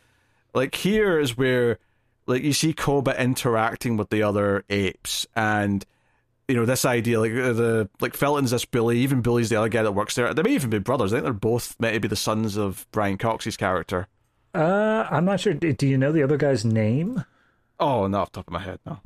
like 0.53 0.74
here 0.74 1.18
is 1.18 1.39
where, 1.39 1.78
like, 2.27 2.43
you 2.43 2.53
see 2.53 2.72
Koba 2.72 3.20
interacting 3.20 3.97
with 3.97 4.11
the 4.11 4.22
other 4.22 4.64
apes, 4.70 5.27
and 5.35 5.85
you 6.49 6.57
know 6.57 6.64
this 6.66 6.85
idea, 6.85 7.20
like 7.20 7.33
uh, 7.33 7.53
the 7.53 7.89
like 8.01 8.14
Felton's 8.14 8.51
this 8.51 8.64
bully, 8.64 8.99
even 8.99 9.22
Billy's 9.22 9.49
the 9.51 9.57
other 9.57 9.68
guy 9.68 9.83
that 9.83 9.93
works 9.93 10.14
there. 10.14 10.33
They 10.35 10.43
may 10.43 10.55
even 10.55 10.70
be 10.70 10.79
brothers. 10.79 11.12
I 11.12 11.16
think 11.16 11.25
they're 11.25 11.33
both 11.33 11.75
meant 11.81 11.95
to 11.95 12.01
be 12.01 12.09
the 12.09 12.16
sons 12.16 12.57
of 12.57 12.87
Brian 12.93 13.18
Cox's 13.18 13.57
character. 13.57 14.09
Uh, 14.55 15.07
I'm 15.11 15.25
not 15.25 15.41
sure. 15.41 15.55
Do 15.55 15.87
you 15.87 15.99
know 15.99 16.12
the 16.12 16.22
other 16.22 16.37
guy's 16.37 16.64
name? 16.64 17.25
Oh, 17.81 18.07
not 18.07 18.20
off 18.22 18.33
the 18.33 18.39
top 18.39 18.47
of 18.49 18.53
my 18.53 18.61
head, 18.61 18.79
no. 18.87 19.01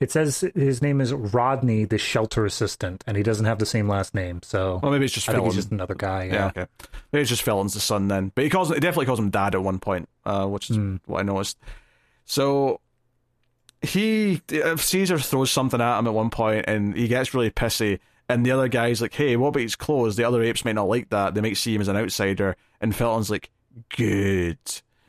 It 0.00 0.10
says 0.10 0.40
his 0.54 0.80
name 0.80 1.00
is 1.02 1.12
Rodney, 1.12 1.84
the 1.84 1.98
shelter 1.98 2.46
assistant, 2.46 3.04
and 3.06 3.18
he 3.18 3.22
doesn't 3.22 3.44
have 3.44 3.58
the 3.58 3.66
same 3.66 3.86
last 3.86 4.14
name. 4.14 4.40
So 4.42 4.80
Well, 4.82 4.92
maybe 4.92 5.04
it's 5.04 5.12
just 5.12 5.28
I 5.28 5.32
think 5.32 5.44
he's 5.44 5.56
just 5.56 5.70
another 5.72 5.94
guy. 5.94 6.24
Yeah, 6.24 6.32
Yeah. 6.34 6.46
okay. 6.46 6.66
Maybe 7.12 7.20
it's 7.20 7.28
just 7.28 7.42
Felton's 7.42 7.74
the 7.74 7.80
son 7.80 8.08
then. 8.08 8.32
But 8.34 8.44
he 8.44 8.50
calls 8.50 8.68
he 8.70 8.80
definitely 8.80 9.06
calls 9.06 9.18
him 9.18 9.28
dad 9.28 9.54
at 9.54 9.62
one 9.62 9.78
point, 9.78 10.08
uh, 10.24 10.46
which 10.46 10.70
is 10.70 10.78
what 11.04 11.20
I 11.20 11.22
noticed. 11.22 11.58
So 12.24 12.80
he 13.82 14.42
uh, 14.62 14.76
Caesar 14.76 15.18
throws 15.18 15.50
something 15.50 15.80
at 15.80 15.98
him 15.98 16.06
at 16.06 16.14
one 16.14 16.30
point 16.30 16.66
and 16.68 16.94
he 16.94 17.08
gets 17.08 17.34
really 17.34 17.50
pissy 17.50 17.98
and 18.28 18.44
the 18.44 18.52
other 18.52 18.68
guy's 18.68 19.00
like, 19.00 19.14
Hey, 19.14 19.36
what 19.36 19.48
about 19.48 19.62
his 19.62 19.76
clothes? 19.76 20.16
The 20.16 20.24
other 20.24 20.42
apes 20.42 20.64
might 20.64 20.74
not 20.74 20.88
like 20.88 21.10
that. 21.10 21.34
They 21.34 21.40
might 21.40 21.56
see 21.56 21.74
him 21.74 21.80
as 21.80 21.88
an 21.88 21.96
outsider 21.96 22.56
and 22.80 22.94
Felton's 22.94 23.30
like, 23.30 23.50
Good. 23.96 24.58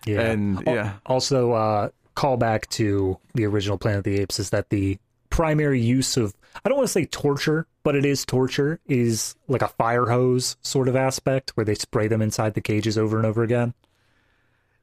Yeah. 0.05 0.22
And 0.22 0.64
yeah. 0.66 0.93
Also, 1.05 1.51
uh, 1.51 1.89
call 2.16 2.38
back 2.38 2.68
to 2.70 3.18
the 3.34 3.45
original 3.45 3.78
Planet 3.78 3.99
of 3.99 4.03
the 4.03 4.20
Apes 4.20 4.39
is 4.39 4.49
that 4.49 4.70
the 4.70 4.97
primary 5.30 5.80
use 5.82 6.18
of 6.18 6.34
I 6.64 6.70
don't 6.70 6.78
want 6.78 6.88
to 6.88 6.91
say 6.91 7.05
torture, 7.05 7.66
but 7.84 7.95
it 7.95 8.05
is 8.05 8.26
torture 8.26 8.80
is 8.88 9.36
like 9.47 9.62
a 9.62 9.68
fire 9.68 10.05
hose 10.07 10.57
sort 10.62 10.88
of 10.88 10.95
aspect 10.95 11.51
where 11.51 11.66
they 11.66 11.76
spray 11.76 12.07
them 12.07 12.22
inside 12.22 12.53
the 12.53 12.62
cages 12.62 12.97
over 12.97 13.18
and 13.18 13.26
over 13.26 13.43
again. 13.43 13.74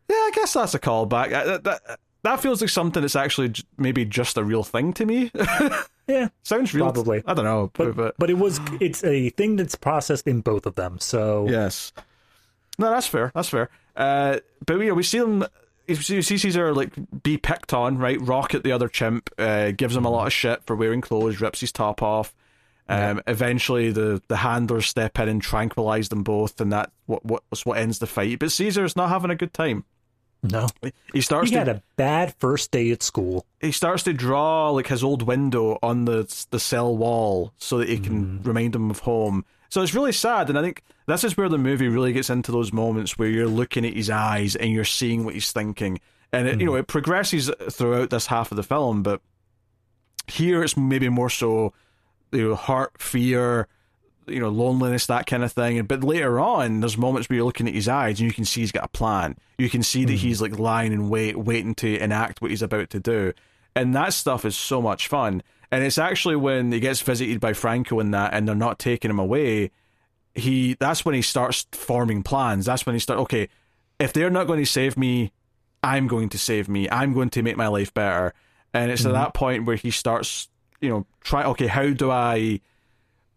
Yeah, 0.09 0.17
I 0.17 0.31
guess 0.35 0.55
that's 0.55 0.75
a 0.75 0.79
callback. 0.79 1.33
Uh, 1.33 1.59
That, 1.59 1.99
that, 2.23 2.41
feels 2.41 2.61
like 2.61 2.71
something 2.71 3.01
that's 3.03 3.17
actually 3.17 3.51
j- 3.51 3.63
maybe 3.77 4.05
just 4.05 4.37
a 4.37 4.45
real 4.45 4.65
thing 4.65 4.93
to 4.95 5.07
me. 5.07 5.31
Yeah, 6.09 6.29
Sounds 6.43 6.73
real. 6.73 6.87
Probably. 6.87 7.23
I 7.27 7.35
don't 7.35 7.45
know. 7.45 7.71
but 7.75 7.95
but 7.95 8.15
but 8.17 8.31
it 8.31 8.39
was 8.39 8.59
it's 8.81 9.05
a 9.05 9.29
thing 9.29 9.57
that's 9.57 9.75
processed 9.75 10.27
in 10.27 10.41
both 10.41 10.65
of 10.65 10.75
them. 10.75 10.99
So 11.01 11.47
Yes. 11.51 11.93
No, 12.79 12.89
that's 12.89 13.07
fair. 13.07 13.31
That's 13.35 13.51
fair. 13.51 13.69
Uh, 13.95 14.39
but 14.65 14.79
know, 14.79 14.95
we 14.95 15.03
see 15.03 15.19
them. 15.19 15.45
You 15.87 15.97
see 15.97 16.39
Caesar 16.39 16.75
like 16.75 16.95
be 17.23 17.37
picked 17.37 17.75
on, 17.75 17.99
right? 17.99 18.19
Rocket 18.23 18.65
the 18.65 18.73
other 18.73 18.89
chimp, 18.89 19.29
uh, 19.37 19.73
gives 19.73 19.95
him 19.95 20.07
a 20.07 20.11
lot 20.11 20.27
of 20.27 20.33
shit 20.33 20.65
for 20.65 20.75
wearing 20.75 21.03
clothes, 21.03 21.43
rips 21.43 21.61
his 21.61 21.73
top 21.73 22.03
off. 22.03 22.35
Um, 22.89 23.21
Eventually, 23.27 23.91
the 23.93 24.23
the 24.29 24.37
handlers 24.37 24.87
step 24.87 25.19
in 25.19 25.29
and 25.29 25.43
tranquilize 25.43 26.09
them 26.09 26.23
both, 26.23 26.59
and 26.63 26.73
that 26.73 26.91
what 27.05 27.23
what's 27.23 27.67
what 27.67 27.77
ends 27.77 27.99
the 27.99 28.07
fight. 28.07 28.39
But 28.39 28.51
Caesar's 28.53 28.97
not 28.97 29.11
having 29.11 29.31
a 29.31 29.37
good 29.37 29.53
time. 29.53 29.85
No, 30.43 30.69
He 31.13 31.21
starts 31.21 31.51
he 31.51 31.55
to 31.55 31.59
had 31.59 31.69
a 31.69 31.83
bad 31.97 32.35
first 32.39 32.71
day 32.71 32.91
at 32.91 33.03
school. 33.03 33.45
he 33.61 33.73
starts 33.73 34.05
to 34.05 34.13
draw 34.13 34.71
like 34.71 34.87
his 34.87 35.03
old 35.03 35.23
window 35.23 35.79
on 35.83 36.05
the 36.05 36.47
the 36.51 36.61
cell 36.61 36.97
wall 36.97 37.53
so 37.59 37.79
that 37.79 37.89
he 37.89 37.99
can 37.99 38.39
mm. 38.39 38.47
remind 38.47 38.75
him 38.75 38.91
of 38.91 39.01
home. 39.01 39.45
So 39.71 39.83
it's 39.83 39.95
really 39.95 40.13
sad, 40.13 40.49
and 40.49 40.59
I 40.59 40.63
think 40.63 40.83
this 41.07 41.25
is 41.25 41.37
where 41.37 41.49
the 41.49 41.59
movie 41.59 41.89
really 41.89 42.13
gets 42.13 42.31
into 42.31 42.53
those 42.53 42.73
moments 42.73 43.19
where 43.19 43.29
you're 43.29 43.47
looking 43.47 43.85
at 43.85 43.95
his 43.95 44.09
eyes 44.09 44.57
and 44.57 44.73
you're 44.73 44.85
seeing 44.85 45.25
what 45.25 45.35
he's 45.35 45.53
thinking, 45.53 46.01
and 46.33 46.47
it, 46.47 46.61
you 46.61 46.67
know 46.67 46.73
mm. 46.73 46.81
it 46.81 46.87
progresses 46.87 47.51
throughout 47.71 48.11
this 48.11 48.27
half 48.27 48.53
of 48.53 48.57
the 48.57 48.63
film, 48.63 49.03
but 49.03 49.21
here 50.27 50.63
it's 50.63 50.77
maybe 50.77 51.09
more 51.09 51.31
so 51.31 51.73
you 52.33 52.51
know 52.51 52.55
heart, 52.55 52.93
fear, 53.01 53.67
you 54.31 54.41
know 54.41 54.49
loneliness, 54.49 55.07
that 55.07 55.27
kind 55.27 55.45
of 55.45 55.53
thing. 55.53 55.83
But 55.85 56.05
later 56.05 56.41
on, 56.41 56.81
there's 56.81 56.99
moments 56.99 57.29
where 57.29 57.37
you're 57.37 57.47
looking 57.47 57.69
at 57.69 57.75
his 57.75 57.89
eyes 57.89 58.21
and 58.21 58.29
you 58.29 58.33
can 58.33 58.45
see 58.45 58.61
he's 58.61 58.73
got 58.73 58.85
a 58.85 58.89
plan. 58.89 59.37
You 59.59 59.71
can 59.71 59.83
see 59.83 60.05
that 60.05 60.13
hmm. 60.13 60.19
he's 60.19 60.41
like 60.41 60.59
lying 60.59 60.93
in 60.93 61.09
wait, 61.09 61.37
waiting 61.37 61.75
to 61.77 61.99
enact 61.99 62.41
what 62.41 62.51
he's 62.51 62.63
about 62.63 62.91
to 62.91 63.01
do, 63.01 63.33
and 63.75 63.95
that 63.95 64.13
stuff 64.13 64.45
is 64.45 64.57
so 64.57 64.83
much 64.83 65.09
fun. 65.09 65.43
And 65.71 65.85
it's 65.85 65.99
actually 65.99 66.37
when 66.37 66.73
he 66.73 66.81
gets 66.81 67.01
visited 67.03 67.41
by 67.41 67.53
Franco 67.53 68.01
and 68.01 68.15
that, 68.15 68.33
and 68.33 68.49
they're 68.49 68.55
not 68.55 68.79
taking 68.79 69.11
him 69.11 69.19
away. 69.19 69.71
He 70.35 70.75
that's 70.79 71.05
when 71.05 71.15
he 71.15 71.23
starts 71.23 71.67
forming 71.73 72.23
plans. 72.23 72.67
That's 72.67 72.87
when 72.87 72.95
he 72.95 73.01
starts. 73.01 73.23
okay. 73.23 73.49
If 73.99 74.13
they're 74.13 74.31
not 74.31 74.47
going 74.47 74.61
to 74.61 74.67
save 74.67 74.97
me, 74.97 75.33
I'm 75.83 76.07
going 76.07 76.29
to 76.31 76.39
save 76.39 76.69
me. 76.69 76.89
I'm 76.91 77.13
going 77.13 77.31
to 77.31 77.43
make 77.43 77.57
my 77.57 77.67
life 77.67 77.93
better. 77.93 78.33
And 78.73 78.91
it's 78.91 79.05
at 79.05 79.09
hmm. 79.09 79.15
that 79.15 79.35
point 79.35 79.65
where 79.65 79.77
he 79.77 79.91
starts, 79.91 80.49
you 80.81 80.89
know, 80.89 81.07
try. 81.21 81.45
Okay, 81.45 81.67
how 81.67 81.91
do 81.91 82.11
I 82.11 82.61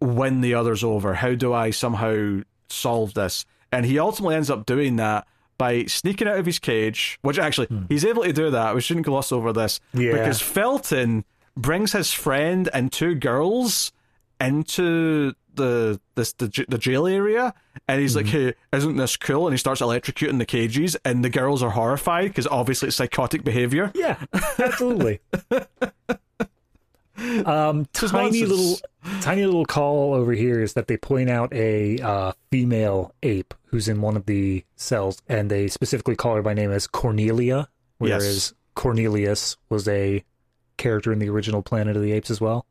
win 0.01 0.41
the 0.41 0.55
others 0.55 0.83
over? 0.83 1.13
How 1.13 1.35
do 1.35 1.53
I 1.53 1.69
somehow 1.69 2.41
solve 2.69 3.13
this? 3.13 3.45
And 3.71 3.85
he 3.85 3.99
ultimately 3.99 4.35
ends 4.35 4.49
up 4.49 4.65
doing 4.65 4.97
that 4.97 5.27
by 5.57 5.85
sneaking 5.85 6.27
out 6.27 6.39
of 6.39 6.45
his 6.45 6.59
cage, 6.59 7.19
which 7.21 7.37
actually 7.37 7.67
hmm. 7.67 7.83
he's 7.87 8.03
able 8.03 8.23
to 8.23 8.33
do 8.33 8.49
that. 8.49 8.73
We 8.75 8.81
shouldn't 8.81 9.05
gloss 9.05 9.31
over 9.31 9.53
this 9.53 9.79
Yeah. 9.93 10.13
because 10.13 10.41
Felton 10.41 11.23
brings 11.55 11.91
his 11.91 12.11
friend 12.11 12.69
and 12.73 12.91
two 12.91 13.15
girls 13.15 13.91
into 14.39 15.33
the 15.53 15.99
this 16.15 16.33
the, 16.33 16.65
the 16.69 16.77
jail 16.77 17.05
area 17.05 17.53
and 17.87 18.01
he's 18.01 18.15
like 18.15 18.25
hmm. 18.25 18.31
hey 18.31 18.53
isn't 18.71 18.95
this 18.95 19.17
cool 19.17 19.47
and 19.47 19.53
he 19.53 19.57
starts 19.57 19.81
electrocuting 19.81 20.37
the 20.39 20.45
cages 20.45 20.95
and 21.03 21.25
the 21.25 21.29
girls 21.29 21.61
are 21.61 21.71
horrified 21.71 22.29
because 22.29 22.47
obviously 22.47 22.87
it's 22.87 22.95
psychotic 22.95 23.43
behavior 23.43 23.91
Yeah, 23.93 24.17
absolutely. 24.57 25.19
um, 27.45 27.85
tiny 27.93 28.41
nonsense. 28.41 28.49
little, 28.49 29.21
tiny 29.21 29.45
little 29.45 29.65
call 29.65 30.13
over 30.13 30.31
here 30.33 30.61
is 30.61 30.73
that 30.73 30.87
they 30.87 30.97
point 30.97 31.29
out 31.29 31.53
a 31.53 31.97
uh, 31.99 32.31
female 32.51 33.13
ape 33.23 33.53
who's 33.65 33.87
in 33.87 34.01
one 34.01 34.15
of 34.17 34.25
the 34.25 34.63
cells, 34.75 35.21
and 35.29 35.49
they 35.49 35.67
specifically 35.67 36.15
call 36.15 36.35
her 36.35 36.41
by 36.41 36.53
name 36.53 36.71
as 36.71 36.87
Cornelia, 36.87 37.67
whereas 37.99 38.23
Yes. 38.23 38.53
Cornelius 38.75 39.57
was 39.69 39.87
a 39.87 40.23
character 40.77 41.11
in 41.13 41.19
the 41.19 41.29
original 41.29 41.61
Planet 41.61 41.95
of 41.95 42.01
the 42.01 42.11
Apes 42.11 42.31
as 42.31 42.41
well. 42.41 42.65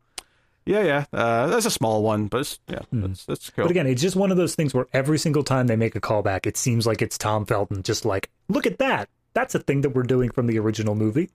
yeah 0.66 0.82
yeah 0.82 1.04
uh, 1.12 1.46
that's 1.46 1.64
a 1.66 1.70
small 1.70 2.02
one 2.02 2.26
but 2.26 2.40
it's, 2.42 2.58
yeah 2.68 2.80
that's, 2.92 3.24
that's 3.24 3.48
cool 3.50 3.64
But 3.64 3.70
again, 3.70 3.86
it's 3.86 4.02
just 4.02 4.16
one 4.16 4.30
of 4.30 4.36
those 4.36 4.54
things 4.54 4.74
where 4.74 4.86
every 4.92 5.18
single 5.18 5.42
time 5.44 5.68
they 5.68 5.76
make 5.76 5.94
a 5.96 6.00
callback, 6.00 6.44
it 6.46 6.56
seems 6.56 6.86
like 6.86 7.00
it's 7.02 7.16
Tom 7.16 7.46
Felton, 7.46 7.82
just 7.82 8.04
like, 8.04 8.28
look 8.48 8.66
at 8.66 8.78
that. 8.78 9.08
That's 9.32 9.54
a 9.54 9.58
thing 9.60 9.82
that 9.82 9.90
we're 9.90 10.02
doing 10.02 10.30
from 10.30 10.46
the 10.48 10.58
original 10.58 10.94
movie. 10.94 11.30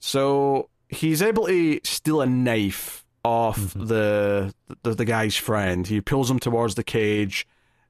So 0.00 0.68
he's 0.90 1.22
able 1.22 1.46
to 1.46 1.80
steal 1.84 2.20
a 2.20 2.26
knife 2.26 3.04
off 3.24 3.74
the, 3.74 4.54
the 4.82 4.94
the 4.94 5.04
guy's 5.04 5.36
friend. 5.36 5.86
He 5.86 6.00
pulls 6.00 6.30
him 6.30 6.38
towards 6.38 6.74
the 6.74 6.84
cage 6.84 7.46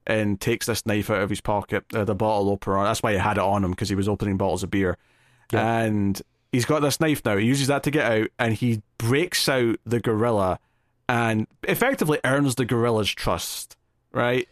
and 0.07 0.41
takes 0.41 0.67
this 0.67 0.85
knife 0.87 1.11
out 1.11 1.23
of 1.23 1.31
his 1.31 1.41
pocket, 1.41 1.85
uh, 1.95 2.05
the 2.05 2.15
bottle 2.15 2.51
opener. 2.51 2.83
That's 2.85 3.03
why 3.03 3.13
he 3.13 3.19
had 3.19 3.37
it 3.37 3.43
on 3.43 3.65
him 3.65 3.71
because 3.71 3.89
he 3.89 3.95
was 3.95 4.09
opening 4.09 4.37
bottles 4.37 4.63
of 4.63 4.71
beer. 4.71 4.97
And 5.53 6.21
he's 6.53 6.65
got 6.65 6.81
this 6.81 7.01
knife 7.01 7.25
now. 7.25 7.37
He 7.37 7.47
uses 7.47 7.69
that 7.69 7.83
to 7.85 7.91
get 7.91 8.11
out, 8.11 8.29
and 8.39 8.55
he 8.55 8.83
breaks 8.99 9.49
out 9.49 9.77
the 9.85 10.01
gorilla 10.01 10.59
and 11.09 11.47
effectively 11.65 12.21
earns 12.25 12.55
the 12.55 12.65
gorilla's 12.65 13.11
trust. 13.11 13.77
Right? 14.13 14.49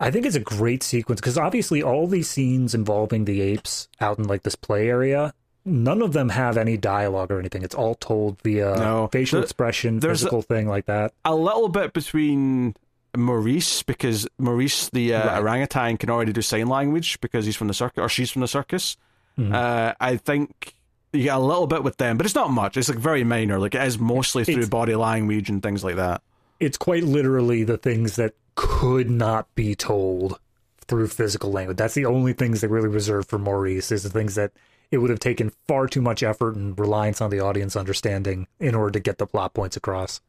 I 0.00 0.10
think 0.10 0.26
it's 0.26 0.36
a 0.36 0.40
great 0.40 0.82
sequence 0.82 1.20
because 1.20 1.38
obviously 1.38 1.82
all 1.82 2.06
these 2.06 2.28
scenes 2.28 2.74
involving 2.74 3.24
the 3.24 3.40
apes 3.40 3.88
out 4.00 4.18
in 4.18 4.24
like 4.24 4.42
this 4.42 4.56
play 4.56 4.88
area, 4.88 5.32
none 5.64 6.02
of 6.02 6.12
them 6.12 6.28
have 6.28 6.56
any 6.56 6.76
dialogue 6.76 7.30
or 7.30 7.38
anything. 7.38 7.62
It's 7.62 7.74
all 7.74 7.94
told 7.94 8.40
via 8.42 8.76
no. 8.76 9.08
facial 9.08 9.38
there, 9.38 9.44
expression, 9.44 10.00
physical 10.00 10.40
a, 10.40 10.42
thing 10.42 10.68
like 10.68 10.86
that. 10.86 11.12
A 11.24 11.34
little 11.34 11.68
bit 11.68 11.92
between 11.92 12.74
Maurice 13.16 13.82
because 13.82 14.28
Maurice, 14.38 14.90
the 14.90 15.14
uh, 15.14 15.26
right. 15.26 15.40
orangutan, 15.40 15.96
can 15.96 16.10
already 16.10 16.32
do 16.32 16.42
sign 16.42 16.68
language 16.68 17.20
because 17.20 17.46
he's 17.46 17.56
from 17.56 17.68
the 17.68 17.74
circus 17.74 18.00
or 18.00 18.08
she's 18.08 18.30
from 18.30 18.40
the 18.40 18.48
circus. 18.48 18.96
Mm-hmm. 19.38 19.54
Uh, 19.54 19.92
I 20.00 20.16
think 20.16 20.74
you 21.12 21.24
get 21.24 21.36
a 21.36 21.40
little 21.40 21.66
bit 21.66 21.82
with 21.82 21.96
them, 21.96 22.16
but 22.16 22.26
it's 22.26 22.34
not 22.34 22.50
much. 22.50 22.76
It's 22.76 22.88
like 22.88 22.98
very 22.98 23.24
minor. 23.24 23.58
Like 23.58 23.74
it 23.74 23.82
is 23.82 23.98
mostly 23.98 24.44
through 24.44 24.60
it's, 24.62 24.68
body 24.68 24.94
language 24.94 25.48
and 25.48 25.62
things 25.62 25.82
like 25.82 25.96
that. 25.96 26.22
It's 26.60 26.76
quite 26.76 27.04
literally 27.04 27.64
the 27.64 27.78
things 27.78 28.16
that 28.16 28.34
could 28.54 29.10
not 29.10 29.52
be 29.54 29.74
told 29.74 30.38
through 30.86 31.08
physical 31.08 31.50
language. 31.50 31.76
That's 31.76 31.94
the 31.94 32.06
only 32.06 32.32
things 32.32 32.60
they 32.60 32.68
really 32.68 32.88
reserved 32.88 33.28
for 33.28 33.38
Maurice 33.38 33.90
is 33.90 34.02
the 34.02 34.10
things 34.10 34.34
that 34.34 34.52
it 34.90 34.98
would 34.98 35.10
have 35.10 35.20
taken 35.20 35.52
far 35.66 35.86
too 35.86 36.02
much 36.02 36.22
effort 36.22 36.56
and 36.56 36.78
reliance 36.78 37.20
on 37.20 37.30
the 37.30 37.40
audience 37.40 37.76
understanding 37.76 38.46
in 38.58 38.74
order 38.74 38.92
to 38.92 39.00
get 39.00 39.18
the 39.18 39.26
plot 39.26 39.54
points 39.54 39.76
across. 39.76 40.20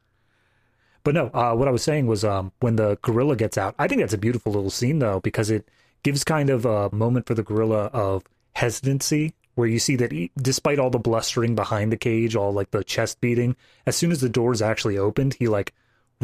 But 1.04 1.14
no, 1.14 1.30
uh, 1.34 1.54
what 1.54 1.68
I 1.68 1.72
was 1.72 1.84
saying 1.84 2.08
was 2.08 2.24
um, 2.24 2.52
when 2.60 2.78
the 2.78 2.98
gorilla 3.04 3.36
gets 3.36 3.58
out, 3.58 3.76
I 3.78 3.88
think 3.88 4.02
that's 4.02 4.14
a 4.14 4.18
beautiful 4.18 4.52
little 4.52 4.72
scene 4.72 5.00
though 5.00 5.20
because 5.20 5.50
it 5.52 5.70
gives 6.04 6.24
kind 6.24 6.50
of 6.50 6.66
a 6.66 6.90
moment 6.94 7.28
for 7.28 7.36
the 7.36 7.44
gorilla 7.44 7.86
of 7.94 8.24
hesitancy 8.54 9.36
where 9.56 9.68
you 9.68 9.80
see 9.80 9.96
that 9.96 10.12
he, 10.12 10.32
despite 10.38 10.80
all 10.80 10.90
the 10.90 11.00
blustering 11.00 11.56
behind 11.56 11.92
the 11.92 11.98
cage, 11.98 12.36
all 12.36 12.52
like 12.52 12.72
the 12.72 12.84
chest 12.84 13.22
beating, 13.22 13.56
as 13.86 13.96
soon 13.96 14.12
as 14.12 14.20
the 14.20 14.30
doors 14.30 14.62
actually 14.62 14.98
opened, 14.98 15.36
he 15.36 15.48
like 15.48 15.74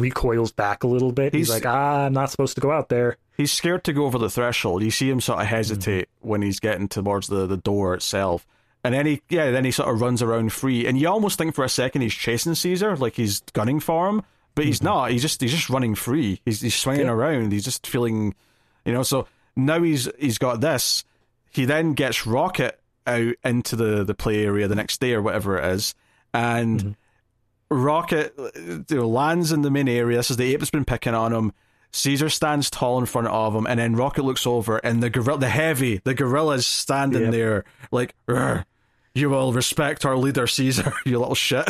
recoils 0.02 0.52
back 0.52 0.84
a 0.84 0.86
little 0.86 1.12
bit. 1.12 1.32
He's, 1.32 1.48
he's, 1.48 1.50
like, 1.50 1.66
ah, 1.66 2.06
I'm 2.06 2.12
not 2.12 2.30
supposed 2.30 2.54
to 2.56 2.60
go 2.60 2.70
out 2.70 2.88
there. 2.88 3.16
He's 3.36 3.52
scared 3.52 3.84
to 3.84 3.92
go 3.92 4.04
over 4.04 4.18
the 4.18 4.28
threshold. 4.28 4.82
You 4.82 4.90
see 4.90 5.08
him 5.08 5.20
sort 5.20 5.40
of 5.40 5.46
hesitate 5.46 6.08
mm-hmm. 6.08 6.28
when 6.28 6.42
he's 6.42 6.60
getting 6.60 6.88
towards 6.88 7.28
the, 7.28 7.46
the 7.46 7.56
door 7.56 7.94
itself. 7.94 8.46
And 8.84 8.94
then 8.94 9.06
he, 9.06 9.22
yeah, 9.30 9.50
then 9.50 9.64
he 9.64 9.70
sort 9.70 9.88
of 9.88 10.00
runs 10.00 10.22
around 10.22 10.52
free. 10.52 10.86
And 10.86 10.98
you 10.98 11.08
almost 11.08 11.38
think 11.38 11.54
for 11.54 11.64
a 11.64 11.68
second 11.68 12.02
he's 12.02 12.14
chasing 12.14 12.54
Caesar, 12.54 12.96
like 12.96 13.14
he's 13.14 13.40
gunning 13.52 13.80
for 13.80 14.08
him 14.08 14.22
but 14.54 14.64
he's 14.64 14.78
mm-hmm. 14.78 14.86
not. 14.86 15.10
He's 15.10 15.22
just 15.22 15.40
he's 15.40 15.52
just 15.52 15.70
running 15.70 15.94
free. 15.94 16.40
He's 16.44 16.60
he's 16.60 16.74
swinging 16.74 17.06
yeah. 17.06 17.12
around. 17.12 17.52
He's 17.52 17.64
just 17.64 17.86
feeling, 17.86 18.34
you 18.84 18.92
know. 18.92 19.02
So 19.02 19.26
now 19.56 19.82
he's 19.82 20.08
he's 20.18 20.38
got 20.38 20.60
this. 20.60 21.04
He 21.50 21.64
then 21.64 21.94
gets 21.94 22.26
Rocket 22.26 22.78
out 23.06 23.34
into 23.44 23.76
the 23.76 24.04
the 24.04 24.14
play 24.14 24.44
area 24.44 24.68
the 24.68 24.74
next 24.74 25.00
day 25.00 25.14
or 25.14 25.22
whatever 25.22 25.58
it 25.58 25.64
is, 25.72 25.94
and 26.34 26.80
mm-hmm. 26.80 26.90
Rocket 27.72 28.34
you 28.56 28.84
know, 28.90 29.08
lands 29.08 29.52
in 29.52 29.62
the 29.62 29.70
main 29.70 29.88
area. 29.88 30.18
This 30.18 30.30
is 30.30 30.36
the 30.36 30.52
ape 30.52 30.60
that's 30.60 30.70
been 30.70 30.84
picking 30.84 31.14
on 31.14 31.32
him. 31.32 31.52
Caesar 31.92 32.30
stands 32.30 32.70
tall 32.70 32.98
in 32.98 33.06
front 33.06 33.28
of 33.28 33.54
him, 33.54 33.66
and 33.66 33.78
then 33.78 33.94
Rocket 33.94 34.24
looks 34.24 34.46
over, 34.46 34.78
and 34.78 35.02
the 35.02 35.10
gorilla, 35.10 35.38
the 35.38 35.48
heavy, 35.48 36.00
the 36.04 36.14
gorilla 36.14 36.54
is 36.54 36.66
standing 36.66 37.24
yep. 37.24 37.32
there 37.32 37.64
like, 37.90 38.14
you 39.14 39.28
will 39.28 39.52
respect 39.52 40.04
our 40.04 40.16
leader 40.16 40.46
Caesar, 40.46 40.92
you 41.04 41.18
little 41.18 41.34
shit. 41.34 41.68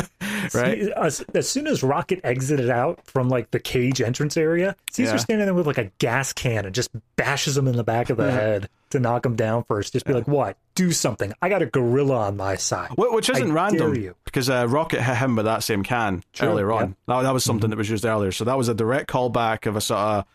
Right? 0.53 0.81
See, 0.81 0.91
as, 0.95 1.21
as, 1.33 1.49
soon 1.49 1.67
as 1.67 1.83
Rocket 1.83 2.21
exited 2.23 2.69
out 2.69 3.05
from 3.05 3.29
like 3.29 3.51
the 3.51 3.59
cage 3.59 4.01
entrance 4.01 4.37
area, 4.37 4.75
Caesar's 4.91 5.13
yeah. 5.13 5.17
standing 5.17 5.45
there 5.45 5.53
with 5.53 5.67
like 5.67 5.77
a 5.77 5.91
gas 5.99 6.33
can 6.33 6.65
and 6.65 6.73
just 6.73 6.89
bashes 7.15 7.57
him 7.57 7.67
in 7.67 7.75
the 7.75 7.83
back 7.83 8.09
of 8.09 8.17
the 8.17 8.31
head 8.31 8.69
to 8.91 8.99
knock 8.99 9.25
him 9.25 9.35
down 9.35 9.63
first. 9.63 9.93
Just 9.93 10.05
be 10.05 10.11
yeah. 10.11 10.19
like, 10.19 10.27
"What? 10.27 10.57
Do 10.75 10.91
something! 10.91 11.33
I 11.41 11.49
got 11.49 11.61
a 11.61 11.65
gorilla 11.65 12.17
on 12.17 12.37
my 12.37 12.55
side." 12.55 12.91
Which 12.95 13.29
isn't 13.29 13.51
I 13.51 13.53
random 13.53 14.15
because 14.25 14.49
uh, 14.49 14.67
Rocket 14.69 15.01
hit 15.01 15.17
him 15.17 15.35
with 15.35 15.45
that 15.45 15.63
same 15.63 15.83
can 15.83 16.23
True. 16.33 16.49
earlier 16.49 16.71
on. 16.71 16.95
Yeah. 17.07 17.23
that 17.23 17.33
was 17.33 17.43
something 17.43 17.65
mm-hmm. 17.65 17.71
that 17.71 17.77
was 17.77 17.89
used 17.89 18.05
earlier, 18.05 18.31
so 18.31 18.45
that 18.45 18.57
was 18.57 18.69
a 18.69 18.73
direct 18.73 19.09
callback 19.09 19.65
of 19.65 19.75
a 19.75 19.81
sort 19.81 19.99
of 19.99 20.25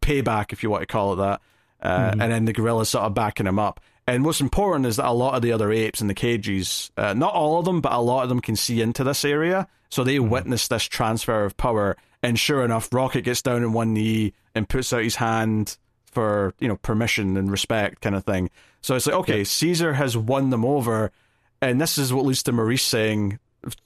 payback, 0.00 0.52
if 0.52 0.62
you 0.62 0.70
want 0.70 0.82
to 0.82 0.86
call 0.86 1.14
it 1.14 1.16
that. 1.16 1.40
Uh, 1.80 2.10
mm-hmm. 2.10 2.20
And 2.22 2.32
then 2.32 2.44
the 2.44 2.52
gorilla 2.52 2.86
sort 2.86 3.04
of 3.04 3.14
backing 3.14 3.46
him 3.46 3.58
up. 3.58 3.80
And 4.06 4.24
what's 4.24 4.40
important 4.40 4.86
is 4.86 4.96
that 4.96 5.06
a 5.06 5.12
lot 5.12 5.34
of 5.34 5.42
the 5.42 5.52
other 5.52 5.70
apes 5.70 6.00
in 6.00 6.08
the 6.08 6.14
cages, 6.14 6.90
uh, 6.96 7.14
not 7.14 7.34
all 7.34 7.58
of 7.58 7.64
them, 7.64 7.80
but 7.80 7.92
a 7.92 8.00
lot 8.00 8.24
of 8.24 8.28
them 8.28 8.40
can 8.40 8.56
see 8.56 8.80
into 8.80 9.04
this 9.04 9.24
area. 9.24 9.68
So 9.90 10.02
they 10.02 10.16
mm-hmm. 10.16 10.30
witness 10.30 10.68
this 10.68 10.84
transfer 10.84 11.44
of 11.44 11.56
power. 11.56 11.96
And 12.22 12.38
sure 12.38 12.64
enough, 12.64 12.92
Rocket 12.92 13.22
gets 13.22 13.42
down 13.42 13.62
on 13.62 13.72
one 13.72 13.94
knee 13.94 14.32
and 14.54 14.68
puts 14.68 14.92
out 14.92 15.04
his 15.04 15.16
hand 15.16 15.76
for, 16.06 16.54
you 16.58 16.68
know, 16.68 16.76
permission 16.76 17.36
and 17.36 17.50
respect 17.50 18.00
kind 18.00 18.14
of 18.14 18.24
thing. 18.24 18.50
So 18.80 18.96
it's 18.96 19.06
like, 19.06 19.16
okay, 19.16 19.38
yeah. 19.38 19.44
Caesar 19.44 19.92
has 19.94 20.16
won 20.16 20.50
them 20.50 20.64
over. 20.64 21.12
And 21.60 21.80
this 21.80 21.96
is 21.96 22.12
what 22.12 22.24
leads 22.24 22.42
to 22.44 22.52
Maurice 22.52 22.82
saying 22.82 23.38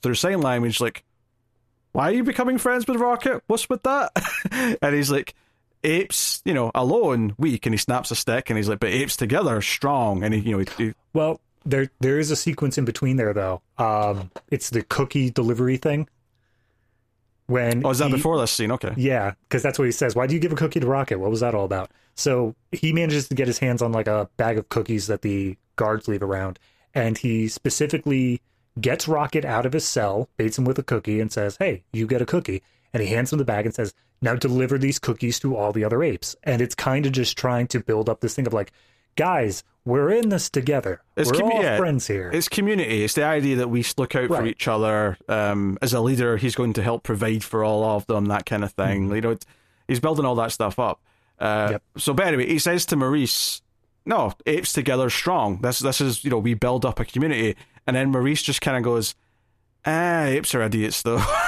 through 0.03 0.15
sign 0.15 0.41
language, 0.41 0.81
like, 0.81 1.05
why 1.93 2.11
are 2.11 2.15
you 2.15 2.25
becoming 2.25 2.59
friends 2.59 2.87
with 2.87 2.97
Rocket? 2.97 3.43
What's 3.47 3.69
with 3.69 3.83
that? 3.83 4.13
and 4.83 4.95
he's 4.95 5.11
like, 5.11 5.35
apes, 5.87 6.43
you 6.45 6.53
know, 6.53 6.71
alone 6.75 7.35
weak, 7.39 7.65
and 7.65 7.73
he 7.73 7.79
snaps 7.79 8.11
a 8.11 8.17
stick, 8.17 8.51
and 8.51 8.57
he's 8.57 8.69
like, 8.69 8.81
but 8.81 8.91
apes 8.91 9.17
together 9.17 9.57
are 9.57 9.63
strong, 9.63 10.23
and 10.23 10.35
he, 10.35 10.41
you 10.41 10.53
know, 10.53 10.59
he, 10.59 10.85
he... 10.85 10.95
well, 11.15 11.41
there 11.65 11.91
there 12.01 12.19
is 12.19 12.31
a 12.31 12.37
sequence 12.37 12.79
in 12.79 12.85
between 12.85 13.17
there 13.17 13.33
though. 13.33 13.61
Um, 13.79 14.31
it's 14.51 14.71
the 14.71 14.83
cookie 14.83 15.31
delivery 15.31 15.77
thing. 15.77 16.09
When 17.47 17.87
oh, 17.87 17.91
is 17.91 17.99
that 17.99 18.09
he, 18.09 18.15
before 18.15 18.39
this 18.39 18.51
scene? 18.51 18.73
Okay, 18.73 18.93
yeah, 18.97 19.35
because 19.49 19.63
that's 19.63 19.79
what 19.79 19.85
he 19.85 19.93
says. 19.93 20.17
Why 20.17 20.27
do 20.27 20.35
you 20.35 20.41
give 20.41 20.53
a 20.53 20.57
cookie 20.57 20.81
to 20.81 20.87
Rocket? 20.87 21.19
What 21.19 21.31
was 21.31 21.41
that 21.41 21.55
all 21.55 21.65
about? 21.65 21.91
So 22.15 22.55
he 22.73 22.93
manages 22.93 23.29
to 23.29 23.35
get 23.35 23.47
his 23.47 23.59
hands 23.59 23.83
on 23.83 23.93
like 23.93 24.09
a 24.09 24.29
bag 24.37 24.59
of 24.59 24.69
cookies 24.69 25.07
that 25.07 25.23
the 25.23 25.57
guards 25.77 26.09
leave 26.09 26.23
around, 26.23 26.59
and 26.95 27.19
he 27.19 27.49
specifically 27.49 28.41
gets 28.81 29.07
Rocket 29.07 29.45
out 29.45 29.67
of 29.67 29.73
his 29.73 29.87
cell, 29.87 30.29
baits 30.37 30.59
him 30.59 30.65
with 30.65 30.79
a 30.79 30.83
cookie, 30.83 31.21
and 31.21 31.33
says, 31.33 31.57
"Hey, 31.59 31.85
you 31.93 32.07
get 32.07 32.23
a 32.23 32.27
cookie." 32.27 32.63
And 32.97 33.07
he 33.07 33.13
hands 33.13 33.31
him 33.31 33.39
the 33.39 33.45
bag 33.45 33.67
and 33.67 33.75
says, 33.75 33.93
now 34.23 34.37
deliver 34.37 34.79
these 34.79 34.99
cookies 34.99 35.39
to 35.41 35.55
all 35.55 35.71
the 35.71 35.85
other 35.85 36.03
apes. 36.03 36.35
And 36.43 36.63
it's 36.63 36.75
kind 36.75 37.05
of 37.05 37.13
just 37.13 37.37
trying 37.37 37.67
to 37.67 37.81
build 37.81 38.09
up 38.09 38.23
this 38.23 38.35
thing 38.35 38.47
of 38.47 38.55
like, 38.55 38.73
guys, 39.17 39.63
we're 39.85 40.11
in 40.11 40.31
this 40.31 40.49
together. 40.49 41.03
It's 41.15 41.31
we're 41.31 41.43
all 41.43 41.63
yeah, 41.63 41.77
friends 41.77 42.07
here. 42.07 42.31
It's 42.33 42.49
community. 42.49 43.05
It's 43.05 43.13
the 43.13 43.25
idea 43.25 43.57
that 43.57 43.69
we 43.69 43.85
look 43.99 44.17
out 44.17 44.31
right. 44.31 44.41
for 44.41 44.47
each 44.47 44.67
other. 44.67 45.19
Um, 45.29 45.77
as 45.83 45.93
a 45.93 46.01
leader, 46.01 46.39
he's 46.39 46.55
going 46.55 46.73
to 46.73 46.83
help 46.83 47.03
provide 47.03 47.45
for 47.45 47.63
all 47.63 47.85
of 47.85 48.07
them, 48.07 48.25
that 48.29 48.47
kind 48.47 48.65
of 48.65 48.73
thing. 48.73 49.09
Mm-hmm. 49.09 49.15
You 49.15 49.21
know, 49.21 49.37
he's 49.87 50.01
building 50.01 50.25
all 50.25 50.37
that 50.37 50.53
stuff 50.53 50.79
up. 50.79 51.03
Uh, 51.39 51.69
yep. 51.73 51.83
So, 51.99 52.15
but 52.15 52.29
anyway, 52.29 52.47
he 52.47 52.59
says 52.59 52.87
to 52.87 52.97
Maurice, 52.97 53.61
"No, 54.07 54.33
apes 54.47 54.73
together 54.73 55.11
strong. 55.11 55.61
This, 55.61 55.81
this 55.81 56.01
is 56.01 56.25
you 56.25 56.31
know, 56.31 56.39
we 56.39 56.55
build 56.55 56.87
up 56.87 56.99
a 56.99 57.05
community." 57.05 57.57
And 57.87 57.95
then 57.95 58.11
Maurice 58.11 58.43
just 58.43 58.63
kind 58.63 58.79
of 58.79 58.83
goes, 58.83 59.15
"Ah, 59.85 60.25
apes 60.25 60.55
are 60.55 60.63
idiots, 60.63 61.03
though." 61.03 61.23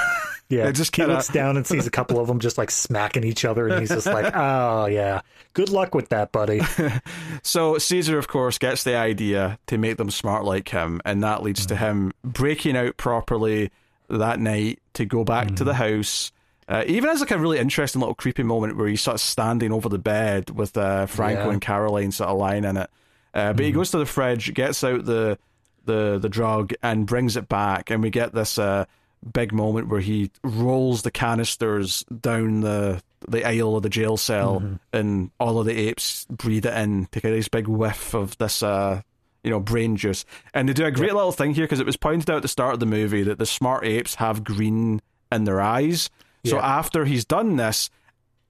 Yeah, 0.49 0.71
just 0.71 0.91
kinda... 0.93 1.11
he 1.11 1.15
looks 1.15 1.27
down 1.27 1.57
and 1.57 1.67
sees 1.67 1.85
a 1.85 1.91
couple 1.91 2.19
of 2.19 2.27
them 2.27 2.39
just 2.39 2.57
like 2.57 2.71
smacking 2.71 3.23
each 3.23 3.45
other, 3.45 3.67
and 3.67 3.79
he's 3.79 3.89
just 3.89 4.07
like, 4.07 4.31
"Oh 4.35 4.87
yeah, 4.87 5.21
good 5.53 5.69
luck 5.69 5.93
with 5.93 6.09
that, 6.09 6.31
buddy." 6.31 6.61
so 7.43 7.77
Caesar, 7.77 8.17
of 8.17 8.27
course, 8.27 8.57
gets 8.57 8.83
the 8.83 8.95
idea 8.95 9.59
to 9.67 9.77
make 9.77 9.97
them 9.97 10.09
smart 10.09 10.45
like 10.45 10.69
him, 10.69 11.01
and 11.05 11.23
that 11.23 11.43
leads 11.43 11.61
mm-hmm. 11.61 11.69
to 11.69 11.75
him 11.75 12.13
breaking 12.23 12.75
out 12.75 12.97
properly 12.97 13.69
that 14.09 14.39
night 14.39 14.79
to 14.93 15.05
go 15.05 15.23
back 15.23 15.47
mm-hmm. 15.47 15.55
to 15.55 15.63
the 15.63 15.73
mm-hmm. 15.73 15.97
house. 15.97 16.31
Uh, 16.67 16.83
even 16.87 17.09
as 17.09 17.19
like 17.19 17.31
a 17.31 17.37
really 17.37 17.59
interesting 17.59 17.99
little 17.99 18.15
creepy 18.15 18.43
moment 18.43 18.77
where 18.77 18.87
he's 18.87 19.01
sort 19.01 19.15
of 19.15 19.21
standing 19.21 19.71
over 19.71 19.89
the 19.89 19.97
bed 19.97 20.51
with 20.51 20.77
uh, 20.77 21.05
Franco 21.07 21.45
yeah. 21.45 21.51
and 21.51 21.61
Caroline 21.61 22.11
sort 22.11 22.29
of 22.29 22.37
lying 22.37 22.63
in 22.63 22.77
it. 22.77 22.89
Uh, 23.33 23.53
but 23.53 23.57
mm-hmm. 23.57 23.63
he 23.65 23.71
goes 23.71 23.91
to 23.91 23.99
the 23.99 24.05
fridge, 24.05 24.51
gets 24.55 24.83
out 24.83 25.05
the 25.05 25.37
the 25.85 26.17
the 26.19 26.29
drug, 26.29 26.73
and 26.81 27.05
brings 27.05 27.37
it 27.37 27.47
back, 27.47 27.91
and 27.91 28.01
we 28.01 28.09
get 28.09 28.33
this 28.33 28.57
uh, 28.57 28.85
big 29.33 29.51
moment 29.53 29.89
where 29.89 29.99
he 29.99 30.31
rolls 30.43 31.01
the 31.01 31.11
canisters 31.11 32.03
down 32.05 32.61
the 32.61 33.01
the 33.27 33.45
aisle 33.45 33.75
of 33.75 33.83
the 33.83 33.89
jail 33.89 34.17
cell, 34.17 34.59
mm-hmm. 34.59 34.75
and 34.93 35.31
all 35.39 35.59
of 35.59 35.65
the 35.65 35.77
apes 35.77 36.25
breathe 36.29 36.65
it 36.65 36.73
in 36.73 37.05
take 37.07 37.25
a 37.25 37.31
nice 37.31 37.47
big 37.47 37.67
whiff 37.67 38.13
of 38.13 38.37
this, 38.37 38.63
uh, 38.63 39.01
you 39.43 39.51
know, 39.51 39.59
brain 39.59 39.97
juice. 39.97 40.25
And 40.53 40.69
they 40.69 40.73
do 40.73 40.85
a 40.85 40.91
great 40.91 41.13
little 41.13 41.31
thing 41.31 41.53
here 41.53 41.65
because 41.65 41.79
it 41.79 41.85
was 41.85 41.97
pointed 41.97 42.29
out 42.29 42.37
at 42.37 42.41
the 42.41 42.47
start 42.47 42.73
of 42.73 42.79
the 42.79 42.85
movie 42.85 43.23
that 43.23 43.37
the 43.37 43.45
smart 43.45 43.85
apes 43.85 44.15
have 44.15 44.43
green 44.43 45.01
in 45.31 45.43
their 45.43 45.61
eyes. 45.61 46.09
Yeah. 46.43 46.51
So 46.51 46.59
after 46.59 47.05
he's 47.05 47.25
done 47.25 47.57
this, 47.57 47.89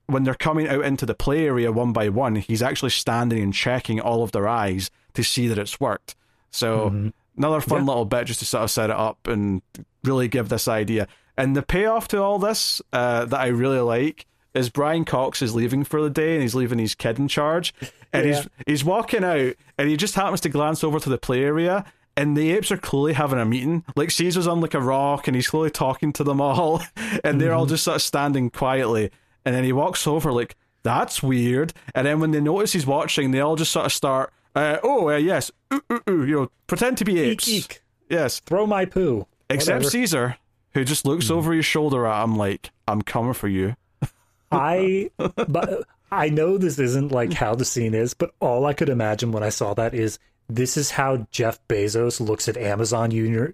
when 0.05 0.23
they're 0.23 0.35
coming 0.35 0.67
out 0.67 0.85
into 0.85 1.05
the 1.05 1.15
play 1.15 1.45
area 1.45 1.71
one 1.71 1.93
by 1.93 2.09
one, 2.09 2.35
he's 2.35 2.61
actually 2.61 2.91
standing 2.91 3.41
and 3.41 3.53
checking 3.53 3.99
all 3.99 4.23
of 4.23 4.31
their 4.31 4.47
eyes 4.47 4.91
to 5.13 5.23
see 5.23 5.47
that 5.47 5.57
it's 5.57 5.79
worked. 5.79 6.15
So 6.51 6.89
mm-hmm. 6.89 7.09
another 7.37 7.61
fun 7.61 7.81
yeah. 7.81 7.87
little 7.87 8.05
bit 8.05 8.25
just 8.25 8.39
to 8.39 8.45
sort 8.45 8.63
of 8.63 8.71
set 8.71 8.89
it 8.89 8.95
up 8.95 9.27
and 9.27 9.61
really 10.03 10.27
give 10.27 10.49
this 10.49 10.67
idea. 10.67 11.07
And 11.37 11.55
the 11.55 11.61
payoff 11.61 12.07
to 12.09 12.21
all 12.21 12.39
this 12.39 12.81
uh, 12.91 13.25
that 13.25 13.39
I 13.39 13.47
really 13.47 13.79
like 13.79 14.25
is 14.53 14.69
Brian 14.69 15.05
Cox 15.05 15.41
is 15.41 15.55
leaving 15.55 15.83
for 15.83 16.01
the 16.01 16.09
day 16.09 16.33
and 16.33 16.41
he's 16.41 16.55
leaving 16.55 16.79
his 16.79 16.95
kid 16.95 17.19
in 17.19 17.27
charge, 17.27 17.73
and 18.13 18.27
yeah. 18.27 18.35
he's 18.35 18.49
he's 18.65 18.83
walking 18.83 19.23
out 19.23 19.53
and 19.77 19.89
he 19.89 19.95
just 19.95 20.15
happens 20.15 20.41
to 20.41 20.49
glance 20.49 20.83
over 20.83 20.99
to 20.99 21.09
the 21.09 21.17
play 21.17 21.43
area. 21.43 21.85
And 22.17 22.35
the 22.35 22.51
apes 22.51 22.69
are 22.69 22.77
clearly 22.77 23.13
having 23.13 23.39
a 23.39 23.45
meeting. 23.45 23.85
Like 23.95 24.11
Caesar's 24.11 24.47
on 24.47 24.59
like 24.59 24.73
a 24.73 24.81
rock, 24.81 25.27
and 25.29 25.35
he's 25.35 25.47
slowly 25.47 25.69
talking 25.69 26.11
to 26.13 26.23
them 26.25 26.41
all, 26.41 26.81
and 27.23 27.39
they're 27.39 27.51
mm-hmm. 27.51 27.59
all 27.59 27.65
just 27.65 27.85
sort 27.85 27.95
of 27.95 28.01
standing 28.01 28.49
quietly. 28.49 29.09
And 29.45 29.55
then 29.55 29.63
he 29.63 29.71
walks 29.71 30.05
over, 30.05 30.33
like 30.33 30.57
that's 30.83 31.23
weird. 31.23 31.73
And 31.95 32.05
then 32.05 32.19
when 32.19 32.31
they 32.31 32.41
notice 32.41 32.73
he's 32.73 32.85
watching, 32.85 33.31
they 33.31 33.39
all 33.39 33.55
just 33.55 33.71
sort 33.71 33.85
of 33.85 33.93
start, 33.93 34.33
uh, 34.53 34.79
"Oh 34.83 35.09
uh, 35.09 35.15
yes, 35.15 35.49
ooh, 35.73 35.81
ooh, 35.91 36.01
ooh, 36.09 36.25
you 36.25 36.35
know, 36.35 36.51
pretend 36.67 36.97
to 36.97 37.05
be 37.05 37.21
apes." 37.21 37.47
Eek, 37.47 37.63
eek. 37.63 37.81
Yes, 38.09 38.39
throw 38.39 38.67
my 38.67 38.83
poo. 38.83 39.25
Except 39.49 39.77
Whatever. 39.77 39.89
Caesar, 39.89 40.37
who 40.73 40.83
just 40.83 41.05
looks 41.05 41.27
mm. 41.27 41.31
over 41.31 41.53
his 41.53 41.65
shoulder 41.65 42.05
at 42.05 42.23
him 42.23 42.35
like, 42.35 42.71
I'm 42.87 43.01
coming 43.01 43.33
for 43.33 43.47
you. 43.47 43.75
I 44.51 45.11
but 45.17 45.83
I 46.11 46.29
know 46.29 46.57
this 46.57 46.79
isn't 46.79 47.11
like 47.11 47.33
how 47.33 47.55
the 47.55 47.65
scene 47.65 47.93
is, 47.93 48.13
but 48.13 48.31
all 48.39 48.65
I 48.65 48.73
could 48.73 48.89
imagine 48.89 49.31
when 49.31 49.43
I 49.43 49.49
saw 49.49 49.73
that 49.75 49.93
is 49.93 50.19
this 50.47 50.77
is 50.77 50.91
how 50.91 51.27
Jeff 51.31 51.59
Bezos 51.67 52.19
looks 52.19 52.47
at 52.47 52.57
Amazon 52.57 53.11
union, 53.11 53.53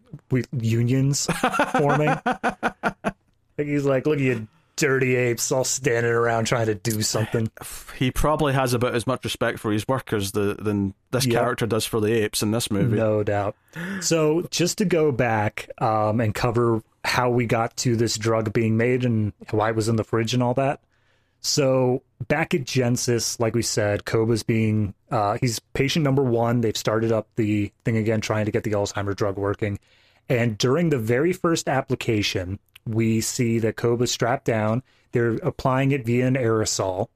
unions 0.53 1.27
forming. 1.77 2.17
like 2.25 3.13
he's 3.57 3.83
like, 3.83 4.05
look 4.05 4.19
at 4.19 4.23
you 4.23 4.47
dirty 4.75 5.15
apes 5.15 5.51
all 5.51 5.63
standing 5.63 6.11
around 6.11 6.45
trying 6.45 6.67
to 6.67 6.75
do 6.75 7.01
something. 7.01 7.49
He 7.97 8.11
probably 8.11 8.53
has 8.53 8.73
about 8.73 8.95
as 8.95 9.07
much 9.07 9.23
respect 9.23 9.59
for 9.59 9.71
his 9.71 9.87
workers 9.87 10.31
the, 10.31 10.55
than 10.55 10.93
this 11.11 11.25
yep. 11.25 11.35
character 11.35 11.65
does 11.65 11.85
for 11.85 11.99
the 11.99 12.11
apes 12.11 12.43
in 12.43 12.51
this 12.51 12.69
movie. 12.69 12.97
No 12.97 13.23
doubt. 13.23 13.55
So, 14.01 14.47
just 14.51 14.77
to 14.79 14.85
go 14.85 15.11
back 15.11 15.69
um, 15.79 16.19
and 16.19 16.33
cover 16.33 16.81
how 17.03 17.29
we 17.29 17.45
got 17.45 17.75
to 17.77 17.95
this 17.95 18.17
drug 18.17 18.51
being 18.53 18.77
made 18.77 19.05
and 19.05 19.33
why 19.51 19.69
it 19.69 19.75
was 19.75 19.87
in 19.87 19.95
the 19.95 20.03
fridge 20.03 20.33
and 20.33 20.41
all 20.41 20.53
that. 20.55 20.81
So, 21.41 22.01
back 22.27 22.53
at 22.53 22.63
Genesis, 22.63 23.39
like 23.39 23.53
we 23.53 23.61
said, 23.61 24.05
Koba's 24.05 24.43
being, 24.43 24.95
uh, 25.11 25.37
he's 25.39 25.59
patient 25.59 26.03
number 26.03 26.23
one. 26.23 26.61
They've 26.61 26.75
started 26.75 27.11
up 27.11 27.27
the 27.35 27.71
thing 27.83 27.97
again, 27.97 28.21
trying 28.21 28.45
to 28.45 28.51
get 28.51 28.63
the 28.63 28.71
Alzheimer 28.71 29.15
drug 29.15 29.37
working. 29.37 29.79
And 30.27 30.57
during 30.57 30.89
the 30.89 30.97
very 30.97 31.33
first 31.33 31.69
application, 31.69 32.57
we 32.87 33.21
see 33.21 33.59
that 33.59 33.75
Koba's 33.75 34.11
strapped 34.11 34.45
down. 34.45 34.83
They're 35.11 35.33
applying 35.35 35.91
it 35.91 36.05
via 36.05 36.27
an 36.27 36.35
aerosol. 36.35 37.07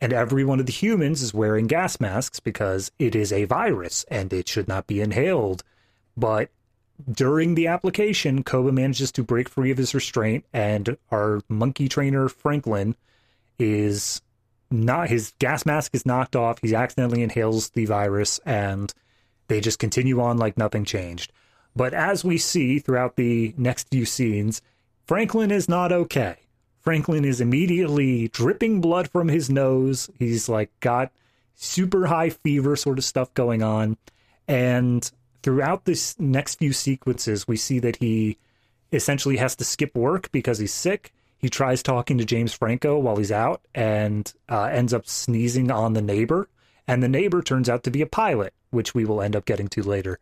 And 0.00 0.12
every 0.12 0.44
one 0.44 0.60
of 0.60 0.66
the 0.66 0.72
humans 0.72 1.20
is 1.20 1.34
wearing 1.34 1.66
gas 1.66 2.00
masks 2.00 2.40
because 2.40 2.90
it 2.98 3.14
is 3.14 3.32
a 3.32 3.44
virus 3.44 4.04
and 4.10 4.32
it 4.32 4.48
should 4.48 4.66
not 4.66 4.86
be 4.86 5.00
inhaled. 5.00 5.62
But 6.16 6.50
during 7.10 7.54
the 7.54 7.66
application, 7.66 8.42
Koba 8.42 8.72
manages 8.72 9.12
to 9.12 9.22
break 9.22 9.48
free 9.48 9.70
of 9.70 9.78
his 9.78 9.94
restraint, 9.94 10.44
and 10.52 10.96
our 11.10 11.40
monkey 11.48 11.88
trainer, 11.88 12.28
Franklin, 12.28 12.94
is 13.58 14.22
not 14.70 15.08
his 15.08 15.32
gas 15.38 15.66
mask 15.66 15.94
is 15.94 16.06
knocked 16.06 16.36
off. 16.36 16.60
He 16.62 16.74
accidentally 16.74 17.22
inhales 17.22 17.70
the 17.70 17.86
virus, 17.86 18.38
and 18.44 18.92
they 19.48 19.60
just 19.60 19.78
continue 19.78 20.20
on 20.20 20.38
like 20.38 20.56
nothing 20.56 20.84
changed. 20.84 21.32
But 21.74 21.94
as 21.94 22.24
we 22.24 22.38
see 22.38 22.78
throughout 22.78 23.16
the 23.16 23.54
next 23.56 23.88
few 23.90 24.04
scenes, 24.04 24.62
Franklin 25.06 25.50
is 25.50 25.68
not 25.68 25.92
okay. 25.92 26.36
Franklin 26.80 27.24
is 27.24 27.40
immediately 27.40 28.28
dripping 28.28 28.80
blood 28.80 29.08
from 29.10 29.28
his 29.28 29.50
nose. 29.50 30.10
He's 30.18 30.48
like 30.48 30.70
got 30.80 31.12
super 31.54 32.06
high 32.06 32.30
fever 32.30 32.74
sort 32.76 32.98
of 32.98 33.04
stuff 33.04 33.32
going 33.34 33.62
on. 33.62 33.96
And 34.48 35.10
throughout 35.42 35.84
this 35.84 36.18
next 36.18 36.56
few 36.56 36.72
sequences, 36.72 37.46
we 37.46 37.56
see 37.56 37.78
that 37.80 37.96
he 37.96 38.38
essentially 38.92 39.36
has 39.36 39.54
to 39.56 39.64
skip 39.64 39.94
work 39.94 40.32
because 40.32 40.58
he's 40.58 40.72
sick. 40.72 41.12
He 41.38 41.48
tries 41.48 41.82
talking 41.82 42.18
to 42.18 42.24
James 42.24 42.52
Franco 42.52 42.98
while 42.98 43.16
he's 43.16 43.32
out 43.32 43.62
and 43.74 44.32
uh, 44.48 44.64
ends 44.64 44.92
up 44.92 45.06
sneezing 45.06 45.70
on 45.70 45.92
the 45.92 46.02
neighbor. 46.02 46.48
And 46.86 47.02
the 47.02 47.08
neighbor 47.08 47.40
turns 47.40 47.68
out 47.68 47.84
to 47.84 47.90
be 47.90 48.02
a 48.02 48.06
pilot, 48.06 48.52
which 48.70 48.94
we 48.94 49.04
will 49.04 49.22
end 49.22 49.36
up 49.36 49.44
getting 49.44 49.68
to 49.68 49.82
later. 49.82 50.18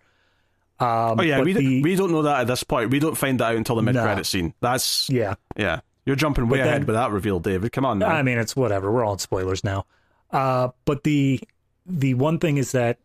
Um, 0.81 1.19
oh 1.19 1.23
yeah, 1.23 1.41
we, 1.41 1.53
the, 1.53 1.83
we 1.83 1.97
don't 1.97 2.13
know 2.13 2.23
that 2.23 2.43
at 2.43 2.47
this 2.47 2.63
point. 2.63 2.91
We 2.91 3.01
don't 3.01 3.17
find 3.17 3.41
that 3.41 3.51
out 3.51 3.57
until 3.57 3.77
the 3.77 3.83
mid 3.83 3.97
credit 3.97 4.27
scene. 4.27 4.55
That's 4.61 5.11
yeah, 5.11 5.35
yeah. 5.57 5.81
You're 6.07 6.17
jumping 6.17 6.49
way 6.49 6.59
then, 6.59 6.69
ahead 6.69 6.85
with 6.87 6.95
that 6.95 7.11
reveal, 7.11 7.41
David. 7.41 7.73
Come 7.73 7.85
on. 7.85 7.99
Man. 7.99 8.11
I 8.11 8.23
mean, 8.23 8.39
it's 8.39 8.57
whatever. 8.57 8.91
We're 8.91 9.05
all 9.05 9.13
in 9.13 9.19
spoilers 9.19 9.63
now. 9.63 9.85
Uh, 10.31 10.69
but 10.85 11.05
the 11.05 11.41
the 11.85 12.15
one 12.15 12.39
thing 12.39 12.59
is 12.59 12.73
that 12.73 12.99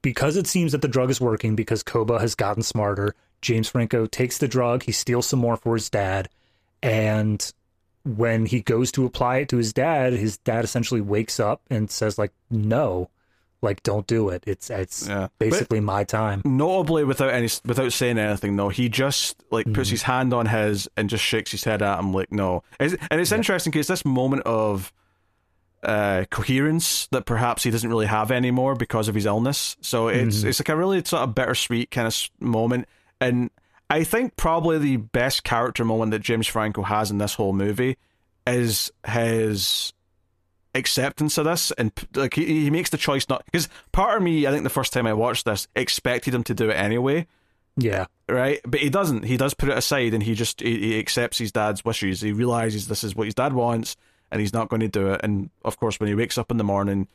because 0.00 0.36
it 0.36 0.46
seems 0.46 0.72
that 0.72 0.80
the 0.80 0.88
drug 0.88 1.10
is 1.10 1.20
working, 1.20 1.56
because 1.56 1.82
Koba 1.82 2.20
has 2.20 2.34
gotten 2.34 2.62
smarter, 2.62 3.14
James 3.42 3.68
Franco 3.68 4.06
takes 4.06 4.38
the 4.38 4.48
drug. 4.48 4.84
He 4.84 4.92
steals 4.92 5.26
some 5.26 5.40
more 5.40 5.56
for 5.56 5.74
his 5.74 5.90
dad, 5.90 6.28
and 6.82 7.52
when 8.04 8.46
he 8.46 8.60
goes 8.60 8.92
to 8.92 9.04
apply 9.04 9.38
it 9.38 9.48
to 9.50 9.56
his 9.56 9.72
dad, 9.72 10.12
his 10.12 10.38
dad 10.38 10.64
essentially 10.64 11.00
wakes 11.00 11.40
up 11.40 11.62
and 11.68 11.90
says 11.90 12.16
like, 12.16 12.32
"No." 12.50 13.10
Like 13.60 13.82
don't 13.82 14.06
do 14.06 14.28
it 14.28 14.44
it's 14.46 14.70
it's 14.70 15.08
yeah. 15.08 15.28
basically 15.38 15.80
but 15.80 15.84
my 15.84 16.04
time 16.04 16.42
notably 16.44 17.04
without 17.04 17.30
any 17.30 17.48
without 17.64 17.92
saying 17.92 18.18
anything 18.18 18.56
though 18.56 18.68
he 18.68 18.88
just 18.88 19.42
like 19.50 19.66
mm-hmm. 19.66 19.74
puts 19.74 19.90
his 19.90 20.02
hand 20.02 20.32
on 20.32 20.46
his 20.46 20.88
and 20.96 21.10
just 21.10 21.24
shakes 21.24 21.50
his 21.50 21.64
head 21.64 21.82
at 21.82 21.98
him 21.98 22.12
like 22.12 22.30
no 22.30 22.62
and 22.78 22.96
it's 23.10 23.30
yeah. 23.30 23.36
interesting 23.36 23.70
because 23.70 23.88
this 23.88 24.04
moment 24.04 24.42
of 24.44 24.92
uh, 25.80 26.24
coherence 26.30 27.06
that 27.12 27.24
perhaps 27.24 27.62
he 27.62 27.70
doesn't 27.70 27.88
really 27.88 28.06
have 28.06 28.32
anymore 28.32 28.74
because 28.74 29.06
of 29.06 29.14
his 29.14 29.26
illness 29.26 29.76
so 29.80 30.08
it's 30.08 30.38
mm-hmm. 30.38 30.48
it's 30.48 30.60
like 30.60 30.68
a 30.68 30.76
really 30.76 31.04
sort 31.04 31.22
of 31.22 31.34
bittersweet 31.36 31.88
kind 31.90 32.08
of 32.08 32.30
moment 32.40 32.88
and 33.20 33.48
i 33.88 34.02
think 34.02 34.36
probably 34.36 34.76
the 34.78 34.96
best 34.96 35.44
character 35.44 35.84
moment 35.84 36.10
that 36.10 36.18
james 36.20 36.48
franco 36.48 36.82
has 36.82 37.12
in 37.12 37.18
this 37.18 37.34
whole 37.34 37.52
movie 37.52 37.96
is 38.44 38.90
his 39.06 39.92
acceptance 40.74 41.38
of 41.38 41.46
this 41.46 41.70
and 41.72 41.92
like 42.14 42.34
he, 42.34 42.64
he 42.64 42.70
makes 42.70 42.90
the 42.90 42.98
choice 42.98 43.28
not 43.28 43.44
because 43.46 43.68
part 43.90 44.18
of 44.18 44.22
me 44.22 44.46
i 44.46 44.50
think 44.50 44.64
the 44.64 44.70
first 44.70 44.92
time 44.92 45.06
i 45.06 45.12
watched 45.12 45.44
this 45.44 45.66
expected 45.74 46.34
him 46.34 46.44
to 46.44 46.54
do 46.54 46.70
it 46.70 46.74
anyway. 46.74 47.26
Yeah. 47.78 48.06
Right? 48.28 48.60
But 48.66 48.80
he 48.80 48.90
doesn't. 48.90 49.24
He 49.24 49.36
does 49.36 49.54
put 49.54 49.68
it 49.68 49.78
aside 49.78 50.12
and 50.12 50.22
he 50.22 50.34
just 50.34 50.60
he, 50.60 50.78
he 50.78 50.98
accepts 50.98 51.38
his 51.38 51.52
dad's 51.52 51.84
wishes. 51.84 52.20
He 52.20 52.32
realizes 52.32 52.88
this 52.88 53.04
is 53.04 53.14
what 53.14 53.26
his 53.26 53.34
dad 53.34 53.52
wants 53.52 53.96
and 54.30 54.40
he's 54.40 54.52
not 54.52 54.68
going 54.68 54.80
to 54.80 54.88
do 54.88 55.12
it. 55.12 55.20
And 55.22 55.50
of 55.64 55.78
course 55.78 55.98
when 55.98 56.08
he 56.08 56.14
wakes 56.14 56.36
up 56.36 56.50
in 56.50 56.56
the 56.56 56.64
morning 56.64 57.08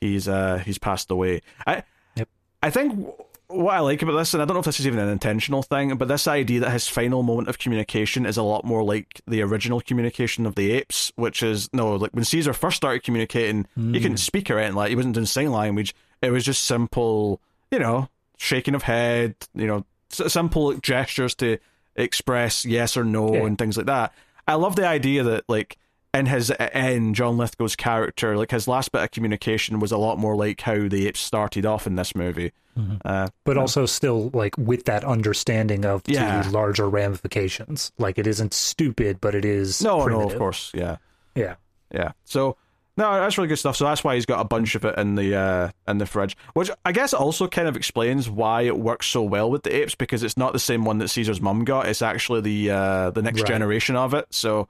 he's 0.00 0.28
uh 0.28 0.58
he's 0.58 0.78
passed 0.78 1.10
away. 1.10 1.40
I 1.66 1.82
yep. 2.16 2.28
i 2.62 2.70
think 2.70 3.08
what 3.50 3.74
I 3.74 3.80
like 3.80 4.02
about 4.02 4.16
this, 4.16 4.32
and 4.34 4.42
I 4.42 4.46
don't 4.46 4.54
know 4.54 4.60
if 4.60 4.66
this 4.66 4.80
is 4.80 4.86
even 4.86 4.98
an 4.98 5.08
intentional 5.08 5.62
thing, 5.62 5.96
but 5.96 6.08
this 6.08 6.26
idea 6.26 6.60
that 6.60 6.70
his 6.70 6.88
final 6.88 7.22
moment 7.22 7.48
of 7.48 7.58
communication 7.58 8.26
is 8.26 8.36
a 8.36 8.42
lot 8.42 8.64
more 8.64 8.82
like 8.82 9.20
the 9.26 9.42
original 9.42 9.80
communication 9.80 10.46
of 10.46 10.54
the 10.54 10.72
apes, 10.72 11.12
which 11.16 11.42
is 11.42 11.68
no, 11.72 11.96
like 11.96 12.12
when 12.12 12.24
Caesar 12.24 12.52
first 12.52 12.76
started 12.76 13.02
communicating, 13.02 13.66
mm. 13.78 13.94
he 13.94 14.00
couldn't 14.00 14.18
speak 14.18 14.50
or 14.50 14.58
anything 14.58 14.76
like 14.76 14.90
he 14.90 14.96
wasn't 14.96 15.14
doing 15.14 15.26
sign 15.26 15.50
language. 15.50 15.94
It 16.22 16.30
was 16.30 16.44
just 16.44 16.64
simple, 16.64 17.40
you 17.70 17.78
know, 17.78 18.08
shaking 18.36 18.74
of 18.74 18.82
head, 18.82 19.34
you 19.54 19.66
know, 19.66 19.84
simple 20.10 20.74
gestures 20.74 21.34
to 21.36 21.58
express 21.96 22.64
yes 22.64 22.96
or 22.96 23.04
no 23.04 23.34
yeah. 23.34 23.46
and 23.46 23.58
things 23.58 23.76
like 23.76 23.86
that. 23.86 24.12
I 24.46 24.54
love 24.54 24.76
the 24.76 24.86
idea 24.86 25.22
that 25.24 25.44
like 25.48 25.76
in 26.12 26.26
his 26.26 26.52
end, 26.58 27.14
John 27.14 27.36
Lithgow's 27.36 27.76
character, 27.76 28.36
like 28.36 28.50
his 28.50 28.66
last 28.66 28.92
bit 28.92 29.02
of 29.02 29.10
communication 29.10 29.78
was 29.78 29.92
a 29.92 29.98
lot 29.98 30.18
more 30.18 30.34
like 30.34 30.60
how 30.60 30.88
the 30.88 31.06
apes 31.06 31.20
started 31.20 31.64
off 31.64 31.86
in 31.86 31.94
this 31.94 32.14
movie. 32.14 32.52
Mm-hmm. 32.76 32.96
Uh, 33.04 33.28
but 33.44 33.56
also 33.56 33.86
still 33.86 34.30
like 34.32 34.56
with 34.56 34.84
that 34.84 35.04
understanding 35.04 35.84
of 35.84 36.02
yeah. 36.06 36.42
the 36.42 36.50
larger 36.50 36.88
ramifications. 36.88 37.92
Like 37.98 38.18
it 38.18 38.26
isn't 38.26 38.54
stupid, 38.54 39.20
but 39.20 39.34
it 39.34 39.44
is 39.44 39.82
no, 39.82 40.02
primitive. 40.02 40.28
no, 40.28 40.32
of 40.32 40.38
course, 40.38 40.72
yeah, 40.74 40.96
yeah, 41.34 41.56
yeah. 41.92 42.12
So 42.24 42.56
no, 42.96 43.12
that's 43.12 43.38
really 43.38 43.48
good 43.48 43.56
stuff. 43.56 43.76
So 43.76 43.84
that's 43.84 44.02
why 44.02 44.14
he's 44.14 44.26
got 44.26 44.40
a 44.40 44.44
bunch 44.44 44.74
of 44.76 44.84
it 44.84 44.98
in 44.98 45.14
the 45.14 45.34
uh, 45.36 45.70
in 45.88 45.98
the 45.98 46.06
fridge, 46.06 46.36
which 46.54 46.70
I 46.84 46.92
guess 46.92 47.12
also 47.12 47.48
kind 47.48 47.68
of 47.68 47.76
explains 47.76 48.30
why 48.30 48.62
it 48.62 48.78
works 48.78 49.06
so 49.06 49.22
well 49.22 49.50
with 49.50 49.62
the 49.62 49.74
apes 49.74 49.94
because 49.94 50.22
it's 50.22 50.36
not 50.36 50.52
the 50.52 50.58
same 50.58 50.84
one 50.84 50.98
that 50.98 51.08
Caesar's 51.08 51.40
mum 51.40 51.64
got. 51.64 51.86
It's 51.86 52.02
actually 52.02 52.40
the 52.40 52.70
uh, 52.70 53.10
the 53.10 53.22
next 53.22 53.42
right. 53.42 53.48
generation 53.48 53.94
of 53.94 54.14
it. 54.14 54.26
So 54.30 54.68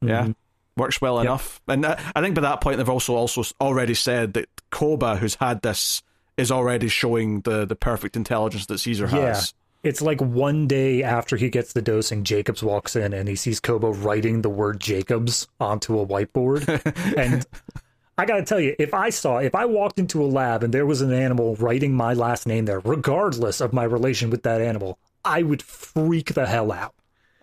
yeah. 0.00 0.22
Mm-hmm 0.22 0.32
works 0.76 1.00
well 1.00 1.16
yep. 1.16 1.24
enough. 1.24 1.60
And 1.68 1.86
I 1.86 2.20
think 2.20 2.34
by 2.34 2.42
that 2.42 2.60
point 2.60 2.78
they've 2.78 2.88
also 2.88 3.14
also 3.14 3.42
already 3.60 3.94
said 3.94 4.34
that 4.34 4.48
Koba, 4.70 5.16
who's 5.16 5.34
had 5.36 5.62
this, 5.62 6.02
is 6.36 6.50
already 6.50 6.88
showing 6.88 7.40
the 7.42 7.64
the 7.66 7.76
perfect 7.76 8.16
intelligence 8.16 8.66
that 8.66 8.78
Caesar 8.78 9.06
has. 9.08 9.52
Yeah. 9.52 9.90
It's 9.90 10.02
like 10.02 10.20
one 10.20 10.66
day 10.66 11.02
after 11.02 11.36
he 11.36 11.48
gets 11.48 11.72
the 11.72 11.80
dosing, 11.80 12.22
Jacobs 12.22 12.62
walks 12.62 12.96
in 12.96 13.14
and 13.14 13.28
he 13.28 13.36
sees 13.36 13.60
Koba 13.60 13.90
writing 13.90 14.42
the 14.42 14.50
word 14.50 14.78
Jacobs 14.78 15.48
onto 15.58 15.98
a 15.98 16.06
whiteboard. 16.06 16.68
and 17.16 17.46
I 18.18 18.26
got 18.26 18.36
to 18.36 18.42
tell 18.42 18.60
you, 18.60 18.76
if 18.78 18.92
I 18.92 19.08
saw, 19.08 19.38
if 19.38 19.54
I 19.54 19.64
walked 19.64 19.98
into 19.98 20.22
a 20.22 20.26
lab 20.26 20.62
and 20.62 20.74
there 20.74 20.84
was 20.84 21.00
an 21.00 21.14
animal 21.14 21.56
writing 21.56 21.94
my 21.94 22.12
last 22.12 22.46
name 22.46 22.66
there, 22.66 22.80
regardless 22.80 23.62
of 23.62 23.72
my 23.72 23.84
relation 23.84 24.28
with 24.28 24.42
that 24.42 24.60
animal, 24.60 24.98
I 25.24 25.42
would 25.42 25.62
freak 25.62 26.34
the 26.34 26.46
hell 26.46 26.72
out. 26.72 26.94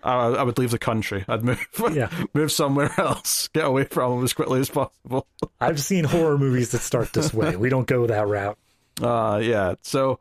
I, 0.08 0.30
I 0.30 0.43
would 0.43 0.58
leave 0.58 0.72
the 0.72 0.80
country. 0.80 1.26
I'd 1.28 1.43
move, 1.43 1.68
yeah. 1.93 2.10
move 2.34 2.51
somewhere 2.51 2.91
else, 2.97 3.49
get 3.49 3.66
away 3.66 3.84
from 3.84 4.16
them 4.16 4.24
as 4.24 4.34
quickly 4.34 4.62
as 4.62 4.70
possible. 4.70 5.28
I've 5.60 5.82
seen 5.82 6.05
horror 6.05 6.38
movies 6.38 6.72
that 6.72 6.80
start 6.80 7.12
this 7.12 7.34
way. 7.34 7.55
We 7.58 7.70
don't 7.70 7.88
go 7.88 8.08
that 8.08 8.28
route. 8.28 8.58
Uh 9.01 9.39
yeah. 9.43 9.76
So, 9.84 10.20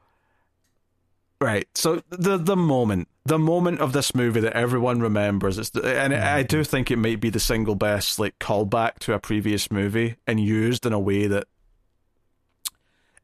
right. 1.40 1.66
So 1.74 2.02
the 2.10 2.36
the 2.36 2.56
moment, 2.56 3.08
the 3.24 3.38
moment 3.38 3.80
of 3.80 3.92
this 3.92 4.14
movie 4.14 4.40
that 4.40 4.54
everyone 4.54 5.00
remembers, 5.00 5.56
it's 5.56 5.70
the, 5.70 5.82
and 5.98 6.12
mm-hmm. 6.12 6.36
I 6.36 6.42
do 6.42 6.64
think 6.64 6.90
it 6.90 6.96
might 6.96 7.20
be 7.20 7.30
the 7.30 7.40
single 7.40 7.74
best 7.76 8.18
like 8.18 8.38
callback 8.38 8.98
to 9.00 9.14
a 9.14 9.18
previous 9.18 9.70
movie 9.70 10.16
and 10.26 10.40
used 10.40 10.84
in 10.84 10.92
a 10.92 11.00
way 11.00 11.26
that 11.28 11.46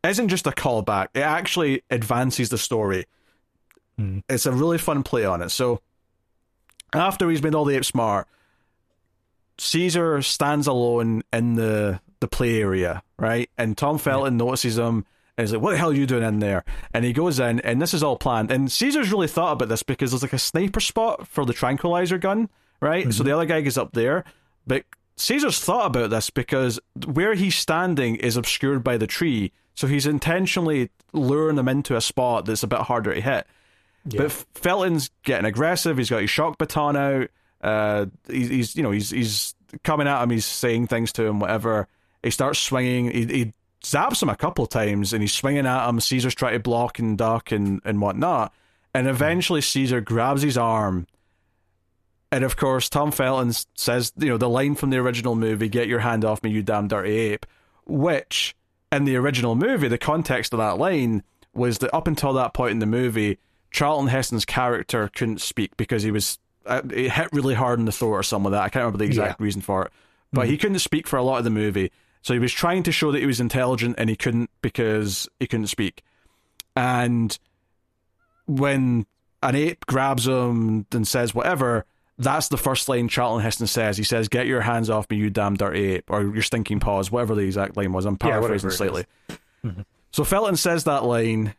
isn't 0.05 0.29
just 0.29 0.47
a 0.47 0.53
callback. 0.53 1.09
It 1.13 1.21
actually 1.21 1.83
advances 1.91 2.49
the 2.49 2.59
story. 2.59 3.07
Mm. 4.01 4.23
It's 4.29 4.47
a 4.47 4.53
really 4.53 4.79
fun 4.79 5.03
play 5.03 5.25
on 5.25 5.43
it. 5.43 5.51
So 5.51 5.81
after 6.93 7.29
he's 7.31 7.43
made 7.43 7.55
all 7.55 7.65
the 7.65 7.77
apes 7.77 7.89
smart, 7.89 8.29
Caesar 9.59 10.23
stands 10.23 10.67
alone 10.67 11.23
in 11.33 11.55
the 11.55 12.01
the 12.21 12.29
play 12.29 12.61
area, 12.61 13.03
right? 13.19 13.51
And 13.59 13.77
Tom 13.77 13.99
Felton 13.99 14.35
yeah. 14.35 14.45
notices 14.45 14.79
him 14.79 15.05
and 15.37 15.47
he's 15.47 15.53
like, 15.53 15.63
What 15.63 15.73
the 15.73 15.79
hell 15.79 15.91
are 15.91 15.95
you 15.95 16.07
doing 16.07 16.23
in 16.23 16.39
there? 16.39 16.65
And 16.95 17.05
he 17.05 17.13
goes 17.13 17.39
in 17.41 17.61
and 17.61 17.83
this 17.83 17.95
is 17.95 18.03
all 18.03 18.17
planned. 18.17 18.51
And 18.51 18.71
Caesar's 18.71 19.13
really 19.13 19.29
thought 19.29 19.53
about 19.53 19.69
this 19.69 19.83
because 19.83 20.11
there's 20.11 20.23
like 20.23 20.33
a 20.33 20.39
sniper 20.39 20.81
spot 20.81 21.27
for 21.27 21.45
the 21.45 21.53
tranquilizer 21.53 22.19
gun, 22.19 22.49
right? 22.81 23.03
Mm-hmm. 23.03 23.13
So 23.13 23.25
the 23.25 23.33
other 23.33 23.45
guy 23.45 23.61
goes 23.61 23.79
up 23.79 23.93
there, 23.93 24.25
but 24.67 24.85
Caesar's 25.17 25.61
thought 25.61 25.87
about 25.87 26.11
this 26.11 26.31
because 26.31 26.81
where 27.07 27.35
he's 27.35 27.57
standing 27.57 28.17
is 28.17 28.37
obscured 28.37 28.83
by 28.83 28.97
the 28.97 29.07
tree, 29.07 29.53
so 29.75 29.87
he's 29.87 30.07
intentionally 30.07 30.91
luring 31.13 31.57
them 31.57 31.69
into 31.69 31.97
a 31.97 32.01
spot 32.01 32.47
that's 32.47 32.63
a 32.63 32.69
bit 32.69 32.81
harder 32.81 33.15
to 33.15 33.21
hit. 33.21 33.47
Yeah. 34.05 34.23
But 34.23 34.33
Felton's 34.55 35.11
getting 35.23 35.47
aggressive. 35.47 35.97
He's 35.97 36.11
got 36.11 36.21
his 36.21 36.31
shock 36.31 36.59
baton 36.59 36.97
out. 36.97 37.31
Uh, 37.61 38.07
he's, 38.29 38.49
he's, 38.49 38.77
you 38.77 38.83
know 38.83 38.91
he's 38.91 39.11
he's 39.11 39.55
coming 39.85 40.09
at 40.09 40.23
him. 40.23 40.31
He's 40.31 40.45
saying 40.47 40.89
things 40.89 41.13
to 41.13 41.25
him. 41.25 41.41
Whatever. 41.41 41.89
He 42.23 42.31
starts 42.31 42.59
swinging. 42.59 43.11
He, 43.11 43.27
he 43.27 43.53
zaps 43.83 44.23
him 44.23 44.29
a 44.29 44.37
couple 44.37 44.67
times, 44.67 45.13
and 45.13 45.23
he's 45.23 45.33
swinging 45.33 45.67
at 45.67 45.89
him. 45.89 46.01
Caesar's 46.01 46.35
trying 46.35 46.55
to 46.55 46.61
block 46.61 46.99
and 46.99 47.17
duck 47.17 47.53
and 47.53 47.81
and 47.85 48.01
whatnot. 48.01 48.53
And 48.95 49.07
eventually, 49.07 49.61
Caesar 49.61 50.01
grabs 50.01 50.43
his 50.43 50.59
arm. 50.59 51.07
And 52.31 52.45
of 52.45 52.57
course, 52.57 52.89
Tom 52.89 53.13
Felton 53.13 53.53
says, 53.75 54.13
you 54.17 54.29
know, 54.29 54.39
the 54.39 54.49
line 54.49 54.75
from 54.75 54.91
the 54.91 54.97
original 54.97 55.35
movie, 55.37 55.69
"Get 55.69 55.87
your 55.87 56.01
hand 56.01 56.25
off 56.25 56.43
me, 56.43 56.51
you 56.51 56.63
damn 56.63 56.89
dirty 56.89 57.13
ape," 57.13 57.47
which 57.87 58.57
in 58.91 59.05
the 59.05 59.17
original 59.17 59.55
movie, 59.55 59.89
the 59.89 59.99
context 59.99 60.53
of 60.53 60.59
that 60.59 60.79
line 60.79 61.23
was 61.55 61.79
that 61.79 61.95
up 61.95 62.07
until 62.07 62.33
that 62.33 62.55
point 62.55 62.73
in 62.73 62.79
the 62.79 62.87
movie, 62.87 63.39
Charlton 63.73 64.09
Heston's 64.09 64.45
character 64.45 65.11
couldn't 65.15 65.41
speak 65.41 65.77
because 65.77 66.03
he 66.03 66.11
was 66.11 66.39
uh, 66.67 66.83
it 66.91 67.11
hit 67.11 67.29
really 67.33 67.55
hard 67.55 67.79
in 67.79 67.87
the 67.87 67.93
throat 67.93 68.11
or 68.13 68.23
something 68.23 68.53
like 68.53 68.59
that. 68.59 68.65
I 68.65 68.69
can't 68.69 68.83
remember 68.83 68.99
the 68.99 69.05
exact 69.05 69.41
yeah. 69.41 69.45
reason 69.45 69.63
for 69.63 69.87
it, 69.87 69.93
but 70.33 70.43
mm-hmm. 70.43 70.51
he 70.51 70.59
couldn't 70.59 70.79
speak 70.79 71.09
for 71.09 71.17
a 71.17 71.23
lot 71.23 71.39
of 71.39 71.45
the 71.45 71.51
movie. 71.51 71.91
So 72.23 72.35
he 72.35 72.39
was 72.39 72.53
trying 72.53 72.85
to 72.85 72.93
show 72.93 73.11
that 73.11 73.19
he 73.19 73.27
was 73.27 73.41
intelligent 73.41 73.97
and 73.99 74.09
he 74.09 74.15
couldn't 74.15 74.51
because 74.61 75.29
he 75.41 75.47
couldn't 75.49 75.67
speak. 75.67 76.05
And 76.77 77.37
when 78.47 79.07
an 79.43 79.57
ape 79.57 79.87
grabs 79.87 80.29
him 80.29 80.87
and 80.93 81.09
says 81.09 81.35
whatever, 81.35 81.85
that's 82.19 82.49
the 82.49 82.57
first 82.57 82.89
line 82.89 83.09
Charlton 83.09 83.43
Heston 83.43 83.67
says. 83.67 83.97
He 83.97 84.05
says, 84.05 84.29
"Get 84.29 84.47
your 84.47 84.61
hands 84.61 84.91
off 84.91 85.11
me, 85.11 85.17
you 85.17 85.31
damn 85.31 85.57
dirty 85.57 85.95
ape," 85.95 86.11
or 86.11 86.23
"Your 86.23 86.43
stinking 86.43 86.81
paws," 86.81 87.11
whatever 87.11 87.35
the 87.35 87.43
exact 87.43 87.77
line 87.77 87.93
was. 87.93 88.05
I'm 88.05 88.17
paraphrasing 88.17 88.71
yeah, 88.71 88.77
slightly. 88.77 89.07
Mm-hmm. 89.65 89.83
So 90.13 90.25
Felton 90.25 90.57
says 90.57 90.85
that 90.85 91.05
line, 91.05 91.55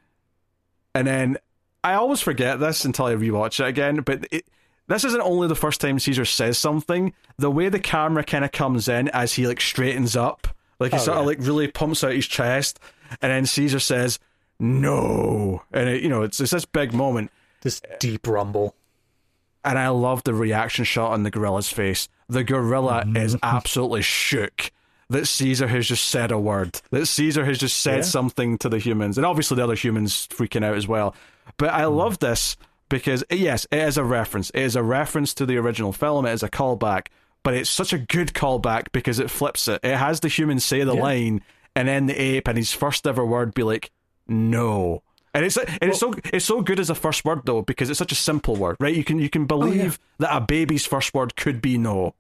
and 0.94 1.08
then 1.08 1.38
I 1.84 1.94
always 1.94 2.22
forget 2.22 2.60
this 2.60 2.86
until 2.86 3.06
I 3.06 3.16
rewatch 3.16 3.60
it 3.60 3.68
again. 3.68 4.02
But 4.02 4.28
it, 4.32 4.46
this 4.88 5.04
isn't 5.04 5.22
only 5.22 5.48
the 5.48 5.56
first 5.56 5.82
time 5.82 6.00
Caesar 6.00 6.26
says 6.26 6.58
something. 6.58 7.14
The 7.38 7.52
way 7.52 7.70
the 7.70 7.80
camera 7.80 8.24
kind 8.24 8.46
of 8.46 8.52
comes 8.52 8.88
in 8.88 9.10
as 9.10 9.34
he 9.34 9.48
like 9.48 9.62
straightens 9.62 10.16
up, 10.16 10.48
like 10.80 10.92
he 10.92 10.98
oh, 10.98 11.02
sort 11.02 11.16
yeah. 11.16 11.22
of 11.22 11.28
like 11.28 11.38
really 11.40 11.68
pumps 11.68 12.04
out 12.04 12.14
his 12.14 12.28
chest, 12.28 12.80
and 13.22 13.32
then 13.32 13.46
Caesar 13.46 13.80
says, 13.80 14.20
"No," 14.60 15.64
and 15.72 15.90
it, 15.90 16.04
you 16.04 16.10
know 16.10 16.22
it's 16.24 16.40
it's 16.40 16.52
this 16.52 16.66
big 16.66 16.94
moment, 16.94 17.32
this 17.62 17.82
deep 18.00 18.28
rumble 18.28 18.76
and 19.64 19.80
I 19.80 19.90
love 19.90 20.24
the 20.24 20.34
reaction 20.34 20.86
shot 20.86 21.12
on 21.12 21.24
the 21.24 21.32
gorilla's 21.32 21.70
face. 21.70 22.10
The 22.30 22.44
gorilla 22.44 23.04
mm-hmm. 23.06 23.18
is 23.18 23.38
absolutely 23.44 24.02
shook 24.02 24.72
that 25.10 25.28
Caesar 25.28 25.68
has 25.68 25.88
just 25.88 26.06
said 26.06 26.32
a 26.32 26.40
word, 26.40 26.82
that 26.92 27.06
Caesar 27.06 27.46
has 27.46 27.60
just 27.60 27.78
said 27.78 27.98
yeah. 27.98 28.02
something 28.02 28.58
to 28.60 28.70
the 28.70 28.80
humans, 28.80 29.18
and 29.18 29.26
obviously 29.26 29.56
the 29.56 29.64
other 29.64 29.76
humans 29.76 30.28
freaking 30.28 30.66
out 30.66 30.76
as 30.76 30.88
well. 30.88 31.16
But 31.58 31.74
I 31.74 31.84
mm. 31.84 31.96
love 31.96 32.20
this 32.20 32.58
because, 32.90 33.24
yes, 33.30 33.66
it 33.72 33.80
is 33.80 33.98
a 33.98 34.04
reference. 34.04 34.50
It 34.52 34.62
is 34.62 34.76
a 34.76 34.84
reference 34.84 35.34
to 35.36 35.46
the 35.46 35.58
original 35.58 35.94
film, 35.94 36.26
it 36.26 36.34
is 36.34 36.44
a 36.44 36.50
callback, 36.50 37.08
but 37.44 37.54
it's 37.54 37.70
such 37.70 37.94
a 37.94 37.98
good 37.98 38.34
callback 38.34 38.92
because 38.92 39.20
it 39.20 39.30
flips 39.30 39.68
it. 39.68 39.82
It 39.84 39.98
has 39.98 40.22
the 40.22 40.28
human 40.28 40.60
say 40.60 40.84
the 40.84 40.96
yeah. 40.96 41.02
line, 41.02 41.42
and 41.76 41.88
then 41.88 42.06
the 42.06 42.20
ape, 42.20 42.48
and 42.48 42.58
his 42.58 42.74
first 42.74 43.06
ever 43.08 43.26
word 43.26 43.54
be 43.54 43.64
like, 43.64 43.92
no. 44.28 45.04
And 45.34 45.46
it's 45.46 45.58
and 45.58 45.68
well, 45.82 45.90
it's 45.90 46.00
so 46.00 46.14
it's 46.32 46.46
so 46.46 46.62
good 46.62 46.80
as 46.80 46.90
a 46.90 46.96
first 46.96 47.26
word 47.26 47.42
though 47.46 47.64
because 47.64 47.90
it's 47.90 47.98
such 47.98 48.12
a 48.12 48.16
simple 48.16 48.56
word, 48.56 48.78
right? 48.80 48.96
You 48.96 49.04
can 49.04 49.18
you 49.18 49.30
can 49.30 49.46
believe 49.46 50.00
oh, 50.00 50.24
yeah. 50.24 50.28
that 50.28 50.38
a 50.38 50.42
baby's 50.42 50.86
first 50.86 51.14
word 51.14 51.36
could 51.36 51.62
be 51.62 51.78
no. 51.78 52.14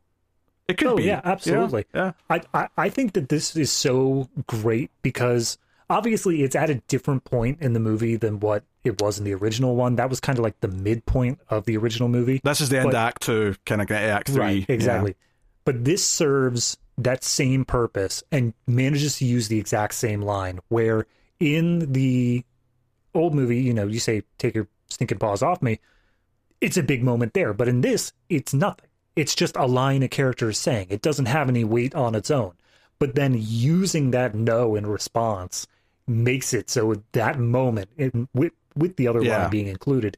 It 0.68 0.78
could 0.78 0.88
oh, 0.88 0.96
be. 0.96 1.04
Yeah, 1.04 1.22
absolutely. 1.24 1.86
Yeah. 1.94 2.14
yeah. 2.30 2.42
I, 2.54 2.60
I 2.62 2.68
I 2.76 2.90
think 2.90 3.14
that 3.14 3.30
this 3.30 3.56
is 3.56 3.72
so 3.72 4.30
great 4.48 4.90
because 5.04 5.60
obviously 5.90 6.44
it's 6.44 6.56
at 6.56 6.70
a 6.70 6.76
different 6.88 7.24
point 7.24 7.62
in 7.62 7.74
the 7.74 7.80
movie 7.80 8.16
than 8.16 8.40
what 8.40 8.64
it 8.84 9.02
was 9.02 9.18
in 9.18 9.26
the 9.26 9.34
original 9.34 9.76
one. 9.76 9.96
That 9.96 10.10
was 10.10 10.20
kind 10.20 10.38
of 10.38 10.44
like 10.44 10.60
the 10.60 10.68
midpoint 10.68 11.40
of 11.50 11.66
the 11.66 11.78
original 11.78 12.10
movie. 12.10 12.42
This 12.44 12.62
is 12.62 12.70
the 12.70 12.80
end 12.80 12.92
but, 12.92 12.96
Act 12.96 13.22
Two, 13.24 13.56
kind 13.66 13.82
of 13.82 13.90
Act 13.92 14.30
Three. 14.30 14.40
Right, 14.40 14.66
exactly. 14.68 15.12
Yeah. 15.12 15.28
But 15.66 15.86
this 15.86 16.06
serves 16.06 16.78
that 16.98 17.24
same 17.24 17.66
purpose 17.66 18.24
and 18.32 18.54
manages 18.68 19.18
to 19.18 19.26
use 19.26 19.48
the 19.48 19.60
exact 19.60 19.96
same 19.96 20.22
line 20.22 20.60
where 20.68 21.08
in 21.40 21.92
the 21.92 22.46
old 23.16 23.34
movie, 23.34 23.62
you 23.62 23.74
know, 23.74 23.88
you 23.88 24.00
say, 24.00 24.24
take 24.38 24.56
your 24.56 24.68
stinking 24.90 25.20
paws 25.20 25.42
off 25.42 25.62
me. 25.62 25.80
It's 26.62 26.78
a 26.78 26.84
big 26.84 27.04
moment 27.04 27.34
there. 27.34 27.54
But 27.54 27.68
in 27.68 27.82
this, 27.82 28.14
it's 28.30 28.54
nothing. 28.54 28.90
It's 29.16 29.36
just 29.36 29.56
a 29.56 29.66
line 29.66 30.04
a 30.04 30.08
character 30.08 30.50
is 30.50 30.58
saying. 30.58 30.88
It 30.90 31.02
doesn't 31.02 31.26
have 31.26 31.50
any 31.50 31.64
weight 31.64 31.94
on 31.96 32.16
its 32.16 32.32
own. 32.32 32.54
But 33.00 33.16
then 33.16 33.36
using 33.38 34.12
that 34.12 34.36
no 34.36 34.76
in 34.76 34.86
response 34.86 35.68
makes 36.08 36.54
it 36.54 36.70
so 36.70 36.96
that 37.14 37.40
moment, 37.40 37.90
with, 38.34 38.54
with 38.76 38.96
the 38.96 39.08
other 39.08 39.22
yeah. 39.22 39.44
line 39.44 39.50
being 39.50 39.68
included, 39.68 40.18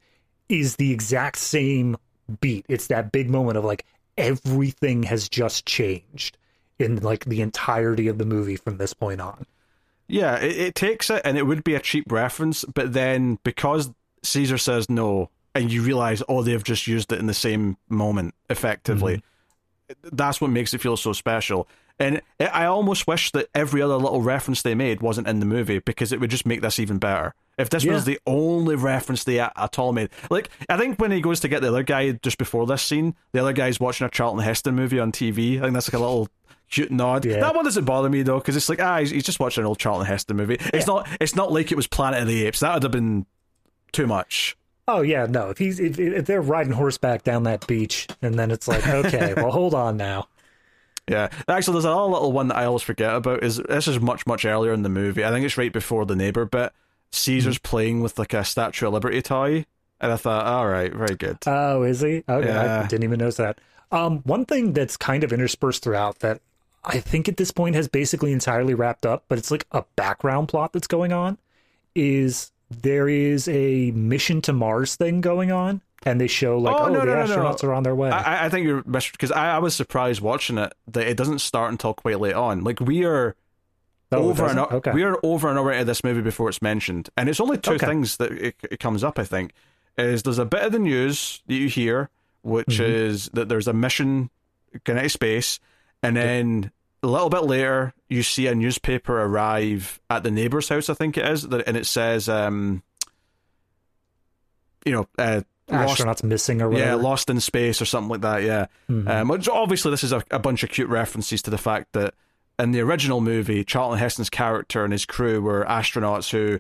is 0.49 0.75
the 0.75 0.91
exact 0.91 1.37
same 1.37 1.97
beat. 2.41 2.65
It's 2.69 2.87
that 2.87 3.11
big 3.11 3.29
moment 3.29 3.57
of 3.57 3.65
like 3.65 3.85
everything 4.17 5.03
has 5.03 5.29
just 5.29 5.65
changed 5.65 6.37
in 6.79 6.97
like 6.97 7.25
the 7.25 7.41
entirety 7.41 8.07
of 8.07 8.17
the 8.17 8.25
movie 8.25 8.55
from 8.55 8.77
this 8.77 8.93
point 8.93 9.21
on. 9.21 9.45
Yeah, 10.07 10.37
it, 10.37 10.57
it 10.57 10.75
takes 10.75 11.09
it, 11.09 11.21
and 11.25 11.37
it 11.37 11.43
would 11.43 11.63
be 11.63 11.75
a 11.75 11.79
cheap 11.79 12.11
reference, 12.11 12.63
but 12.65 12.93
then 12.93 13.39
because 13.43 13.91
Caesar 14.23 14.57
says 14.57 14.89
no, 14.89 15.29
and 15.55 15.71
you 15.71 15.81
realize, 15.81 16.21
oh, 16.27 16.43
they've 16.43 16.63
just 16.63 16.85
used 16.85 17.11
it 17.11 17.19
in 17.19 17.27
the 17.27 17.33
same 17.33 17.77
moment, 17.89 18.35
effectively. 18.49 19.15
Mm-hmm. 19.17 19.25
That's 20.03 20.41
what 20.41 20.49
makes 20.49 20.73
it 20.73 20.81
feel 20.81 20.97
so 20.97 21.13
special. 21.13 21.67
And 21.97 22.21
I 22.39 22.65
almost 22.65 23.07
wish 23.07 23.31
that 23.31 23.47
every 23.55 23.81
other 23.81 23.95
little 23.95 24.21
reference 24.21 24.61
they 24.61 24.75
made 24.75 25.01
wasn't 25.01 25.27
in 25.27 25.39
the 25.39 25.45
movie 25.45 25.79
because 25.79 26.11
it 26.11 26.19
would 26.19 26.29
just 26.29 26.45
make 26.45 26.61
this 26.61 26.79
even 26.79 26.97
better. 26.97 27.33
If 27.57 27.69
this 27.69 27.85
yeah. 27.85 27.93
was 27.93 28.03
the 28.03 28.19
only 28.25 28.75
reference 28.75 29.23
they 29.23 29.39
at 29.39 29.79
all 29.79 29.93
made, 29.93 30.09
like 30.29 30.49
I 30.67 30.77
think 30.77 30.99
when 30.99 31.11
he 31.11 31.21
goes 31.21 31.39
to 31.39 31.47
get 31.47 31.61
the 31.61 31.69
other 31.69 31.83
guy 31.83 32.11
just 32.11 32.37
before 32.37 32.67
this 32.67 32.81
scene, 32.81 33.15
the 33.31 33.39
other 33.39 33.53
guy's 33.53 33.79
watching 33.79 34.05
a 34.05 34.09
Charlton 34.09 34.43
Heston 34.43 34.75
movie 34.75 34.99
on 34.99 35.13
TV. 35.13 35.57
I 35.57 35.61
think 35.61 35.73
that's 35.73 35.87
like 35.87 35.97
a 35.97 36.03
little 36.03 36.27
cute 36.69 36.91
nod. 36.91 37.23
Yeah. 37.23 37.39
That 37.39 37.55
one 37.55 37.63
doesn't 37.63 37.85
bother 37.85 38.09
me 38.09 38.23
though, 38.23 38.39
because 38.39 38.57
it's 38.57 38.67
like 38.67 38.81
ah, 38.81 38.99
he's, 38.99 39.11
he's, 39.11 39.23
just 39.23 39.39
watching 39.39 39.63
an 39.63 39.67
old 39.67 39.79
Charlton 39.79 40.05
Heston 40.05 40.35
movie. 40.35 40.55
It's 40.55 40.85
yeah. 40.85 40.85
not. 40.85 41.07
It's 41.21 41.35
not 41.35 41.53
like 41.53 41.71
it 41.71 41.75
was 41.75 41.87
Planet 41.87 42.21
of 42.21 42.27
the 42.27 42.45
Apes. 42.45 42.59
That 42.59 42.73
would 42.73 42.83
have 42.83 42.91
been 42.91 43.25
too 43.93 44.05
much. 44.05 44.57
Oh 44.87 45.01
yeah, 45.01 45.25
no. 45.25 45.49
If 45.49 45.57
he's 45.57 45.79
if, 45.79 45.99
if 45.99 46.25
they're 46.25 46.41
riding 46.41 46.73
horseback 46.73 47.23
down 47.23 47.43
that 47.43 47.65
beach, 47.67 48.07
and 48.21 48.35
then 48.35 48.51
it's 48.51 48.67
like, 48.67 48.87
okay, 48.87 49.33
well, 49.35 49.51
hold 49.51 49.73
on 49.73 49.97
now. 49.97 50.27
Yeah, 51.07 51.29
actually, 51.47 51.73
there's 51.73 51.85
another 51.85 52.11
little 52.11 52.31
one 52.31 52.47
that 52.47 52.57
I 52.57 52.65
always 52.65 52.81
forget 52.81 53.13
about. 53.13 53.43
Is 53.43 53.57
this 53.57 53.87
is 53.87 53.99
much 53.99 54.25
much 54.25 54.43
earlier 54.43 54.73
in 54.73 54.81
the 54.81 54.89
movie? 54.89 55.23
I 55.23 55.29
think 55.29 55.45
it's 55.45 55.55
right 55.55 55.71
before 55.71 56.03
the 56.03 56.15
neighbor 56.15 56.45
bit. 56.45 56.73
Caesar's 57.11 57.59
mm-hmm. 57.59 57.69
playing 57.69 58.01
with 58.01 58.17
like 58.17 58.33
a 58.33 58.43
Statue 58.43 58.87
of 58.87 58.93
Liberty 58.93 59.21
toy, 59.21 59.67
and 60.01 60.11
I 60.11 60.15
thought, 60.15 60.47
all 60.47 60.67
right, 60.67 60.91
very 60.91 61.15
good. 61.15 61.37
Oh, 61.45 61.83
is 61.83 62.01
he? 62.01 62.23
Okay, 62.27 62.47
yeah. 62.47 62.81
I 62.83 62.87
didn't 62.87 63.03
even 63.03 63.19
notice 63.19 63.35
that. 63.35 63.59
Um, 63.91 64.21
one 64.23 64.45
thing 64.45 64.73
that's 64.73 64.97
kind 64.97 65.23
of 65.23 65.31
interspersed 65.31 65.83
throughout 65.83 66.19
that 66.19 66.41
I 66.83 66.99
think 66.99 67.29
at 67.29 67.37
this 67.37 67.51
point 67.51 67.75
has 67.75 67.87
basically 67.87 68.31
entirely 68.31 68.73
wrapped 68.73 69.05
up, 69.05 69.25
but 69.27 69.37
it's 69.37 69.51
like 69.51 69.67
a 69.71 69.83
background 69.95 70.47
plot 70.47 70.73
that's 70.73 70.87
going 70.87 71.13
on. 71.13 71.37
Is 71.93 72.51
there 72.81 73.07
is 73.07 73.47
a 73.47 73.91
mission 73.91 74.41
to 74.43 74.53
Mars 74.53 74.95
thing 74.95 75.21
going 75.21 75.51
on, 75.51 75.81
and 76.05 76.19
they 76.19 76.27
show 76.27 76.57
like, 76.57 76.75
oh, 76.75 76.85
oh 76.85 76.89
no, 76.89 76.99
the 76.99 77.05
no, 77.05 77.13
astronauts 77.15 77.63
no. 77.63 77.69
are 77.69 77.73
on 77.73 77.83
their 77.83 77.95
way. 77.95 78.09
I, 78.09 78.45
I 78.45 78.49
think 78.49 78.65
you're 78.65 78.83
because 78.83 79.31
I, 79.31 79.55
I, 79.55 79.59
was 79.59 79.75
surprised 79.75 80.21
watching 80.21 80.57
it 80.57 80.73
that 80.87 81.07
it 81.07 81.17
doesn't 81.17 81.39
start 81.39 81.71
until 81.71 81.93
quite 81.93 82.19
late 82.19 82.35
on. 82.35 82.63
Like 82.63 82.79
we 82.79 83.05
are 83.05 83.35
oh, 84.11 84.29
over 84.29 84.45
and 84.45 84.59
okay. 84.59 84.91
we 84.91 85.03
are 85.03 85.17
over 85.23 85.49
and 85.49 85.57
over 85.57 85.71
into 85.71 85.85
this 85.85 86.03
movie 86.03 86.21
before 86.21 86.49
it's 86.49 86.61
mentioned, 86.61 87.09
and 87.17 87.29
it's 87.29 87.39
only 87.39 87.57
two 87.57 87.73
okay. 87.73 87.85
things 87.85 88.17
that 88.17 88.31
it, 88.31 88.55
it, 88.69 88.79
comes 88.79 89.03
up. 89.03 89.19
I 89.19 89.23
think 89.23 89.53
is 89.97 90.23
there's 90.23 90.39
a 90.39 90.45
bit 90.45 90.63
of 90.63 90.71
the 90.71 90.79
news 90.79 91.41
that 91.47 91.55
you 91.55 91.69
hear, 91.69 92.09
which 92.41 92.67
mm-hmm. 92.67 92.83
is 92.83 93.29
that 93.33 93.49
there's 93.49 93.67
a 93.67 93.73
mission 93.73 94.29
into 94.83 95.09
space 95.09 95.59
and 96.03 96.15
then 96.15 96.71
a 97.05 97.11
little 97.11 97.29
bit 97.29 97.43
later, 97.43 97.93
you 98.09 98.23
see 98.23 98.47
a 98.47 98.55
newspaper 98.55 99.21
arrive 99.21 99.99
at 100.09 100.23
the 100.23 100.31
neighbor's 100.31 100.69
house, 100.69 100.89
I 100.89 100.93
think 100.93 101.17
it 101.17 101.25
is, 101.25 101.43
and 101.43 101.77
it 101.77 101.85
says, 101.85 102.27
um, 102.27 102.83
you 104.85 104.91
know, 104.91 105.07
uh, 105.17 105.41
astronauts 105.69 106.05
lost, 106.05 106.23
missing 106.23 106.61
or 106.61 106.69
whatever. 106.69 106.89
Yeah, 106.91 106.95
lost 106.95 107.29
in 107.29 107.39
space 107.39 107.81
or 107.81 107.85
something 107.85 108.09
like 108.09 108.21
that. 108.21 108.43
Yeah. 108.43 108.67
Mm-hmm. 108.89 109.07
Um, 109.07 109.27
which 109.29 109.49
obviously 109.49 109.91
this 109.91 110.03
is 110.03 110.11
a, 110.11 110.23
a, 110.31 110.39
bunch 110.39 110.63
of 110.63 110.69
cute 110.69 110.89
references 110.89 111.41
to 111.43 111.49
the 111.49 111.57
fact 111.57 111.93
that 111.93 112.13
in 112.59 112.71
the 112.71 112.81
original 112.81 113.21
movie, 113.21 113.63
Charlton 113.63 113.99
Heston's 113.99 114.29
character 114.29 114.83
and 114.83 114.93
his 114.93 115.05
crew 115.05 115.41
were 115.41 115.65
astronauts 115.65 116.29
who 116.29 116.59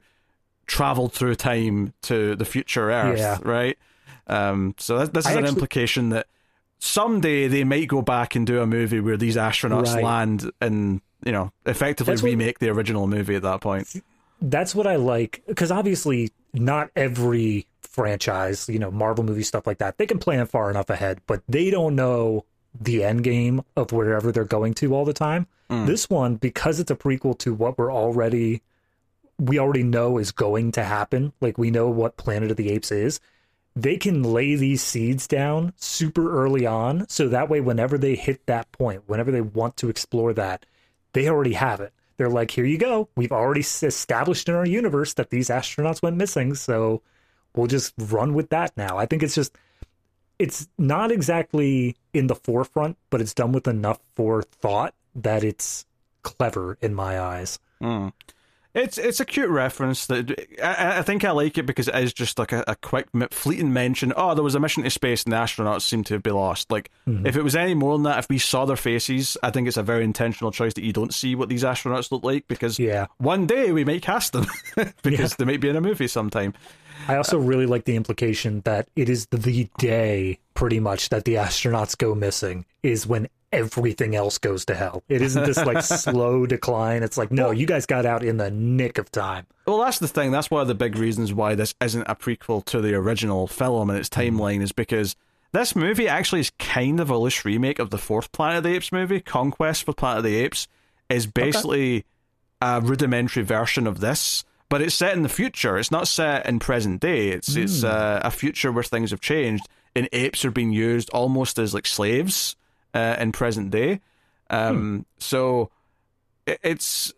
traveled 0.67 1.13
through 1.13 1.35
time 1.35 1.93
to 2.03 2.35
the 2.35 2.45
future 2.45 2.91
Earth, 2.91 3.19
yeah. 3.19 3.37
right? 3.43 3.77
Um, 4.27 4.73
so 4.77 4.97
that, 4.97 5.13
this 5.13 5.25
is 5.25 5.31
I 5.31 5.33
an 5.33 5.37
actually, 5.39 5.49
implication 5.53 6.09
that 6.09 6.27
someday 6.79 7.47
they 7.47 7.63
might 7.63 7.87
go 7.87 8.01
back 8.01 8.35
and 8.35 8.45
do 8.45 8.61
a 8.61 8.67
movie 8.67 8.99
where 8.99 9.17
these 9.17 9.35
astronauts 9.35 9.93
right. 9.93 10.03
land 10.03 10.51
and 10.61 11.01
you 11.25 11.31
know 11.31 11.51
effectively 11.65 12.13
that's 12.13 12.23
remake 12.23 12.55
what, 12.55 12.59
the 12.59 12.69
original 12.69 13.07
movie 13.07 13.35
at 13.35 13.41
that 13.41 13.61
point. 13.61 13.87
That's 14.41 14.75
what 14.75 14.85
I 14.85 14.97
like 14.97 15.43
because 15.47 15.71
obviously 15.71 16.31
not 16.53 16.89
every 16.95 17.67
franchise, 17.81 18.67
you 18.69 18.79
know, 18.79 18.91
Marvel 18.91 19.23
movie 19.23 19.43
stuff 19.43 19.65
like 19.65 19.77
that, 19.77 19.97
they 19.97 20.05
can 20.05 20.19
plan 20.19 20.45
far 20.45 20.69
enough 20.69 20.89
ahead, 20.89 21.21
but 21.27 21.41
they 21.47 21.69
don't 21.69 21.95
know 21.95 22.45
the 22.79 23.03
end 23.03 23.23
game 23.23 23.63
of 23.77 23.93
wherever 23.93 24.31
they're 24.31 24.43
going 24.43 24.73
to 24.73 24.93
all 24.93 25.05
the 25.05 25.13
time. 25.13 25.47
Mm. 25.69 25.87
This 25.87 26.09
one, 26.09 26.35
because 26.35 26.79
it's 26.79 26.91
a 26.91 26.95
prequel 26.95 27.37
to 27.39 27.53
what 27.53 27.77
we're 27.77 27.93
already 27.93 28.61
we 29.37 29.59
already 29.59 29.83
know 29.83 30.17
is 30.17 30.31
going 30.31 30.71
to 30.73 30.83
happen, 30.83 31.33
like 31.41 31.57
we 31.57 31.71
know 31.71 31.89
what 31.89 32.17
Planet 32.17 32.51
of 32.51 32.57
the 32.57 32.69
Apes 32.69 32.91
is, 32.91 33.19
they 33.75 33.97
can 33.97 34.23
lay 34.23 34.55
these 34.55 34.81
seeds 34.81 35.27
down 35.27 35.73
super 35.75 36.31
early 36.31 36.65
on 36.65 37.05
so 37.09 37.27
that 37.27 37.49
way 37.49 37.59
whenever 37.59 37.97
they 37.97 38.15
hit 38.15 38.45
that 38.45 38.71
point, 38.71 39.03
whenever 39.07 39.31
they 39.31 39.41
want 39.41 39.75
to 39.77 39.89
explore 39.89 40.33
that, 40.33 40.65
they 41.13 41.27
already 41.27 41.53
have 41.53 41.81
it. 41.81 41.93
They're 42.17 42.29
like, 42.29 42.51
here 42.51 42.65
you 42.65 42.77
go. 42.77 43.09
We've 43.15 43.31
already 43.31 43.59
established 43.61 44.47
in 44.47 44.55
our 44.55 44.65
universe 44.65 45.13
that 45.15 45.29
these 45.29 45.49
astronauts 45.49 46.01
went 46.01 46.15
missing, 46.15 46.55
so 46.55 47.01
we'll 47.55 47.67
just 47.67 47.93
run 47.97 48.33
with 48.33 48.49
that 48.49 48.75
now. 48.77 48.97
I 48.97 49.05
think 49.05 49.21
it's 49.21 49.35
just 49.35 49.57
it's 50.39 50.67
not 50.77 51.11
exactly 51.11 51.95
in 52.13 52.27
the 52.27 52.35
forefront, 52.35 52.97
but 53.09 53.21
it's 53.21 53.33
done 53.33 53.51
with 53.51 53.67
enough 53.67 53.99
forethought 54.15 54.93
that 55.15 55.43
it's 55.43 55.85
clever 56.23 56.77
in 56.81 56.93
my 56.93 57.19
eyes. 57.19 57.59
Mm. 57.81 58.13
It's 58.75 58.97
it's 58.97 59.21
a 59.21 59.25
cute 59.25 59.49
reference 59.49 60.05
that 60.07 60.37
I, 60.61 60.99
I 60.99 61.01
think 61.01 61.23
I 61.23 61.31
like 61.31 61.57
it 61.57 61.65
because 61.65 61.87
it 61.87 61.95
is 61.95 62.11
just 62.11 62.37
like 62.37 62.51
a, 62.51 62.61
a, 62.67 62.75
quick 62.75 63.07
fleeting 63.31 63.71
mention. 63.71 64.11
Oh, 64.17 64.35
there 64.35 64.43
was 64.43 64.53
a 64.53 64.59
mission 64.59 64.83
to 64.83 64.89
space 64.89 65.23
and 65.23 65.31
the 65.31 65.37
astronauts 65.37 65.83
seem 65.83 66.03
to 66.03 66.19
be 66.19 66.31
lost. 66.31 66.69
Like 66.69 66.91
mm-hmm. 67.07 67.25
if 67.25 67.37
it 67.37 67.41
was 67.41 67.55
any 67.55 67.73
more 67.73 67.95
than 67.95 68.03
that, 68.03 68.19
if 68.19 68.29
we 68.29 68.37
saw 68.37 68.65
their 68.65 68.75
faces, 68.75 69.37
I 69.41 69.49
think 69.49 69.69
it's 69.69 69.77
a 69.77 69.83
very 69.83 70.03
intentional 70.03 70.51
choice 70.51 70.73
that 70.73 70.83
you 70.83 70.91
don't 70.91 71.13
see 71.13 71.35
what 71.35 71.47
these 71.47 71.63
astronauts 71.63 72.11
look 72.11 72.25
like 72.25 72.49
because 72.49 72.77
yeah. 72.77 73.07
one 73.17 73.47
day 73.47 73.71
we 73.71 73.85
might 73.85 74.01
cast 74.01 74.33
them 74.33 74.45
because 75.03 75.31
yeah. 75.31 75.35
they 75.39 75.45
might 75.45 75.61
be 75.61 75.69
in 75.69 75.77
a 75.77 75.81
movie 75.81 76.09
sometime. 76.09 76.53
I 77.07 77.15
also 77.15 77.37
really 77.37 77.65
like 77.65 77.85
the 77.85 77.95
implication 77.95 78.61
that 78.65 78.89
it 78.95 79.07
is 79.07 79.27
the 79.27 79.69
day 79.77 80.39
pretty 80.53 80.81
much 80.81 81.09
that 81.09 81.23
the 81.23 81.35
astronauts 81.35 81.97
go 81.97 82.13
missing 82.13 82.65
is 82.83 83.07
when 83.07 83.27
everything 83.51 84.15
else 84.15 84.37
goes 84.37 84.65
to 84.65 84.75
hell. 84.75 85.03
It 85.07 85.21
isn't 85.21 85.45
this 85.45 85.63
like 85.65 85.83
slow 85.83 86.45
decline. 86.45 87.03
It's 87.03 87.17
like, 87.17 87.31
no, 87.31 87.51
you 87.51 87.65
guys 87.65 87.85
got 87.85 88.05
out 88.05 88.23
in 88.23 88.37
the 88.37 88.51
nick 88.51 88.97
of 88.97 89.11
time. 89.11 89.47
Well, 89.65 89.79
that's 89.79 89.99
the 89.99 90.07
thing. 90.07 90.31
That's 90.31 90.51
one 90.51 90.61
of 90.61 90.67
the 90.67 90.75
big 90.75 90.97
reasons 90.97 91.33
why 91.33 91.55
this 91.55 91.73
isn't 91.81 92.03
a 92.07 92.15
prequel 92.15 92.63
to 92.65 92.81
the 92.81 92.93
original 92.95 93.47
film 93.47 93.89
and 93.89 93.99
its 93.99 94.09
mm-hmm. 94.09 94.37
timeline 94.37 94.61
is 94.61 94.71
because 94.71 95.15
this 95.51 95.75
movie 95.75 96.07
actually 96.07 96.41
is 96.41 96.51
kind 96.59 96.99
of 96.99 97.09
a 97.09 97.17
loose 97.17 97.45
remake 97.45 97.79
of 97.79 97.89
the 97.89 97.97
fourth 97.97 98.31
Planet 98.31 98.57
of 98.57 98.63
the 98.63 98.75
Apes 98.75 98.91
movie, 98.91 99.21
Conquest 99.21 99.83
for 99.83 99.93
Planet 99.93 100.19
of 100.19 100.23
the 100.25 100.35
Apes, 100.35 100.67
is 101.09 101.27
basically 101.27 101.97
okay. 101.97 102.05
a 102.61 102.81
rudimentary 102.81 103.43
version 103.43 103.87
of 103.87 103.99
this. 103.99 104.43
But 104.67 104.81
it's 104.81 104.95
set 104.95 105.13
in 105.13 105.21
the 105.21 105.29
future. 105.29 105.77
It's 105.77 105.91
not 105.91 106.07
set 106.07 106.47
in 106.47 106.59
present 106.59 106.99
day. 106.99 107.29
It's 107.29 107.53
mm. 107.53 107.63
it's 107.63 107.83
uh, 107.83 108.19
a 108.23 108.31
future 108.31 108.71
where 108.71 108.83
things 108.83 109.11
have 109.11 109.21
changed 109.21 109.63
and 109.95 110.09
apes 110.11 110.43
are 110.43 110.51
being 110.51 110.73
used 110.73 111.09
almost 111.11 111.57
as 111.57 111.73
like 111.73 111.85
slaves 111.85 112.55
uh, 112.95 113.15
in 113.19 113.31
present 113.31 113.69
day. 113.69 113.99
Um, 114.49 114.77
hmm. 114.77 114.99
So 115.19 115.69
it's 116.47 117.13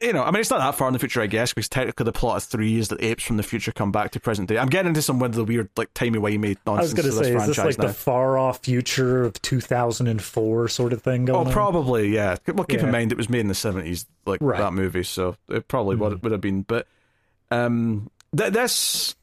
you 0.00 0.12
know, 0.12 0.22
I 0.22 0.30
mean, 0.30 0.40
it's 0.40 0.50
not 0.50 0.58
that 0.60 0.76
far 0.76 0.86
in 0.88 0.92
the 0.92 0.98
future, 0.98 1.20
I 1.20 1.26
guess, 1.26 1.52
because 1.52 1.68
technically 1.68 2.04
the 2.04 2.12
plot 2.12 2.36
of 2.36 2.44
three 2.44 2.78
is 2.78 2.88
that 2.88 3.02
apes 3.02 3.24
from 3.24 3.36
the 3.36 3.42
future 3.42 3.72
come 3.72 3.90
back 3.90 4.12
to 4.12 4.20
present 4.20 4.48
day. 4.48 4.56
I'm 4.56 4.68
getting 4.68 4.90
into 4.90 5.02
some 5.02 5.20
of 5.20 5.34
the 5.34 5.42
weird, 5.42 5.68
like, 5.76 5.92
timey-wimey 5.94 6.58
nonsense. 6.64 6.68
I 6.68 6.80
was 6.80 6.94
going 6.94 7.06
to 7.06 7.12
say, 7.12 7.34
is 7.34 7.46
this 7.48 7.58
like 7.58 7.78
now. 7.78 7.88
the 7.88 7.92
far-off 7.92 8.60
future 8.60 9.24
of 9.24 9.40
2004 9.42 10.68
sort 10.68 10.92
of 10.92 11.02
thing 11.02 11.24
going 11.24 11.48
Oh, 11.48 11.50
probably, 11.50 12.06
on? 12.08 12.12
yeah. 12.12 12.52
Well, 12.54 12.64
keep 12.64 12.80
yeah. 12.80 12.86
in 12.86 12.92
mind, 12.92 13.10
it 13.10 13.18
was 13.18 13.28
made 13.28 13.40
in 13.40 13.48
the 13.48 13.54
70s, 13.54 14.06
like, 14.26 14.40
right. 14.40 14.60
that 14.60 14.72
movie, 14.72 15.02
so 15.02 15.34
it 15.48 15.66
probably 15.66 15.96
mm. 15.96 16.00
would, 16.00 16.22
would 16.22 16.32
have 16.32 16.40
been. 16.40 16.62
But 16.62 16.86
um, 17.50 18.10
th- 18.36 18.52
this 18.52 19.16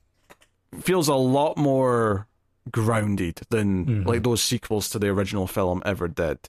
feels 0.82 1.08
a 1.08 1.16
lot 1.16 1.56
more 1.56 2.28
grounded 2.72 3.42
than 3.50 3.86
mm-hmm. 3.86 4.08
like 4.08 4.24
those 4.24 4.42
sequels 4.42 4.90
to 4.90 5.00
the 5.00 5.08
original 5.08 5.48
film 5.48 5.82
ever 5.86 6.08
did. 6.08 6.40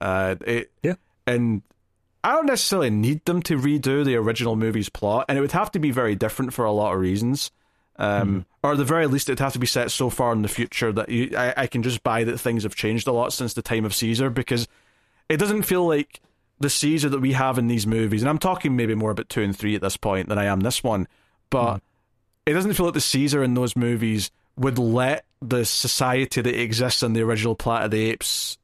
Uh, 0.00 0.36
it, 0.42 0.72
yeah, 0.82 0.94
and 1.26 1.62
I 2.24 2.32
don't 2.32 2.46
necessarily 2.46 2.90
need 2.90 3.24
them 3.24 3.42
to 3.42 3.56
redo 3.56 4.04
the 4.04 4.16
original 4.16 4.56
movie's 4.56 4.88
plot, 4.88 5.26
and 5.28 5.38
it 5.38 5.40
would 5.40 5.52
have 5.52 5.70
to 5.72 5.78
be 5.78 5.90
very 5.90 6.14
different 6.14 6.52
for 6.52 6.64
a 6.64 6.72
lot 6.72 6.94
of 6.94 7.00
reasons. 7.00 7.50
Um, 7.96 8.40
mm 8.40 8.44
Or 8.62 8.72
at 8.72 8.78
the 8.78 8.84
very 8.84 9.06
least, 9.06 9.28
it'd 9.28 9.40
have 9.40 9.52
to 9.54 9.58
be 9.58 9.66
set 9.66 9.90
so 9.90 10.08
far 10.08 10.32
in 10.32 10.42
the 10.42 10.48
future 10.48 10.92
that 10.92 11.08
you, 11.08 11.36
I, 11.36 11.54
I 11.56 11.66
can 11.66 11.82
just 11.82 12.02
buy 12.02 12.24
that 12.24 12.38
things 12.38 12.62
have 12.62 12.74
changed 12.74 13.08
a 13.08 13.12
lot 13.12 13.32
since 13.32 13.54
the 13.54 13.62
time 13.62 13.84
of 13.84 13.94
Caesar, 13.94 14.30
because 14.30 14.68
it 15.28 15.36
doesn't 15.38 15.62
feel 15.62 15.86
like 15.86 16.20
the 16.58 16.70
Caesar 16.70 17.08
that 17.08 17.20
we 17.20 17.32
have 17.32 17.58
in 17.58 17.66
these 17.66 17.86
movies, 17.86 18.22
and 18.22 18.28
I'm 18.28 18.38
talking 18.38 18.76
maybe 18.76 18.94
more 18.94 19.10
about 19.10 19.28
two 19.28 19.42
and 19.42 19.56
three 19.56 19.74
at 19.74 19.82
this 19.82 19.96
point 19.96 20.28
than 20.28 20.38
I 20.38 20.44
am 20.44 20.60
this 20.60 20.82
one, 20.82 21.08
but 21.50 21.76
mm 21.76 21.80
it 22.44 22.54
doesn't 22.54 22.74
feel 22.74 22.86
like 22.86 22.94
the 22.94 23.00
Caesar 23.00 23.42
in 23.42 23.54
those 23.54 23.76
movies 23.76 24.30
would 24.56 24.78
let 24.78 25.24
the 25.42 25.64
society 25.64 26.40
that 26.40 26.60
exists 26.60 27.02
in 27.02 27.12
the 27.12 27.22
original 27.22 27.54
Planet 27.54 27.86
of 27.86 27.90
the 27.90 28.10
Apes 28.10 28.58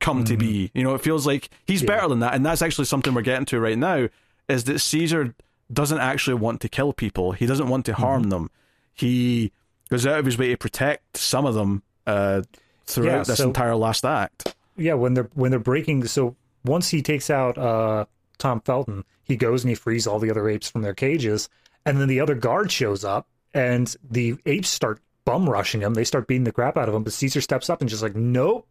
come 0.00 0.18
mm-hmm. 0.18 0.24
to 0.26 0.36
be. 0.36 0.64
Mm-hmm. 0.66 0.78
You 0.78 0.84
know, 0.84 0.94
it 0.94 1.00
feels 1.02 1.26
like 1.26 1.50
he's 1.66 1.82
yeah. 1.82 1.88
better 1.88 2.08
than 2.08 2.20
that, 2.20 2.34
and 2.34 2.44
that's 2.44 2.62
actually 2.62 2.86
something 2.86 3.14
we're 3.14 3.22
getting 3.22 3.46
to 3.46 3.60
right 3.60 3.78
now. 3.78 4.08
Is 4.48 4.64
that 4.64 4.78
Caesar 4.78 5.34
doesn't 5.72 5.98
actually 5.98 6.34
want 6.34 6.60
to 6.62 6.68
kill 6.68 6.92
people? 6.92 7.32
He 7.32 7.46
doesn't 7.46 7.68
want 7.68 7.86
to 7.86 7.94
harm 7.94 8.22
mm-hmm. 8.22 8.30
them. 8.30 8.50
He 8.94 9.52
goes 9.90 10.06
out 10.06 10.18
of 10.18 10.24
his 10.24 10.38
way 10.38 10.48
to 10.48 10.56
protect 10.56 11.16
some 11.16 11.46
of 11.46 11.54
them 11.54 11.82
uh, 12.06 12.42
throughout 12.86 13.18
yeah, 13.18 13.22
this 13.24 13.40
entire 13.40 13.76
last 13.76 14.04
act. 14.04 14.54
Yeah, 14.76 14.94
when 14.94 15.14
they're 15.14 15.30
when 15.34 15.50
they're 15.50 15.60
breaking, 15.60 16.06
so 16.06 16.36
once 16.64 16.88
he 16.88 17.02
takes 17.02 17.30
out 17.30 17.58
uh, 17.58 18.06
Tom 18.38 18.60
Felton, 18.60 19.04
he 19.24 19.36
goes 19.36 19.64
and 19.64 19.68
he 19.68 19.74
frees 19.74 20.06
all 20.06 20.18
the 20.18 20.30
other 20.30 20.48
apes 20.48 20.70
from 20.70 20.82
their 20.82 20.94
cages, 20.94 21.48
and 21.84 22.00
then 22.00 22.08
the 22.08 22.20
other 22.20 22.34
guard 22.34 22.70
shows 22.70 23.04
up, 23.04 23.28
and 23.52 23.94
the 24.08 24.36
apes 24.46 24.68
start 24.68 25.00
bum 25.28 25.48
rushing 25.48 25.80
him. 25.80 25.94
They 25.94 26.04
start 26.04 26.26
beating 26.26 26.44
the 26.44 26.52
crap 26.52 26.76
out 26.76 26.88
of 26.88 26.94
him, 26.94 27.02
but 27.02 27.12
Caesar 27.12 27.40
steps 27.40 27.68
up 27.68 27.80
and 27.80 27.90
just 27.90 28.02
like, 28.02 28.16
nope, 28.16 28.66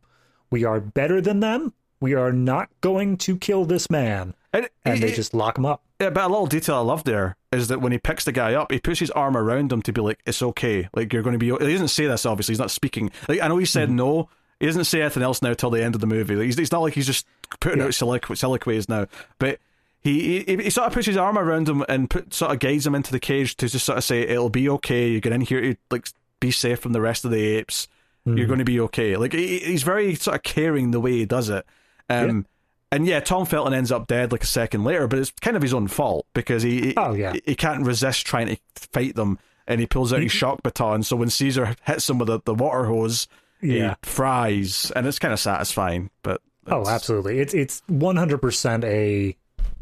we 0.49 0.63
are 0.63 0.79
better 0.79 1.21
than 1.21 1.39
them. 1.39 1.73
We 1.99 2.13
are 2.13 2.31
not 2.31 2.69
going 2.81 3.17
to 3.17 3.37
kill 3.37 3.65
this 3.65 3.89
man. 3.89 4.33
And, 4.53 4.69
and 4.85 5.01
they 5.01 5.11
just 5.11 5.33
lock 5.33 5.57
him 5.57 5.65
up. 5.65 5.83
Yeah, 5.99 6.11
but 6.11 6.23
a 6.23 6.27
little 6.27 6.47
detail 6.47 6.75
I 6.75 6.79
love 6.79 7.03
there 7.03 7.35
is 7.51 7.67
that 7.69 7.81
when 7.81 7.91
he 7.91 7.97
picks 7.97 8.23
the 8.23 8.31
guy 8.31 8.53
up, 8.53 8.71
he 8.71 8.79
puts 8.79 8.99
his 8.99 9.11
arm 9.11 9.35
around 9.35 9.71
him 9.71 9.81
to 9.83 9.91
be 9.91 10.01
like, 10.01 10.19
"It's 10.25 10.41
okay. 10.41 10.89
Like 10.93 11.11
you're 11.11 11.23
going 11.23 11.37
to 11.37 11.39
be." 11.39 11.47
He 11.47 11.73
doesn't 11.73 11.87
say 11.87 12.05
this. 12.05 12.25
Obviously, 12.25 12.53
he's 12.53 12.59
not 12.59 12.71
speaking. 12.71 13.11
Like 13.27 13.41
I 13.41 13.47
know 13.47 13.57
he 13.57 13.65
said 13.65 13.89
mm 13.89 13.93
no. 13.93 14.29
He 14.59 14.65
doesn't 14.65 14.85
say 14.85 15.01
anything 15.01 15.21
else 15.21 15.41
now 15.41 15.53
till 15.53 15.69
the 15.69 15.83
end 15.83 15.93
of 15.93 16.01
the 16.01 16.07
movie. 16.07 16.35
Like, 16.35 16.45
he's, 16.45 16.57
it's 16.57 16.71
not 16.71 16.81
like 16.81 16.93
he's 16.93 17.05
just 17.05 17.27
putting 17.59 17.79
yeah. 17.79 17.85
out 17.85 17.93
soliloquy, 17.93 18.35
soliloquies 18.35 18.89
now. 18.89 19.05
But 19.37 19.59
he, 20.01 20.43
he, 20.43 20.55
he 20.55 20.69
sort 20.71 20.87
of 20.87 20.93
puts 20.93 21.05
his 21.05 21.17
arm 21.17 21.37
around 21.37 21.69
him 21.69 21.85
and 21.87 22.09
put, 22.09 22.33
sort 22.33 22.51
of 22.51 22.59
guides 22.59 22.87
him 22.87 22.95
into 22.95 23.11
the 23.11 23.19
cage 23.19 23.55
to 23.57 23.67
just 23.67 23.85
sort 23.85 23.99
of 23.99 24.03
say, 24.03 24.21
"It'll 24.21 24.49
be 24.49 24.69
okay. 24.69 25.09
You 25.09 25.19
get 25.19 25.33
in 25.33 25.41
here 25.41 25.61
to 25.61 25.77
like 25.91 26.07
be 26.39 26.51
safe 26.51 26.79
from 26.79 26.93
the 26.93 27.01
rest 27.01 27.25
of 27.25 27.31
the 27.31 27.45
apes. 27.45 27.87
Mm. 28.27 28.37
You're 28.37 28.45
hmm. 28.45 28.49
going 28.49 28.59
to 28.59 28.65
be 28.65 28.79
okay. 28.81 29.17
Like 29.17 29.33
he, 29.33 29.59
he's 29.59 29.83
very 29.83 30.15
sort 30.15 30.35
of 30.35 30.43
caring 30.43 30.91
the 30.91 30.99
way 30.99 31.13
he 31.13 31.25
does 31.25 31.49
it. 31.49 31.65
Um, 32.09 32.27
yeah. 32.27 32.43
And 32.89 33.05
yeah, 33.05 33.19
Tom 33.19 33.45
Felton 33.45 33.73
ends 33.73 33.91
up 33.91 34.07
dead 34.07 34.31
like 34.31 34.43
a 34.43 34.47
second 34.47 34.85
later, 34.85 35.07
but 35.07 35.19
it's 35.19 35.31
kind 35.41 35.57
of 35.57 35.61
his 35.61 35.73
own 35.73 35.87
fault 35.87 36.25
because 36.33 36.63
he, 36.63 36.93
oh, 36.95 37.13
yeah. 37.13 37.33
he, 37.33 37.41
he 37.47 37.55
can't 37.55 37.85
resist 37.85 38.25
trying 38.25 38.47
to 38.47 38.57
fight 38.75 39.15
them, 39.15 39.39
and 39.67 39.81
he 39.81 39.85
pulls 39.85 40.13
out 40.13 40.21
his 40.21 40.31
shock 40.31 40.63
baton. 40.63 41.03
So 41.03 41.17
when 41.17 41.29
Caesar 41.29 41.75
hits 41.83 42.09
him 42.09 42.17
with 42.17 42.29
the, 42.29 42.39
the 42.45 42.53
water 42.53 42.85
hose, 42.85 43.27
yeah. 43.61 43.95
he 44.01 44.09
fries, 44.09 44.89
and 44.95 45.05
it's 45.05 45.19
kind 45.19 45.33
of 45.33 45.39
satisfying. 45.39 46.11
But 46.23 46.41
oh, 46.67 46.87
absolutely, 46.87 47.39
it's 47.39 47.53
it's 47.53 47.81
one 47.87 48.15
hundred 48.15 48.37
percent 48.41 48.85
a 48.85 49.35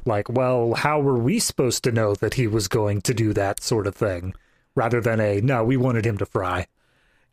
like, 0.05 0.27
well, 0.29 0.73
how 0.73 0.99
were 0.99 1.17
we 1.17 1.37
supposed 1.39 1.83
to 1.83 1.91
know 1.91 2.15
that 2.15 2.35
he 2.35 2.47
was 2.47 2.67
going 2.67 3.01
to 3.01 3.13
do 3.13 3.33
that 3.33 3.61
sort 3.61 3.85
of 3.85 3.95
thing? 3.95 4.33
Rather 4.75 5.01
than 5.01 5.19
a 5.19 5.41
no, 5.41 5.63
we 5.63 5.77
wanted 5.77 6.05
him 6.05 6.17
to 6.17 6.25
fry. 6.25 6.67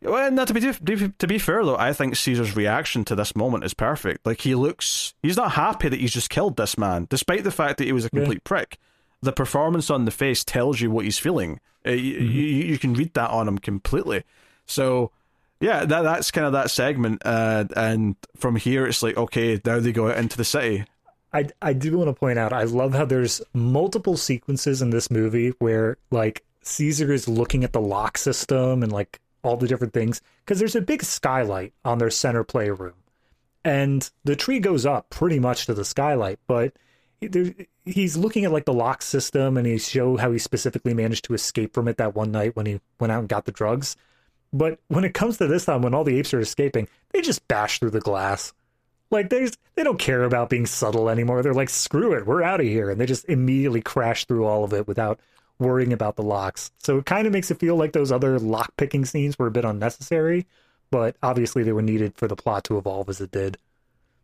Well, 0.01 0.31
now 0.31 0.45
to 0.45 0.53
be 0.53 1.07
to 1.17 1.27
be 1.27 1.39
fair 1.39 1.63
though, 1.63 1.77
I 1.77 1.93
think 1.93 2.15
Caesar's 2.15 2.55
reaction 2.55 3.05
to 3.05 3.15
this 3.15 3.35
moment 3.35 3.63
is 3.63 3.73
perfect. 3.73 4.25
Like 4.25 4.41
he 4.41 4.55
looks, 4.55 5.13
he's 5.21 5.37
not 5.37 5.53
happy 5.53 5.89
that 5.89 5.99
he's 5.99 6.13
just 6.13 6.29
killed 6.29 6.57
this 6.57 6.77
man, 6.77 7.07
despite 7.09 7.43
the 7.43 7.51
fact 7.51 7.77
that 7.77 7.85
he 7.85 7.93
was 7.93 8.05
a 8.05 8.09
complete 8.09 8.41
yeah. 8.43 8.49
prick. 8.49 8.77
The 9.21 9.31
performance 9.31 9.89
on 9.89 10.03
the 10.03 10.11
face 10.11 10.43
tells 10.43 10.81
you 10.81 10.91
what 10.91 11.05
he's 11.05 11.19
feeling. 11.19 11.61
Uh, 11.85 11.91
mm-hmm. 11.91 12.25
you, 12.25 12.43
you, 12.43 12.77
can 12.77 12.93
read 12.93 13.13
that 13.13 13.29
on 13.29 13.47
him 13.47 13.57
completely. 13.57 14.23
So 14.65 15.11
yeah, 15.61 15.85
that 15.85 16.01
that's 16.01 16.31
kind 16.31 16.45
of 16.45 16.53
that 16.53 16.71
segment. 16.71 17.21
Uh, 17.23 17.65
and 17.75 18.17
from 18.35 18.57
here, 18.57 18.85
it's 18.85 19.01
like 19.01 19.15
okay, 19.15 19.61
now 19.63 19.79
they 19.79 19.93
go 19.93 20.09
out 20.09 20.17
into 20.17 20.35
the 20.35 20.43
city. 20.43 20.83
I 21.31 21.47
I 21.61 21.71
do 21.71 21.97
want 21.97 22.09
to 22.09 22.13
point 22.13 22.37
out, 22.37 22.51
I 22.51 22.63
love 22.63 22.93
how 22.93 23.05
there's 23.05 23.41
multiple 23.53 24.17
sequences 24.17 24.81
in 24.81 24.89
this 24.89 25.09
movie 25.09 25.53
where 25.59 25.97
like 26.11 26.43
Caesar 26.65 27.11
is 27.11 27.27
looking 27.27 27.63
at 27.63 27.73
the 27.73 27.81
lock 27.81 28.17
system 28.17 28.83
and 28.83 28.91
like 28.91 29.19
all 29.43 29.57
the 29.57 29.67
different 29.67 29.93
things 29.93 30.21
because 30.39 30.59
there's 30.59 30.75
a 30.75 30.81
big 30.81 31.03
skylight 31.03 31.73
on 31.83 31.97
their 31.97 32.09
center 32.09 32.43
playroom, 32.43 32.93
and 33.63 34.09
the 34.23 34.35
tree 34.35 34.59
goes 34.59 34.85
up 34.85 35.09
pretty 35.09 35.39
much 35.39 35.65
to 35.65 35.73
the 35.73 35.85
skylight, 35.85 36.39
but 36.47 36.73
he's 37.85 38.17
looking 38.17 38.45
at 38.45 38.51
like 38.51 38.65
the 38.65 38.73
lock 38.73 39.01
system 39.01 39.57
and 39.57 39.65
he 39.67 39.77
show 39.77 40.17
how 40.17 40.31
he 40.31 40.39
specifically 40.39 40.93
managed 40.93 41.25
to 41.25 41.33
escape 41.33 41.73
from 41.73 41.87
it 41.87 41.97
that 41.97 42.15
one 42.15 42.31
night 42.31 42.55
when 42.55 42.65
he 42.65 42.79
went 42.99 43.11
out 43.11 43.19
and 43.19 43.29
got 43.29 43.45
the 43.45 43.51
drugs. 43.51 43.95
But 44.51 44.79
when 44.87 45.03
it 45.03 45.13
comes 45.13 45.37
to 45.37 45.47
this 45.47 45.65
time, 45.65 45.81
when 45.81 45.93
all 45.93 46.03
the 46.03 46.17
apes 46.19 46.33
are 46.33 46.39
escaping, 46.39 46.87
they 47.11 47.21
just 47.21 47.47
bash 47.47 47.79
through 47.79 47.91
the 47.91 47.99
glass. 47.99 48.53
Like 49.09 49.29
they 49.29 49.49
they 49.75 49.83
don't 49.83 49.99
care 49.99 50.23
about 50.23 50.49
being 50.49 50.65
subtle 50.65 51.09
anymore. 51.09 51.41
They're 51.41 51.53
like, 51.53 51.69
screw 51.69 52.13
it, 52.13 52.25
we're 52.25 52.43
out 52.43 52.59
of 52.59 52.67
here, 52.67 52.89
and 52.89 52.99
they 52.99 53.05
just 53.05 53.25
immediately 53.25 53.81
crash 53.81 54.25
through 54.25 54.45
all 54.45 54.63
of 54.63 54.73
it 54.73 54.87
without 54.87 55.19
worrying 55.63 55.91
about 55.93 56.15
the 56.15 56.23
locks. 56.23 56.71
So 56.77 56.99
it 56.99 57.05
kind 57.05 57.25
of 57.25 57.33
makes 57.33 57.49
it 57.49 57.59
feel 57.59 57.75
like 57.75 57.93
those 57.93 58.11
other 58.11 58.37
lock 58.39 58.71
picking 58.77 59.05
scenes 59.05 59.39
were 59.39 59.47
a 59.47 59.51
bit 59.51 59.65
unnecessary. 59.65 60.45
but 60.91 61.15
obviously 61.23 61.63
they 61.63 61.71
were 61.73 61.81
needed 61.81 62.13
for 62.15 62.27
the 62.27 62.35
plot 62.35 62.63
to 62.65 62.77
evolve 62.77 63.09
as 63.09 63.19
it 63.19 63.31
did. 63.31 63.57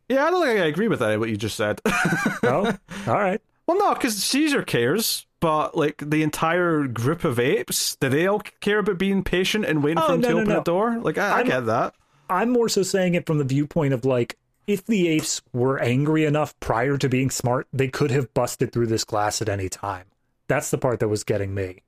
Yeah, 0.07 0.25
I 0.25 0.29
don't 0.31 0.45
think 0.45 0.59
I 0.59 0.65
agree 0.65 0.87
with 0.87 0.99
that. 0.99 1.19
What 1.19 1.29
you 1.29 1.37
just 1.37 1.55
said. 1.57 1.81
oh, 2.43 2.77
all 3.07 3.13
right. 3.13 3.41
Well, 3.65 3.77
no, 3.77 3.93
because 3.93 4.15
Caesar 4.23 4.63
cares, 4.63 5.25
but 5.39 5.75
like 5.77 6.03
the 6.03 6.23
entire 6.23 6.87
group 6.87 7.23
of 7.23 7.39
apes, 7.39 7.95
do 7.95 8.09
they 8.09 8.27
all 8.27 8.41
care 8.61 8.79
about 8.79 8.97
being 8.97 9.23
patient 9.23 9.65
and 9.65 9.83
waiting 9.83 9.99
oh, 9.99 10.07
for 10.07 10.13
him 10.13 10.21
no, 10.21 10.27
to 10.27 10.33
no, 10.33 10.41
open 10.41 10.53
no. 10.53 10.61
a 10.61 10.63
door? 10.63 10.99
Like, 10.99 11.17
I, 11.17 11.39
I 11.39 11.43
get 11.43 11.65
that. 11.67 11.93
I'm 12.29 12.49
more 12.49 12.69
so 12.69 12.83
saying 12.83 13.15
it 13.15 13.25
from 13.25 13.37
the 13.37 13.43
viewpoint 13.43 13.93
of 13.93 14.05
like, 14.05 14.37
if 14.65 14.85
the 14.85 15.07
apes 15.07 15.41
were 15.53 15.79
angry 15.79 16.25
enough 16.25 16.59
prior 16.59 16.97
to 16.97 17.09
being 17.09 17.31
smart, 17.31 17.67
they 17.73 17.87
could 17.87 18.11
have 18.11 18.33
busted 18.35 18.71
through 18.71 18.87
this 18.87 19.03
glass 19.03 19.41
at 19.41 19.49
any 19.49 19.69
time. 19.69 20.05
That's 20.49 20.71
the 20.71 20.77
part 20.77 20.99
that 20.99 21.07
was 21.07 21.23
getting 21.23 21.53
me. 21.53 21.83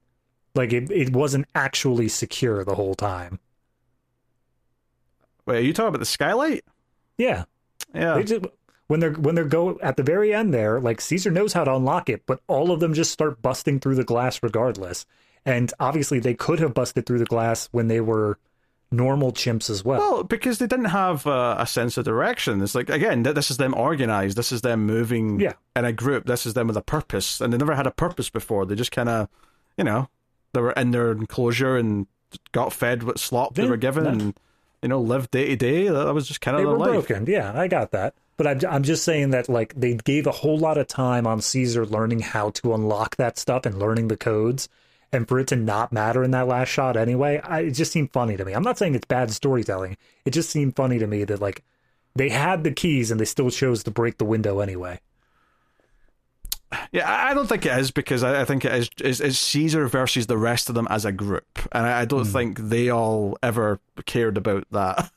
Like, 0.55 0.71
it, 0.71 0.89
it 0.89 1.11
wasn't 1.11 1.47
actually 1.53 2.07
secure 2.07 2.63
the 2.63 2.75
whole 2.75 2.95
time. 2.95 3.39
Wait, 5.45 5.57
are 5.57 5.61
you 5.61 5.73
talking 5.73 5.89
about 5.89 5.99
the 5.99 6.05
skylight? 6.05 6.63
Yeah. 7.17 7.43
Yeah. 7.93 8.21
Just, 8.21 8.45
when 8.87 8.99
they're 8.99 9.13
when 9.13 9.35
they're 9.35 9.45
go 9.45 9.79
at 9.81 9.95
the 9.95 10.03
very 10.03 10.33
end 10.33 10.53
there, 10.53 10.79
like 10.79 10.99
Caesar 10.99 11.31
knows 11.31 11.53
how 11.53 11.63
to 11.63 11.73
unlock 11.73 12.09
it, 12.09 12.25
but 12.25 12.41
all 12.47 12.71
of 12.71 12.81
them 12.81 12.93
just 12.93 13.11
start 13.11 13.41
busting 13.41 13.79
through 13.79 13.95
the 13.95 14.03
glass 14.03 14.43
regardless. 14.43 15.05
And 15.45 15.73
obviously 15.79 16.19
they 16.19 16.33
could 16.33 16.59
have 16.59 16.73
busted 16.73 17.05
through 17.05 17.19
the 17.19 17.25
glass 17.25 17.69
when 17.71 17.87
they 17.87 18.01
were 18.01 18.37
normal 18.91 19.31
chimps 19.31 19.69
as 19.69 19.83
well. 19.85 19.99
Well, 19.99 20.23
because 20.23 20.59
they 20.59 20.67
didn't 20.67 20.85
have 20.85 21.25
uh, 21.25 21.55
a 21.57 21.65
sense 21.65 21.97
of 21.97 22.05
direction. 22.05 22.61
It's 22.61 22.75
like 22.75 22.89
again, 22.89 23.23
this 23.23 23.49
is 23.49 23.57
them 23.57 23.73
organized. 23.73 24.37
This 24.37 24.51
is 24.51 24.61
them 24.61 24.85
moving 24.85 25.39
yeah. 25.39 25.53
in 25.75 25.85
a 25.85 25.93
group. 25.93 26.25
This 26.25 26.45
is 26.45 26.53
them 26.53 26.67
with 26.67 26.77
a 26.77 26.81
purpose, 26.81 27.39
and 27.41 27.53
they 27.53 27.57
never 27.57 27.75
had 27.75 27.87
a 27.87 27.91
purpose 27.91 28.29
before. 28.29 28.65
They 28.65 28.75
just 28.75 28.91
kind 28.91 29.09
of, 29.09 29.29
you 29.77 29.83
know, 29.83 30.09
they 30.53 30.61
were 30.61 30.71
in 30.71 30.91
their 30.91 31.11
enclosure 31.11 31.77
and 31.77 32.07
got 32.51 32.73
fed 32.73 33.03
what 33.03 33.19
slop 33.19 33.55
they, 33.55 33.63
they 33.63 33.69
were 33.69 33.77
given, 33.77 34.05
and 34.05 34.33
you 34.81 34.89
know, 34.89 34.99
lived 34.99 35.31
day 35.31 35.47
to 35.49 35.55
day. 35.55 35.87
That 35.87 36.13
was 36.13 36.27
just 36.27 36.41
kind 36.41 36.57
of 36.57 36.63
their 36.63 36.71
were 36.71 36.77
life. 36.77 37.07
broken. 37.07 37.25
Yeah, 37.27 37.57
I 37.57 37.67
got 37.67 37.91
that. 37.91 38.15
But 38.37 38.47
I'm, 38.47 38.59
I'm 38.73 38.83
just 38.83 39.03
saying 39.03 39.29
that 39.31 39.49
like 39.49 39.73
they 39.75 39.93
gave 39.93 40.25
a 40.25 40.31
whole 40.31 40.57
lot 40.57 40.77
of 40.77 40.87
time 40.87 41.27
on 41.27 41.41
Caesar 41.41 41.85
learning 41.85 42.19
how 42.19 42.49
to 42.51 42.73
unlock 42.73 43.17
that 43.17 43.37
stuff 43.37 43.65
and 43.65 43.77
learning 43.77 44.07
the 44.07 44.17
codes, 44.17 44.67
and 45.13 45.27
for 45.27 45.39
it 45.39 45.47
to 45.47 45.55
not 45.55 45.91
matter 45.91 46.23
in 46.23 46.31
that 46.31 46.47
last 46.47 46.69
shot 46.69 46.95
anyway, 46.95 47.39
I, 47.43 47.61
it 47.61 47.71
just 47.71 47.91
seemed 47.91 48.11
funny 48.11 48.37
to 48.37 48.45
me. 48.45 48.53
I'm 48.53 48.63
not 48.63 48.77
saying 48.77 48.95
it's 48.95 49.05
bad 49.05 49.31
storytelling. 49.31 49.97
It 50.25 50.31
just 50.31 50.49
seemed 50.49 50.75
funny 50.75 50.99
to 50.99 51.07
me 51.07 51.23
that 51.25 51.41
like 51.41 51.63
they 52.15 52.29
had 52.29 52.63
the 52.63 52.71
keys 52.71 53.11
and 53.11 53.19
they 53.19 53.25
still 53.25 53.49
chose 53.49 53.83
to 53.83 53.91
break 53.91 54.17
the 54.17 54.25
window 54.25 54.59
anyway. 54.59 54.99
Yeah, 56.93 57.09
I 57.09 57.33
don't 57.33 57.47
think 57.47 57.65
it 57.65 57.77
is 57.77 57.91
because 57.91 58.23
I, 58.23 58.45
think 58.45 58.63
it 58.63 58.73
is, 58.73 58.89
is, 59.01 59.21
is 59.21 59.39
Caesar 59.39 59.87
versus 59.87 60.27
the 60.27 60.37
rest 60.37 60.69
of 60.69 60.75
them 60.75 60.87
as 60.89 61.03
a 61.03 61.11
group, 61.11 61.59
and 61.73 61.85
I, 61.85 62.05
don't 62.05 62.25
mm. 62.25 62.31
think 62.31 62.59
they 62.59 62.89
all 62.89 63.37
ever 63.43 63.81
cared 64.05 64.37
about 64.37 64.65
that. 64.71 65.11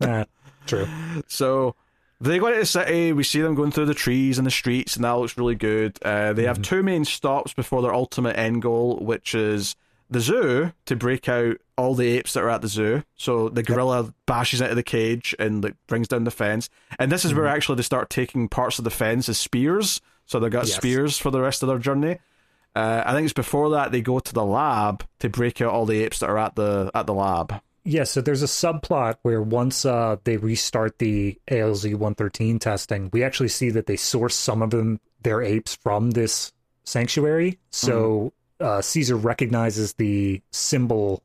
nah, 0.00 0.24
true. 0.66 0.86
So 1.26 1.74
they 2.20 2.38
go 2.38 2.48
into 2.48 2.60
the 2.60 2.66
city. 2.66 3.12
We 3.12 3.24
see 3.24 3.40
them 3.40 3.54
going 3.54 3.70
through 3.70 3.86
the 3.86 3.94
trees 3.94 4.38
and 4.38 4.46
the 4.46 4.50
streets, 4.50 4.96
and 4.96 5.04
that 5.04 5.12
looks 5.12 5.38
really 5.38 5.54
good. 5.54 5.98
Uh, 6.02 6.32
they 6.32 6.42
mm-hmm. 6.42 6.48
have 6.48 6.62
two 6.62 6.82
main 6.82 7.04
stops 7.04 7.54
before 7.54 7.82
their 7.82 7.94
ultimate 7.94 8.36
end 8.36 8.62
goal, 8.62 8.98
which 8.98 9.34
is 9.34 9.74
the 10.10 10.20
zoo 10.20 10.72
to 10.86 10.96
break 10.96 11.28
out 11.28 11.56
all 11.78 11.94
the 11.94 12.08
apes 12.08 12.34
that 12.34 12.42
are 12.42 12.50
at 12.50 12.62
the 12.62 12.68
zoo. 12.68 13.02
So 13.16 13.48
the 13.48 13.62
gorilla 13.62 14.04
yep. 14.04 14.14
bashes 14.26 14.60
into 14.60 14.74
the 14.74 14.82
cage 14.82 15.34
and 15.38 15.62
like, 15.62 15.76
brings 15.86 16.08
down 16.08 16.24
the 16.24 16.30
fence. 16.30 16.68
And 16.98 17.10
this 17.10 17.24
is 17.24 17.30
mm-hmm. 17.30 17.40
where 17.40 17.48
actually 17.48 17.76
they 17.76 17.82
start 17.82 18.10
taking 18.10 18.48
parts 18.48 18.78
of 18.78 18.84
the 18.84 18.90
fence 18.90 19.28
as 19.28 19.38
spears. 19.38 20.00
So 20.26 20.38
they've 20.38 20.50
got 20.50 20.66
yes. 20.66 20.76
spears 20.76 21.16
for 21.16 21.30
the 21.30 21.40
rest 21.40 21.62
of 21.62 21.68
their 21.68 21.78
journey. 21.78 22.18
Uh, 22.74 23.02
I 23.04 23.12
think 23.12 23.24
it's 23.24 23.32
before 23.32 23.70
that 23.70 23.92
they 23.92 24.00
go 24.00 24.20
to 24.20 24.32
the 24.32 24.44
lab 24.44 25.04
to 25.20 25.28
break 25.28 25.60
out 25.60 25.72
all 25.72 25.86
the 25.86 26.02
apes 26.04 26.20
that 26.20 26.30
are 26.30 26.38
at 26.38 26.54
the 26.54 26.90
at 26.94 27.06
the 27.06 27.14
lab. 27.14 27.60
Yeah, 27.84 28.04
so 28.04 28.20
there's 28.20 28.42
a 28.42 28.46
subplot 28.46 29.16
where 29.22 29.40
once 29.40 29.86
uh, 29.86 30.16
they 30.24 30.36
restart 30.36 30.98
the 30.98 31.38
ALZ 31.48 31.84
113 31.92 32.58
testing, 32.58 33.08
we 33.12 33.24
actually 33.24 33.48
see 33.48 33.70
that 33.70 33.86
they 33.86 33.96
source 33.96 34.34
some 34.34 34.60
of 34.60 34.70
them 34.70 35.00
their 35.22 35.42
apes 35.42 35.74
from 35.74 36.10
this 36.10 36.52
sanctuary. 36.84 37.58
So 37.70 38.32
mm-hmm. 38.60 38.66
uh, 38.66 38.82
Caesar 38.82 39.16
recognizes 39.16 39.94
the 39.94 40.42
symbol 40.50 41.22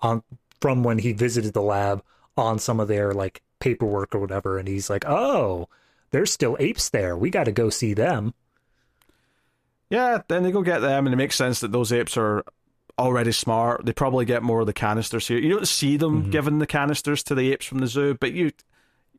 on 0.00 0.22
from 0.60 0.82
when 0.82 0.98
he 0.98 1.12
visited 1.12 1.52
the 1.52 1.62
lab 1.62 2.02
on 2.36 2.58
some 2.58 2.80
of 2.80 2.88
their 2.88 3.12
like 3.12 3.42
paperwork 3.60 4.14
or 4.14 4.18
whatever, 4.18 4.58
and 4.58 4.68
he's 4.68 4.88
like, 4.88 5.04
"Oh, 5.06 5.68
there's 6.10 6.32
still 6.32 6.56
apes 6.58 6.90
there. 6.90 7.16
We 7.16 7.30
got 7.30 7.44
to 7.44 7.52
go 7.52 7.70
see 7.70 7.94
them." 7.94 8.34
Yeah, 9.90 10.22
then 10.28 10.42
they 10.42 10.50
go 10.52 10.62
get 10.62 10.80
them, 10.80 11.06
and 11.06 11.12
it 11.12 11.16
makes 11.16 11.36
sense 11.36 11.60
that 11.60 11.72
those 11.72 11.92
apes 11.92 12.16
are 12.16 12.44
already 12.98 13.32
smart. 13.32 13.84
They 13.84 13.92
probably 13.92 14.24
get 14.24 14.42
more 14.42 14.60
of 14.60 14.66
the 14.66 14.72
canisters 14.72 15.28
here. 15.28 15.38
You 15.38 15.50
don't 15.50 15.68
see 15.68 15.96
them 15.96 16.22
mm-hmm. 16.22 16.30
giving 16.30 16.58
the 16.58 16.66
canisters 16.66 17.22
to 17.24 17.34
the 17.34 17.52
apes 17.52 17.66
from 17.66 17.78
the 17.78 17.86
zoo, 17.86 18.14
but 18.14 18.32
you 18.32 18.52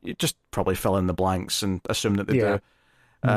you 0.01 0.13
just 0.13 0.35
probably 0.51 0.75
fill 0.75 0.97
in 0.97 1.07
the 1.07 1.13
blanks 1.13 1.61
and 1.61 1.81
assume 1.89 2.15
that 2.15 2.27
they 2.27 2.37
yeah. 2.37 2.57
do. 2.57 2.61
Mm-hmm. 3.25 3.29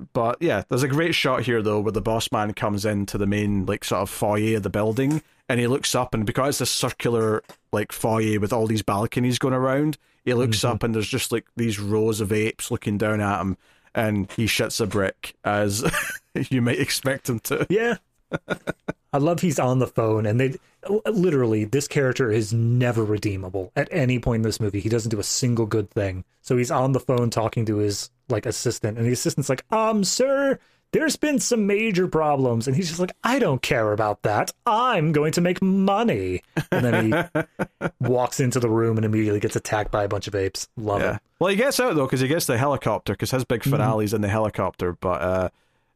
Uh, 0.00 0.04
but 0.12 0.38
yeah, 0.40 0.64
there's 0.68 0.82
a 0.82 0.88
great 0.88 1.14
shot 1.14 1.42
here 1.42 1.62
though 1.62 1.80
where 1.80 1.92
the 1.92 2.00
boss 2.00 2.32
man 2.32 2.54
comes 2.54 2.84
into 2.84 3.18
the 3.18 3.26
main 3.26 3.66
like 3.66 3.84
sort 3.84 4.02
of 4.02 4.10
foyer 4.10 4.56
of 4.56 4.64
the 4.64 4.70
building 4.70 5.22
and 5.48 5.60
he 5.60 5.66
looks 5.66 5.94
up 5.94 6.12
and 6.12 6.26
because 6.26 6.60
it's 6.60 6.70
a 6.70 6.74
circular 6.74 7.42
like 7.72 7.92
foyer 7.92 8.40
with 8.40 8.52
all 8.52 8.66
these 8.66 8.82
balconies 8.82 9.38
going 9.38 9.54
around, 9.54 9.96
he 10.24 10.34
looks 10.34 10.58
mm-hmm. 10.58 10.74
up 10.74 10.82
and 10.82 10.94
there's 10.94 11.08
just 11.08 11.30
like 11.30 11.46
these 11.56 11.78
rows 11.78 12.20
of 12.20 12.32
apes 12.32 12.70
looking 12.70 12.98
down 12.98 13.20
at 13.20 13.40
him 13.40 13.56
and 13.94 14.30
he 14.32 14.46
shits 14.46 14.80
a 14.80 14.86
brick 14.86 15.34
as 15.44 15.84
you 16.50 16.60
might 16.60 16.80
expect 16.80 17.28
him 17.28 17.38
to. 17.40 17.64
Yeah. 17.70 17.96
I 19.12 19.18
love 19.18 19.40
he's 19.40 19.58
on 19.58 19.78
the 19.78 19.86
phone 19.86 20.26
and 20.26 20.38
they 20.38 20.54
literally 21.06 21.64
this 21.64 21.88
character 21.88 22.30
is 22.30 22.52
never 22.52 23.04
redeemable 23.04 23.72
at 23.74 23.88
any 23.90 24.18
point 24.18 24.40
in 24.40 24.42
this 24.42 24.60
movie. 24.60 24.80
He 24.80 24.88
doesn't 24.88 25.10
do 25.10 25.20
a 25.20 25.24
single 25.24 25.66
good 25.66 25.90
thing. 25.90 26.24
So 26.42 26.56
he's 26.56 26.70
on 26.70 26.92
the 26.92 27.00
phone 27.00 27.30
talking 27.30 27.64
to 27.66 27.76
his 27.76 28.10
like 28.28 28.44
assistant 28.44 28.98
and 28.98 29.06
the 29.06 29.12
assistant's 29.12 29.48
like, 29.48 29.64
"Um, 29.72 30.04
sir, 30.04 30.58
there's 30.92 31.16
been 31.16 31.38
some 31.38 31.66
major 31.66 32.06
problems." 32.06 32.66
And 32.66 32.76
he's 32.76 32.88
just 32.88 33.00
like, 33.00 33.12
"I 33.24 33.38
don't 33.38 33.62
care 33.62 33.92
about 33.92 34.22
that. 34.22 34.50
I'm 34.66 35.12
going 35.12 35.32
to 35.32 35.40
make 35.40 35.62
money." 35.62 36.42
And 36.70 36.84
then 36.84 37.12
he 37.12 37.88
walks 38.00 38.40
into 38.40 38.60
the 38.60 38.68
room 38.68 38.98
and 38.98 39.06
immediately 39.06 39.40
gets 39.40 39.56
attacked 39.56 39.90
by 39.90 40.04
a 40.04 40.08
bunch 40.08 40.28
of 40.28 40.34
apes. 40.34 40.68
Love 40.76 41.00
yeah. 41.00 41.12
him. 41.12 41.20
Well, 41.38 41.50
he 41.50 41.56
gets 41.56 41.80
out 41.80 41.94
though 41.94 42.08
cuz 42.08 42.20
he 42.20 42.28
gets 42.28 42.44
the 42.44 42.58
helicopter 42.58 43.14
cuz 43.14 43.30
his 43.30 43.44
big 43.44 43.62
finale's 43.62 44.10
mm-hmm. 44.10 44.16
in 44.16 44.20
the 44.22 44.28
helicopter, 44.28 44.92
but 44.92 45.22
uh 45.22 45.48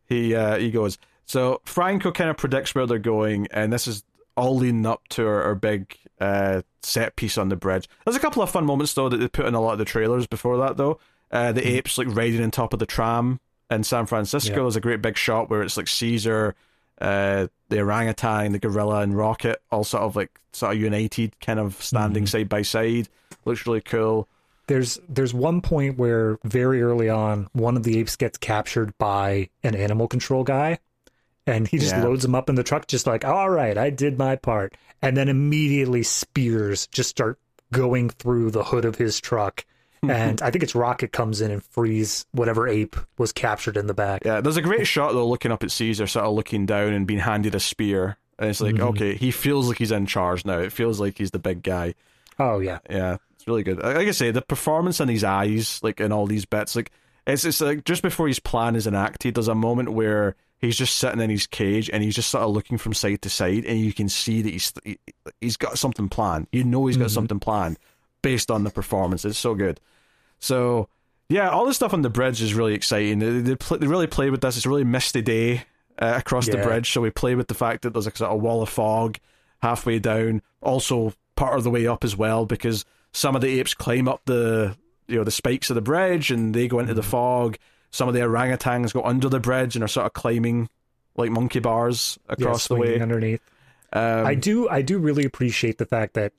he 0.06 0.34
uh 0.34 0.56
he 0.56 0.70
goes 0.70 0.96
so 1.32 1.62
Franco 1.64 2.12
kind 2.12 2.28
of 2.28 2.36
predicts 2.36 2.74
where 2.74 2.84
they're 2.86 2.98
going, 2.98 3.48
and 3.52 3.72
this 3.72 3.88
is 3.88 4.04
all 4.36 4.54
leading 4.54 4.84
up 4.84 5.08
to 5.08 5.26
our, 5.26 5.42
our 5.44 5.54
big 5.54 5.96
uh, 6.20 6.60
set 6.82 7.16
piece 7.16 7.38
on 7.38 7.48
the 7.48 7.56
bridge. 7.56 7.88
There's 8.04 8.16
a 8.16 8.20
couple 8.20 8.42
of 8.42 8.50
fun 8.50 8.66
moments 8.66 8.92
though 8.92 9.08
that 9.08 9.16
they 9.16 9.28
put 9.28 9.46
in 9.46 9.54
a 9.54 9.60
lot 9.62 9.72
of 9.72 9.78
the 9.78 9.86
trailers 9.86 10.26
before 10.26 10.58
that 10.58 10.76
though. 10.76 11.00
Uh, 11.30 11.52
the 11.52 11.62
mm. 11.62 11.68
apes 11.68 11.96
like 11.96 12.14
riding 12.14 12.42
on 12.42 12.50
top 12.50 12.74
of 12.74 12.80
the 12.80 12.86
tram 12.86 13.40
in 13.70 13.82
San 13.82 14.04
Francisco. 14.04 14.56
Yeah. 14.56 14.60
There's 14.60 14.76
a 14.76 14.82
great 14.82 15.00
big 15.00 15.16
shot 15.16 15.48
where 15.48 15.62
it's 15.62 15.78
like 15.78 15.88
Caesar, 15.88 16.54
uh, 17.00 17.46
the 17.70 17.80
orangutan, 17.80 18.52
the 18.52 18.58
gorilla, 18.58 19.00
and 19.00 19.16
Rocket 19.16 19.62
all 19.70 19.84
sort 19.84 20.02
of 20.02 20.14
like 20.14 20.38
sort 20.52 20.74
of 20.74 20.82
united, 20.82 21.40
kind 21.40 21.58
of 21.58 21.82
standing 21.82 22.24
mm. 22.24 22.28
side 22.28 22.50
by 22.50 22.60
side. 22.60 23.08
Looks 23.46 23.66
really 23.66 23.80
cool. 23.80 24.28
There's 24.66 25.00
there's 25.08 25.32
one 25.32 25.62
point 25.62 25.96
where 25.96 26.38
very 26.44 26.82
early 26.82 27.08
on, 27.08 27.48
one 27.54 27.78
of 27.78 27.84
the 27.84 27.98
apes 27.98 28.16
gets 28.16 28.36
captured 28.36 28.92
by 28.98 29.48
an 29.62 29.74
animal 29.74 30.08
control 30.08 30.44
guy 30.44 30.78
and 31.46 31.66
he 31.66 31.78
just 31.78 31.94
yeah. 31.94 32.04
loads 32.04 32.22
them 32.22 32.34
up 32.34 32.48
in 32.48 32.54
the 32.54 32.62
truck 32.62 32.86
just 32.86 33.06
like 33.06 33.24
all 33.24 33.50
right 33.50 33.76
i 33.78 33.90
did 33.90 34.18
my 34.18 34.36
part. 34.36 34.74
And 35.04 35.16
then 35.16 35.28
immediately 35.28 36.04
spears 36.04 36.86
just 36.86 37.10
start 37.10 37.40
going 37.72 38.08
through 38.08 38.52
the 38.52 38.62
hood 38.62 38.84
of 38.84 38.94
his 38.94 39.20
truck. 39.20 39.64
And 40.02 40.40
i 40.42 40.50
think 40.50 40.62
it's 40.62 40.74
rocket 40.74 41.12
comes 41.12 41.40
in 41.40 41.50
and 41.50 41.62
frees 41.64 42.26
whatever 42.32 42.68
ape 42.68 42.96
was 43.18 43.32
captured 43.32 43.76
in 43.76 43.86
the 43.86 43.94
back. 43.94 44.24
Yeah 44.24 44.40
there's 44.40 44.56
a 44.56 44.62
great 44.62 44.86
shot 44.86 45.12
though 45.12 45.28
looking 45.28 45.52
up 45.52 45.62
at 45.62 45.70
caesar 45.70 46.06
sort 46.06 46.26
of 46.26 46.34
looking 46.34 46.66
down 46.66 46.92
and 46.92 47.06
being 47.06 47.20
handed 47.20 47.54
a 47.54 47.60
spear. 47.60 48.16
And 48.38 48.50
it's 48.50 48.60
like 48.60 48.76
mm-hmm. 48.76 48.88
okay 48.88 49.14
he 49.14 49.30
feels 49.30 49.68
like 49.68 49.78
he's 49.78 49.92
in 49.92 50.06
charge 50.06 50.44
now. 50.44 50.58
It 50.58 50.72
feels 50.72 51.00
like 51.00 51.18
he's 51.18 51.32
the 51.32 51.38
big 51.38 51.62
guy. 51.62 51.94
Oh 52.38 52.60
yeah. 52.60 52.78
Yeah 52.88 53.16
it's 53.34 53.48
really 53.48 53.64
good. 53.64 53.82
Like 53.82 53.96
i 53.96 54.10
say 54.12 54.30
the 54.30 54.42
performance 54.42 55.00
in 55.00 55.08
his 55.08 55.24
eyes 55.24 55.80
like 55.82 56.00
in 56.00 56.12
all 56.12 56.26
these 56.26 56.44
bits 56.44 56.76
like 56.76 56.92
it's 57.26 57.44
it's 57.44 57.60
like 57.60 57.84
just 57.84 58.02
before 58.02 58.28
his 58.28 58.40
plan 58.40 58.76
is 58.76 58.86
enacted 58.86 59.34
there's 59.34 59.48
a 59.48 59.54
moment 59.54 59.92
where 59.92 60.36
he's 60.62 60.78
just 60.78 60.96
sitting 60.96 61.20
in 61.20 61.28
his 61.28 61.46
cage 61.46 61.90
and 61.92 62.02
he's 62.02 62.14
just 62.14 62.30
sort 62.30 62.44
of 62.44 62.50
looking 62.50 62.78
from 62.78 62.94
side 62.94 63.20
to 63.22 63.28
side 63.28 63.64
and 63.66 63.78
you 63.80 63.92
can 63.92 64.08
see 64.08 64.40
that 64.40 64.52
he's 64.52 64.72
he, 64.84 64.98
has 65.42 65.58
got 65.58 65.76
something 65.76 66.08
planned. 66.08 66.46
You 66.52 66.64
know 66.64 66.86
he's 66.86 66.96
got 66.96 67.06
mm-hmm. 67.06 67.14
something 67.14 67.40
planned 67.40 67.78
based 68.22 68.50
on 68.50 68.64
the 68.64 68.70
performance. 68.70 69.24
It's 69.24 69.38
so 69.38 69.54
good. 69.54 69.80
So 70.38 70.88
yeah 71.28 71.50
all 71.50 71.66
the 71.66 71.74
stuff 71.74 71.92
on 71.92 72.02
the 72.02 72.10
bridge 72.10 72.40
is 72.40 72.54
really 72.54 72.74
exciting. 72.74 73.18
They, 73.18 73.40
they, 73.40 73.56
play, 73.56 73.78
they 73.78 73.86
really 73.86 74.06
play 74.06 74.30
with 74.30 74.40
this. 74.40 74.56
It's 74.56 74.64
a 74.64 74.70
really 74.70 74.84
misty 74.84 75.20
day 75.20 75.64
uh, 75.98 76.14
across 76.16 76.46
yeah. 76.46 76.56
the 76.56 76.62
bridge. 76.62 76.90
So 76.90 77.00
we 77.00 77.10
play 77.10 77.34
with 77.34 77.48
the 77.48 77.54
fact 77.54 77.82
that 77.82 77.92
there's 77.92 78.06
a 78.06 78.16
sort 78.16 78.30
of 78.30 78.40
wall 78.40 78.62
of 78.62 78.68
fog 78.68 79.18
halfway 79.60 79.98
down 79.98 80.42
also 80.60 81.12
part 81.36 81.56
of 81.56 81.64
the 81.64 81.70
way 81.70 81.86
up 81.86 82.04
as 82.04 82.16
well 82.16 82.46
because 82.46 82.84
some 83.12 83.34
of 83.34 83.42
the 83.42 83.60
apes 83.60 83.74
climb 83.74 84.08
up 84.08 84.22
the 84.26 84.76
you 85.08 85.16
know 85.16 85.24
the 85.24 85.30
spikes 85.30 85.70
of 85.70 85.74
the 85.74 85.82
bridge 85.82 86.30
and 86.30 86.54
they 86.54 86.68
go 86.68 86.78
into 86.78 86.92
mm-hmm. 86.92 86.96
the 86.96 87.02
fog 87.02 87.58
some 87.92 88.08
of 88.08 88.14
the 88.14 88.20
orangutans 88.20 88.92
go 88.92 89.02
under 89.04 89.28
the 89.28 89.38
bridge 89.38 89.76
and 89.76 89.84
are 89.84 89.88
sort 89.88 90.06
of 90.06 90.12
climbing 90.12 90.68
like 91.14 91.30
monkey 91.30 91.60
bars 91.60 92.18
across 92.28 92.68
yeah, 92.68 92.74
the 92.74 92.80
way 92.80 93.00
underneath. 93.00 93.42
Um, 93.92 94.26
I 94.26 94.34
do 94.34 94.68
I 94.68 94.82
do 94.82 94.98
really 94.98 95.24
appreciate 95.24 95.78
the 95.78 95.86
fact 95.86 96.14
that 96.14 96.32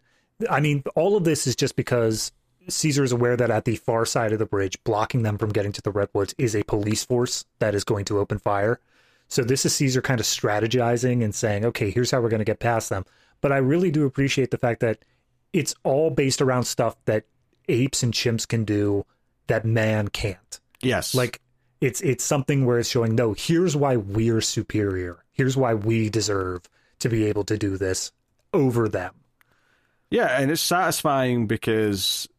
I 0.50 0.60
mean, 0.60 0.84
all 0.96 1.16
of 1.16 1.24
this 1.24 1.48
is 1.48 1.56
just 1.56 1.76
because 1.76 2.32
Caesar 2.68 3.04
is 3.04 3.12
aware 3.12 3.38
that 3.38 3.52
at 3.52 3.66
the 3.66 3.76
far 3.76 4.06
side 4.06 4.32
of 4.32 4.40
the 4.40 4.46
bridge, 4.46 4.78
blocking 4.84 5.24
them 5.24 5.38
from 5.38 5.52
getting 5.52 5.72
to 5.74 5.82
the 5.82 5.92
redwoods, 5.92 6.34
is 6.38 6.56
a 6.56 6.64
police 6.64 7.04
force 7.04 7.46
that 7.60 7.76
is 7.76 7.84
going 7.84 8.06
to 8.06 8.20
open 8.20 8.40
fire. 8.40 8.80
So 9.28 9.44
this 9.44 9.66
is 9.66 9.74
Caesar 9.76 10.02
kind 10.02 10.20
of 10.20 10.26
strategizing 10.26 11.24
and 11.24 11.34
saying, 11.34 11.66
okay, 11.66 11.90
here's 11.90 12.12
how 12.12 12.22
we're 12.22 12.30
going 12.30 12.40
to 12.40 12.46
get 12.46 12.60
past 12.60 12.90
them. 12.90 13.06
But 13.42 13.52
I 13.52 13.58
really 13.58 13.92
do 13.92 14.06
appreciate 14.06 14.52
the 14.52 14.58
fact 14.58 14.80
that 14.82 15.00
it's 15.52 15.76
all 15.84 16.10
based 16.10 16.42
around 16.42 16.64
stuff 16.64 16.96
that 17.06 17.26
apes 17.70 18.04
and 18.04 18.14
chimps 18.14 18.48
can 18.48 18.66
do 18.66 19.06
that 19.48 19.66
man 19.66 20.08
can't. 20.08 20.60
Yes. 20.82 21.16
Like 21.16 21.42
it's 21.84 22.00
it's 22.00 22.24
something 22.24 22.66
where 22.66 22.80
it's 22.80 22.90
showing 22.90 23.14
no, 23.14 23.34
here's 23.38 23.76
why 23.76 23.98
we're 23.98 24.42
superior. 24.42 25.24
Here's 25.34 25.58
why 25.58 25.74
we 25.74 26.10
deserve 26.10 26.62
to 27.00 27.10
be 27.10 27.26
able 27.26 27.44
to 27.46 27.58
do 27.58 27.78
this 27.78 28.12
over 28.54 28.88
them. 28.88 29.14
Yeah, 30.10 30.40
and 30.40 30.50
it's 30.50 30.62
satisfying 30.62 31.46
because 31.46 32.30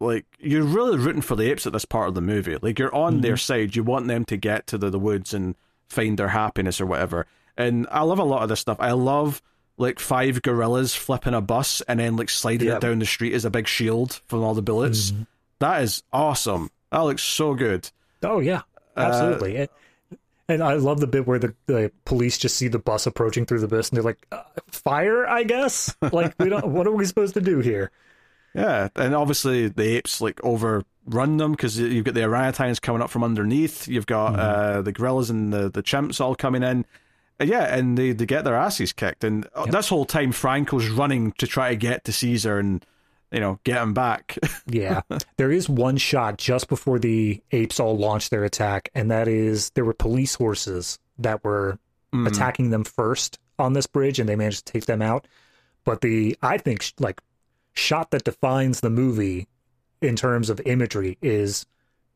like 0.00 0.26
you're 0.38 0.64
really 0.64 0.98
rooting 0.98 1.22
for 1.22 1.34
the 1.34 1.50
apes 1.50 1.66
at 1.66 1.72
this 1.72 1.86
part 1.86 2.08
of 2.08 2.14
the 2.14 2.20
movie. 2.20 2.58
Like 2.60 2.78
you're 2.78 2.94
on 2.94 3.14
mm-hmm. 3.14 3.22
their 3.22 3.36
side. 3.38 3.74
You 3.74 3.84
want 3.84 4.06
them 4.06 4.26
to 4.26 4.36
get 4.36 4.66
to 4.68 4.78
the, 4.78 4.90
the 4.90 4.98
woods 4.98 5.32
and 5.32 5.54
find 5.88 6.18
their 6.18 6.28
happiness 6.28 6.80
or 6.80 6.86
whatever. 6.86 7.26
And 7.56 7.86
I 7.90 8.02
love 8.02 8.18
a 8.18 8.24
lot 8.24 8.42
of 8.42 8.50
this 8.50 8.60
stuff. 8.60 8.78
I 8.80 8.92
love 8.92 9.40
like 9.78 9.98
five 9.98 10.42
gorillas 10.42 10.94
flipping 10.94 11.34
a 11.34 11.40
bus 11.40 11.80
and 11.82 12.00
then 12.00 12.16
like 12.16 12.28
sliding 12.28 12.68
yep. 12.68 12.78
it 12.78 12.80
down 12.86 12.98
the 12.98 13.06
street 13.06 13.32
as 13.32 13.46
a 13.46 13.50
big 13.50 13.66
shield 13.66 14.20
from 14.26 14.42
all 14.42 14.52
the 14.52 14.62
bullets. 14.62 15.10
Mm-hmm. 15.10 15.22
That 15.60 15.82
is 15.84 16.02
awesome. 16.12 16.70
That 16.90 17.00
looks 17.00 17.22
so 17.22 17.54
good. 17.54 17.90
Oh 18.22 18.40
yeah, 18.40 18.62
absolutely. 18.96 19.58
Uh, 19.58 19.60
and, 19.60 20.18
and, 20.48 20.62
I 20.62 20.74
love 20.74 21.00
the 21.00 21.06
bit 21.06 21.26
where 21.26 21.38
the, 21.38 21.54
the 21.66 21.92
police 22.04 22.38
just 22.38 22.56
see 22.56 22.68
the 22.68 22.78
bus 22.78 23.06
approaching 23.06 23.46
through 23.46 23.60
the 23.60 23.68
bus 23.68 23.90
and 23.90 23.96
they're 23.96 24.04
like, 24.04 24.26
uh, 24.32 24.42
"Fire, 24.68 25.26
I 25.26 25.44
guess." 25.44 25.94
Like 26.12 26.34
we 26.38 26.48
don't. 26.48 26.66
what 26.68 26.86
are 26.86 26.92
we 26.92 27.04
supposed 27.04 27.34
to 27.34 27.40
do 27.40 27.60
here? 27.60 27.90
Yeah, 28.54 28.88
and 28.96 29.14
obviously 29.14 29.68
the 29.68 29.96
apes 29.96 30.20
like 30.20 30.42
overrun 30.42 31.36
them 31.36 31.52
because 31.52 31.78
you've 31.78 32.04
got 32.04 32.14
the 32.14 32.20
orangutans 32.20 32.80
coming 32.80 33.00
up 33.00 33.10
from 33.10 33.22
underneath. 33.22 33.86
You've 33.86 34.06
got 34.06 34.32
mm-hmm. 34.32 34.40
uh, 34.78 34.82
the 34.82 34.92
gorillas 34.92 35.30
and 35.30 35.52
the, 35.52 35.70
the 35.70 35.82
chimps 35.82 36.20
all 36.20 36.34
coming 36.34 36.62
in. 36.62 36.84
Yeah, 37.42 37.74
and 37.74 37.96
they, 37.96 38.12
they 38.12 38.26
get 38.26 38.44
their 38.44 38.56
asses 38.56 38.92
kicked. 38.92 39.24
And 39.24 39.46
uh, 39.54 39.62
yep. 39.64 39.70
this 39.70 39.88
whole 39.88 40.04
time, 40.04 40.32
Franco's 40.32 40.88
running 40.88 41.32
to 41.32 41.46
try 41.46 41.70
to 41.70 41.76
get 41.76 42.04
to 42.04 42.12
Caesar 42.12 42.58
and 42.58 42.84
you 43.32 43.40
know 43.40 43.58
get 43.64 43.82
him 43.82 43.94
back. 43.94 44.38
yeah, 44.66 45.02
there 45.36 45.50
is 45.50 45.68
one 45.68 45.96
shot 45.96 46.38
just 46.38 46.68
before 46.68 46.98
the 46.98 47.42
apes 47.52 47.80
all 47.80 47.96
launch 47.96 48.30
their 48.30 48.44
attack, 48.44 48.90
and 48.94 49.10
that 49.10 49.28
is 49.28 49.70
there 49.70 49.84
were 49.84 49.94
police 49.94 50.34
horses 50.34 50.98
that 51.18 51.44
were 51.44 51.78
mm. 52.12 52.26
attacking 52.26 52.70
them 52.70 52.84
first 52.84 53.38
on 53.58 53.72
this 53.72 53.86
bridge, 53.86 54.18
and 54.18 54.28
they 54.28 54.36
managed 54.36 54.66
to 54.66 54.72
take 54.72 54.86
them 54.86 55.02
out. 55.02 55.26
But 55.84 56.00
the 56.00 56.36
I 56.42 56.58
think 56.58 56.84
like 56.98 57.20
shot 57.72 58.10
that 58.10 58.24
defines 58.24 58.80
the 58.80 58.90
movie 58.90 59.48
in 60.00 60.16
terms 60.16 60.50
of 60.50 60.60
imagery 60.64 61.18
is 61.22 61.66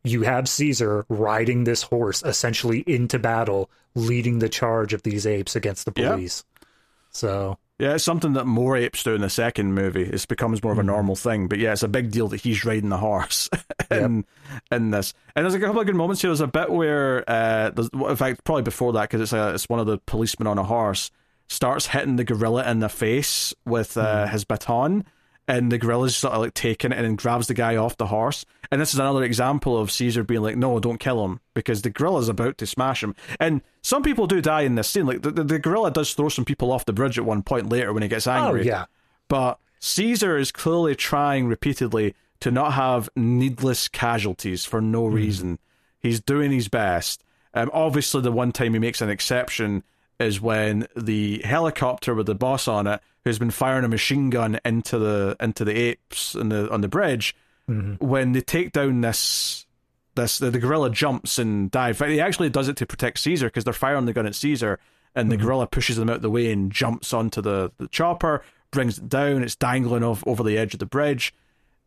you 0.03 0.23
have 0.23 0.49
Caesar 0.49 1.07
riding 1.09 1.65
this 1.65 1.83
horse 1.83 2.23
essentially 2.23 2.85
into 2.87 3.19
battle, 3.19 3.71
leading 3.95 4.39
the 4.39 4.49
charge 4.49 4.93
of 4.93 5.03
these 5.03 5.27
apes 5.27 5.57
against 5.57 5.87
the 5.87 5.93
police. 5.93 6.45
Yep. 6.61 6.69
So 7.11 7.59
yeah, 7.79 7.95
it's 7.95 8.05
something 8.05 8.35
that 8.35 8.47
more 8.47 8.77
apes 8.77 9.03
do 9.03 9.15
in 9.15 9.21
the 9.21 9.29
second 9.29 9.75
movie. 9.75 10.05
It 10.05 10.29
becomes 10.29 10.63
more 10.63 10.73
of 10.73 10.79
a 10.79 10.83
mm-hmm. 10.83 10.89
normal 10.89 11.17
thing. 11.17 11.49
But 11.49 11.59
yeah, 11.59 11.73
it's 11.73 11.83
a 11.83 11.89
big 11.89 12.13
deal 12.13 12.29
that 12.29 12.41
he's 12.41 12.65
riding 12.65 12.89
the 12.89 12.99
horse 12.99 13.51
in, 13.91 14.17
yep. 14.17 14.63
in 14.71 14.91
this. 14.91 15.13
And 15.35 15.45
there's 15.45 15.55
a 15.55 15.61
couple 15.61 15.81
of 15.81 15.87
good 15.87 15.97
moments 15.97 16.23
here. 16.23 16.29
There's 16.31 16.41
a 16.41 16.47
bit 16.47 16.71
where, 16.71 17.29
uh, 17.29 17.73
in 17.77 18.17
fact, 18.17 18.45
probably 18.45 18.63
before 18.63 18.93
that, 18.93 19.03
because 19.03 19.21
it's, 19.21 19.33
a, 19.33 19.55
it's 19.55 19.69
one 19.69 19.81
of 19.81 19.87
the 19.87 19.99
policemen 19.99 20.47
on 20.47 20.57
a 20.57 20.63
horse 20.63 21.11
starts 21.49 21.89
hitting 21.89 22.17
the 22.17 22.25
gorilla 22.25 22.69
in 22.71 22.79
the 22.79 22.89
face 22.89 23.53
with 23.67 23.97
uh, 23.97 24.27
mm. 24.27 24.31
his 24.31 24.45
baton 24.45 25.05
and 25.47 25.71
the 25.71 25.79
gorilla's 25.79 26.17
sort 26.17 26.35
of 26.35 26.41
like 26.41 26.55
taking 26.55 26.93
it 26.93 26.97
and 26.97 27.05
then 27.05 27.17
grabs 27.17 27.47
the 27.47 27.55
guy 27.55 27.77
off 27.77 27.97
the 27.97 28.07
horse. 28.07 28.45
And 28.71 28.81
this 28.81 28.95
is 28.95 29.01
another 29.01 29.23
example 29.23 29.79
of 29.79 29.91
Caesar 29.91 30.25
being 30.25 30.43
like, 30.43 30.57
no, 30.57 30.81
don't 30.81 30.99
kill 30.99 31.25
him 31.25 31.41
because 31.55 31.83
the 31.83 31.91
gorilla's 31.91 32.29
about 32.29 32.59
to 32.59 32.67
smash 32.67 33.03
him. 33.03 33.15
And 33.39 33.63
some 33.83 34.03
people 34.03 34.27
do 34.27 34.41
die 34.41 34.63
in 34.63 34.75
this 34.75 34.89
scene. 34.89 35.07
Like 35.07 35.23
the, 35.23 35.31
the, 35.31 35.45
the 35.45 35.59
gorilla 35.59 35.91
does 35.91 36.15
throw 36.15 36.29
some 36.29 36.45
people 36.45 36.73
off 36.73 36.87
the 36.87 36.93
bridge 36.93 37.19
at 37.19 37.25
one 37.25 37.43
point 37.43 37.69
later 37.69 37.93
when 37.93 38.03
he 38.03 38.09
gets 38.09 38.27
angry. 38.27 38.63
Oh, 38.63 38.65
yeah. 38.65 38.85
But 39.29 39.59
Caesar 39.81 40.39
is 40.39 40.51
clearly 40.51 40.95
trying 40.95 41.47
repeatedly 41.47 42.15
to 42.41 42.51
not 42.51 42.73
have 42.73 43.09
needless 43.15 43.89
casualties 43.89 44.65
for 44.65 44.81
no 44.81 45.05
mm. 45.05 45.13
reason. 45.13 45.59
He's 45.99 46.21
doing 46.21 46.53
his 46.53 46.69
best. 46.69 47.23
Um, 47.53 47.71
obviously, 47.73 48.21
the 48.23 48.33
one 48.33 48.53
time 48.53 48.73
he 48.73 48.79
makes 48.79 49.01
an 49.01 49.11
exception 49.11 49.85
is 50.19 50.41
when 50.41 50.87
the 50.97 51.41
helicopter 51.45 52.15
with 52.15 52.27
the 52.27 52.35
boss 52.35 52.69
on 52.69 52.87
it 52.87 53.01
who's 53.25 53.39
been 53.39 53.51
firing 53.51 53.85
a 53.85 53.89
machine 53.89 54.31
gun 54.31 54.61
into 54.65 54.99
the 54.99 55.37
into 55.41 55.65
the 55.65 55.75
apes 55.75 56.37
on 56.37 56.51
the 56.51 56.71
on 56.71 56.81
the 56.81 56.89
bridge. 56.89 57.35
Mm-hmm. 57.69 58.07
When 58.07 58.33
they 58.33 58.43
take 58.43 58.73
down 58.73 59.01
this 59.01 59.67
this 60.15 60.39
the, 60.39 60.51
the, 60.51 60.59
gorilla 60.59 60.91
jumps 60.91 61.39
and 61.39 61.71
dives. 61.71 61.99
He 61.99 62.21
actually 62.21 62.51
does 62.51 62.69
it 62.69 62.77
to 62.77 62.87
protect 62.87 63.19
Caesar 63.19 63.47
because 63.47 63.65
they're 63.65 63.73
firing 63.73 64.07
the 64.07 64.13
gun 64.13 64.27
at 64.27 64.35
Caesar, 64.35 64.79
and 65.15 65.31
the 65.31 65.37
mm-hmm. 65.37 65.45
gorilla 65.45 65.67
pushes 65.67 65.97
them 65.97 66.09
out 66.09 66.17
of 66.17 66.23
the 66.23 66.31
way 66.31 66.53
and 66.53 66.71
jumps 66.71 67.13
onto 67.13 67.41
the, 67.41 67.73
the 67.79 67.89
chopper, 67.89 68.45
brings 68.71 68.99
it 68.99 69.09
down. 69.09 69.43
It's 69.43 69.57
dangling 69.57 70.05
off 70.05 70.23
over 70.27 70.43
the 70.43 70.59
edge 70.59 70.75
of 70.75 70.81
the 70.81 70.87
bridge, 70.87 71.35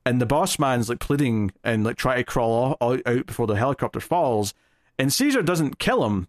and 0.06 0.20
the 0.20 0.26
boss 0.26 0.60
man's 0.60 0.90
like 0.90 1.00
pleading 1.00 1.52
and 1.64 1.84
like 1.84 1.96
try 1.96 2.18
to 2.18 2.24
crawl 2.24 2.76
out, 2.82 3.02
out 3.06 3.26
before 3.28 3.48
the 3.48 3.56
helicopter 3.56 4.00
falls. 4.00 4.54
And 5.00 5.14
Caesar 5.14 5.44
doesn't 5.44 5.80
kill 5.80 6.06
him, 6.06 6.28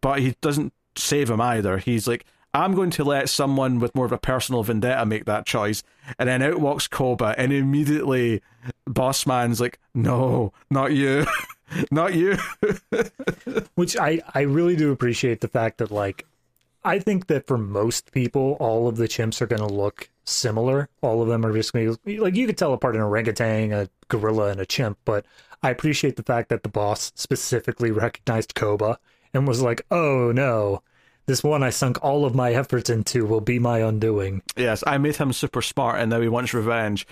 but 0.00 0.20
he 0.20 0.34
doesn't 0.40 0.72
save 0.96 1.30
him 1.30 1.40
either. 1.40 1.78
He's 1.78 2.06
like, 2.06 2.24
I'm 2.54 2.74
going 2.74 2.90
to 2.90 3.04
let 3.04 3.28
someone 3.28 3.80
with 3.80 3.94
more 3.94 4.06
of 4.06 4.12
a 4.12 4.18
personal 4.18 4.62
vendetta 4.62 5.04
make 5.04 5.26
that 5.26 5.44
choice. 5.44 5.82
And 6.18 6.28
then 6.28 6.42
out 6.42 6.58
walks 6.58 6.88
Koba, 6.88 7.34
and 7.36 7.52
immediately 7.52 8.40
Boss 8.86 9.26
Man's 9.26 9.60
like, 9.60 9.78
no, 9.94 10.52
not 10.70 10.92
you. 10.92 11.26
not 11.90 12.14
you. 12.14 12.38
Which 13.74 13.96
I, 13.98 14.22
I 14.34 14.42
really 14.42 14.76
do 14.76 14.90
appreciate 14.90 15.42
the 15.42 15.48
fact 15.48 15.78
that, 15.78 15.90
like, 15.90 16.24
I 16.82 16.98
think 16.98 17.26
that 17.26 17.46
for 17.46 17.58
most 17.58 18.12
people, 18.12 18.56
all 18.58 18.88
of 18.88 18.96
the 18.96 19.08
chimps 19.08 19.42
are 19.42 19.46
going 19.46 19.66
to 19.66 19.74
look 19.74 20.08
similar. 20.24 20.88
All 21.02 21.20
of 21.20 21.28
them 21.28 21.44
are 21.44 21.52
just 21.52 21.74
going 21.74 21.94
to, 21.94 22.22
like, 22.22 22.36
you 22.36 22.46
could 22.46 22.56
tell 22.56 22.72
apart 22.72 22.94
an 22.94 23.02
orangutan, 23.02 23.72
a 23.72 23.90
gorilla, 24.08 24.48
and 24.48 24.60
a 24.60 24.66
chimp, 24.66 24.96
but 25.04 25.26
I 25.62 25.70
appreciate 25.70 26.16
the 26.16 26.22
fact 26.22 26.48
that 26.50 26.62
the 26.62 26.68
boss 26.68 27.12
specifically 27.16 27.90
recognized 27.90 28.54
Koba 28.54 28.98
and 29.36 29.46
was 29.46 29.62
like, 29.62 29.82
oh 29.90 30.32
no 30.32 30.82
this 31.26 31.42
one 31.42 31.62
I 31.62 31.70
sunk 31.70 32.02
all 32.02 32.24
of 32.24 32.34
my 32.34 32.54
efforts 32.54 32.88
into 32.88 33.26
will 33.26 33.40
be 33.40 33.58
my 33.58 33.80
undoing. 33.80 34.42
Yes, 34.56 34.82
I 34.86 34.96
made 34.98 35.16
him 35.16 35.32
super 35.32 35.60
smart 35.60 36.00
and 36.00 36.08
now 36.08 36.20
he 36.20 36.28
wants 36.28 36.54
revenge. 36.54 37.06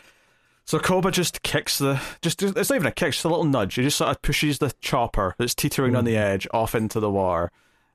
So 0.66 0.78
Koba 0.78 1.10
just 1.10 1.42
kicks 1.42 1.78
the 1.78 2.00
just 2.22 2.42
it's 2.42 2.70
not 2.70 2.76
even 2.76 2.86
a 2.86 2.92
kick, 2.92 3.12
just 3.12 3.24
a 3.24 3.28
little 3.28 3.44
nudge. 3.44 3.74
He 3.74 3.82
just 3.82 3.98
sort 3.98 4.10
of 4.10 4.22
pushes 4.22 4.58
the 4.58 4.72
chopper 4.80 5.34
that's 5.36 5.54
teetering 5.54 5.92
mm. 5.92 5.98
on 5.98 6.04
the 6.04 6.16
edge 6.16 6.48
off 6.54 6.74
into 6.74 7.00
the 7.00 7.10
water. 7.10 7.50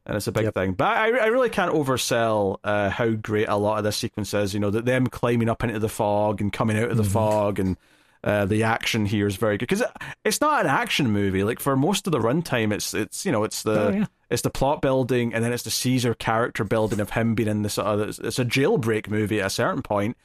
And 0.05 0.15
it's 0.15 0.27
a 0.27 0.31
big 0.31 0.45
yep. 0.45 0.53
thing. 0.53 0.73
But 0.73 0.87
I, 0.87 1.09
I 1.17 1.25
really 1.27 1.49
can't 1.49 1.73
oversell 1.73 2.57
uh, 2.63 2.89
how 2.89 3.09
great 3.11 3.47
a 3.47 3.57
lot 3.57 3.77
of 3.77 3.83
this 3.83 3.97
sequence 3.97 4.33
is. 4.33 4.53
You 4.53 4.59
know, 4.59 4.71
that 4.71 4.85
them 4.85 5.07
climbing 5.07 5.49
up 5.49 5.63
into 5.63 5.77
the 5.77 5.89
fog 5.89 6.41
and 6.41 6.51
coming 6.51 6.77
out 6.77 6.89
of 6.89 6.97
the 6.97 7.03
mm-hmm. 7.03 7.11
fog 7.11 7.59
and 7.59 7.77
uh, 8.23 8.45
the 8.45 8.63
action 8.63 9.05
here 9.05 9.27
is 9.27 9.37
very 9.37 9.57
good 9.57 9.67
because 9.67 9.81
it, 9.81 9.89
it's 10.25 10.41
not 10.41 10.61
an 10.61 10.67
action 10.67 11.09
movie. 11.11 11.43
Like 11.43 11.59
for 11.59 11.75
most 11.75 12.05
of 12.05 12.11
the 12.11 12.19
runtime, 12.19 12.73
it's 12.73 12.93
it's 12.93 13.25
you 13.25 13.31
know 13.31 13.43
it's 13.43 13.63
the 13.63 13.87
oh, 13.87 13.89
yeah. 13.91 14.05
it's 14.29 14.41
the 14.41 14.49
plot 14.49 14.81
building 14.81 15.33
and 15.33 15.43
then 15.43 15.53
it's 15.53 15.63
the 15.63 15.71
Caesar 15.71 16.13
character 16.13 16.63
building 16.63 16.99
of 16.99 17.11
him 17.11 17.35
being 17.35 17.47
in 17.47 17.61
this. 17.61 17.77
Uh, 17.77 18.11
it's 18.21 18.39
a 18.39 18.45
jailbreak 18.45 19.09
movie 19.09 19.39
at 19.39 19.47
a 19.47 19.49
certain 19.49 19.81
point, 19.81 20.17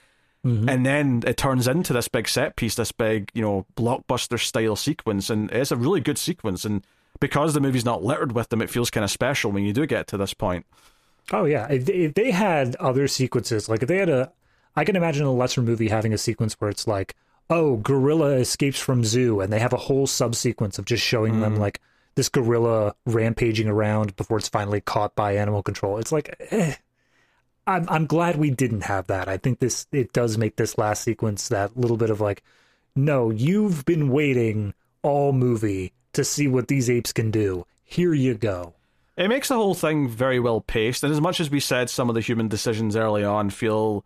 mm-hmm. 0.45 0.69
and 0.69 0.85
then 0.85 1.23
it 1.25 1.37
turns 1.37 1.69
into 1.69 1.93
this 1.93 2.09
big 2.09 2.29
set 2.29 2.57
piece, 2.57 2.75
this 2.75 2.91
big 2.91 3.31
you 3.33 3.43
know 3.43 3.67
blockbuster 3.77 4.41
style 4.41 4.77
sequence, 4.77 5.31
and 5.31 5.51
it's 5.53 5.71
a 5.71 5.77
really 5.77 6.01
good 6.01 6.19
sequence. 6.19 6.65
And 6.65 6.85
because 7.21 7.55
the 7.55 7.61
movie's 7.61 7.85
not 7.85 8.03
littered 8.03 8.33
with 8.33 8.49
them, 8.49 8.61
it 8.61 8.71
feels 8.71 8.91
kind 8.91 9.05
of 9.05 9.11
special 9.11 9.53
when 9.53 9.63
you 9.63 9.73
do 9.73 9.87
get 9.87 10.09
to 10.09 10.17
this 10.17 10.35
point. 10.35 10.67
Oh 11.33 11.45
yeah, 11.45 11.69
if, 11.71 11.89
if 11.89 12.15
they 12.15 12.33
had 12.33 12.75
other 12.77 13.07
sequences, 13.07 13.69
like 13.69 13.83
if 13.83 13.89
they 13.89 13.99
had 13.99 14.09
a, 14.09 14.33
I 14.75 14.85
can 14.85 14.97
imagine 14.97 15.25
a 15.25 15.33
lesser 15.33 15.63
movie 15.63 15.89
having 15.89 16.13
a 16.13 16.19
sequence 16.19 16.55
where 16.61 16.71
it's 16.71 16.87
like 16.89 17.15
oh, 17.51 17.77
gorilla 17.77 18.37
escapes 18.37 18.81
from 18.81 19.05
zoo, 19.05 19.41
and 19.41 19.53
they 19.53 19.59
have 19.59 19.73
a 19.73 19.79
whole 19.79 20.07
subsequence 20.07 20.79
of 20.79 20.85
just 20.85 21.03
showing 21.03 21.35
mm. 21.35 21.41
them 21.41 21.57
like 21.57 21.81
this 22.15 22.29
gorilla 22.29 22.95
rampaging 23.07 23.69
around 23.69 24.17
before 24.17 24.39
it's 24.39 24.49
finally 24.49 24.81
caught 24.81 25.15
by 25.15 25.37
animal 25.37 25.63
control. 25.63 25.99
It's 25.99 26.13
like, 26.13 26.35
eh. 26.51 26.75
I'm 27.67 27.89
I'm 27.89 28.07
glad 28.07 28.37
we 28.37 28.51
didn't 28.51 28.83
have 28.83 29.07
that. 29.07 29.27
I 29.27 29.39
think 29.39 29.59
this 29.59 29.87
it 29.91 30.13
does 30.13 30.37
make 30.37 30.57
this 30.57 30.77
last 30.77 31.03
sequence 31.03 31.49
that 31.49 31.77
little 31.77 31.97
bit 31.97 32.11
of 32.11 32.21
like, 32.21 32.43
no, 32.95 33.31
you've 33.31 33.87
been 33.87 34.11
waiting 34.11 34.75
all 35.03 35.33
movie 35.33 35.93
to 36.13 36.25
see 36.25 36.47
what 36.47 36.69
these 36.69 36.91
apes 36.91 37.13
can 37.13 37.31
do. 37.31 37.67
Here 37.83 38.13
you 38.13 38.35
go. 38.35 38.75
It 39.17 39.29
makes 39.29 39.49
the 39.49 39.55
whole 39.55 39.75
thing 39.75 40.09
very 40.09 40.41
well 40.41 40.61
paced, 40.61 41.05
and 41.05 41.13
as 41.13 41.21
much 41.21 41.41
as 41.41 41.51
we 41.51 41.61
said 41.61 41.89
some 41.89 42.09
of 42.09 42.15
the 42.15 42.21
human 42.21 42.49
decisions 42.49 42.97
early 42.97 43.25
on 43.25 43.49
feel 43.49 44.05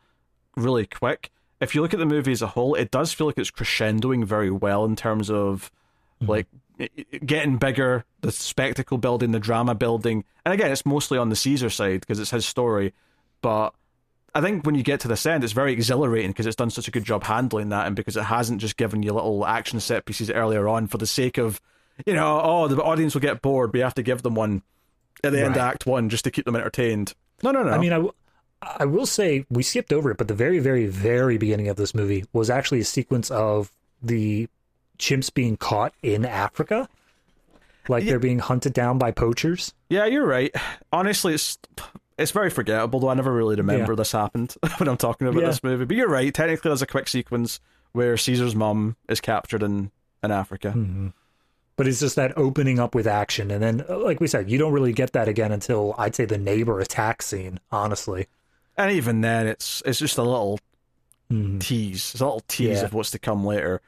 really 0.56 0.86
quick, 0.86 1.30
if 1.60 1.74
you 1.74 1.82
look 1.82 1.92
at 1.92 1.98
the 1.98 2.06
movie 2.06 2.32
as 2.32 2.42
a 2.42 2.46
whole, 2.46 2.74
it 2.74 2.90
does 2.90 3.12
feel 3.12 3.26
like 3.26 3.38
it's 3.38 3.50
crescendoing 3.50 4.24
very 4.24 4.50
well 4.50 4.84
in 4.84 4.96
terms 4.96 5.30
of 5.30 5.70
mm-hmm. 6.20 6.30
like 6.30 6.46
getting 7.24 7.56
bigger, 7.56 8.04
the 8.20 8.30
spectacle 8.30 8.98
building, 8.98 9.32
the 9.32 9.40
drama 9.40 9.74
building. 9.74 10.24
And 10.44 10.54
again, 10.54 10.70
it's 10.70 10.86
mostly 10.86 11.18
on 11.18 11.28
the 11.28 11.36
Caesar 11.36 11.70
side 11.70 12.00
because 12.00 12.20
it's 12.20 12.30
his 12.30 12.46
story. 12.46 12.94
But 13.42 13.74
I 14.34 14.40
think 14.40 14.64
when 14.64 14.74
you 14.74 14.82
get 14.82 15.00
to 15.00 15.08
this 15.08 15.26
end, 15.26 15.42
it's 15.42 15.52
very 15.52 15.72
exhilarating 15.72 16.30
because 16.30 16.46
it's 16.46 16.56
done 16.56 16.70
such 16.70 16.86
a 16.86 16.92
good 16.92 17.04
job 17.04 17.24
handling 17.24 17.70
that, 17.70 17.86
and 17.86 17.96
because 17.96 18.16
it 18.16 18.24
hasn't 18.24 18.60
just 18.60 18.76
given 18.76 19.02
you 19.02 19.12
little 19.12 19.44
action 19.44 19.80
set 19.80 20.04
pieces 20.04 20.30
earlier 20.30 20.68
on 20.68 20.86
for 20.86 20.98
the 20.98 21.06
sake 21.06 21.38
of, 21.38 21.60
you 22.06 22.14
know, 22.14 22.40
oh, 22.42 22.68
the 22.68 22.80
audience 22.82 23.14
will 23.14 23.20
get 23.20 23.42
bored. 23.42 23.72
We 23.72 23.80
have 23.80 23.94
to 23.94 24.02
give 24.02 24.22
them 24.22 24.34
one 24.34 24.62
at 25.24 25.32
the 25.32 25.38
right. 25.38 25.46
end 25.46 25.56
of 25.56 25.62
Act 25.62 25.86
One 25.86 26.08
just 26.08 26.24
to 26.24 26.30
keep 26.30 26.44
them 26.44 26.54
entertained. 26.54 27.14
No, 27.42 27.50
no, 27.50 27.64
no. 27.64 27.70
I 27.70 27.78
mean, 27.78 27.92
I, 27.92 27.96
w- 27.96 28.14
I 28.60 28.86
will 28.86 29.06
say 29.06 29.46
we 29.50 29.62
skipped 29.62 29.92
over 29.92 30.10
it, 30.10 30.16
but 30.16 30.28
the 30.28 30.34
very, 30.34 30.58
very, 30.58 30.86
very 30.86 31.38
beginning 31.38 31.68
of 31.68 31.76
this 31.76 31.94
movie 31.94 32.24
was 32.32 32.50
actually 32.50 32.80
a 32.80 32.84
sequence 32.84 33.30
of 33.30 33.70
the 34.02 34.48
chimps 34.98 35.32
being 35.32 35.56
caught 35.56 35.94
in 36.02 36.24
Africa, 36.24 36.88
like 37.88 38.04
yeah. 38.04 38.10
they're 38.10 38.18
being 38.18 38.40
hunted 38.40 38.72
down 38.72 38.98
by 38.98 39.10
poachers. 39.10 39.74
Yeah, 39.88 40.06
you're 40.06 40.26
right. 40.26 40.54
Honestly, 40.92 41.34
it's 41.34 41.58
it's 42.18 42.32
very 42.32 42.50
forgettable, 42.50 43.00
though. 43.00 43.08
I 43.08 43.14
never 43.14 43.32
really 43.32 43.56
remember 43.56 43.92
yeah. 43.92 43.96
this 43.96 44.12
happened 44.12 44.56
when 44.78 44.88
I'm 44.88 44.96
talking 44.96 45.28
about 45.28 45.40
yeah. 45.40 45.48
this 45.48 45.62
movie. 45.62 45.84
But 45.84 45.96
you're 45.96 46.08
right. 46.08 46.34
Technically, 46.34 46.68
there's 46.68 46.82
a 46.82 46.86
quick 46.86 47.08
sequence 47.08 47.60
where 47.92 48.16
Caesar's 48.16 48.56
mom 48.56 48.96
is 49.08 49.20
captured 49.20 49.62
in 49.62 49.90
in 50.22 50.30
Africa. 50.30 50.74
Mm-hmm. 50.76 51.08
But 51.76 51.86
it's 51.86 52.00
just 52.00 52.16
that 52.16 52.36
opening 52.36 52.80
up 52.80 52.92
with 52.92 53.06
action, 53.06 53.52
and 53.52 53.62
then, 53.62 53.84
uh, 53.88 53.98
like 53.98 54.20
we 54.20 54.26
said, 54.26 54.50
you 54.50 54.58
don't 54.58 54.72
really 54.72 54.92
get 54.92 55.12
that 55.12 55.28
again 55.28 55.52
until 55.52 55.94
I'd 55.96 56.16
say 56.16 56.24
the 56.24 56.36
neighbor 56.36 56.80
attack 56.80 57.22
scene. 57.22 57.60
Honestly, 57.70 58.26
and 58.78 58.92
even 58.92 59.20
then, 59.20 59.46
it's 59.46 59.82
it's 59.84 59.98
just 59.98 60.16
a 60.16 60.22
little 60.22 60.58
mm-hmm. 61.30 61.58
tease. 61.58 62.12
It's 62.12 62.20
a 62.20 62.24
little 62.24 62.44
tease 62.48 62.78
yeah. 62.78 62.84
of 62.84 62.94
what's 62.94 63.10
to 63.10 63.18
come 63.18 63.44
later. 63.44 63.82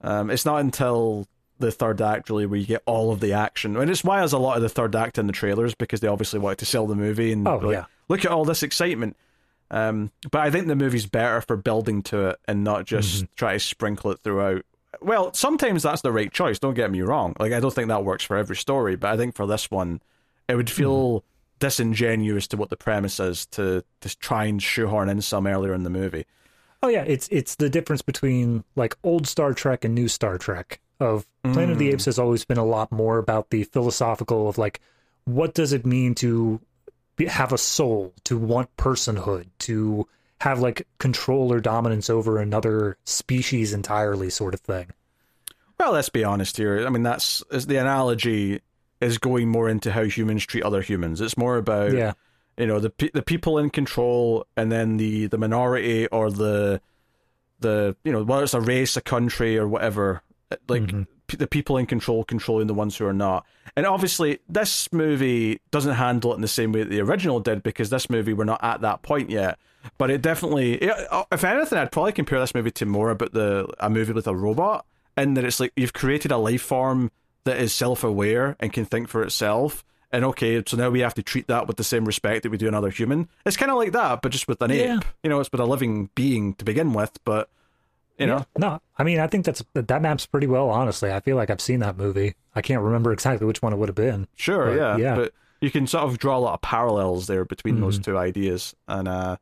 Um, 0.00 0.30
it's 0.30 0.46
not 0.46 0.60
until 0.60 1.26
the 1.58 1.72
third 1.72 2.00
act 2.00 2.28
really 2.28 2.46
where 2.46 2.58
you 2.58 2.66
get 2.66 2.82
all 2.86 3.12
of 3.12 3.20
the 3.20 3.32
action. 3.32 3.76
And 3.76 3.90
it's 3.90 4.04
why 4.04 4.18
there's 4.18 4.32
a 4.32 4.38
lot 4.38 4.56
of 4.56 4.62
the 4.62 4.68
third 4.68 4.94
act 4.94 5.18
in 5.18 5.26
the 5.26 5.32
trailers 5.32 5.74
because 5.74 6.00
they 6.00 6.08
obviously 6.08 6.38
wanted 6.38 6.58
to 6.58 6.66
sell 6.66 6.86
the 6.86 6.94
movie 6.94 7.32
and 7.32 7.48
oh, 7.48 7.70
yeah. 7.70 7.86
look 8.08 8.24
at 8.24 8.30
all 8.30 8.44
this 8.44 8.62
excitement. 8.62 9.16
Um, 9.70 10.12
but 10.30 10.42
I 10.42 10.50
think 10.50 10.66
the 10.66 10.76
movie's 10.76 11.06
better 11.06 11.40
for 11.40 11.56
building 11.56 12.02
to 12.04 12.28
it 12.28 12.38
and 12.46 12.62
not 12.62 12.84
just 12.84 13.16
mm-hmm. 13.16 13.32
try 13.36 13.54
to 13.54 13.58
sprinkle 13.58 14.12
it 14.12 14.20
throughout. 14.22 14.64
Well, 15.00 15.32
sometimes 15.34 15.82
that's 15.82 16.02
the 16.02 16.12
right 16.12 16.32
choice. 16.32 16.58
Don't 16.58 16.74
get 16.74 16.90
me 16.90 17.00
wrong. 17.00 17.34
Like 17.40 17.52
I 17.52 17.60
don't 17.60 17.74
think 17.74 17.88
that 17.88 18.04
works 18.04 18.24
for 18.24 18.36
every 18.36 18.56
story, 18.56 18.96
but 18.96 19.10
I 19.10 19.16
think 19.16 19.34
for 19.34 19.46
this 19.46 19.70
one, 19.70 20.00
it 20.48 20.56
would 20.56 20.70
feel 20.70 21.20
mm-hmm. 21.20 21.35
Disingenuous 21.58 22.46
to 22.48 22.56
what 22.56 22.70
the 22.70 22.76
premise 22.76 23.18
is 23.20 23.46
to 23.46 23.82
to 24.00 24.16
try 24.18 24.44
and 24.44 24.62
shoehorn 24.62 25.08
in 25.08 25.22
some 25.22 25.46
earlier 25.46 25.74
in 25.74 25.82
the 25.82 25.90
movie. 25.90 26.26
Oh 26.82 26.88
yeah, 26.88 27.02
it's 27.02 27.28
it's 27.28 27.56
the 27.56 27.70
difference 27.70 28.02
between 28.02 28.64
like 28.74 28.96
old 29.02 29.26
Star 29.26 29.54
Trek 29.54 29.84
and 29.84 29.94
new 29.94 30.08
Star 30.08 30.38
Trek. 30.38 30.80
Of 30.98 31.26
Planet 31.42 31.68
mm. 31.68 31.72
of 31.72 31.78
the 31.78 31.90
Apes 31.90 32.04
mm. 32.04 32.06
has 32.06 32.18
always 32.18 32.46
been 32.46 32.56
a 32.56 32.64
lot 32.64 32.90
more 32.90 33.18
about 33.18 33.50
the 33.50 33.64
philosophical 33.64 34.48
of 34.48 34.56
like 34.56 34.80
what 35.24 35.52
does 35.52 35.74
it 35.74 35.84
mean 35.84 36.14
to 36.16 36.60
be, 37.16 37.26
have 37.26 37.52
a 37.52 37.58
soul, 37.58 38.14
to 38.24 38.38
want 38.38 38.74
personhood, 38.76 39.46
to 39.60 40.06
have 40.40 40.60
like 40.60 40.86
control 40.98 41.52
or 41.52 41.60
dominance 41.60 42.08
over 42.08 42.38
another 42.38 42.96
species 43.04 43.72
entirely, 43.72 44.30
sort 44.30 44.54
of 44.54 44.60
thing. 44.60 44.88
Well, 45.78 45.92
let's 45.92 46.08
be 46.08 46.24
honest 46.24 46.56
here. 46.56 46.86
I 46.86 46.90
mean, 46.90 47.02
that's 47.02 47.42
the 47.50 47.76
analogy 47.76 48.60
is 49.00 49.18
going 49.18 49.48
more 49.48 49.68
into 49.68 49.92
how 49.92 50.04
humans 50.04 50.46
treat 50.46 50.62
other 50.62 50.82
humans. 50.82 51.20
It's 51.20 51.36
more 51.36 51.56
about 51.56 51.92
yeah 51.92 52.12
you 52.58 52.66
know 52.66 52.80
the 52.80 52.92
the 53.12 53.22
people 53.22 53.58
in 53.58 53.70
control 53.70 54.46
and 54.56 54.72
then 54.72 54.96
the 54.96 55.26
the 55.26 55.38
minority 55.38 56.06
or 56.08 56.30
the 56.30 56.80
the 57.60 57.96
you 58.04 58.12
know 58.12 58.22
whether 58.22 58.44
it's 58.44 58.54
a 58.54 58.60
race 58.60 58.96
a 58.96 59.00
country 59.00 59.58
or 59.58 59.68
whatever 59.68 60.22
like 60.68 60.82
mm-hmm. 60.82 61.02
p- 61.26 61.36
the 61.36 61.46
people 61.46 61.76
in 61.76 61.86
control 61.86 62.24
controlling 62.24 62.66
the 62.66 62.74
ones 62.74 62.96
who 62.96 63.06
are 63.06 63.12
not 63.12 63.44
and 63.76 63.86
obviously 63.86 64.38
this 64.48 64.92
movie 64.92 65.60
doesn't 65.70 65.94
handle 65.94 66.32
it 66.32 66.36
in 66.36 66.40
the 66.40 66.48
same 66.48 66.72
way 66.72 66.82
that 66.82 66.90
the 66.90 67.00
original 67.00 67.40
did 67.40 67.62
because 67.62 67.90
this 67.90 68.08
movie 68.08 68.32
we're 68.32 68.44
not 68.44 68.62
at 68.62 68.80
that 68.80 69.02
point 69.02 69.30
yet 69.30 69.58
but 69.98 70.10
it 70.10 70.22
definitely 70.22 70.74
if 71.32 71.44
anything 71.44 71.78
i'd 71.78 71.92
probably 71.92 72.12
compare 72.12 72.40
this 72.40 72.54
movie 72.54 72.70
to 72.70 72.86
more 72.86 73.10
about 73.10 73.32
the 73.32 73.66
a 73.80 73.90
movie 73.90 74.12
with 74.12 74.26
a 74.26 74.34
robot 74.34 74.86
and 75.16 75.36
that 75.36 75.44
it's 75.44 75.60
like 75.60 75.72
you've 75.76 75.92
created 75.92 76.30
a 76.30 76.36
life 76.36 76.62
form 76.62 77.10
that 77.46 77.58
is 77.58 77.74
self-aware 77.74 78.56
and 78.60 78.72
can 78.72 78.84
think 78.84 79.08
for 79.08 79.22
itself 79.22 79.84
and 80.12 80.24
okay, 80.24 80.62
so 80.66 80.76
now 80.76 80.88
we 80.88 81.00
have 81.00 81.14
to 81.14 81.22
treat 81.22 81.48
that 81.48 81.66
with 81.66 81.76
the 81.76 81.84
same 81.84 82.04
respect 82.04 82.44
that 82.44 82.50
we 82.50 82.56
do 82.56 82.68
another 82.68 82.90
human. 82.90 83.28
It's 83.44 83.56
kind 83.56 83.70
of 83.70 83.76
like 83.76 83.92
that, 83.92 84.22
but 84.22 84.32
just 84.32 84.46
with 84.46 84.62
an 84.62 84.70
yeah. 84.70 84.96
ape. 84.96 85.04
You 85.22 85.30
know, 85.30 85.40
it's 85.40 85.50
with 85.50 85.60
a 85.60 85.66
living 85.66 86.10
being 86.14 86.54
to 86.54 86.64
begin 86.64 86.92
with, 86.92 87.18
but 87.24 87.50
you 88.18 88.26
know, 88.26 88.46
no. 88.56 88.80
I 88.96 89.02
mean, 89.02 89.20
I 89.20 89.26
think 89.26 89.44
that's 89.44 89.62
that 89.74 90.00
maps 90.00 90.24
pretty 90.24 90.46
well. 90.46 90.70
Honestly, 90.70 91.12
I 91.12 91.20
feel 91.20 91.36
like 91.36 91.50
I've 91.50 91.60
seen 91.60 91.80
that 91.80 91.98
movie. 91.98 92.34
I 92.54 92.62
can't 92.62 92.82
remember 92.82 93.12
exactly 93.12 93.46
which 93.46 93.60
one 93.60 93.72
it 93.72 93.76
would 93.76 93.88
have 93.90 93.96
been. 93.96 94.26
Sure, 94.36 94.66
but, 94.70 94.76
yeah, 94.76 94.96
yeah, 94.96 95.14
but 95.16 95.32
you 95.60 95.70
can 95.70 95.86
sort 95.86 96.04
of 96.04 96.18
draw 96.18 96.38
a 96.38 96.40
lot 96.40 96.54
of 96.54 96.62
parallels 96.62 97.26
there 97.26 97.44
between 97.44 97.74
mm-hmm. 97.74 97.84
those 97.84 97.98
two 97.98 98.16
ideas, 98.16 98.74
and 98.88 99.08
uh, 99.08 99.36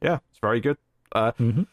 yeah, 0.00 0.20
it's 0.30 0.38
very 0.40 0.60
good. 0.60 0.78
Uh, 1.12 1.32
mm-hmm. 1.32 1.64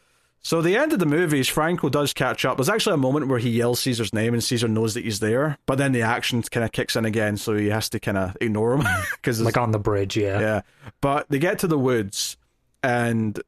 So 0.46 0.62
the 0.62 0.76
end 0.76 0.92
of 0.92 1.00
the 1.00 1.06
movie 1.06 1.40
is 1.40 1.48
Franco 1.48 1.88
does 1.88 2.12
catch 2.12 2.44
up. 2.44 2.56
There's 2.56 2.68
actually 2.68 2.94
a 2.94 2.98
moment 2.98 3.26
where 3.26 3.40
he 3.40 3.50
yells 3.50 3.80
Caesar's 3.80 4.12
name 4.12 4.32
and 4.32 4.44
Caesar 4.44 4.68
knows 4.68 4.94
that 4.94 5.02
he's 5.02 5.18
there, 5.18 5.58
but 5.66 5.76
then 5.76 5.90
the 5.90 6.02
action 6.02 6.40
kind 6.40 6.62
of 6.62 6.70
kicks 6.70 6.94
in 6.94 7.04
again, 7.04 7.36
so 7.36 7.56
he 7.56 7.66
has 7.66 7.88
to 7.88 7.98
kind 7.98 8.16
of 8.16 8.36
ignore 8.40 8.76
him 8.76 8.86
because 9.16 9.40
like 9.40 9.56
on 9.56 9.72
the 9.72 9.80
bridge, 9.80 10.16
yeah, 10.16 10.38
yeah. 10.38 10.60
But 11.00 11.28
they 11.30 11.40
get 11.40 11.58
to 11.58 11.66
the 11.66 11.76
woods 11.76 12.36
and 12.80 13.42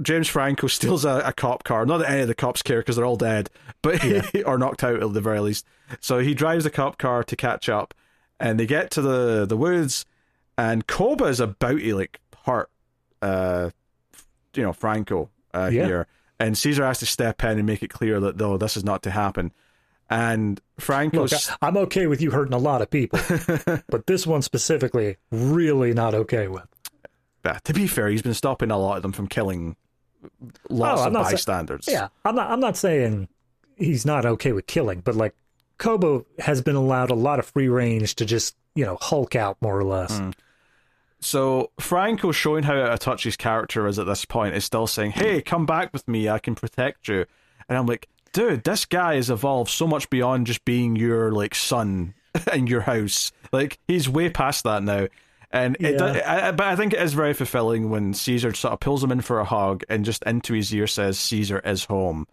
James 0.00 0.26
Franco 0.26 0.66
steals 0.68 1.04
a, 1.04 1.20
a 1.22 1.34
cop 1.34 1.64
car. 1.64 1.84
Not 1.84 1.98
that 1.98 2.08
any 2.08 2.22
of 2.22 2.28
the 2.28 2.34
cops 2.34 2.62
care 2.62 2.78
because 2.78 2.96
they're 2.96 3.04
all 3.04 3.16
dead, 3.16 3.50
but 3.82 4.02
yeah. 4.02 4.22
or 4.46 4.56
knocked 4.56 4.82
out 4.82 5.02
at 5.02 5.12
the 5.12 5.20
very 5.20 5.40
least. 5.40 5.66
So 6.00 6.20
he 6.20 6.32
drives 6.32 6.64
the 6.64 6.70
cop 6.70 6.96
car 6.96 7.22
to 7.24 7.36
catch 7.36 7.68
up, 7.68 7.92
and 8.40 8.58
they 8.58 8.64
get 8.64 8.90
to 8.92 9.02
the 9.02 9.44
the 9.44 9.58
woods, 9.58 10.06
and 10.56 10.86
Koba 10.86 11.26
is 11.26 11.40
about 11.40 11.80
to 11.80 11.94
like 11.94 12.20
hurt, 12.46 12.70
uh, 13.20 13.68
you 14.54 14.62
know, 14.62 14.72
Franco 14.72 15.28
uh, 15.52 15.68
yeah. 15.70 15.84
here 15.84 16.06
and 16.42 16.58
Caesar 16.58 16.84
has 16.84 16.98
to 16.98 17.06
step 17.06 17.44
in 17.44 17.58
and 17.58 17.66
make 17.66 17.82
it 17.82 17.88
clear 17.88 18.18
that 18.18 18.36
though 18.36 18.58
this 18.58 18.76
is 18.76 18.84
not 18.84 19.02
to 19.04 19.10
happen. 19.10 19.52
And 20.10 20.60
Franco, 20.78 21.26
I'm 21.62 21.76
okay 21.76 22.06
with 22.06 22.20
you 22.20 22.32
hurting 22.32 22.52
a 22.52 22.58
lot 22.58 22.82
of 22.82 22.90
people, 22.90 23.18
but 23.88 24.06
this 24.06 24.26
one 24.26 24.42
specifically, 24.42 25.16
really 25.30 25.94
not 25.94 26.14
okay 26.14 26.48
with. 26.48 26.66
Yeah, 27.44 27.58
to 27.64 27.72
be 27.72 27.86
fair, 27.86 28.08
he's 28.08 28.22
been 28.22 28.34
stopping 28.34 28.70
a 28.70 28.76
lot 28.76 28.96
of 28.96 29.02
them 29.02 29.12
from 29.12 29.26
killing 29.26 29.76
lots 30.68 31.00
oh, 31.02 31.06
of 31.06 31.12
bystanders. 31.12 31.86
Yeah, 31.88 32.08
I'm 32.24 32.34
not. 32.34 32.50
I'm 32.50 32.60
not 32.60 32.76
saying 32.76 33.28
he's 33.76 34.04
not 34.04 34.26
okay 34.26 34.52
with 34.52 34.66
killing, 34.66 35.00
but 35.00 35.14
like 35.14 35.34
Koba 35.78 36.24
has 36.40 36.60
been 36.60 36.76
allowed 36.76 37.10
a 37.10 37.14
lot 37.14 37.38
of 37.38 37.46
free 37.46 37.68
range 37.68 38.16
to 38.16 38.26
just 38.26 38.54
you 38.74 38.84
know 38.84 38.98
Hulk 39.00 39.34
out 39.34 39.56
more 39.62 39.78
or 39.78 39.84
less. 39.84 40.20
Mm. 40.20 40.34
So 41.22 41.70
Franco 41.78 42.32
showing 42.32 42.64
how 42.64 42.74
out 42.74 42.92
of 42.92 42.98
touch 42.98 43.24
his 43.24 43.36
character 43.36 43.86
is 43.86 43.98
at 43.98 44.06
this 44.06 44.24
point 44.24 44.54
is 44.54 44.64
still 44.64 44.86
saying, 44.86 45.12
"Hey, 45.12 45.40
come 45.40 45.66
back 45.66 45.92
with 45.92 46.06
me. 46.08 46.28
I 46.28 46.38
can 46.38 46.54
protect 46.54 47.08
you." 47.08 47.26
And 47.68 47.78
I'm 47.78 47.86
like, 47.86 48.08
dude, 48.32 48.64
this 48.64 48.84
guy 48.84 49.14
has 49.14 49.30
evolved 49.30 49.70
so 49.70 49.86
much 49.86 50.10
beyond 50.10 50.46
just 50.46 50.64
being 50.64 50.96
your 50.96 51.30
like 51.32 51.54
son 51.54 52.14
in 52.52 52.66
your 52.66 52.82
house. 52.82 53.32
Like 53.52 53.78
he's 53.86 54.08
way 54.08 54.30
past 54.30 54.64
that 54.64 54.82
now. 54.82 55.08
And 55.50 55.76
it, 55.80 56.00
yeah. 56.00 56.48
I, 56.48 56.52
but 56.52 56.66
I 56.66 56.76
think 56.76 56.94
it 56.94 57.02
is 57.02 57.12
very 57.12 57.34
fulfilling 57.34 57.90
when 57.90 58.14
Caesar 58.14 58.54
sort 58.54 58.72
of 58.72 58.80
pulls 58.80 59.04
him 59.04 59.12
in 59.12 59.20
for 59.20 59.38
a 59.38 59.44
hug 59.44 59.84
and 59.88 60.04
just 60.04 60.22
into 60.22 60.54
his 60.54 60.74
ear 60.74 60.86
says, 60.86 61.18
"Caesar 61.18 61.58
is 61.58 61.84
home," 61.84 62.26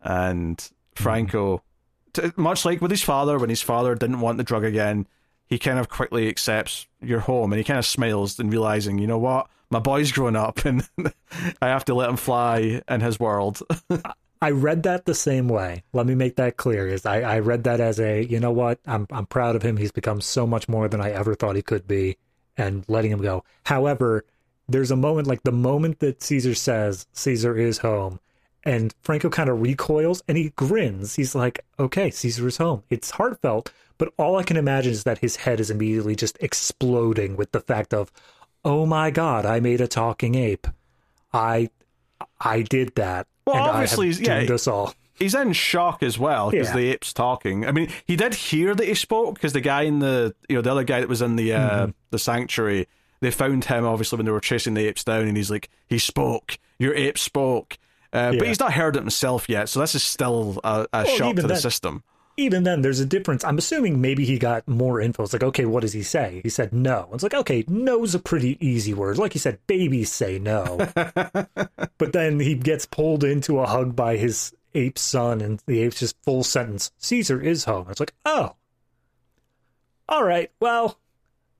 and 0.00 0.70
Franco, 0.94 1.62
mm-hmm. 2.14 2.28
t- 2.28 2.34
much 2.36 2.64
like 2.64 2.80
with 2.80 2.92
his 2.92 3.02
father, 3.02 3.36
when 3.36 3.50
his 3.50 3.62
father 3.62 3.96
didn't 3.96 4.20
want 4.20 4.38
the 4.38 4.44
drug 4.44 4.62
again, 4.62 5.08
he 5.52 5.58
kind 5.58 5.78
of 5.78 5.90
quickly 5.90 6.28
accepts 6.28 6.86
your 7.02 7.20
home 7.20 7.52
and 7.52 7.58
he 7.58 7.64
kind 7.64 7.78
of 7.78 7.84
smiles 7.84 8.38
and 8.38 8.50
realizing, 8.50 8.98
you 8.98 9.06
know 9.06 9.18
what, 9.18 9.48
my 9.68 9.78
boy's 9.78 10.10
grown 10.10 10.34
up 10.34 10.64
and 10.64 10.88
I 11.60 11.66
have 11.68 11.84
to 11.84 11.94
let 11.94 12.08
him 12.08 12.16
fly 12.16 12.80
in 12.88 13.00
his 13.02 13.20
world. 13.20 13.60
I 14.40 14.52
read 14.52 14.84
that 14.84 15.04
the 15.04 15.14
same 15.14 15.48
way. 15.48 15.84
Let 15.92 16.06
me 16.06 16.14
make 16.14 16.36
that 16.36 16.56
clear. 16.56 16.88
Is 16.88 17.04
I, 17.04 17.20
I 17.20 17.40
read 17.40 17.64
that 17.64 17.80
as 17.80 18.00
a, 18.00 18.24
you 18.24 18.40
know 18.40 18.50
what, 18.50 18.80
I'm 18.86 19.06
I'm 19.10 19.26
proud 19.26 19.54
of 19.54 19.62
him. 19.62 19.76
He's 19.76 19.92
become 19.92 20.22
so 20.22 20.46
much 20.46 20.70
more 20.70 20.88
than 20.88 21.02
I 21.02 21.10
ever 21.10 21.34
thought 21.34 21.54
he 21.54 21.60
could 21.60 21.86
be, 21.86 22.16
and 22.56 22.82
letting 22.88 23.10
him 23.10 23.20
go. 23.20 23.44
However, 23.64 24.24
there's 24.70 24.90
a 24.90 24.96
moment 24.96 25.26
like 25.26 25.42
the 25.42 25.52
moment 25.52 25.98
that 25.98 26.22
Caesar 26.22 26.54
says 26.54 27.06
Caesar 27.12 27.58
is 27.58 27.76
home, 27.76 28.20
and 28.64 28.94
Franco 29.02 29.28
kind 29.28 29.50
of 29.50 29.60
recoils 29.60 30.22
and 30.26 30.38
he 30.38 30.48
grins. 30.56 31.16
He's 31.16 31.34
like, 31.34 31.64
okay, 31.78 32.10
Caesar 32.10 32.48
is 32.48 32.56
home. 32.56 32.84
It's 32.88 33.10
heartfelt, 33.10 33.70
but 33.98 34.12
all 34.18 34.36
I 34.36 34.42
can 34.42 34.56
imagine 34.56 34.92
is 34.92 35.04
that 35.04 35.18
his 35.18 35.36
head 35.36 35.60
is 35.60 35.70
immediately 35.70 36.16
just 36.16 36.36
exploding 36.40 37.36
with 37.36 37.52
the 37.52 37.60
fact 37.60 37.94
of, 37.94 38.10
oh 38.64 38.86
my 38.86 39.10
god, 39.10 39.46
I 39.46 39.60
made 39.60 39.80
a 39.80 39.88
talking 39.88 40.34
ape. 40.34 40.66
I 41.32 41.70
I 42.40 42.62
did 42.62 42.94
that. 42.96 43.26
Well, 43.46 43.56
obviously, 43.56 44.10
yeah, 44.10 44.40
us 44.52 44.66
all. 44.66 44.94
He's 45.14 45.34
in 45.34 45.52
shock 45.52 46.02
as 46.02 46.18
well 46.18 46.50
because 46.50 46.68
yeah. 46.68 46.76
the 46.76 46.90
ape's 46.92 47.12
talking. 47.12 47.66
I 47.66 47.72
mean, 47.72 47.90
he 48.06 48.16
did 48.16 48.34
hear 48.34 48.74
that 48.74 48.86
he 48.86 48.94
spoke 48.94 49.34
because 49.34 49.52
the 49.52 49.60
guy 49.60 49.82
in 49.82 49.98
the 49.98 50.34
you 50.48 50.56
know 50.56 50.62
the 50.62 50.70
other 50.70 50.84
guy 50.84 51.00
that 51.00 51.08
was 51.08 51.22
in 51.22 51.36
the 51.36 51.52
uh, 51.52 51.70
mm-hmm. 51.70 51.90
the 52.10 52.18
sanctuary. 52.18 52.88
They 53.20 53.30
found 53.30 53.64
him 53.66 53.84
obviously 53.84 54.16
when 54.16 54.26
they 54.26 54.32
were 54.32 54.40
chasing 54.40 54.74
the 54.74 54.86
apes 54.86 55.04
down, 55.04 55.28
and 55.28 55.36
he's 55.36 55.50
like, 55.50 55.68
he 55.86 55.98
spoke. 55.98 56.58
Your 56.80 56.92
ape 56.94 57.16
spoke. 57.16 57.78
Uh, 58.12 58.32
yeah. 58.32 58.38
But 58.40 58.48
he's 58.48 58.58
not 58.58 58.72
heard 58.72 58.96
it 58.96 58.98
himself 58.98 59.48
yet, 59.48 59.68
so 59.68 59.78
this 59.78 59.94
is 59.94 60.02
still 60.02 60.60
a, 60.64 60.86
a 60.92 61.04
well, 61.04 61.16
shock 61.16 61.36
to 61.36 61.42
then, 61.42 61.48
the 61.48 61.56
system 61.56 62.02
even 62.36 62.64
then, 62.64 62.82
there's 62.82 63.00
a 63.00 63.06
difference. 63.06 63.44
I'm 63.44 63.58
assuming 63.58 64.00
maybe 64.00 64.24
he 64.24 64.38
got 64.38 64.66
more 64.66 65.00
info. 65.00 65.24
It's 65.24 65.32
like, 65.32 65.42
okay, 65.42 65.64
what 65.64 65.80
does 65.80 65.92
he 65.92 66.02
say? 66.02 66.40
He 66.42 66.48
said 66.48 66.72
no. 66.72 67.08
It's 67.12 67.22
like, 67.22 67.34
okay, 67.34 67.64
no's 67.68 68.14
a 68.14 68.18
pretty 68.18 68.56
easy 68.66 68.94
word. 68.94 69.18
Like 69.18 69.34
you 69.34 69.40
said, 69.40 69.58
babies 69.66 70.10
say 70.10 70.38
no. 70.38 70.76
but 70.94 72.12
then 72.12 72.40
he 72.40 72.54
gets 72.54 72.86
pulled 72.86 73.24
into 73.24 73.58
a 73.60 73.66
hug 73.66 73.94
by 73.94 74.16
his 74.16 74.54
ape 74.74 74.98
son, 74.98 75.40
and 75.40 75.60
the 75.66 75.80
ape's 75.82 76.00
just 76.00 76.16
full 76.22 76.42
sentence 76.42 76.92
Caesar 76.98 77.40
is 77.40 77.64
home. 77.64 77.86
It's 77.90 78.00
like, 78.00 78.14
oh, 78.24 78.56
all 80.08 80.24
right, 80.24 80.50
well, 80.60 80.98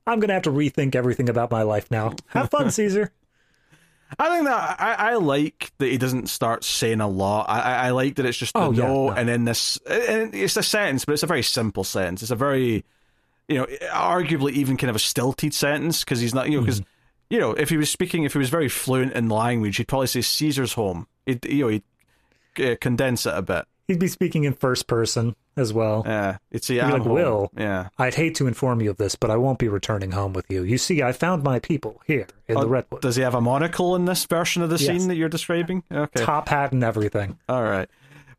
I'm 0.06 0.20
going 0.20 0.28
to 0.28 0.34
have 0.34 0.42
to 0.44 0.50
rethink 0.50 0.94
everything 0.94 1.28
about 1.28 1.50
my 1.50 1.62
life 1.62 1.90
now. 1.90 2.14
Have 2.28 2.50
fun, 2.50 2.70
Caesar. 2.72 3.12
I 4.18 4.28
think 4.28 4.44
that 4.46 4.80
I, 4.80 4.94
I 4.94 5.14
like 5.16 5.72
that 5.78 5.88
he 5.88 5.98
doesn't 5.98 6.28
start 6.28 6.64
saying 6.64 7.00
a 7.00 7.08
lot. 7.08 7.48
I, 7.48 7.86
I 7.86 7.90
like 7.90 8.16
that 8.16 8.26
it's 8.26 8.38
just 8.38 8.56
oh, 8.56 8.70
no, 8.70 8.82
yeah, 8.82 8.86
no, 8.86 9.10
and 9.10 9.28
then 9.28 9.44
this, 9.44 9.78
and 9.88 10.34
it's 10.34 10.56
a 10.56 10.62
sentence, 10.62 11.04
but 11.04 11.12
it's 11.12 11.22
a 11.22 11.26
very 11.26 11.42
simple 11.42 11.84
sentence. 11.84 12.22
It's 12.22 12.30
a 12.30 12.36
very, 12.36 12.84
you 13.48 13.56
know, 13.56 13.66
arguably 13.90 14.52
even 14.52 14.76
kind 14.76 14.90
of 14.90 14.96
a 14.96 15.00
stilted 15.00 15.54
sentence 15.54 16.04
because 16.04 16.20
he's 16.20 16.34
not, 16.34 16.48
you 16.48 16.58
know, 16.58 16.64
because. 16.64 16.80
Mm. 16.80 16.86
You 17.30 17.40
know, 17.40 17.52
if 17.52 17.70
he 17.70 17.78
was 17.78 17.88
speaking, 17.88 18.24
if 18.24 18.34
he 18.34 18.38
was 18.38 18.50
very 18.50 18.68
fluent 18.68 19.14
in 19.14 19.30
language, 19.30 19.78
he'd 19.78 19.88
probably 19.88 20.06
say 20.06 20.20
Caesar's 20.20 20.74
home. 20.74 21.06
He'd, 21.24 21.42
you 21.46 21.64
know, 21.64 21.68
he'd 21.68 21.82
uh, 22.62 22.76
condense 22.78 23.24
it 23.24 23.32
a 23.32 23.40
bit. 23.40 23.64
He'd 23.88 23.98
be 23.98 24.08
speaking 24.08 24.44
in 24.44 24.52
first 24.52 24.86
person 24.86 25.34
as 25.56 25.72
well. 25.72 26.02
Yeah, 26.06 26.38
it's 26.50 26.70
a 26.70 26.80
like 26.82 27.04
Will. 27.04 27.50
Yeah, 27.56 27.88
I'd 27.98 28.14
hate 28.14 28.34
to 28.36 28.46
inform 28.46 28.80
you 28.80 28.90
of 28.90 28.96
this, 28.96 29.14
but 29.14 29.30
I 29.30 29.36
won't 29.36 29.58
be 29.58 29.68
returning 29.68 30.12
home 30.12 30.32
with 30.32 30.46
you. 30.50 30.62
You 30.62 30.78
see, 30.78 31.02
I 31.02 31.12
found 31.12 31.42
my 31.42 31.58
people 31.58 32.00
here 32.06 32.26
in 32.48 32.56
oh, 32.56 32.62
the 32.62 32.68
redwood. 32.68 33.02
Does 33.02 33.16
he 33.16 33.22
have 33.22 33.34
a 33.34 33.40
monocle 33.40 33.94
in 33.96 34.04
this 34.04 34.24
version 34.24 34.62
of 34.62 34.70
the 34.70 34.76
yes. 34.76 34.86
scene 34.86 35.08
that 35.08 35.16
you're 35.16 35.28
describing? 35.28 35.82
Okay, 35.90 36.24
top 36.24 36.48
hat 36.48 36.72
and 36.72 36.82
everything. 36.82 37.38
All 37.48 37.62
right. 37.62 37.88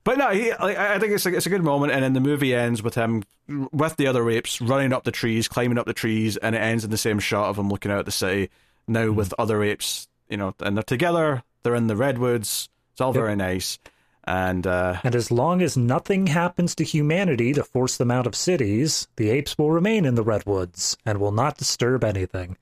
But 0.05 0.17
no, 0.17 0.31
he, 0.31 0.51
like, 0.51 0.77
I 0.77 0.99
think 0.99 1.13
it's 1.13 1.25
a, 1.25 1.33
it's 1.33 1.45
a 1.45 1.49
good 1.49 1.63
moment, 1.63 1.93
and 1.93 2.03
then 2.03 2.11
the 2.11 2.19
movie 2.19 2.53
ends 2.53 2.83
with 2.83 2.95
him 2.95 3.23
with 3.71 3.95
the 3.95 4.07
other 4.07 4.29
apes 4.29 4.59
running 4.59 4.91
up 4.91 5.05
the 5.05 5.11
trees, 5.11 5.47
climbing 5.47 5.77
up 5.77 5.85
the 5.85 5.93
trees, 5.93 6.35
and 6.35 6.55
it 6.55 6.59
ends 6.59 6.83
in 6.83 6.91
the 6.91 6.97
same 6.97 7.19
shot 7.19 7.49
of 7.49 7.57
him 7.57 7.69
looking 7.69 7.89
out 7.89 7.99
at 7.99 8.05
the 8.05 8.11
city. 8.11 8.49
Now 8.85 9.05
mm-hmm. 9.05 9.15
with 9.15 9.33
other 9.39 9.63
apes, 9.63 10.07
you 10.27 10.35
know, 10.35 10.55
and 10.59 10.75
they're 10.75 10.83
together. 10.83 11.43
They're 11.63 11.75
in 11.75 11.87
the 11.87 11.95
redwoods. 11.95 12.67
It's 12.91 12.99
all 12.99 13.09
yep. 13.09 13.21
very 13.21 13.35
nice. 13.37 13.79
And 14.25 14.65
uh, 14.65 14.99
and 15.03 15.15
as 15.15 15.31
long 15.31 15.61
as 15.61 15.75
nothing 15.75 16.27
happens 16.27 16.75
to 16.75 16.83
humanity 16.83 17.51
to 17.53 17.63
force 17.63 17.97
them 17.97 18.09
out 18.09 18.25
of 18.25 18.35
cities, 18.35 19.07
the 19.17 19.29
apes 19.29 19.57
will 19.57 19.71
remain 19.71 20.05
in 20.05 20.15
the 20.15 20.23
redwoods 20.23 20.97
and 21.05 21.19
will 21.19 21.33
not 21.33 21.57
disturb 21.57 22.03
anything. 22.03 22.57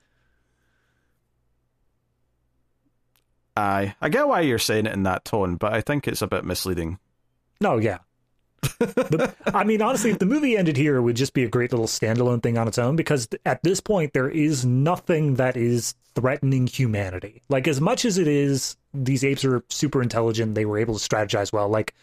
I 3.56 3.94
I 4.02 4.10
get 4.10 4.28
why 4.28 4.42
you're 4.42 4.58
saying 4.58 4.88
it 4.88 4.94
in 4.94 5.04
that 5.04 5.24
tone, 5.24 5.56
but 5.56 5.74
I 5.74 5.82
think 5.82 6.08
it's 6.08 6.24
a 6.24 6.28
bit 6.28 6.46
misleading. 6.46 6.98
No, 7.60 7.78
yeah. 7.78 8.00
The, 8.62 9.34
I 9.48 9.64
mean, 9.64 9.82
honestly, 9.82 10.12
if 10.12 10.20
the 10.20 10.26
movie 10.26 10.58
ended 10.58 10.78
here, 10.78 10.98
it 10.98 11.02
would 11.02 11.16
just 11.16 11.34
be 11.34 11.44
a 11.44 11.50
great 11.50 11.72
little 11.72 11.88
standalone 11.88 12.42
thing 12.44 12.58
on 12.58 12.68
its 12.68 12.78
own 12.78 12.96
because 12.96 13.28
at 13.46 13.64
this 13.64 13.80
point, 13.80 14.14
there 14.14 14.30
is 14.30 14.66
nothing 14.66 15.36
that 15.36 15.58
is 15.58 15.96
threatening 16.16 16.68
humanity. 16.68 17.42
Like, 17.50 17.68
as 17.68 17.82
much 17.82 18.06
as 18.06 18.18
it 18.18 18.28
is, 18.28 18.78
these 18.94 19.24
apes 19.24 19.46
are 19.46 19.64
super 19.70 20.02
intelligent, 20.02 20.56
they 20.56 20.66
were 20.66 20.78
able 20.78 20.98
to 20.98 21.10
strategize 21.10 21.52
well. 21.52 21.70
Like, 21.70 21.94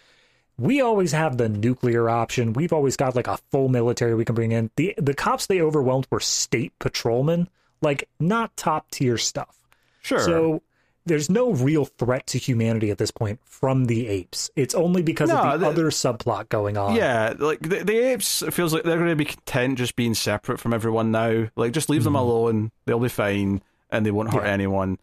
we 0.58 0.80
always 0.80 1.12
have 1.12 1.36
the 1.36 1.48
nuclear 1.48 2.10
option. 2.10 2.52
We've 2.52 2.72
always 2.72 2.96
got 2.96 3.14
like 3.14 3.28
a 3.28 3.38
full 3.50 3.68
military 3.68 4.14
we 4.14 4.24
can 4.24 4.34
bring 4.34 4.52
in. 4.52 4.70
The 4.76 4.94
the 4.98 5.14
cops 5.14 5.46
they 5.46 5.60
overwhelmed 5.60 6.08
were 6.10 6.20
state 6.20 6.76
patrolmen, 6.80 7.48
like 7.80 8.08
not 8.18 8.56
top 8.56 8.90
tier 8.90 9.18
stuff. 9.18 9.56
Sure. 10.02 10.18
So 10.18 10.62
there's 11.08 11.28
no 11.28 11.52
real 11.52 11.84
threat 11.84 12.26
to 12.28 12.38
humanity 12.38 12.90
at 12.90 12.98
this 12.98 13.10
point 13.10 13.40
from 13.44 13.86
the 13.86 14.06
apes. 14.06 14.50
It's 14.54 14.74
only 14.74 15.02
because 15.02 15.30
no, 15.30 15.38
of 15.38 15.60
the, 15.60 15.66
the, 15.66 15.70
other 15.70 15.90
subplot 15.90 16.48
going 16.48 16.76
on. 16.76 16.94
Yeah, 16.94 17.34
like 17.38 17.60
the, 17.60 17.84
the 17.84 17.98
apes 17.98 18.42
feels 18.50 18.72
like 18.72 18.84
they're 18.84 18.98
going 18.98 19.10
to 19.10 19.16
be 19.16 19.24
content 19.24 19.78
just 19.78 19.96
being 19.96 20.14
separate 20.14 20.60
from 20.60 20.72
everyone 20.72 21.10
now. 21.10 21.48
Like 21.56 21.72
just 21.72 21.90
leave 21.90 22.00
mm-hmm. 22.00 22.04
them 22.04 22.14
alone; 22.16 22.72
they'll 22.84 23.00
be 23.00 23.08
fine 23.08 23.62
and 23.90 24.04
they 24.04 24.10
won't 24.10 24.32
hurt 24.32 24.44
yeah. 24.44 24.52
anyone. 24.52 24.98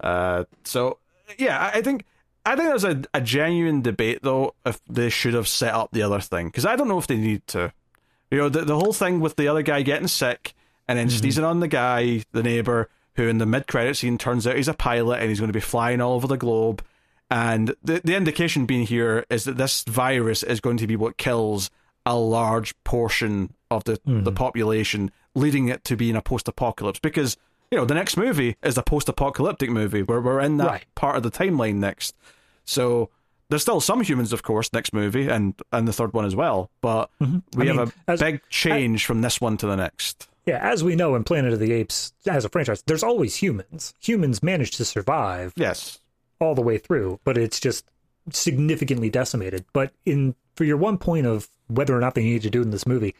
Uh, 0.00 0.44
so 0.64 0.98
yeah, 1.38 1.70
I 1.72 1.80
think 1.82 2.04
I 2.44 2.56
think 2.56 2.68
there's 2.68 2.84
a, 2.84 3.02
a 3.14 3.20
genuine 3.20 3.82
debate 3.82 4.20
though 4.22 4.54
if 4.64 4.80
they 4.88 5.08
should 5.08 5.34
have 5.34 5.48
set 5.48 5.74
up 5.74 5.90
the 5.92 6.02
other 6.02 6.20
thing 6.20 6.46
because 6.46 6.66
I 6.66 6.76
don't 6.76 6.88
know 6.88 6.98
if 6.98 7.06
they 7.06 7.16
need 7.16 7.46
to. 7.48 7.72
You 8.30 8.38
know, 8.38 8.48
the 8.48 8.64
the 8.64 8.76
whole 8.76 8.92
thing 8.92 9.20
with 9.20 9.36
the 9.36 9.48
other 9.48 9.62
guy 9.62 9.82
getting 9.82 10.08
sick 10.08 10.54
and 10.88 10.98
then 10.98 11.08
mm-hmm. 11.08 11.18
sneezing 11.18 11.44
on 11.44 11.60
the 11.60 11.68
guy, 11.68 12.22
the 12.32 12.42
neighbor 12.42 12.88
who 13.16 13.26
in 13.28 13.38
the 13.38 13.46
mid 13.46 13.66
credit 13.66 13.96
scene 13.96 14.18
turns 14.18 14.46
out 14.46 14.56
he's 14.56 14.68
a 14.68 14.74
pilot 14.74 15.20
and 15.20 15.28
he's 15.28 15.40
going 15.40 15.48
to 15.48 15.56
be 15.56 15.60
flying 15.60 16.00
all 16.00 16.14
over 16.14 16.26
the 16.26 16.36
globe. 16.36 16.84
And 17.30 17.74
the 17.82 18.00
the 18.04 18.14
indication 18.14 18.66
being 18.66 18.86
here 18.86 19.26
is 19.28 19.44
that 19.44 19.56
this 19.56 19.82
virus 19.84 20.42
is 20.42 20.60
going 20.60 20.76
to 20.76 20.86
be 20.86 20.96
what 20.96 21.16
kills 21.16 21.70
a 22.04 22.16
large 22.16 22.72
portion 22.84 23.52
of 23.70 23.84
the, 23.84 23.98
mm. 23.98 24.24
the 24.24 24.32
population, 24.32 25.10
leading 25.34 25.68
it 25.68 25.82
to 25.84 25.96
being 25.96 26.14
a 26.14 26.22
post 26.22 26.46
apocalypse. 26.46 27.00
Because, 27.00 27.36
you 27.70 27.76
know, 27.76 27.84
the 27.84 27.94
next 27.94 28.16
movie 28.16 28.56
is 28.62 28.78
a 28.78 28.82
post 28.82 29.08
apocalyptic 29.08 29.70
movie 29.70 30.02
where 30.02 30.20
we're 30.20 30.40
in 30.40 30.56
that 30.58 30.66
right. 30.66 30.84
part 30.94 31.16
of 31.16 31.24
the 31.24 31.32
timeline 31.32 31.74
next. 31.74 32.14
So 32.64 33.10
there's 33.48 33.62
still 33.62 33.80
some 33.80 34.02
humans, 34.02 34.32
of 34.32 34.44
course, 34.44 34.72
next 34.72 34.92
movie 34.92 35.28
and, 35.28 35.54
and 35.72 35.88
the 35.88 35.92
third 35.92 36.12
one 36.12 36.24
as 36.24 36.36
well. 36.36 36.70
But 36.80 37.10
mm-hmm. 37.20 37.38
we 37.58 37.70
I 37.70 37.74
have 37.74 37.76
mean, 37.76 37.92
a 38.06 38.10
as, 38.12 38.20
big 38.20 38.40
change 38.50 39.04
I, 39.04 39.06
from 39.06 39.22
this 39.22 39.40
one 39.40 39.56
to 39.56 39.66
the 39.66 39.76
next. 39.76 40.28
Yeah, 40.46 40.58
as 40.62 40.84
we 40.84 40.94
know 40.94 41.16
in 41.16 41.24
Planet 41.24 41.52
of 41.52 41.58
the 41.58 41.72
Apes 41.72 42.12
as 42.26 42.44
a 42.44 42.48
franchise, 42.48 42.82
there's 42.86 43.02
always 43.02 43.36
humans. 43.36 43.92
Humans 44.00 44.42
manage 44.42 44.70
to 44.72 44.84
survive. 44.84 45.52
Yes. 45.56 45.98
All 46.38 46.54
the 46.54 46.62
way 46.62 46.78
through, 46.78 47.18
but 47.24 47.36
it's 47.36 47.58
just 47.58 47.84
significantly 48.30 49.10
decimated. 49.10 49.64
But 49.72 49.92
in 50.04 50.34
for 50.54 50.64
your 50.64 50.76
one 50.76 50.98
point 50.98 51.26
of 51.26 51.48
whether 51.66 51.96
or 51.96 52.00
not 52.00 52.14
they 52.14 52.22
needed 52.22 52.42
to 52.42 52.50
do 52.50 52.60
it 52.60 52.64
in 52.64 52.70
this 52.70 52.86
movie, 52.86 53.14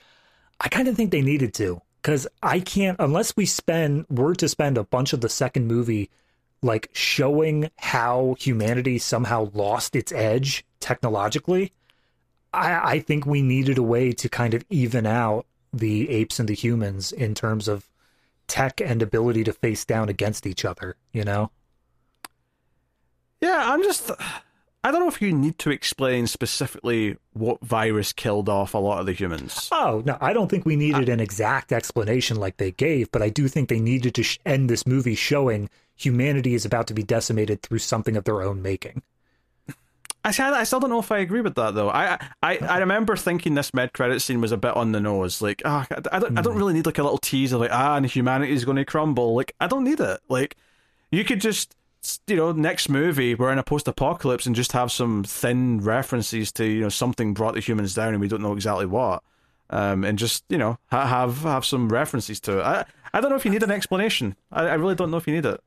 I 0.60 0.68
kind 0.68 0.86
of 0.88 0.96
think 0.96 1.10
they 1.10 1.22
needed 1.22 1.52
to 1.54 1.82
because 2.02 2.26
I 2.42 2.60
can't 2.60 2.96
unless 3.00 3.36
we 3.36 3.46
spend 3.46 4.06
were 4.08 4.34
to 4.36 4.48
spend 4.48 4.78
a 4.78 4.84
bunch 4.84 5.12
of 5.12 5.20
the 5.20 5.28
second 5.28 5.66
movie 5.66 6.10
like 6.62 6.90
showing 6.92 7.70
how 7.76 8.36
humanity 8.38 8.98
somehow 8.98 9.50
lost 9.52 9.96
its 9.96 10.12
edge 10.12 10.64
technologically. 10.80 11.72
I, 12.52 12.92
I 12.92 12.98
think 13.00 13.26
we 13.26 13.42
needed 13.42 13.78
a 13.78 13.82
way 13.82 14.12
to 14.12 14.28
kind 14.28 14.54
of 14.54 14.64
even 14.70 15.06
out 15.06 15.46
the 15.78 16.08
apes 16.10 16.38
and 16.38 16.48
the 16.48 16.54
humans 16.54 17.12
in 17.12 17.34
terms 17.34 17.68
of 17.68 17.88
tech 18.46 18.80
and 18.80 19.02
ability 19.02 19.44
to 19.44 19.52
face 19.52 19.84
down 19.84 20.08
against 20.08 20.46
each 20.46 20.64
other, 20.64 20.96
you 21.12 21.24
know? 21.24 21.50
Yeah, 23.40 23.62
I'm 23.66 23.82
just. 23.82 24.10
I 24.84 24.92
don't 24.92 25.00
know 25.00 25.08
if 25.08 25.20
you 25.20 25.32
need 25.32 25.58
to 25.58 25.70
explain 25.70 26.28
specifically 26.28 27.16
what 27.32 27.60
virus 27.60 28.12
killed 28.12 28.48
off 28.48 28.72
a 28.72 28.78
lot 28.78 29.00
of 29.00 29.06
the 29.06 29.12
humans. 29.12 29.68
Oh, 29.72 30.02
no, 30.06 30.16
I 30.20 30.32
don't 30.32 30.48
think 30.48 30.64
we 30.64 30.76
needed 30.76 31.08
an 31.08 31.18
exact 31.18 31.72
explanation 31.72 32.36
like 32.36 32.56
they 32.56 32.70
gave, 32.70 33.10
but 33.10 33.20
I 33.20 33.28
do 33.28 33.48
think 33.48 33.68
they 33.68 33.80
needed 33.80 34.14
to 34.14 34.22
sh- 34.22 34.38
end 34.46 34.70
this 34.70 34.86
movie 34.86 35.16
showing 35.16 35.68
humanity 35.96 36.54
is 36.54 36.64
about 36.64 36.86
to 36.86 36.94
be 36.94 37.02
decimated 37.02 37.62
through 37.62 37.80
something 37.80 38.16
of 38.16 38.24
their 38.24 38.42
own 38.42 38.62
making. 38.62 39.02
I, 40.26 40.60
I 40.60 40.64
still 40.64 40.80
don't 40.80 40.90
know 40.90 40.98
if 40.98 41.12
I 41.12 41.18
agree 41.18 41.40
with 41.40 41.54
that 41.54 41.74
though. 41.74 41.88
I 41.88 42.18
I, 42.42 42.58
I 42.58 42.78
remember 42.78 43.16
thinking 43.16 43.54
this 43.54 43.72
mid 43.72 43.92
credit 43.92 44.20
scene 44.20 44.40
was 44.40 44.52
a 44.52 44.56
bit 44.56 44.76
on 44.76 44.92
the 44.92 45.00
nose. 45.00 45.40
Like, 45.40 45.62
ah, 45.64 45.86
oh, 45.90 45.94
I, 45.94 46.16
I, 46.16 46.18
don't. 46.18 46.38
I 46.38 46.42
don't 46.42 46.54
hmm. 46.54 46.58
really 46.58 46.74
need 46.74 46.86
like 46.86 46.98
a 46.98 47.02
little 47.02 47.18
teaser 47.18 47.56
like 47.56 47.70
ah, 47.72 47.96
and 47.96 48.04
humanity 48.06 48.52
is 48.52 48.64
going 48.64 48.76
to 48.76 48.84
crumble. 48.84 49.34
Like, 49.34 49.54
I 49.60 49.68
don't 49.68 49.84
need 49.84 50.00
it. 50.00 50.20
Like, 50.28 50.56
you 51.10 51.24
could 51.24 51.40
just 51.40 51.76
you 52.26 52.36
know 52.36 52.52
next 52.52 52.88
movie 52.88 53.34
we're 53.34 53.50
in 53.50 53.58
a 53.58 53.64
post 53.64 53.88
apocalypse 53.88 54.46
and 54.46 54.54
just 54.54 54.70
have 54.70 54.92
some 54.92 55.24
thin 55.24 55.80
references 55.80 56.52
to 56.52 56.64
you 56.64 56.80
know 56.80 56.88
something 56.88 57.34
brought 57.34 57.54
the 57.54 57.60
humans 57.60 57.94
down 57.94 58.10
and 58.10 58.20
we 58.20 58.28
don't 58.28 58.42
know 58.42 58.52
exactly 58.52 58.86
what. 58.86 59.22
Um, 59.70 60.04
and 60.04 60.18
just 60.18 60.44
you 60.48 60.58
know 60.58 60.78
ha- 60.90 61.06
have 61.06 61.42
have 61.42 61.64
some 61.64 61.88
references 61.88 62.40
to 62.40 62.58
it. 62.58 62.62
I 62.62 62.84
I 63.12 63.20
don't 63.20 63.30
know 63.30 63.36
if 63.36 63.44
you 63.44 63.50
need 63.50 63.62
an 63.62 63.70
explanation. 63.70 64.36
I, 64.50 64.66
I 64.66 64.74
really 64.74 64.94
don't 64.94 65.10
know 65.10 65.16
if 65.16 65.26
you 65.26 65.34
need 65.34 65.46
it. 65.46 65.60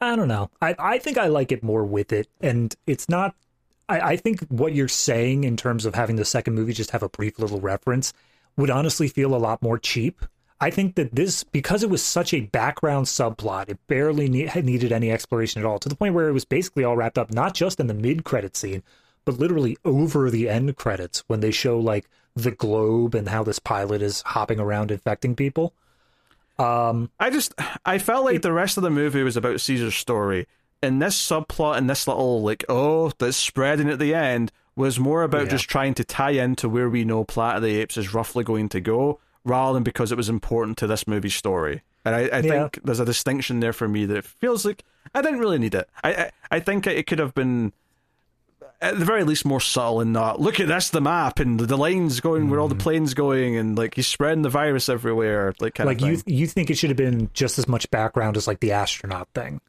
I 0.00 0.14
don't 0.14 0.28
know. 0.28 0.50
I, 0.60 0.74
I 0.78 0.98
think 0.98 1.16
I 1.16 1.26
like 1.28 1.52
it 1.52 1.62
more 1.62 1.84
with 1.84 2.12
it, 2.12 2.28
and 2.40 2.74
it's 2.86 3.08
not 3.08 3.34
I, 3.88 4.00
I 4.00 4.16
think 4.16 4.40
what 4.48 4.74
you're 4.74 4.88
saying 4.88 5.44
in 5.44 5.56
terms 5.56 5.84
of 5.84 5.94
having 5.94 6.16
the 6.16 6.24
second 6.24 6.54
movie 6.54 6.72
just 6.72 6.90
have 6.90 7.02
a 7.02 7.08
brief 7.08 7.38
little 7.38 7.60
reference 7.60 8.12
would 8.56 8.70
honestly 8.70 9.08
feel 9.08 9.34
a 9.34 9.36
lot 9.36 9.62
more 9.62 9.78
cheap. 9.78 10.24
I 10.60 10.70
think 10.70 10.94
that 10.94 11.14
this, 11.14 11.44
because 11.44 11.82
it 11.82 11.90
was 11.90 12.02
such 12.02 12.32
a 12.32 12.40
background 12.40 13.06
subplot, 13.06 13.68
it 13.68 13.78
barely 13.88 14.28
need, 14.28 14.54
needed 14.64 14.90
any 14.90 15.10
exploration 15.10 15.60
at 15.60 15.66
all, 15.66 15.78
to 15.78 15.88
the 15.88 15.96
point 15.96 16.14
where 16.14 16.28
it 16.28 16.32
was 16.32 16.46
basically 16.46 16.82
all 16.82 16.96
wrapped 16.96 17.18
up, 17.18 17.30
not 17.30 17.52
just 17.52 17.78
in 17.78 17.88
the 17.88 17.94
mid 17.94 18.24
credit 18.24 18.56
scene, 18.56 18.82
but 19.26 19.38
literally 19.38 19.76
over 19.84 20.30
the 20.30 20.48
end 20.48 20.76
credits 20.76 21.24
when 21.26 21.40
they 21.40 21.50
show 21.50 21.78
like 21.78 22.08
the 22.34 22.52
globe 22.52 23.14
and 23.14 23.28
how 23.28 23.42
this 23.42 23.58
pilot 23.58 24.00
is 24.00 24.22
hopping 24.22 24.58
around 24.58 24.90
infecting 24.90 25.34
people. 25.36 25.74
Um, 26.58 27.10
I 27.20 27.28
just, 27.28 27.52
I 27.84 27.98
felt 27.98 28.24
like 28.24 28.36
it, 28.36 28.42
the 28.42 28.52
rest 28.52 28.78
of 28.78 28.82
the 28.82 28.90
movie 28.90 29.22
was 29.22 29.36
about 29.36 29.60
Caesar's 29.60 29.94
story 29.94 30.46
in 30.82 30.98
this 30.98 31.16
subplot 31.16 31.76
and 31.76 31.88
this 31.88 32.06
little 32.06 32.42
like 32.42 32.64
oh 32.68 33.10
that's 33.18 33.36
spreading 33.36 33.88
at 33.88 33.98
the 33.98 34.14
end 34.14 34.52
was 34.76 35.00
more 35.00 35.22
about 35.22 35.44
yeah. 35.44 35.50
just 35.50 35.68
trying 35.68 35.94
to 35.94 36.04
tie 36.04 36.32
into 36.32 36.68
where 36.68 36.90
we 36.90 37.04
know 37.04 37.24
Planet 37.24 37.56
of 37.56 37.62
the 37.62 37.78
Apes 37.78 37.96
is 37.96 38.12
roughly 38.12 38.44
going 38.44 38.68
to 38.68 38.80
go, 38.80 39.18
rather 39.44 39.74
than 39.74 39.82
because 39.82 40.12
it 40.12 40.16
was 40.16 40.28
important 40.28 40.76
to 40.78 40.86
this 40.86 41.06
movie's 41.06 41.34
story. 41.34 41.82
And 42.04 42.14
I, 42.14 42.20
I 42.20 42.38
yeah. 42.40 42.40
think 42.40 42.80
there's 42.84 43.00
a 43.00 43.04
distinction 43.04 43.60
there 43.60 43.72
for 43.72 43.88
me 43.88 44.04
that 44.04 44.18
it 44.18 44.24
feels 44.24 44.64
like 44.64 44.84
I 45.14 45.22
didn't 45.22 45.40
really 45.40 45.58
need 45.58 45.74
it. 45.74 45.88
I 46.04 46.12
I, 46.12 46.30
I 46.50 46.60
think 46.60 46.86
it 46.86 47.06
could 47.06 47.18
have 47.18 47.34
been. 47.34 47.72
at 48.82 48.98
the 48.98 49.04
very 49.06 49.24
least 49.24 49.46
more 49.46 49.60
subtle 49.60 50.02
in 50.02 50.12
that. 50.12 50.38
Look 50.38 50.60
at 50.60 50.68
this, 50.68 50.90
the 50.90 51.00
map, 51.00 51.38
and 51.38 51.58
the, 51.58 51.64
the 51.64 51.78
lines 51.78 52.20
going 52.20 52.46
mm. 52.46 52.50
where 52.50 52.60
all 52.60 52.68
the 52.68 52.74
mm. 52.74 52.80
planes 52.80 53.14
going, 53.14 53.56
and 53.56 53.78
like 53.78 53.94
he's 53.94 54.06
spreading 54.06 54.42
the 54.42 54.50
virus 54.50 54.90
everywhere, 54.90 55.54
like 55.58 55.74
kind 55.74 55.88
like 55.88 56.02
you 56.02 56.20
you 56.26 56.46
think 56.46 56.70
it 56.70 56.76
should 56.76 56.90
have 56.90 56.98
been 56.98 57.30
just 57.32 57.58
as 57.58 57.66
much 57.66 57.90
background 57.90 58.36
as 58.36 58.46
like 58.46 58.60
the 58.60 58.72
astronaut 58.72 59.28
thing. 59.34 59.60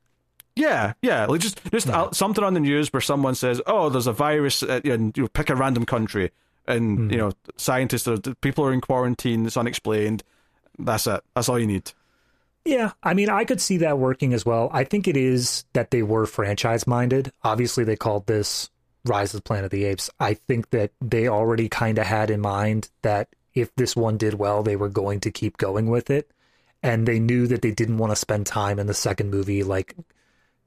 Yeah, 0.58 0.94
yeah, 1.04 1.26
like 1.26 1.42
just 1.42 1.62
just 1.72 1.88
yeah. 1.88 2.10
something 2.12 2.44
on 2.44 2.56
the 2.56 2.60
news 2.60 2.92
where 2.92 3.02
someone 3.02 3.36
says, 3.36 3.62
"Oh, 3.68 3.90
there's 3.90 4.08
a 4.08 4.14
virus," 4.14 4.64
and 4.64 5.16
you 5.16 5.28
pick 5.28 5.50
a 5.50 5.56
random 5.56 5.86
country, 5.86 6.32
and 6.68 6.98
mm. 6.98 7.12
you 7.12 7.18
know, 7.18 7.32
scientists 7.58 8.08
or 8.08 8.18
people 8.42 8.66
are 8.66 8.74
in 8.74 8.82
quarantine. 8.82 9.46
It's 9.46 9.56
unexplained. 9.56 10.24
That's 10.80 11.06
it. 11.06 11.22
That's 11.36 11.48
all 11.48 11.60
you 11.60 11.68
need. 11.68 11.92
Yeah, 12.66 12.92
I 13.04 13.14
mean, 13.14 13.30
I 13.30 13.46
could 13.46 13.62
see 13.62 13.78
that 13.78 14.00
working 14.00 14.34
as 14.34 14.46
well. 14.46 14.70
I 14.74 14.84
think 14.84 15.08
it 15.08 15.16
is 15.16 15.64
that 15.74 15.92
they 15.92 16.04
were 16.04 16.26
franchise 16.26 16.86
minded. 16.88 17.32
Obviously, 17.44 17.84
they 17.84 17.96
called 17.96 18.26
this 18.26 18.70
Rise 19.06 19.34
of 19.34 19.40
the 19.40 19.44
Planet 19.44 19.66
of 19.66 19.72
the 19.72 19.86
Apes. 19.86 20.10
I 20.20 20.34
think 20.34 20.72
that 20.72 20.92
they 21.00 21.28
already 21.28 21.70
kind 21.70 21.98
of 21.98 22.06
had 22.06 22.30
in 22.30 22.42
mind 22.42 22.90
that 23.04 23.30
if 23.54 23.74
this 23.76 23.96
one 23.96 24.18
did 24.18 24.34
well, 24.34 24.64
they 24.64 24.76
were 24.76 24.90
going 24.90 25.20
to 25.22 25.32
keep 25.32 25.58
going 25.58 25.88
with 25.88 26.10
it. 26.10 26.30
And 26.84 27.08
they 27.08 27.20
knew 27.20 27.48
that 27.48 27.62
they 27.62 27.72
didn't 27.72 27.98
want 27.98 28.12
to 28.12 28.16
spend 28.16 28.46
time 28.46 28.80
in 28.80 28.88
the 28.88 28.94
second 28.94 29.32
movie, 29.32 29.64
like 29.64 29.96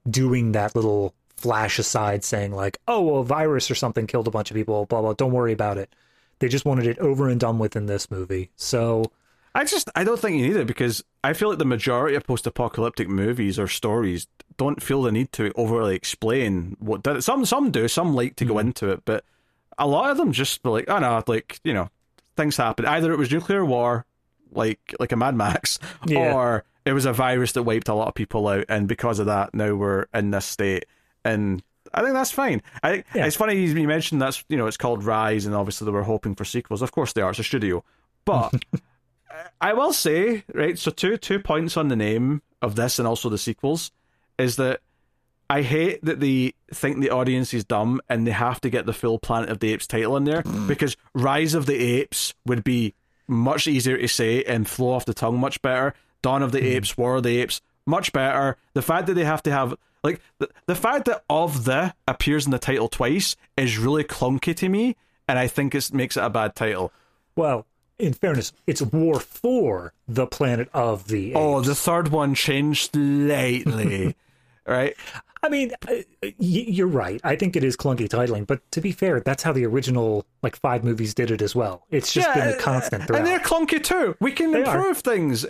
doing 0.09 0.53
that 0.53 0.75
little 0.75 1.15
flash 1.37 1.79
aside 1.79 2.25
saying, 2.25 2.53
like, 2.53 2.79
oh, 2.87 3.01
well, 3.01 3.21
a 3.21 3.25
virus 3.25 3.71
or 3.71 3.75
something 3.75 4.07
killed 4.07 4.29
a 4.29 4.31
bunch 4.31 4.51
of 4.51 4.55
people, 4.55 4.87
blah, 4.87 5.01
blah, 5.01 5.15
don't 5.15 5.33
worry 5.33 5.53
about 5.53 5.79
it. 5.79 5.95
They 6.39 6.49
just 6.49 6.65
wanted 6.65 6.87
it 6.87 6.99
over 6.99 7.29
and 7.29 7.39
done 7.39 7.59
with 7.59 7.77
in 7.77 7.87
this 7.87 8.11
movie. 8.11 8.51
So 8.57 9.11
I 9.55 9.65
just 9.65 9.91
I 9.95 10.05
don't 10.05 10.19
think 10.19 10.37
you 10.37 10.49
need 10.49 10.57
it 10.57 10.67
because 10.67 11.03
I 11.25 11.33
feel 11.33 11.49
like 11.49 11.59
the 11.59 11.65
majority 11.65 12.15
of 12.17 12.27
post-apocalyptic 12.27 13.09
movies 13.09 13.59
or 13.59 13.67
stories 13.67 14.27
don't 14.57 14.83
feel 14.83 15.03
the 15.03 15.13
need 15.13 15.33
to 15.33 15.53
overly 15.57 15.97
explain 15.97 16.77
what 16.79 17.03
did 17.03 17.17
it. 17.17 17.23
Some 17.23 17.45
some 17.45 17.71
do, 17.71 17.89
some 17.89 18.15
like 18.15 18.37
to 18.37 18.45
mm. 18.45 18.49
go 18.49 18.59
into 18.59 18.91
it, 18.91 19.03
but 19.05 19.25
a 19.77 19.87
lot 19.87 20.11
of 20.11 20.19
them 20.19 20.33
just 20.33 20.65
like 20.65 20.85
oh 20.89 20.99
no, 20.99 21.23
like 21.27 21.61
you 21.65 21.75
know 21.75 21.91
things 22.37 22.57
happen. 22.57 22.87
Either 22.87 23.13
it 23.13 23.19
was 23.19 23.31
nuclear 23.31 23.65
war, 23.65 24.07
like 24.53 24.95
like 25.01 25.13
a 25.13 25.17
Mad 25.17 25.35
Max, 25.35 25.79
yeah. 26.07 26.33
or 26.33 26.65
it 26.85 26.93
was 26.93 27.07
a 27.07 27.13
virus 27.13 27.53
that 27.53 27.63
wiped 27.63 27.89
a 27.89 27.95
lot 27.95 28.09
of 28.09 28.15
people 28.15 28.47
out, 28.49 28.65
and 28.69 28.89
because 28.89 29.19
of 29.19 29.27
that, 29.27 29.55
now 29.55 29.75
we're 29.75 30.07
in 30.15 30.31
this 30.31 30.47
state. 30.47 30.87
And 31.25 31.63
I 31.93 32.03
think 32.03 32.15
that's 32.15 32.31
fine. 32.31 32.63
I 32.83 33.05
yeah. 33.15 33.27
it's 33.27 33.37
funny 33.37 33.55
you 33.55 33.89
mentioned 33.89 34.23
that's 34.23 34.45
you 34.49 34.57
know 34.57 34.67
it's 34.67 34.77
called 34.77 35.05
Rise, 35.05 35.47
and 35.47 35.55
obviously 35.55 35.85
they 35.85 35.93
were 35.93 36.03
hoping 36.03 36.35
for 36.35 36.45
sequels. 36.45 36.83
Of 36.83 36.93
course 36.93 37.13
they 37.13 37.23
are. 37.23 37.31
It's 37.31 37.39
a 37.39 37.45
studio, 37.45 37.85
but. 38.25 38.53
I 39.61 39.75
will 39.75 39.93
say, 39.93 40.45
right, 40.53 40.79
so 40.79 40.91
two 40.91 41.17
two 41.17 41.39
points 41.39 41.77
on 41.77 41.89
the 41.89 41.97
name 41.97 42.43
of 42.61 42.75
this 42.77 42.99
and 42.99 43.07
also 43.07 43.29
the 43.29 43.39
sequels 43.39 43.91
is 44.39 44.57
that 44.57 44.81
I 45.49 45.63
hate 45.63 46.05
that 46.05 46.21
they 46.21 46.55
think 46.73 47.01
the 47.01 47.11
audience 47.11 47.53
is 47.53 47.65
dumb 47.65 48.01
and 48.09 48.27
they 48.27 48.31
have 48.31 48.61
to 48.63 48.71
get 48.71 48.87
the 48.87 48.93
full 48.93 49.19
Planet 49.19 49.51
of 49.51 49.59
the 49.59 49.73
Apes 49.73 49.87
title 49.87 50.17
in 50.17 50.25
there 50.25 50.43
mm. 50.43 50.69
because 50.69 50.97
Rise 51.15 51.55
of 51.55 51.67
the 51.67 51.75
Apes 51.75 52.35
would 52.47 52.63
be 52.63 52.95
much 53.27 53.67
easier 53.67 53.99
to 53.99 54.09
say 54.09 54.45
and 54.45 54.69
flow 54.69 54.93
off 54.93 55.07
the 55.07 55.15
tongue 55.15 55.39
much 55.39 55.61
better. 55.63 55.95
Dawn 56.23 56.43
of 56.43 56.53
the 56.53 56.61
mm. 56.61 56.77
Apes, 56.77 56.97
War 56.97 57.17
of 57.17 57.23
the 57.23 57.39
Apes, 57.39 57.61
much 57.87 58.13
better. 58.13 58.57
The 58.75 58.83
fact 58.83 59.07
that 59.07 59.15
they 59.15 59.25
have 59.25 59.43
to 59.45 59.51
have 59.51 59.75
like 60.03 60.21
the, 60.39 60.49
the 60.67 60.75
fact 60.75 61.07
that 61.07 61.25
of 61.29 61.65
the 61.65 61.95
appears 62.09 62.47
in 62.47 62.53
the 62.53 62.59
title 62.59 62.89
twice 62.89 63.37
is 63.57 63.79
really 63.79 64.05
clunky 64.05 64.57
to 64.57 64.69
me, 64.69 64.97
and 65.29 65.39
I 65.39 65.47
think 65.47 65.75
it 65.75 65.93
makes 65.93 66.17
it 66.17 66.25
a 66.25 66.31
bad 66.31 66.55
title. 66.55 66.93
Well, 67.37 67.67
in 67.99 68.15
fairness, 68.15 68.53
it's 68.67 68.81
War 68.81 69.21
for 69.21 69.93
the 70.09 70.27
Planet 70.27 70.69
of 70.73 71.09
the 71.09 71.31
Apes. 71.31 71.39
Oh, 71.39 71.61
the 71.61 71.75
third 71.75 72.09
one 72.09 72.35
changed 72.35 72.93
slightly, 72.93 74.17
right? 74.67 74.97
I 75.43 75.49
mean, 75.49 75.73
uh, 75.89 76.29
you're 76.39 76.87
right. 76.87 77.21
I 77.25 77.37
think 77.37 77.57
it 77.57 77.65
is 77.65 77.77
clunky 77.77 78.09
titling, 78.09 78.47
but 78.47 78.71
to 78.73 78.81
be 78.81 78.93
fair, 78.93 79.21
that's 79.21 79.43
how 79.43 79.53
the 79.53 79.65
original 79.65 80.27
like 80.43 80.57
five 80.57 80.85
movies 80.85 81.15
did 81.15 81.31
it 81.31 81.41
as 81.41 81.55
well. 81.55 81.87
It's 81.91 82.13
just 82.13 82.29
yeah, 82.29 82.47
been 82.47 82.55
a 82.55 82.59
constant 82.59 83.07
throughout. 83.07 83.21
And 83.21 83.27
they're 83.27 83.41
clunky 83.41 83.83
too. 83.83 84.17
We 84.21 84.33
can 84.33 84.53
they 84.53 84.61
improve 84.61 84.99
are. 84.99 85.01
things, 85.01 85.47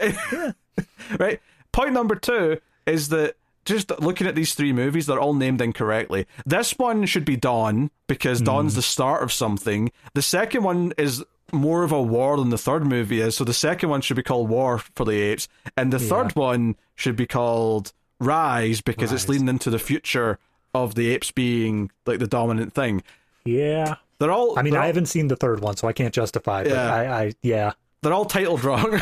right? 1.18 1.40
Point 1.72 1.92
number 1.92 2.14
two 2.14 2.60
is 2.86 3.08
that 3.08 3.36
just 3.64 3.90
looking 4.00 4.26
at 4.26 4.34
these 4.34 4.54
three 4.54 4.72
movies, 4.72 5.06
they're 5.06 5.20
all 5.20 5.34
named 5.34 5.60
incorrectly. 5.60 6.26
This 6.46 6.78
one 6.78 7.06
should 7.06 7.24
be 7.24 7.36
Dawn 7.36 7.90
because 8.06 8.40
Dawn's 8.40 8.72
mm. 8.72 8.76
the 8.76 8.82
start 8.82 9.22
of 9.22 9.32
something. 9.32 9.90
The 10.14 10.22
second 10.22 10.62
one 10.62 10.92
is 10.96 11.24
more 11.52 11.82
of 11.82 11.92
a 11.92 12.00
war 12.00 12.36
than 12.36 12.50
the 12.50 12.58
third 12.58 12.86
movie 12.86 13.20
is. 13.20 13.36
So 13.36 13.44
the 13.44 13.52
second 13.54 13.88
one 13.90 14.00
should 14.00 14.16
be 14.16 14.22
called 14.22 14.48
War 14.48 14.78
for 14.78 15.04
the 15.04 15.20
Apes, 15.20 15.48
and 15.76 15.92
the 15.92 15.98
yeah. 15.98 16.08
third 16.08 16.36
one 16.36 16.76
should 16.94 17.16
be 17.16 17.26
called 17.26 17.92
Rise 18.20 18.80
because 18.80 19.10
Rise. 19.10 19.22
it's 19.22 19.28
leading 19.28 19.48
into 19.48 19.70
the 19.70 19.78
future 19.78 20.38
of 20.74 20.94
the 20.94 21.08
apes 21.10 21.30
being 21.30 21.90
like 22.06 22.18
the 22.18 22.26
dominant 22.26 22.72
thing. 22.74 23.02
Yeah, 23.44 23.96
they're 24.18 24.30
all. 24.30 24.58
I 24.58 24.62
mean, 24.62 24.76
I 24.76 24.86
haven't 24.86 25.06
seen 25.06 25.28
the 25.28 25.36
third 25.36 25.60
one, 25.60 25.76
so 25.76 25.88
I 25.88 25.92
can't 25.92 26.14
justify. 26.14 26.64
But 26.64 26.72
yeah. 26.72 26.94
I, 26.94 27.22
I, 27.22 27.32
yeah, 27.42 27.72
they're 28.02 28.12
all 28.12 28.26
titled 28.26 28.62
wrong. 28.62 29.00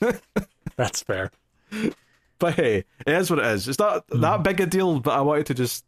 That's 0.76 1.02
fair. 1.02 1.30
But 2.38 2.54
hey, 2.54 2.84
it 3.06 3.12
is 3.12 3.30
what 3.30 3.38
it 3.38 3.46
is. 3.46 3.68
It's 3.68 3.78
not 3.78 4.06
mm. 4.08 4.20
that 4.20 4.42
big 4.42 4.60
a 4.60 4.66
deal, 4.66 5.00
but 5.00 5.12
I 5.12 5.22
wanted 5.22 5.46
to 5.46 5.54
just 5.54 5.84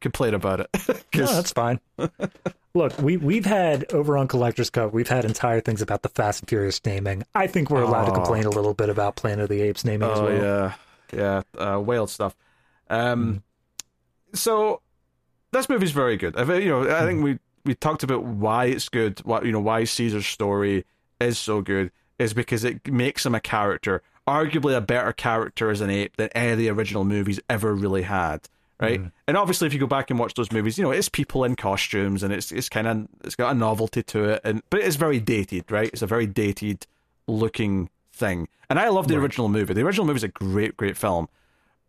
complain 0.00 0.34
about 0.34 0.60
it. 0.60 0.68
no, 1.14 1.26
that's 1.26 1.50
fine. 1.50 1.80
Look, 2.74 2.96
we 3.00 3.16
we've 3.16 3.44
had 3.44 3.92
over 3.92 4.16
on 4.16 4.28
Collector's 4.28 4.70
Cut, 4.70 4.92
we've 4.92 5.08
had 5.08 5.24
entire 5.24 5.60
things 5.60 5.80
about 5.82 6.02
the 6.02 6.08
Fast 6.08 6.42
and 6.42 6.48
Furious 6.48 6.80
naming. 6.84 7.24
I 7.34 7.46
think 7.46 7.70
we're 7.70 7.82
allowed 7.82 8.04
oh. 8.04 8.10
to 8.10 8.12
complain 8.12 8.44
a 8.44 8.50
little 8.50 8.74
bit 8.74 8.88
about 8.88 9.16
Planet 9.16 9.44
of 9.44 9.48
the 9.48 9.62
Apes 9.62 9.84
naming 9.84 10.08
oh, 10.08 10.12
as 10.12 10.20
well. 10.20 10.32
Yeah, 10.32 10.74
yeah, 11.14 11.42
uh, 11.58 11.78
whale 11.78 12.06
stuff. 12.06 12.36
Um, 12.90 13.42
mm. 14.32 14.38
so 14.38 14.80
this 15.52 15.68
movie's 15.68 15.92
very 15.92 16.16
good. 16.16 16.36
I, 16.36 16.58
you 16.58 16.68
know, 16.68 16.82
I 16.82 17.04
think 17.06 17.20
mm. 17.20 17.24
we 17.24 17.38
we 17.64 17.74
talked 17.74 18.02
about 18.02 18.24
why 18.24 18.66
it's 18.66 18.88
good. 18.88 19.20
What 19.20 19.44
you 19.44 19.52
know, 19.52 19.60
why 19.60 19.84
Caesar's 19.84 20.26
story 20.26 20.84
is 21.20 21.38
so 21.38 21.62
good 21.62 21.90
is 22.18 22.34
because 22.34 22.64
it 22.64 22.86
makes 22.90 23.24
him 23.24 23.34
a 23.34 23.40
character, 23.40 24.02
arguably 24.26 24.76
a 24.76 24.80
better 24.80 25.12
character 25.12 25.70
as 25.70 25.80
an 25.80 25.90
ape 25.90 26.16
than 26.16 26.28
any 26.34 26.52
of 26.52 26.58
the 26.58 26.68
original 26.68 27.04
movies 27.04 27.40
ever 27.48 27.74
really 27.74 28.02
had 28.02 28.48
right? 28.80 29.00
Mm. 29.00 29.12
And 29.28 29.36
obviously, 29.36 29.66
if 29.66 29.72
you 29.72 29.80
go 29.80 29.86
back 29.86 30.10
and 30.10 30.18
watch 30.18 30.34
those 30.34 30.52
movies, 30.52 30.78
you 30.78 30.84
know 30.84 30.90
it's 30.90 31.08
people 31.08 31.44
in 31.44 31.56
costumes, 31.56 32.22
and 32.22 32.32
it's 32.32 32.52
it's 32.52 32.68
kind 32.68 32.86
of 32.86 33.08
it's 33.24 33.36
got 33.36 33.54
a 33.54 33.58
novelty 33.58 34.02
to 34.02 34.24
it, 34.24 34.40
and 34.44 34.62
but 34.70 34.80
it's 34.80 34.96
very 34.96 35.20
dated, 35.20 35.70
right? 35.70 35.88
It's 35.92 36.02
a 36.02 36.06
very 36.06 36.26
dated 36.26 36.86
looking 37.26 37.88
thing, 38.14 38.48
and 38.70 38.78
I 38.78 38.88
love 38.88 39.08
the 39.08 39.16
right. 39.16 39.24
original 39.24 39.48
movie. 39.48 39.74
The 39.74 39.82
original 39.82 40.06
movie 40.06 40.18
is 40.18 40.24
a 40.24 40.28
great, 40.28 40.76
great 40.76 40.96
film, 40.96 41.28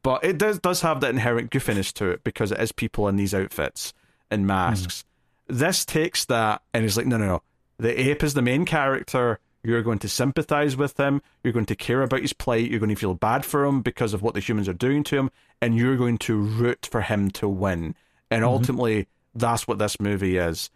but 0.03 0.23
it 0.23 0.37
does 0.37 0.59
does 0.59 0.81
have 0.81 1.01
that 1.01 1.11
inherent 1.11 1.51
goofiness 1.51 1.93
to 1.93 2.09
it 2.09 2.23
because 2.23 2.51
it 2.51 2.59
is 2.59 2.71
people 2.71 3.07
in 3.07 3.15
these 3.15 3.33
outfits 3.33 3.93
and 4.29 4.47
masks. 4.47 5.03
Mm. 5.03 5.57
This 5.57 5.85
takes 5.85 6.25
that 6.25 6.61
and 6.73 6.85
is 6.85 6.97
like, 6.97 7.05
no, 7.05 7.17
no, 7.17 7.25
no. 7.25 7.41
The 7.77 8.09
ape 8.09 8.23
is 8.23 8.33
the 8.33 8.41
main 8.41 8.65
character. 8.65 9.39
You're 9.63 9.81
going 9.81 9.99
to 9.99 10.09
sympathize 10.09 10.77
with 10.77 10.99
him. 10.99 11.21
You're 11.43 11.53
going 11.53 11.65
to 11.67 11.75
care 11.75 12.03
about 12.03 12.21
his 12.21 12.33
plight. 12.33 12.69
You're 12.69 12.79
going 12.79 12.89
to 12.89 12.95
feel 12.95 13.15
bad 13.15 13.43
for 13.43 13.65
him 13.65 13.81
because 13.81 14.13
of 14.13 14.21
what 14.21 14.33
the 14.33 14.39
humans 14.39 14.69
are 14.69 14.73
doing 14.73 15.03
to 15.05 15.17
him. 15.17 15.31
And 15.61 15.75
you're 15.75 15.97
going 15.97 16.19
to 16.19 16.35
root 16.35 16.87
for 16.89 17.01
him 17.01 17.31
to 17.31 17.49
win. 17.49 17.95
And 18.29 18.43
mm-hmm. 18.43 18.53
ultimately, 18.53 19.07
that's 19.33 19.67
what 19.67 19.79
this 19.79 19.99
movie 19.99 20.37
is. 20.37 20.69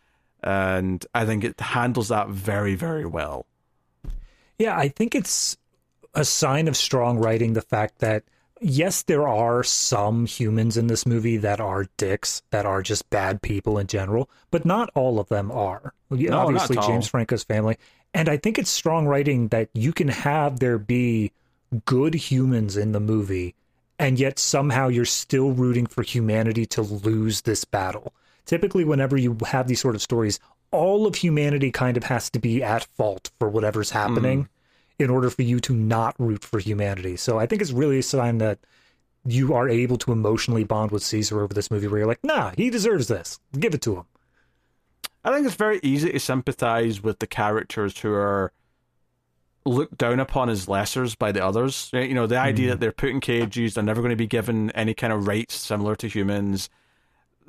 And 0.44 1.06
I 1.14 1.26
think 1.26 1.44
it 1.44 1.60
handles 1.60 2.08
that 2.08 2.30
very, 2.30 2.76
very 2.76 3.06
well. 3.06 3.46
Yeah, 4.60 4.78
I 4.78 4.90
think 4.90 5.16
it's 5.16 5.58
a 6.14 6.26
sign 6.26 6.68
of 6.68 6.78
strong 6.78 7.18
writing 7.18 7.54
the 7.54 7.62
fact 7.62 8.00
that 8.00 8.24
yes, 8.62 9.04
there 9.04 9.28
are 9.28 9.64
some 9.64 10.26
humans 10.26 10.78
in 10.78 10.88
this 10.88 11.06
movie 11.06 11.38
that 11.38 11.60
are 11.60 11.88
dicks, 11.98 12.42
that 12.52 12.66
are 12.66 12.82
just 12.82 13.10
bad 13.10 13.42
people 13.42 13.78
in 13.78 13.88
general, 13.88 14.30
but 14.52 14.66
not 14.66 14.90
all 14.96 15.20
of 15.20 15.30
them 15.30 15.52
are. 15.52 15.94
No, 16.10 16.40
Obviously, 16.40 16.76
James 16.78 17.08
Franco's 17.08 17.44
family. 17.44 17.78
And 18.14 18.28
I 18.28 18.38
think 18.38 18.58
it's 18.58 18.70
strong 18.70 19.08
writing 19.08 19.50
that 19.50 19.70
you 19.74 19.94
can 19.94 20.08
have 20.08 20.60
there 20.60 20.78
be 20.78 21.32
good 21.86 22.16
humans 22.16 22.76
in 22.76 22.92
the 22.92 23.00
movie, 23.00 23.56
and 23.98 24.20
yet 24.20 24.40
somehow 24.40 24.88
you're 24.88 25.06
still 25.06 25.52
rooting 25.52 25.86
for 25.86 26.02
humanity 26.02 26.66
to 26.66 26.82
lose 26.82 27.42
this 27.42 27.64
battle. 27.64 28.14
Typically, 28.46 28.84
whenever 28.84 29.16
you 29.16 29.38
have 29.46 29.68
these 29.68 29.80
sort 29.80 29.94
of 29.96 30.02
stories, 30.02 30.40
all 30.72 31.08
of 31.08 31.16
humanity 31.16 31.72
kind 31.72 31.98
of 31.98 32.04
has 32.04 32.30
to 32.32 32.40
be 32.40 32.64
at 32.64 32.86
fault 32.96 33.32
for 33.40 33.50
whatever's 33.50 33.92
happening 33.92 34.44
mm. 34.44 34.48
in 35.04 35.10
order 35.10 35.30
for 35.30 35.42
you 35.42 35.60
to 35.62 35.74
not 35.74 36.16
root 36.20 36.44
for 36.44 36.60
humanity. 36.60 37.16
So 37.18 37.40
I 37.40 37.46
think 37.46 37.62
it's 37.62 37.72
really 37.72 38.00
a 38.00 38.04
sign 38.04 38.38
that 38.40 38.60
you 39.26 39.54
are 39.54 39.68
able 39.68 39.98
to 39.98 40.12
emotionally 40.12 40.64
bond 40.64 40.92
with 40.92 41.04
Caesar 41.04 41.42
over 41.42 41.54
this 41.54 41.72
movie 41.72 41.88
where 41.88 42.00
you're 42.00 42.08
like, 42.08 42.24
nah, 42.24 42.52
he 42.56 42.70
deserves 42.70 43.08
this. 43.08 43.40
Give 43.58 43.74
it 43.74 43.82
to 43.84 43.98
him. 43.98 44.06
I 45.24 45.34
think 45.34 45.46
it's 45.46 45.56
very 45.56 45.80
easy 45.84 46.12
to 46.12 46.20
sympathize 46.20 47.04
with 47.04 47.20
the 47.20 47.28
characters 47.28 48.00
who 48.00 48.14
are 48.14 48.54
looked 49.66 49.98
down 49.98 50.20
upon 50.20 50.50
as 50.50 50.68
lessers 50.68 51.18
by 51.18 51.32
the 51.32 51.46
others. 51.46 51.90
You 51.94 52.14
know, 52.14 52.28
the 52.28 52.40
idea 52.40 52.68
mm. 52.68 52.70
that 52.72 52.80
they're 52.80 52.92
put 52.92 53.10
in 53.10 53.20
cages, 53.20 53.74
they're 53.74 53.84
never 53.84 54.02
going 54.02 54.12
to 54.12 54.16
be 54.16 54.28
given 54.28 54.72
any 54.72 54.94
kind 54.94 55.12
of 55.12 55.28
rights 55.28 55.56
similar 55.56 55.96
to 55.98 56.08
humans. 56.08 56.70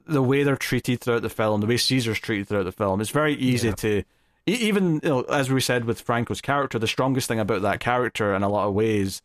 The 0.06 0.22
way 0.22 0.42
they're 0.42 0.56
treated 0.56 1.00
throughout 1.00 1.22
the 1.22 1.30
film, 1.30 1.60
the 1.60 1.66
way 1.66 1.76
Caesar's 1.76 2.18
treated 2.18 2.48
throughout 2.48 2.64
the 2.64 2.72
film, 2.72 3.00
it's 3.00 3.10
very 3.10 3.34
easy 3.34 3.68
yeah. 3.68 3.74
to 3.74 4.04
even 4.46 5.00
you 5.02 5.08
know, 5.08 5.20
as 5.22 5.50
we 5.50 5.60
said 5.60 5.84
with 5.84 6.00
Franco's 6.00 6.40
character, 6.40 6.78
the 6.78 6.86
strongest 6.86 7.28
thing 7.28 7.40
about 7.40 7.62
that 7.62 7.80
character 7.80 8.34
in 8.34 8.42
a 8.42 8.48
lot 8.48 8.68
of 8.68 8.74
ways 8.74 9.22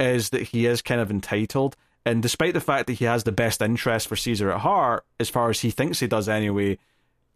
is 0.00 0.30
that 0.30 0.42
he 0.42 0.66
is 0.66 0.82
kind 0.82 1.00
of 1.00 1.10
entitled 1.10 1.76
And 2.04 2.22
despite 2.22 2.54
the 2.54 2.60
fact 2.60 2.86
that 2.86 2.94
he 2.94 3.04
has 3.04 3.24
the 3.24 3.32
best 3.32 3.62
interest 3.62 4.08
for 4.08 4.16
Caesar 4.16 4.50
at 4.50 4.60
heart, 4.60 5.04
as 5.18 5.28
far 5.28 5.50
as 5.50 5.60
he 5.60 5.70
thinks 5.70 6.00
he 6.00 6.06
does 6.06 6.28
anyway, 6.28 6.78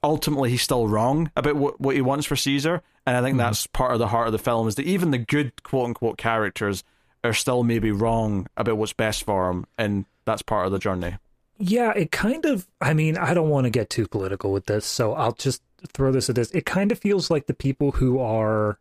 ultimately 0.03 0.51
he's 0.51 0.63
still 0.63 0.89
wrong 0.89 1.31
about 1.37 1.57
what, 1.57 1.81
what 1.81 1.95
he 1.95 2.01
wants 2.01 2.27
for 2.27 2.37
Caesar. 2.37 2.83
And 3.07 3.17
I 3.17 3.23
think 3.23 3.35
mm-hmm. 3.35 3.47
that's 3.47 3.67
part 3.67 3.93
of 3.93 3.99
the 3.99 4.09
heart 4.09 4.29
of 4.29 4.33
the 4.33 4.39
film 4.39 4.69
is 4.69 4.77
that 4.77 4.87
even 4.87 5.11
the 5.11 5.19
good 5.19 5.63
quote 5.63 5.87
unquote 5.87 6.19
characters 6.19 6.85
are 7.25 7.35
still 7.35 7.63
maybe 7.65 7.91
wrong 7.91 8.47
about 8.57 8.77
what's 8.77 8.93
best 8.93 9.25
for 9.25 9.51
him. 9.51 9.67
And 9.77 10.07
that's 10.25 10.43
part 10.43 10.67
of 10.67 10.73
the 10.73 10.79
journey. 10.79 11.17
Yeah, 11.63 11.93
it 11.93 12.11
kind 12.11 12.47
of, 12.47 12.67
I 12.81 12.95
mean, 12.95 13.19
I 13.19 13.35
don't 13.35 13.51
want 13.51 13.65
to 13.65 13.71
get 13.71 13.91
too 13.91 14.09
political 14.09 14.51
with 14.51 14.65
this, 14.65 14.87
so 14.87 15.13
I'll 15.13 15.33
just 15.33 15.63
throw 15.93 16.11
this 16.11 16.31
at 16.31 16.35
this. 16.35 16.51
It 16.53 16.65
kind 16.65 16.91
of 16.91 16.99
feels 16.99 17.31
like 17.31 17.47
the 17.47 17.55
people 17.55 17.93
who 17.93 18.19
are 18.19 18.79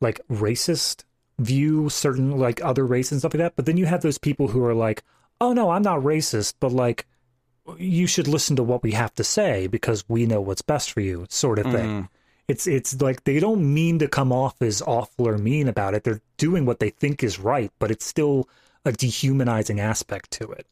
like 0.00 0.20
racist 0.30 1.04
view 1.38 1.88
certain 1.88 2.36
like 2.38 2.62
other 2.62 2.84
races 2.84 3.12
and 3.12 3.20
stuff 3.20 3.34
like 3.34 3.38
that. 3.38 3.56
But 3.56 3.66
then 3.66 3.76
you 3.76 3.86
have 3.86 4.02
those 4.02 4.18
people 4.18 4.48
who 4.48 4.64
are 4.64 4.74
like, 4.74 5.02
oh 5.40 5.52
no, 5.52 5.70
I'm 5.70 5.82
not 5.82 6.00
racist, 6.00 6.54
but 6.60 6.72
like 6.72 7.06
you 7.78 8.06
should 8.06 8.28
listen 8.28 8.56
to 8.56 8.62
what 8.62 8.82
we 8.82 8.92
have 8.92 9.14
to 9.16 9.24
say 9.24 9.66
because 9.66 10.04
we 10.08 10.26
know 10.26 10.40
what's 10.40 10.62
best 10.62 10.92
for 10.92 11.00
you, 11.00 11.26
sort 11.28 11.58
of 11.58 11.66
thing. 11.72 12.02
Mm. 12.02 12.08
It's 12.48 12.66
it's 12.66 13.00
like 13.00 13.24
they 13.24 13.40
don't 13.40 13.74
mean 13.74 13.98
to 13.98 14.08
come 14.08 14.32
off 14.32 14.60
as 14.62 14.80
awful 14.82 15.28
or 15.28 15.36
mean 15.36 15.68
about 15.68 15.94
it. 15.94 16.04
They're 16.04 16.22
doing 16.38 16.64
what 16.64 16.80
they 16.80 16.90
think 16.90 17.22
is 17.22 17.38
right, 17.38 17.70
but 17.78 17.90
it's 17.90 18.06
still 18.06 18.48
a 18.84 18.92
dehumanizing 18.92 19.80
aspect 19.80 20.30
to 20.32 20.50
it. 20.52 20.66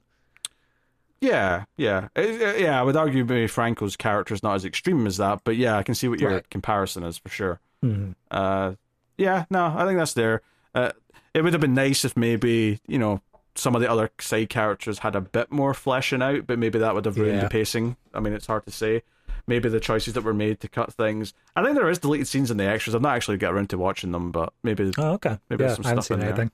Yeah, 1.20 1.64
yeah, 1.76 2.09
uh, 2.16 2.20
uh, 2.20 2.55
yeah. 2.59 2.78
I 2.78 2.82
would 2.82 2.97
argue 2.97 3.24
maybe 3.24 3.47
Franco's 3.47 3.97
character 3.97 4.34
is 4.34 4.43
not 4.43 4.55
as 4.55 4.64
extreme 4.64 5.06
as 5.06 5.16
that, 5.16 5.40
but 5.44 5.56
yeah, 5.56 5.76
I 5.76 5.82
can 5.82 5.94
see 5.94 6.09
what 6.09 6.20
your 6.20 6.30
right. 6.30 6.51
comparison 6.51 7.02
is 7.05 7.16
for 7.18 7.30
sure. 7.30 7.60
Mm-hmm. 7.82 8.12
Uh, 8.30 8.74
yeah, 9.16 9.47
no, 9.51 9.66
I 9.74 9.86
think 9.86 9.98
that's 9.98 10.12
there. 10.12 10.43
Uh, 10.74 10.93
it 11.32 11.43
would 11.43 11.55
have 11.55 11.60
been 11.60 11.74
nice 11.74 12.05
if 12.05 12.16
maybe 12.16 12.80
you 12.86 12.98
know 12.98 13.22
some 13.55 13.74
of 13.74 13.80
the 13.80 13.90
other 13.90 14.10
side 14.20 14.51
characters 14.51 14.98
had 14.98 15.16
a 15.16 15.20
bit 15.20 15.51
more 15.51 15.74
fleshing 15.74 16.22
out, 16.22 16.47
but 16.47 16.59
maybe 16.59 16.78
that 16.78 16.94
would 16.94 17.06
have 17.06 17.16
ruined 17.16 17.36
yeah. 17.36 17.44
the 17.44 17.48
pacing. 17.48 17.97
I 18.12 18.20
mean, 18.20 18.32
it's 18.32 18.47
hard 18.47 18.66
to 18.66 18.72
say. 18.72 19.02
Maybe 19.47 19.68
the 19.68 19.80
choices 19.80 20.14
that 20.14 20.24
were 20.24 20.34
made 20.34 20.60
to 20.60 20.68
cut 20.68 20.93
things. 20.93 21.32
I 21.55 21.62
think 21.62 21.76
there 21.76 21.88
is 21.88 22.01
deleted 22.01 22.26
scenes 22.26 22.51
in 22.51 22.56
the 22.56 22.64
extras. 22.64 22.94
I've 22.97 23.02
not 23.02 23.14
actually 23.14 23.36
got 23.36 23.55
around 23.55 23.70
to 23.70 23.78
watching 23.78 24.10
them, 24.10 24.32
but 24.32 24.52
maybe. 24.64 24.93
Oh, 24.98 25.12
okay. 25.12 25.38
Maybe 25.48 25.64
yeah, 25.64 25.74
some 25.74 25.84
stuff 25.84 26.10
in 26.10 26.20
anything. 26.20 26.36
there. 26.36 26.51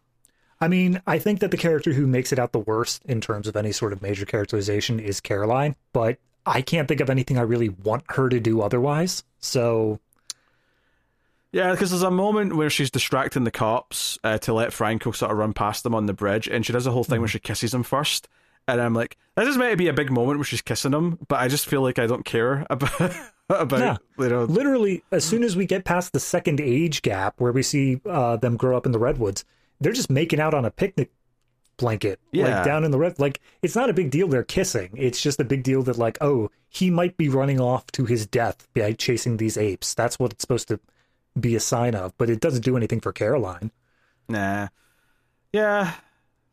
I 0.62 0.68
mean, 0.68 1.02
I 1.08 1.18
think 1.18 1.40
that 1.40 1.50
the 1.50 1.56
character 1.56 1.92
who 1.92 2.06
makes 2.06 2.32
it 2.32 2.38
out 2.38 2.52
the 2.52 2.60
worst 2.60 3.04
in 3.04 3.20
terms 3.20 3.48
of 3.48 3.56
any 3.56 3.72
sort 3.72 3.92
of 3.92 4.00
major 4.00 4.24
characterization 4.24 5.00
is 5.00 5.20
Caroline, 5.20 5.74
but 5.92 6.18
I 6.46 6.62
can't 6.62 6.86
think 6.86 7.00
of 7.00 7.10
anything 7.10 7.36
I 7.36 7.42
really 7.42 7.68
want 7.68 8.04
her 8.10 8.28
to 8.28 8.38
do 8.38 8.62
otherwise. 8.62 9.24
So 9.40 9.98
yeah, 11.50 11.72
because 11.72 11.90
there's 11.90 12.04
a 12.04 12.12
moment 12.12 12.54
where 12.54 12.70
she's 12.70 12.92
distracting 12.92 13.42
the 13.42 13.50
cops 13.50 14.20
uh, 14.22 14.38
to 14.38 14.54
let 14.54 14.72
Franco 14.72 15.10
sort 15.10 15.32
of 15.32 15.38
run 15.38 15.52
past 15.52 15.82
them 15.82 15.96
on 15.96 16.06
the 16.06 16.12
bridge, 16.12 16.46
and 16.46 16.64
she 16.64 16.72
does 16.72 16.86
a 16.86 16.92
whole 16.92 17.02
thing 17.02 17.18
mm. 17.18 17.22
where 17.22 17.28
she 17.28 17.40
kisses 17.40 17.74
him 17.74 17.82
first. 17.82 18.28
And 18.68 18.80
I'm 18.80 18.94
like, 18.94 19.16
this 19.36 19.48
is 19.48 19.58
meant 19.58 19.72
to 19.72 19.76
be 19.76 19.88
a 19.88 19.92
big 19.92 20.12
moment 20.12 20.38
where 20.38 20.44
she's 20.44 20.62
kissing 20.62 20.92
him, 20.92 21.18
but 21.26 21.40
I 21.40 21.48
just 21.48 21.66
feel 21.66 21.82
like 21.82 21.98
I 21.98 22.06
don't 22.06 22.24
care 22.24 22.64
about 22.70 23.12
about 23.48 23.80
yeah. 23.80 23.96
you 24.16 24.28
know. 24.28 24.44
Literally, 24.44 25.02
as 25.10 25.24
soon 25.24 25.42
as 25.42 25.56
we 25.56 25.66
get 25.66 25.84
past 25.84 26.12
the 26.12 26.20
second 26.20 26.60
age 26.60 27.02
gap 27.02 27.40
where 27.40 27.50
we 27.50 27.64
see 27.64 28.00
uh, 28.06 28.36
them 28.36 28.56
grow 28.56 28.76
up 28.76 28.86
in 28.86 28.92
the 28.92 29.00
redwoods, 29.00 29.44
they're 29.82 29.92
just 29.92 30.10
making 30.10 30.40
out 30.40 30.54
on 30.54 30.64
a 30.64 30.70
picnic 30.70 31.10
blanket, 31.76 32.20
yeah. 32.30 32.56
like 32.56 32.64
down 32.64 32.84
in 32.84 32.90
the 32.90 32.98
red. 32.98 33.18
Like 33.18 33.40
it's 33.62 33.76
not 33.76 33.90
a 33.90 33.92
big 33.92 34.10
deal 34.10 34.28
they're 34.28 34.44
kissing. 34.44 34.90
It's 34.96 35.20
just 35.20 35.40
a 35.40 35.44
big 35.44 35.62
deal 35.62 35.82
that 35.82 35.98
like, 35.98 36.18
oh, 36.20 36.50
he 36.68 36.90
might 36.90 37.16
be 37.16 37.28
running 37.28 37.60
off 37.60 37.86
to 37.92 38.04
his 38.04 38.26
death 38.26 38.66
by 38.74 38.92
chasing 38.92 39.36
these 39.36 39.58
apes. 39.58 39.94
That's 39.94 40.18
what 40.18 40.32
it's 40.32 40.42
supposed 40.42 40.68
to 40.68 40.80
be 41.38 41.54
a 41.56 41.60
sign 41.60 41.94
of, 41.94 42.16
but 42.18 42.30
it 42.30 42.40
doesn't 42.40 42.64
do 42.64 42.76
anything 42.76 43.00
for 43.00 43.12
Caroline. 43.12 43.70
Nah. 44.28 44.68
Yeah. 45.52 45.94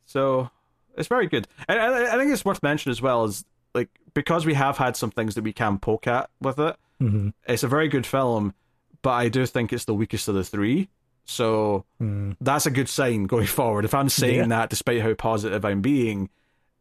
So 0.06 0.50
it's 0.98 1.08
very 1.08 1.28
good. 1.28 1.48
And 1.68 1.80
I, 1.80 2.16
I 2.16 2.18
think 2.18 2.32
it's 2.32 2.46
worth 2.46 2.64
mentioning 2.64 2.92
as 2.92 3.02
well 3.02 3.26
is 3.26 3.46
like 3.74 3.90
because 4.14 4.46
we 4.46 4.56
have 4.56 4.78
had 4.78 4.96
some 4.96 5.12
things 5.12 5.36
that 5.36 5.44
we 5.44 5.54
can 5.54 5.78
poke 5.78 6.08
at 6.08 6.30
with 6.42 6.60
it. 6.60 6.76
Mm-hmm. 7.02 7.30
It's 7.48 7.64
a 7.64 7.68
very 7.68 7.88
good 7.88 8.06
film, 8.06 8.54
but 9.02 9.12
I 9.12 9.30
do 9.30 9.46
think 9.46 9.72
it's 9.72 9.86
the 9.86 9.94
weakest 9.94 10.28
of 10.28 10.36
the 10.36 10.44
three. 10.44 10.90
So 11.30 11.86
mm. 12.02 12.36
that's 12.42 12.66
a 12.66 12.72
good 12.72 12.90
sign 12.90 13.26
going 13.26 13.46
forward. 13.60 13.86
If 13.86 13.94
I'm 13.94 14.10
saying 14.10 14.36
yeah. 14.36 14.48
that, 14.48 14.70
despite 14.70 15.02
how 15.02 15.14
positive 15.14 15.64
I'm 15.64 15.82
being, 15.82 16.30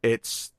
it's 0.02 0.52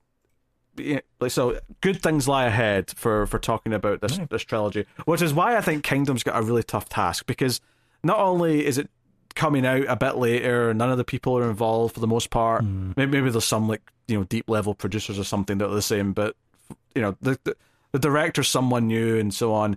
so 1.28 1.58
good 1.80 2.00
things 2.00 2.28
lie 2.28 2.46
ahead 2.46 2.90
for 2.90 3.26
for 3.26 3.38
talking 3.40 3.72
about 3.72 4.00
this 4.00 4.18
this 4.30 4.44
trilogy, 4.44 4.86
which 5.06 5.20
is 5.20 5.34
why 5.34 5.56
I 5.56 5.60
think 5.60 5.82
Kingdom's 5.82 6.22
got 6.22 6.40
a 6.40 6.42
really 6.42 6.62
tough 6.62 6.88
task 6.88 7.26
because 7.26 7.60
not 8.04 8.20
only 8.20 8.64
is 8.64 8.78
it 8.78 8.88
coming 9.34 9.66
out 9.66 9.84
a 9.88 9.96
bit 9.96 10.16
later, 10.16 10.72
none 10.72 10.90
of 10.90 10.96
the 10.96 11.04
people 11.04 11.36
are 11.36 11.50
involved 11.50 11.94
for 11.94 12.00
the 12.00 12.06
most 12.06 12.30
part. 12.30 12.64
Mm. 12.64 12.96
Maybe, 12.96 13.10
maybe 13.10 13.30
there's 13.30 13.44
some 13.44 13.68
like 13.68 13.82
you 14.06 14.16
know 14.16 14.24
deep 14.24 14.48
level 14.48 14.74
producers 14.74 15.18
or 15.18 15.24
something 15.24 15.58
that 15.58 15.68
are 15.68 15.74
the 15.74 15.82
same, 15.82 16.12
but 16.12 16.36
you 16.94 17.02
know 17.02 17.16
the 17.20 17.38
the, 17.42 17.56
the 17.90 17.98
director's 17.98 18.48
someone 18.48 18.86
new 18.86 19.18
and 19.18 19.34
so 19.34 19.52
on. 19.52 19.76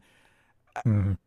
Mm. 0.85 1.17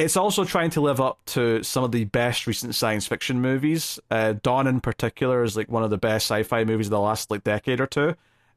It's 0.00 0.16
also 0.16 0.44
trying 0.44 0.70
to 0.70 0.80
live 0.80 1.00
up 1.00 1.18
to 1.26 1.62
some 1.62 1.84
of 1.84 1.92
the 1.92 2.04
best 2.04 2.46
recent 2.46 2.74
science 2.74 3.06
fiction 3.06 3.40
movies. 3.40 4.00
Uh, 4.10 4.34
Dawn, 4.42 4.66
in 4.66 4.80
particular, 4.80 5.42
is 5.42 5.56
like 5.56 5.70
one 5.70 5.82
of 5.82 5.90
the 5.90 5.98
best 5.98 6.26
sci-fi 6.26 6.64
movies 6.64 6.86
of 6.86 6.92
the 6.92 7.00
last 7.00 7.30
like 7.30 7.44
decade 7.44 7.80
or 7.80 7.86
two 7.86 8.14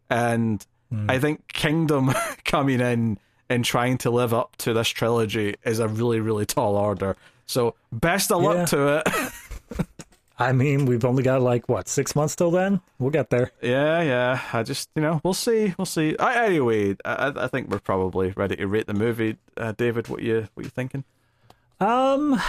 and 0.10 0.65
mm. 0.94 1.10
I 1.10 1.20
think 1.20 1.48
Kingdom 1.48 2.11
coming 2.45 2.80
in 2.80 3.18
and 3.49 3.65
trying 3.65 3.98
to 3.99 4.10
live 4.10 4.34
up 4.34 4.56
to 4.57 4.74
this 4.74 4.90
trilogy 4.90 5.56
is 5.64 5.80
a 5.80 5.88
really 5.88 6.20
really 6.20 6.45
tall 6.45 6.76
order. 6.76 7.15
So 7.45 7.76
best 7.91 8.32
of 8.32 8.41
luck 8.41 8.56
yeah. 8.57 8.65
to 8.65 8.98
it. 8.98 9.88
I 10.40 10.52
mean, 10.52 10.86
we've 10.86 11.06
only 11.06 11.24
got 11.24 11.41
like 11.41 11.70
what 11.70 11.88
six 11.88 12.15
months 12.15 12.36
till 12.36 12.52
then. 12.52 12.82
We'll 12.99 13.11
get 13.11 13.30
there. 13.30 13.52
Yeah, 13.61 14.02
yeah. 14.02 14.41
I 14.52 14.64
just, 14.64 14.90
you 14.95 15.02
know, 15.02 15.22
we'll 15.24 15.36
see, 15.36 15.76
we'll 15.78 15.86
see. 15.86 16.18
I, 16.18 16.45
anyway, 16.45 16.95
I, 17.06 17.32
I 17.36 17.48
think 17.48 17.70
we're 17.70 17.80
probably 17.80 18.32
ready 18.32 18.56
to 18.56 18.65
rate 18.65 18.88
the 18.88 18.95
movie. 18.95 19.38
Uh, 19.56 19.74
David, 19.74 20.07
what 20.07 20.24
you, 20.24 20.48
what 20.56 20.64
you 20.64 20.72
thinking? 20.72 21.03
Um, 21.84 22.39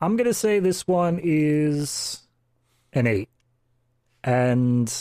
I'm 0.00 0.16
gonna 0.16 0.34
say 0.34 0.58
this 0.58 0.88
one 0.88 1.20
is 1.22 2.26
an 2.92 3.06
eight, 3.06 3.28
and 4.24 4.92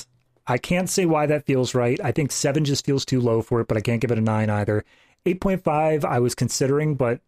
I 0.45 0.59
can't 0.59 0.87
say 0.87 1.07
why 1.07 1.25
that 1.25 1.47
feels 1.47 1.73
right. 1.73 1.99
I 2.03 2.11
think 2.11 2.31
seven 2.31 2.63
just 2.63 2.85
feels 2.85 3.05
too 3.05 3.21
low 3.21 3.41
for 3.41 3.59
it, 3.59 3.67
but 3.67 3.75
I 3.75 3.81
can't 3.81 3.99
give 4.01 4.11
it 4.11 4.19
a 4.19 4.21
nine 4.21 4.51
either. 4.51 4.85
8.5, 5.25 6.05
I 6.05 6.19
was 6.19 6.35
considering, 6.35 6.93
but 6.93 7.21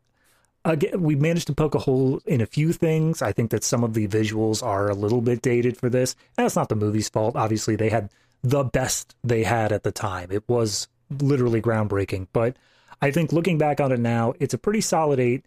again, 0.63 1.01
we 1.01 1.15
managed 1.15 1.47
to 1.47 1.55
poke 1.55 1.73
a 1.73 1.79
hole 1.79 2.21
in 2.27 2.41
a 2.41 2.45
few 2.45 2.71
things. 2.71 3.23
I 3.23 3.31
think 3.31 3.49
that 3.49 3.63
some 3.63 3.83
of 3.83 3.95
the 3.95 4.07
visuals 4.07 4.61
are 4.61 4.89
a 4.89 4.95
little 4.95 5.21
bit 5.21 5.41
dated 5.41 5.77
for 5.77 5.89
this. 5.89 6.15
And 6.37 6.45
that's 6.45 6.55
not 6.55 6.69
the 6.69 6.75
movie's 6.75 7.09
fault. 7.09 7.35
Obviously, 7.35 7.75
they 7.75 7.89
had 7.89 8.09
the 8.43 8.63
best 8.63 9.15
they 9.23 9.43
had 9.43 9.71
at 9.71 9.83
the 9.83 9.91
time. 9.91 10.31
It 10.31 10.47
was 10.47 10.87
literally 11.09 11.61
groundbreaking. 11.61 12.27
But 12.33 12.57
I 13.01 13.11
think 13.11 13.31
looking 13.31 13.57
back 13.57 13.79
on 13.79 13.91
it 13.91 13.99
now, 13.99 14.33
it's 14.39 14.53
a 14.53 14.57
pretty 14.57 14.81
solid 14.81 15.19
eight. 15.19 15.43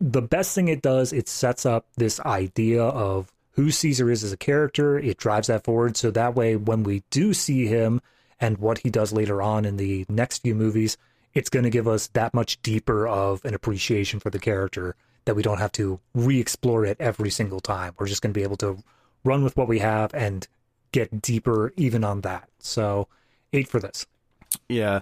The 0.00 0.22
best 0.22 0.54
thing 0.54 0.68
it 0.68 0.82
does, 0.82 1.12
it 1.12 1.28
sets 1.28 1.64
up 1.64 1.86
this 1.96 2.20
idea 2.20 2.82
of 2.82 3.32
who 3.52 3.70
Caesar 3.70 4.10
is 4.10 4.24
as 4.24 4.32
a 4.32 4.36
character. 4.36 4.98
It 4.98 5.16
drives 5.16 5.48
that 5.48 5.64
forward. 5.64 5.96
So 5.96 6.10
that 6.10 6.34
way, 6.34 6.56
when 6.56 6.82
we 6.82 7.02
do 7.10 7.32
see 7.32 7.66
him 7.66 8.00
and 8.40 8.58
what 8.58 8.78
he 8.78 8.90
does 8.90 9.12
later 9.12 9.40
on 9.40 9.64
in 9.64 9.76
the 9.76 10.04
next 10.08 10.42
few 10.42 10.54
movies, 10.54 10.96
it's 11.34 11.50
going 11.50 11.64
to 11.64 11.70
give 11.70 11.88
us 11.88 12.08
that 12.08 12.34
much 12.34 12.60
deeper 12.62 13.06
of 13.06 13.44
an 13.44 13.54
appreciation 13.54 14.20
for 14.20 14.30
the 14.30 14.38
character 14.38 14.96
that 15.24 15.34
we 15.34 15.42
don't 15.42 15.58
have 15.58 15.72
to 15.72 16.00
re 16.14 16.38
explore 16.38 16.84
it 16.84 16.96
every 17.00 17.30
single 17.30 17.60
time. 17.60 17.94
We're 17.98 18.06
just 18.06 18.22
going 18.22 18.32
to 18.32 18.38
be 18.38 18.44
able 18.44 18.56
to 18.58 18.78
run 19.24 19.42
with 19.42 19.56
what 19.56 19.68
we 19.68 19.78
have 19.78 20.12
and 20.14 20.46
get 20.92 21.22
deeper 21.22 21.72
even 21.76 22.04
on 22.04 22.20
that. 22.22 22.48
So, 22.58 23.08
eight 23.52 23.68
for 23.68 23.80
this. 23.80 24.06
Yeah. 24.68 25.00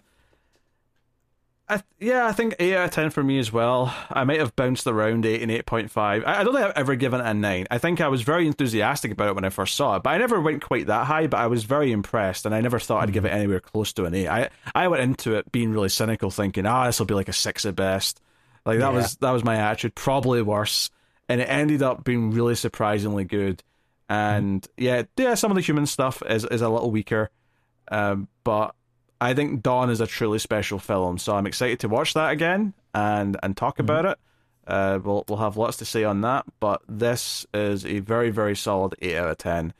I, 1.68 1.82
yeah, 2.00 2.26
I 2.26 2.32
think 2.32 2.56
eight 2.58 2.74
out 2.74 2.86
of 2.86 2.90
ten 2.90 3.10
for 3.10 3.22
me 3.22 3.38
as 3.38 3.52
well. 3.52 3.94
I 4.10 4.24
might 4.24 4.40
have 4.40 4.54
bounced 4.56 4.86
around 4.86 5.24
eight 5.24 5.42
and 5.42 5.50
eight 5.50 5.64
point 5.64 5.90
five. 5.90 6.22
I, 6.26 6.40
I 6.40 6.44
don't 6.44 6.52
think 6.52 6.66
I've 6.66 6.76
ever 6.76 6.96
given 6.96 7.20
it 7.20 7.26
a 7.26 7.32
nine. 7.32 7.66
I 7.70 7.78
think 7.78 8.00
I 8.00 8.08
was 8.08 8.22
very 8.22 8.46
enthusiastic 8.46 9.12
about 9.12 9.28
it 9.28 9.34
when 9.34 9.44
I 9.44 9.48
first 9.48 9.76
saw 9.76 9.96
it, 9.96 10.02
but 10.02 10.10
I 10.10 10.18
never 10.18 10.40
went 10.40 10.62
quite 10.62 10.88
that 10.88 11.06
high. 11.06 11.28
But 11.28 11.38
I 11.38 11.46
was 11.46 11.64
very 11.64 11.92
impressed, 11.92 12.44
and 12.44 12.54
I 12.54 12.60
never 12.60 12.78
thought 12.78 13.02
I'd 13.02 13.12
give 13.12 13.24
it 13.24 13.28
mm-hmm. 13.28 13.38
anywhere 13.38 13.60
close 13.60 13.92
to 13.94 14.04
an 14.04 14.14
eight. 14.14 14.28
I 14.28 14.50
I 14.74 14.88
went 14.88 15.02
into 15.02 15.34
it 15.36 15.50
being 15.50 15.72
really 15.72 15.88
cynical, 15.88 16.30
thinking, 16.30 16.66
ah, 16.66 16.86
this 16.86 16.98
will 16.98 17.06
be 17.06 17.14
like 17.14 17.28
a 17.28 17.32
six 17.32 17.64
at 17.64 17.76
best. 17.76 18.20
Like 18.66 18.80
that 18.80 18.92
yeah. 18.92 18.96
was 18.96 19.16
that 19.16 19.30
was 19.30 19.44
my 19.44 19.56
attitude, 19.56 19.94
probably 19.94 20.42
worse, 20.42 20.90
and 21.28 21.40
it 21.40 21.44
ended 21.44 21.82
up 21.82 22.04
being 22.04 22.32
really 22.32 22.54
surprisingly 22.54 23.24
good. 23.24 23.62
And 24.08 24.62
mm. 24.62 24.68
yeah, 24.76 25.02
yeah, 25.16 25.34
some 25.34 25.50
of 25.50 25.54
the 25.54 25.62
human 25.62 25.86
stuff 25.86 26.22
is 26.28 26.44
is 26.44 26.60
a 26.60 26.68
little 26.68 26.90
weaker, 26.90 27.30
um, 27.90 28.28
but 28.44 28.74
I 29.22 29.34
think 29.34 29.62
Dawn 29.62 29.88
is 29.88 30.00
a 30.00 30.06
truly 30.08 30.40
special 30.40 30.80
film, 30.80 31.16
so 31.16 31.36
I'm 31.36 31.46
excited 31.46 31.78
to 31.80 31.88
watch 31.88 32.14
that 32.14 32.32
again 32.32 32.74
and 32.92 33.36
and 33.40 33.56
talk 33.56 33.74
mm-hmm. 33.74 33.84
about 33.84 34.04
it. 34.04 34.18
Uh, 34.66 34.98
we'll 35.02 35.24
we'll 35.28 35.38
have 35.38 35.56
lots 35.56 35.76
to 35.76 35.84
say 35.84 36.02
on 36.02 36.22
that, 36.22 36.44
but 36.58 36.82
this 36.88 37.46
is 37.54 37.86
a 37.86 38.00
very 38.00 38.30
very 38.30 38.56
solid 38.56 38.96
eight 39.00 39.16
out 39.16 39.30
of 39.30 39.38
ten, 39.38 39.74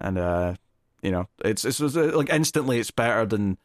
and 0.00 0.16
uh, 0.16 0.54
you 1.02 1.10
know 1.10 1.28
it's 1.44 1.66
it's 1.66 1.78
like 1.78 2.30
instantly 2.30 2.78
it's 2.78 2.90
better 2.90 3.26
than 3.26 3.58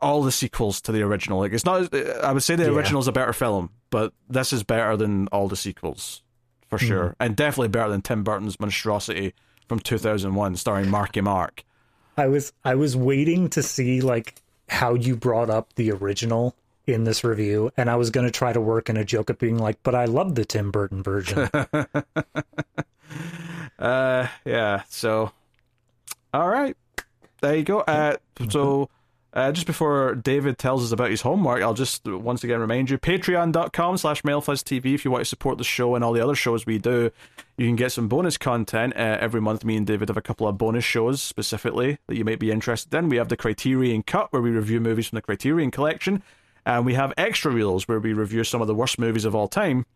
all 0.00 0.24
the 0.24 0.32
sequels 0.32 0.80
to 0.80 0.90
the 0.90 1.02
original. 1.02 1.38
Like 1.38 1.52
it's 1.52 1.64
not. 1.64 1.94
I 1.94 2.32
would 2.32 2.42
say 2.42 2.56
the 2.56 2.64
yeah. 2.64 2.70
original 2.70 3.00
is 3.00 3.06
a 3.06 3.12
better 3.12 3.32
film, 3.32 3.70
but 3.90 4.12
this 4.28 4.52
is 4.52 4.64
better 4.64 4.96
than 4.96 5.28
all 5.28 5.46
the 5.46 5.56
sequels 5.56 6.24
for 6.68 6.78
mm-hmm. 6.78 6.88
sure, 6.88 7.16
and 7.20 7.36
definitely 7.36 7.68
better 7.68 7.90
than 7.90 8.02
Tim 8.02 8.24
Burton's 8.24 8.58
monstrosity 8.58 9.34
from 9.68 9.78
2001, 9.78 10.56
starring 10.56 10.90
Marky 10.90 11.20
Mark. 11.20 11.62
I 12.16 12.28
was 12.28 12.52
I 12.64 12.74
was 12.74 12.96
waiting 12.96 13.48
to 13.50 13.62
see 13.62 14.00
like 14.00 14.40
how 14.68 14.94
you 14.94 15.16
brought 15.16 15.50
up 15.50 15.74
the 15.74 15.92
original 15.92 16.56
in 16.86 17.04
this 17.04 17.22
review, 17.24 17.70
and 17.76 17.90
I 17.90 17.96
was 17.96 18.10
going 18.10 18.26
to 18.26 18.30
try 18.30 18.52
to 18.52 18.60
work 18.60 18.90
in 18.90 18.96
a 18.96 19.04
joke 19.04 19.30
of 19.30 19.38
being 19.38 19.58
like, 19.58 19.82
"But 19.82 19.94
I 19.94 20.06
love 20.06 20.34
the 20.34 20.44
Tim 20.44 20.70
Burton 20.70 21.02
version." 21.02 21.48
uh, 23.78 24.26
yeah. 24.44 24.82
So, 24.88 25.32
all 26.34 26.48
right, 26.48 26.76
there 27.40 27.56
you 27.56 27.64
go. 27.64 27.80
Uh, 27.80 28.16
so. 28.50 28.90
Uh, 29.34 29.50
just 29.50 29.66
before 29.66 30.14
David 30.14 30.58
tells 30.58 30.84
us 30.84 30.92
about 30.92 31.08
his 31.08 31.22
homework, 31.22 31.62
I'll 31.62 31.72
just 31.72 32.06
once 32.06 32.44
again 32.44 32.60
remind 32.60 32.90
you 32.90 32.98
patreon.com 32.98 33.96
slash 33.96 34.22
TV 34.22 34.94
if 34.94 35.06
you 35.06 35.10
want 35.10 35.22
to 35.22 35.28
support 35.28 35.56
the 35.56 35.64
show 35.64 35.94
and 35.94 36.04
all 36.04 36.12
the 36.12 36.20
other 36.20 36.34
shows 36.34 36.66
we 36.66 36.76
do. 36.76 37.10
You 37.56 37.66
can 37.66 37.76
get 37.76 37.92
some 37.92 38.08
bonus 38.08 38.36
content. 38.36 38.94
Uh, 38.94 39.16
every 39.20 39.40
month, 39.40 39.64
me 39.64 39.76
and 39.76 39.86
David 39.86 40.08
have 40.08 40.18
a 40.18 40.22
couple 40.22 40.46
of 40.46 40.58
bonus 40.58 40.84
shows 40.84 41.22
specifically 41.22 41.98
that 42.08 42.16
you 42.16 42.26
might 42.26 42.40
be 42.40 42.50
interested 42.50 42.94
in. 42.94 43.08
We 43.08 43.16
have 43.16 43.28
the 43.28 43.36
Criterion 43.38 44.02
Cut, 44.02 44.32
where 44.32 44.42
we 44.42 44.50
review 44.50 44.80
movies 44.80 45.08
from 45.08 45.16
the 45.16 45.22
Criterion 45.22 45.70
Collection. 45.70 46.22
And 46.66 46.84
we 46.84 46.94
have 46.94 47.14
extra 47.16 47.50
reels 47.50 47.88
where 47.88 48.00
we 48.00 48.12
review 48.12 48.44
some 48.44 48.60
of 48.60 48.68
the 48.68 48.74
worst 48.74 48.98
movies 48.98 49.24
of 49.24 49.34
all 49.34 49.48
time. 49.48 49.86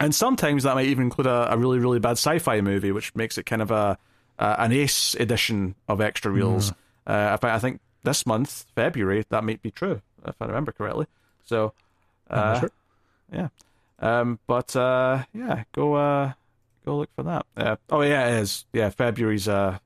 And 0.00 0.12
sometimes 0.12 0.64
that 0.64 0.74
might 0.74 0.86
even 0.86 1.04
include 1.04 1.28
a, 1.28 1.52
a 1.52 1.56
really, 1.56 1.78
really 1.78 2.00
bad 2.00 2.12
sci 2.12 2.40
fi 2.40 2.60
movie, 2.60 2.90
which 2.90 3.14
makes 3.14 3.38
it 3.38 3.46
kind 3.46 3.62
of 3.62 3.70
a, 3.70 3.96
a 4.40 4.60
an 4.60 4.72
ace 4.72 5.14
edition 5.14 5.76
of 5.88 6.00
extra 6.00 6.32
reels. 6.32 6.72
Mm. 6.72 6.74
Uh, 7.06 7.38
I 7.42 7.58
think 7.60 7.80
this 8.04 8.26
month, 8.26 8.66
February, 8.74 9.24
that 9.30 9.42
might 9.42 9.62
be 9.62 9.70
true, 9.70 10.00
if 10.26 10.36
I 10.40 10.46
remember 10.46 10.72
correctly. 10.72 11.06
So, 11.44 11.72
uh, 12.30 12.60
sure. 12.60 12.70
yeah. 13.32 13.48
Um, 13.98 14.38
but 14.46 14.74
uh, 14.76 15.24
yeah, 15.32 15.64
go 15.72 15.94
uh, 15.94 16.32
go 16.84 16.98
look 16.98 17.10
for 17.16 17.22
that. 17.24 17.46
Uh, 17.56 17.76
oh 17.90 18.02
yeah, 18.02 18.28
it 18.28 18.42
is. 18.42 18.66
Yeah, 18.72 18.90
February's 18.90 19.48
uh, 19.48 19.78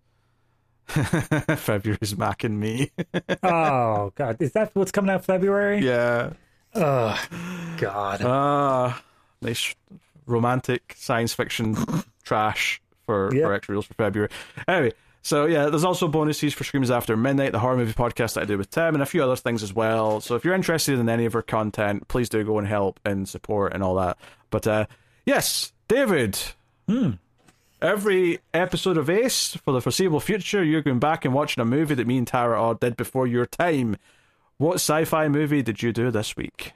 February's 0.89 2.17
Mac 2.17 2.45
and 2.45 2.59
Me. 2.59 2.91
oh 3.43 4.13
God, 4.15 4.41
is 4.41 4.53
that 4.53 4.75
what's 4.75 4.93
coming 4.93 5.11
out 5.11 5.25
February? 5.25 5.81
Yeah. 5.85 6.33
Oh 6.75 7.23
God. 7.77 8.21
Ah, 8.25 8.97
uh, 8.97 9.01
nice 9.43 9.75
romantic 10.27 10.95
science 10.97 11.33
fiction 11.35 11.77
trash 12.25 12.81
for 13.07 13.35
yep. 13.35 13.45
for 13.45 13.55
extra 13.55 13.73
reels 13.75 13.87
for 13.87 13.95
February. 13.95 14.31
Anyway, 14.67 14.93
so 15.29 15.45
yeah, 15.45 15.67
there's 15.67 15.85
also 15.85 16.09
bonuses 16.09 16.55
for 16.55 16.65
Screams 16.65 16.91
After 16.91 17.15
Midnight, 17.15 17.53
the 17.53 17.59
horror 17.59 17.77
movie 17.77 17.93
podcast 17.93 18.33
that 18.33 18.45
I 18.45 18.47
do 18.47 18.57
with 18.57 18.71
Tim, 18.71 18.95
and 18.95 19.03
a 19.03 19.07
few 19.07 19.23
other 19.23 19.37
things 19.37 19.63
as 19.63 19.75
well. 19.75 20.23
So 20.23 20.37
if 20.37 20.43
you're 20.43 20.55
interested 20.55 20.99
in 20.99 21.07
any 21.07 21.27
of 21.27 21.35
our 21.35 21.43
content, 21.43 22.09
please 22.09 22.31
do 22.31 22.43
go 22.45 22.59
and 22.59 22.67
help 22.67 22.99
and 23.05 23.29
support 23.29 23.75
and 23.75 23.83
all 23.83 23.97
that. 23.97 24.17
But 24.49 24.67
uh, 24.67 24.87
yes, 25.27 25.75
David. 25.87 26.39
Hmm. 26.89 27.11
Every 27.83 28.39
episode 28.55 28.97
of 28.97 29.11
Ace 29.11 29.55
for 29.67 29.73
the 29.73 29.83
foreseeable 29.83 30.21
future, 30.21 30.65
you're 30.65 30.81
going 30.81 30.99
back 30.99 31.27
and 31.27 31.35
watching 31.35 31.61
a 31.61 31.67
movie 31.67 31.95
that 31.95 32.07
me 32.07 32.17
and 32.17 32.27
Tara 32.27 32.59
all 32.59 32.73
did 32.73 32.97
before 32.97 33.27
your 33.27 33.45
time. 33.45 33.99
What 34.57 34.77
sci-fi 34.77 35.29
movie 35.29 35.61
did 35.61 35.83
you 35.83 35.93
do 35.93 36.11
this 36.11 36.39
week? 36.39 36.73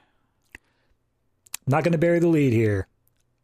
Not 1.65 1.83
going 1.83 1.93
to 1.93 1.97
bury 1.97 2.19
the 2.19 2.27
lead 2.27 2.53
here. 2.53 2.85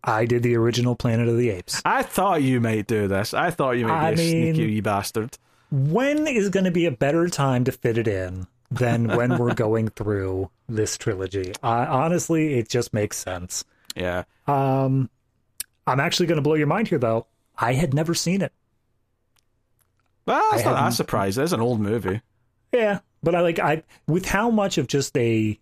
I 0.03 0.25
did 0.25 0.43
the 0.43 0.55
original 0.55 0.95
Planet 0.95 1.27
of 1.27 1.37
the 1.37 1.49
Apes. 1.49 1.81
I 1.85 2.03
thought 2.03 2.41
you 2.41 2.61
might 2.61 2.87
do 2.87 3.07
this. 3.07 3.33
I 3.33 3.51
thought 3.51 3.71
you 3.71 3.87
might 3.87 3.99
be 3.99 4.05
I 4.05 4.09
a 4.11 4.15
mean, 4.15 4.55
sneaky 4.55 4.67
wee 4.67 4.81
bastard. 4.81 5.37
When 5.71 6.25
is 6.27 6.49
going 6.49 6.63
to 6.63 6.71
be 6.71 6.85
a 6.85 6.91
better 6.91 7.27
time 7.27 7.63
to 7.65 7.71
fit 7.71 7.97
it 7.97 8.07
in 8.07 8.47
than 8.71 9.07
when 9.07 9.37
we're 9.37 9.53
going 9.55 9.89
through 9.89 10.49
this 10.67 10.97
trilogy? 10.97 11.53
Uh, 11.61 11.85
honestly, 11.89 12.55
it 12.57 12.69
just 12.69 12.93
makes 12.93 13.17
sense. 13.17 13.65
Yeah. 13.95 14.23
Um, 14.47 15.09
I'm 15.85 15.99
actually 15.99 16.27
going 16.27 16.37
to 16.37 16.41
blow 16.41 16.55
your 16.55 16.67
mind 16.67 16.87
here, 16.87 16.99
though. 16.99 17.27
I 17.57 17.73
had 17.73 17.93
never 17.93 18.13
seen 18.13 18.41
it. 18.41 18.53
Well, 20.25 20.47
that's 20.51 20.63
not 20.63 20.75
that 20.75 20.93
surprising. 20.93 21.43
It's 21.43 21.53
an 21.53 21.59
old 21.59 21.81
movie. 21.81 22.21
Yeah, 22.71 22.99
but 23.23 23.33
I 23.35 23.41
like 23.41 23.57
I 23.59 23.83
with 24.07 24.25
how 24.25 24.51
much 24.51 24.77
of 24.77 24.85
just 24.87 25.17
a 25.17 25.59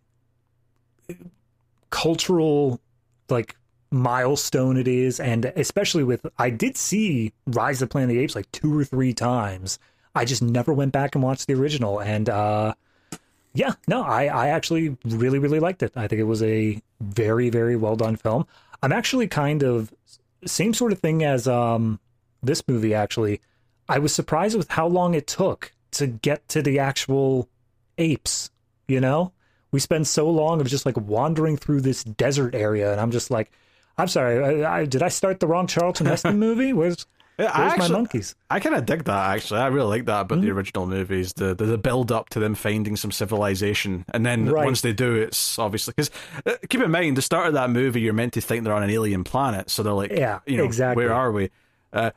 cultural 1.89 2.81
like 3.29 3.55
milestone 3.91 4.77
it 4.77 4.87
is, 4.87 5.19
and 5.19 5.45
especially 5.55 6.03
with 6.03 6.25
I 6.37 6.49
did 6.49 6.77
see 6.77 7.33
Rise 7.45 7.81
of 7.81 7.89
Planet 7.89 8.09
of 8.09 8.15
the 8.15 8.23
Apes 8.23 8.35
like 8.35 8.51
two 8.51 8.77
or 8.77 8.83
three 8.83 9.13
times. 9.13 9.79
I 10.15 10.25
just 10.25 10.41
never 10.41 10.73
went 10.73 10.91
back 10.93 11.15
and 11.15 11.23
watched 11.23 11.47
the 11.47 11.53
original, 11.53 11.99
and 11.99 12.27
uh, 12.29 12.73
yeah, 13.53 13.73
no, 13.87 14.03
I 14.03 14.25
I 14.25 14.47
actually 14.49 14.97
really 15.05 15.39
really 15.39 15.59
liked 15.59 15.83
it. 15.83 15.93
I 15.95 16.07
think 16.07 16.19
it 16.19 16.25
was 16.25 16.43
a 16.43 16.81
very 16.99 17.49
very 17.49 17.75
well 17.75 17.95
done 17.95 18.15
film. 18.15 18.45
I'm 18.81 18.91
actually 18.91 19.27
kind 19.27 19.63
of 19.63 19.93
same 20.45 20.73
sort 20.73 20.91
of 20.91 20.99
thing 20.99 21.23
as 21.23 21.47
um 21.47 21.99
this 22.43 22.63
movie 22.67 22.93
actually. 22.93 23.41
I 23.89 23.99
was 23.99 24.13
surprised 24.13 24.57
with 24.57 24.69
how 24.69 24.87
long 24.87 25.13
it 25.13 25.27
took 25.27 25.73
to 25.91 26.07
get 26.07 26.47
to 26.49 26.61
the 26.61 26.79
actual 26.79 27.47
apes, 27.97 28.49
you 28.87 28.99
know? 28.99 29.31
We 29.71 29.79
spend 29.79 30.07
so 30.07 30.29
long 30.29 30.59
of 30.61 30.67
just 30.67 30.85
like 30.85 30.97
wandering 30.97 31.57
through 31.57 31.81
this 31.81 32.03
desert 32.03 32.53
area 32.53 32.91
and 32.91 32.99
I'm 32.99 33.11
just 33.11 33.31
like 33.31 33.51
I'm 33.97 34.07
sorry, 34.07 34.63
I, 34.63 34.79
I, 34.79 34.85
did 34.85 35.01
I 35.01 35.09
start 35.09 35.39
the 35.39 35.47
wrong 35.47 35.67
Charlton 35.67 36.05
Heston 36.07 36.39
movie? 36.39 36.73
Where's 36.73 37.05
yeah, 37.39 37.55
Where's 37.57 37.73
actually, 37.73 37.89
my 37.89 37.97
monkeys? 37.99 38.35
I 38.49 38.59
kind 38.59 38.75
of 38.75 38.85
dig 38.87 39.03
that 39.03 39.35
actually. 39.35 39.59
I 39.59 39.67
really 39.67 39.87
like 39.87 40.05
that 40.05 40.21
about 40.21 40.39
mm-hmm. 40.39 40.45
the 40.45 40.51
original 40.51 40.87
movies. 40.87 41.33
The, 41.33 41.53
the, 41.53 41.65
the 41.65 41.77
build 41.77 42.11
up 42.11 42.29
to 42.29 42.39
them 42.39 42.55
finding 42.55 42.95
some 42.95 43.11
civilization, 43.11 44.05
and 44.11 44.25
then 44.25 44.49
right. 44.49 44.65
once 44.65 44.81
they 44.81 44.93
do, 44.93 45.15
it's 45.15 45.59
obviously 45.59 45.93
because 45.95 46.09
uh, 46.47 46.55
keep 46.67 46.81
in 46.81 46.89
mind 46.89 47.15
the 47.15 47.21
start 47.21 47.47
of 47.47 47.53
that 47.53 47.69
movie, 47.69 48.01
you're 48.01 48.13
meant 48.13 48.33
to 48.33 48.41
think 48.41 48.63
they're 48.63 48.73
on 48.73 48.83
an 48.83 48.89
alien 48.89 49.23
planet, 49.23 49.69
so 49.69 49.83
they're 49.83 49.93
like, 49.93 50.11
yeah, 50.11 50.39
you 50.47 50.57
know, 50.57 50.65
exactly. 50.65 51.05
Where 51.05 51.13
are 51.13 51.31
we? 51.31 51.51
Uh, 51.93 52.09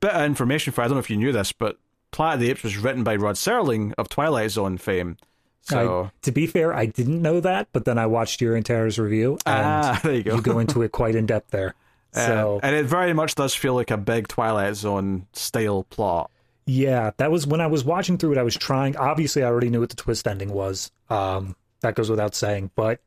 bit 0.00 0.12
of 0.12 0.22
information 0.22 0.72
for 0.72 0.82
I 0.82 0.84
don't 0.84 0.94
know 0.94 1.00
if 1.00 1.10
you 1.10 1.18
knew 1.18 1.32
this, 1.32 1.52
but 1.52 1.78
Planet 2.10 2.34
of 2.36 2.40
the 2.40 2.50
Apes 2.50 2.62
was 2.62 2.78
written 2.78 3.04
by 3.04 3.16
Rod 3.16 3.34
Serling 3.34 3.92
of 3.98 4.08
Twilight 4.08 4.50
Zone 4.50 4.78
fame. 4.78 5.18
So 5.66 6.04
I, 6.04 6.10
to 6.22 6.32
be 6.32 6.46
fair, 6.46 6.72
I 6.72 6.86
didn't 6.86 7.20
know 7.20 7.40
that, 7.40 7.68
but 7.72 7.84
then 7.84 7.98
I 7.98 8.06
watched 8.06 8.40
your 8.40 8.60
Tara's 8.62 8.98
review, 8.98 9.38
and 9.44 9.66
ah, 9.66 10.00
there 10.04 10.14
you, 10.14 10.22
go. 10.22 10.36
you 10.36 10.42
go 10.42 10.58
into 10.60 10.82
it 10.82 10.92
quite 10.92 11.14
in 11.14 11.26
depth 11.26 11.50
there. 11.50 11.74
So, 12.12 12.56
uh, 12.56 12.60
and 12.62 12.74
it 12.74 12.86
very 12.86 13.12
much 13.12 13.34
does 13.34 13.54
feel 13.54 13.74
like 13.74 13.90
a 13.90 13.98
big 13.98 14.26
Twilight 14.26 14.74
Zone 14.74 15.26
style 15.34 15.82
plot. 15.82 16.30
Yeah, 16.64 17.10
that 17.18 17.30
was 17.30 17.46
when 17.46 17.60
I 17.60 17.66
was 17.66 17.84
watching 17.84 18.16
through 18.16 18.32
it. 18.32 18.38
I 18.38 18.42
was 18.42 18.56
trying. 18.56 18.96
Obviously, 18.96 19.42
I 19.42 19.48
already 19.48 19.68
knew 19.68 19.80
what 19.80 19.90
the 19.90 19.96
twist 19.96 20.26
ending 20.26 20.50
was. 20.50 20.90
Um, 21.10 21.56
that 21.80 21.94
goes 21.94 22.08
without 22.08 22.34
saying. 22.34 22.70
But 22.74 23.00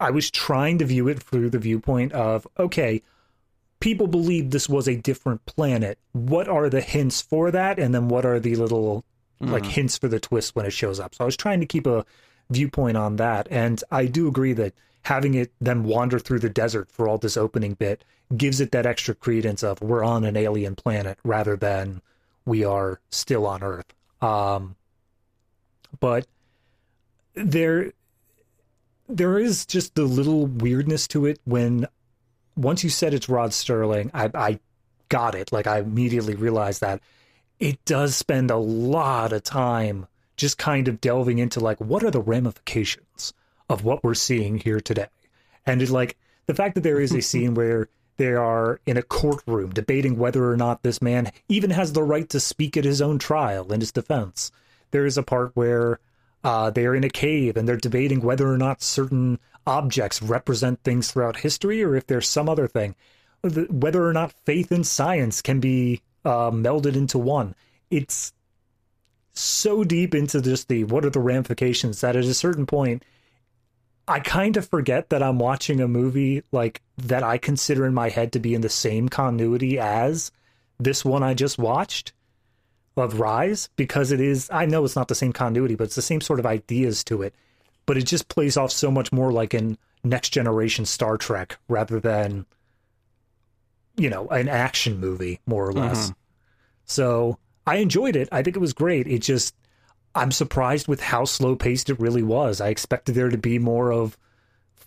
I 0.00 0.12
was 0.12 0.30
trying 0.30 0.78
to 0.78 0.86
view 0.86 1.08
it 1.08 1.22
through 1.22 1.50
the 1.50 1.58
viewpoint 1.58 2.12
of 2.12 2.46
okay, 2.58 3.02
people 3.80 4.06
believe 4.06 4.50
this 4.50 4.68
was 4.68 4.88
a 4.88 4.96
different 4.96 5.44
planet. 5.44 5.98
What 6.12 6.48
are 6.48 6.70
the 6.70 6.80
hints 6.80 7.20
for 7.20 7.50
that? 7.50 7.78
And 7.78 7.94
then 7.94 8.08
what 8.08 8.24
are 8.24 8.40
the 8.40 8.56
little 8.56 9.04
mm. 9.42 9.50
like 9.50 9.66
hints 9.66 9.98
for 9.98 10.08
the 10.08 10.20
twist 10.20 10.54
when 10.54 10.66
it 10.66 10.72
shows 10.72 11.00
up? 11.00 11.14
So 11.14 11.24
I 11.24 11.26
was 11.26 11.36
trying 11.36 11.60
to 11.60 11.66
keep 11.66 11.86
a 11.86 12.04
viewpoint 12.50 12.96
on 12.96 13.16
that. 13.16 13.48
And 13.50 13.82
I 13.90 14.06
do 14.06 14.28
agree 14.28 14.52
that 14.54 14.74
having 15.02 15.34
it 15.34 15.52
them 15.60 15.84
wander 15.84 16.18
through 16.18 16.40
the 16.40 16.48
desert 16.48 16.90
for 16.90 17.08
all 17.08 17.18
this 17.18 17.36
opening 17.36 17.74
bit 17.74 18.04
gives 18.36 18.60
it 18.60 18.72
that 18.72 18.86
extra 18.86 19.14
credence 19.14 19.62
of 19.62 19.80
we're 19.82 20.02
on 20.02 20.24
an 20.24 20.36
alien 20.36 20.74
planet 20.74 21.18
rather 21.24 21.56
than 21.56 22.00
we 22.46 22.64
are 22.64 23.00
still 23.10 23.46
on 23.46 23.62
Earth. 23.62 23.92
Um, 24.20 24.76
but 26.00 26.26
there, 27.34 27.92
there 29.08 29.38
is 29.38 29.66
just 29.66 29.94
the 29.94 30.04
little 30.04 30.46
weirdness 30.46 31.06
to 31.08 31.26
it 31.26 31.40
when 31.44 31.86
once 32.56 32.84
you 32.84 32.90
said 32.90 33.12
it's 33.14 33.28
Rod 33.28 33.50
Serling, 33.50 34.10
I, 34.14 34.30
I 34.34 34.58
got 35.08 35.34
it. 35.34 35.52
Like 35.52 35.66
I 35.66 35.80
immediately 35.80 36.34
realized 36.34 36.80
that 36.80 37.00
it 37.60 37.84
does 37.84 38.16
spend 38.16 38.50
a 38.50 38.56
lot 38.56 39.32
of 39.32 39.42
time 39.42 40.06
just 40.36 40.58
kind 40.58 40.88
of 40.88 41.00
delving 41.00 41.38
into 41.38 41.60
like 41.60 41.80
what 41.80 42.02
are 42.02 42.10
the 42.10 42.20
ramifications 42.20 43.32
of 43.68 43.84
what 43.84 44.02
we're 44.02 44.14
seeing 44.14 44.58
here 44.58 44.80
today. 44.80 45.06
And 45.66 45.80
it's 45.80 45.90
like 45.90 46.16
the 46.46 46.54
fact 46.54 46.74
that 46.74 46.82
there 46.82 47.00
is 47.00 47.12
a 47.12 47.22
scene 47.22 47.54
where 47.54 47.88
they 48.16 48.32
are 48.32 48.80
in 48.86 48.96
a 48.96 49.02
courtroom 49.02 49.70
debating 49.70 50.18
whether 50.18 50.48
or 50.48 50.56
not 50.56 50.82
this 50.82 51.02
man 51.02 51.30
even 51.48 51.70
has 51.70 51.92
the 51.92 52.02
right 52.02 52.28
to 52.28 52.40
speak 52.40 52.76
at 52.76 52.84
his 52.84 53.02
own 53.02 53.18
trial 53.18 53.72
in 53.72 53.80
his 53.80 53.92
defense. 53.92 54.52
There 54.90 55.06
is 55.06 55.18
a 55.18 55.22
part 55.22 55.52
where 55.54 55.98
uh, 56.44 56.70
they 56.70 56.86
are 56.86 56.94
in 56.94 57.04
a 57.04 57.08
cave 57.08 57.56
and 57.56 57.66
they're 57.66 57.76
debating 57.76 58.20
whether 58.20 58.52
or 58.52 58.58
not 58.58 58.82
certain 58.82 59.38
objects 59.66 60.22
represent 60.22 60.82
things 60.82 61.10
throughout 61.10 61.38
history 61.38 61.82
or 61.82 61.96
if 61.96 62.06
there's 62.06 62.28
some 62.28 62.48
other 62.48 62.68
thing. 62.68 62.94
Whether 63.42 64.06
or 64.06 64.12
not 64.12 64.32
faith 64.44 64.70
in 64.70 64.84
science 64.84 65.42
can 65.42 65.60
be 65.60 66.02
uh, 66.24 66.50
melded 66.50 66.96
into 66.96 67.18
one. 67.18 67.54
It's 67.90 68.32
so 69.32 69.84
deep 69.84 70.14
into 70.14 70.40
just 70.40 70.68
the 70.68 70.84
what 70.84 71.04
are 71.04 71.10
the 71.10 71.20
ramifications 71.20 72.00
that 72.00 72.14
at 72.16 72.24
a 72.24 72.34
certain 72.34 72.66
point 72.66 73.04
I 74.06 74.20
kind 74.20 74.56
of 74.56 74.68
forget 74.68 75.08
that 75.10 75.22
I'm 75.22 75.38
watching 75.38 75.80
a 75.80 75.88
movie 75.88 76.42
like 76.52 76.82
that 76.98 77.22
I 77.22 77.38
consider 77.38 77.86
in 77.86 77.94
my 77.94 78.10
head 78.10 78.32
to 78.32 78.38
be 78.38 78.54
in 78.54 78.60
the 78.60 78.68
same 78.68 79.08
continuity 79.08 79.78
as 79.78 80.30
this 80.78 81.04
one 81.04 81.22
I 81.22 81.34
just 81.34 81.58
watched 81.58 82.12
of 82.96 83.18
Rise 83.18 83.70
because 83.76 84.12
it 84.12 84.20
is 84.20 84.48
I 84.52 84.66
know 84.66 84.84
it's 84.84 84.96
not 84.96 85.08
the 85.08 85.14
same 85.14 85.32
continuity, 85.32 85.74
but 85.74 85.84
it's 85.84 85.94
the 85.94 86.02
same 86.02 86.20
sort 86.20 86.38
of 86.38 86.46
ideas 86.46 87.02
to 87.04 87.22
it. 87.22 87.34
But 87.86 87.96
it 87.96 88.04
just 88.04 88.28
plays 88.28 88.56
off 88.56 88.70
so 88.70 88.90
much 88.90 89.12
more 89.12 89.32
like 89.32 89.54
in 89.54 89.78
next 90.04 90.30
generation 90.30 90.84
Star 90.84 91.16
Trek 91.16 91.56
rather 91.68 91.98
than 91.98 92.46
you 93.96 94.10
know, 94.10 94.26
an 94.28 94.48
action 94.48 94.98
movie, 94.98 95.40
more 95.46 95.66
or 95.66 95.72
less. 95.72 96.06
Mm-hmm. 96.06 96.18
So 96.86 97.38
I 97.66 97.76
enjoyed 97.76 98.16
it. 98.16 98.28
I 98.32 98.42
think 98.42 98.56
it 98.56 98.60
was 98.60 98.72
great. 98.72 99.06
It 99.06 99.20
just 99.20 99.54
I'm 100.14 100.30
surprised 100.30 100.86
with 100.86 101.00
how 101.00 101.24
slow 101.24 101.56
paced 101.56 101.90
it 101.90 101.98
really 101.98 102.22
was. 102.22 102.60
I 102.60 102.68
expected 102.68 103.14
there 103.14 103.30
to 103.30 103.38
be 103.38 103.58
more 103.58 103.92
of 103.92 104.16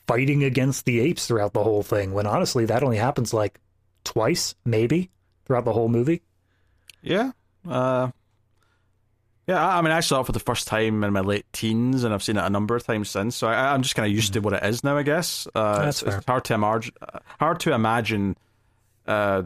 fighting 0.08 0.44
against 0.44 0.86
the 0.86 1.00
apes 1.02 1.28
throughout 1.28 1.54
the 1.54 1.64
whole 1.64 1.84
thing, 1.84 2.14
when 2.14 2.26
honestly 2.26 2.66
that 2.66 2.84
only 2.84 2.98
happens 2.98 3.34
like 3.34 3.60
twice, 4.04 4.56
maybe, 4.64 5.10
throughout 5.46 5.66
the 5.66 5.74
whole 5.74 5.90
movie. 5.90 6.22
Yeah. 7.02 7.32
Uh, 7.68 8.12
yeah, 9.48 9.66
I 9.66 9.82
mean, 9.82 9.92
I 9.92 10.00
saw 10.00 10.22
it 10.22 10.26
for 10.26 10.32
the 10.32 10.40
first 10.40 10.68
time 10.68 11.04
in 11.04 11.14
my 11.14 11.22
late 11.22 11.46
teens, 11.52 12.04
and 12.04 12.14
I've 12.14 12.24
seen 12.24 12.38
it 12.38 12.44
a 12.44 12.50
number 12.50 12.76
of 12.76 12.86
times 12.86 13.10
since. 13.10 13.36
So 13.36 13.48
I, 13.48 13.74
am 13.74 13.82
just 13.82 13.96
kind 13.96 14.06
of 14.06 14.14
used 14.14 14.34
to 14.34 14.40
what 14.40 14.54
it 14.54 14.64
is 14.64 14.84
now, 14.84 14.98
I 14.98 15.04
guess. 15.04 15.48
Uh, 15.54 15.86
That's 15.86 16.04
it's, 16.04 16.16
it's, 16.16 16.26
hard 16.26 16.46
to 16.46 16.54
imagine. 16.54 16.94
Hard 17.40 17.60
to 17.62 17.74
imagine 17.74 18.38
uh, 19.08 19.44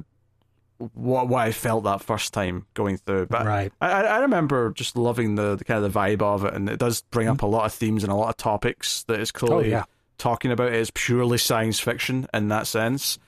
what 0.94 1.28
what 1.28 1.40
I 1.40 1.52
felt 1.52 1.84
that 1.84 2.02
first 2.02 2.34
time 2.34 2.66
going 2.74 2.98
through. 2.98 3.28
But 3.28 3.46
right. 3.46 3.72
I, 3.82 4.04
I 4.04 4.18
remember 4.20 4.72
just 4.72 4.96
loving 4.96 5.36
the, 5.36 5.56
the 5.56 5.64
kind 5.64 5.84
of 5.84 5.92
the 5.92 6.00
vibe 6.00 6.22
of 6.22 6.46
it, 6.46 6.54
and 6.54 6.70
it 6.70 6.80
does 6.80 7.02
bring 7.12 7.28
up 7.28 7.42
a 7.42 7.48
lot 7.48 7.66
of 7.66 7.74
themes 7.74 8.04
and 8.04 8.12
a 8.12 8.16
lot 8.16 8.30
of 8.30 8.38
topics 8.38 9.04
that 9.04 9.20
is 9.20 9.32
clearly 9.32 9.68
oh, 9.68 9.78
yeah. 9.78 9.84
talking 10.18 10.52
about. 10.52 10.70
It 10.70 10.76
is 10.76 10.92
purely 10.92 11.38
science 11.38 11.80
fiction 11.80 12.28
in 12.34 12.48
that 12.50 12.68
sense. 12.68 13.20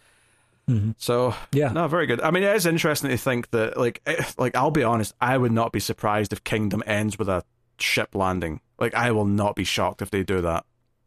Mm-hmm. 0.70 0.92
So 0.98 1.36
yeah, 1.52 1.72
no, 1.72 1.88
very 1.88 2.08
good. 2.08 2.22
I 2.22 2.32
mean, 2.32 2.44
it 2.44 2.56
is 2.56 2.66
interesting 2.66 3.10
to 3.10 3.18
think 3.18 3.52
that, 3.52 3.78
like, 3.78 4.02
eh, 4.06 4.24
like 4.38 4.56
I'll 4.56 4.72
be 4.72 4.84
honest, 4.84 5.14
I 5.20 5.38
would 5.38 5.52
not 5.52 5.72
be 5.72 5.80
surprised 5.80 6.34
if 6.34 6.44
Kingdom 6.44 6.84
ends 6.86 7.20
with 7.20 7.30
a 7.30 7.44
ship 7.80 8.16
landing. 8.16 8.62
Like, 8.80 8.94
I 8.96 9.12
will 9.12 9.26
not 9.26 9.56
be 9.56 9.66
shocked 9.66 10.02
if 10.02 10.10
they 10.10 10.24
do 10.24 10.42
that. 10.42 10.66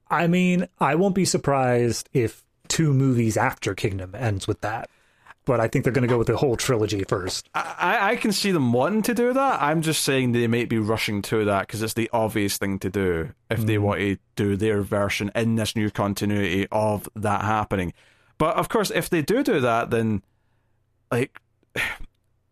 I 0.09 0.27
mean, 0.27 0.69
I 0.79 0.95
won't 0.95 1.15
be 1.15 1.25
surprised 1.25 2.09
if 2.13 2.45
two 2.69 2.93
movies 2.93 3.37
after 3.37 3.75
Kingdom 3.75 4.15
ends 4.15 4.47
with 4.47 4.61
that. 4.61 4.89
But 5.47 5.61
I 5.61 5.69
think 5.69 5.85
they're 5.85 5.93
going 5.93 6.07
to 6.07 6.13
go 6.13 6.19
with 6.19 6.27
the 6.27 6.37
whole 6.37 6.57
trilogy 6.57 7.05
first. 7.05 7.49
I, 7.55 8.11
I 8.11 8.17
can 8.17 8.33
see 8.33 8.51
them 8.51 8.73
wanting 8.73 9.03
to 9.03 9.15
do 9.15 9.33
that. 9.33 9.63
I'm 9.63 9.81
just 9.81 10.03
saying 10.03 10.33
they 10.33 10.49
might 10.49 10.69
be 10.69 10.79
rushing 10.79 11.23
to 11.23 11.45
that 11.45 11.69
because 11.69 11.83
it's 11.83 11.95
the 11.95 12.11
obvious 12.13 12.59
thing 12.59 12.81
to 12.81 12.91
do 12.91 13.33
if 13.49 13.61
mm. 13.61 13.67
they 13.67 13.79
want 13.79 14.01
to 14.01 14.19
do 14.35 14.57
their 14.57 14.83
version 14.83 15.31
in 15.35 15.55
this 15.55 15.77
new 15.77 15.89
continuity 15.89 16.67
of 16.73 17.09
that 17.15 17.43
happening. 17.43 17.95
But 18.39 18.57
of 18.57 18.69
course, 18.69 18.91
if 18.91 19.09
they 19.09 19.23
do 19.23 19.43
do 19.43 19.61
that, 19.61 19.91
then 19.91 20.23
like. 21.11 21.41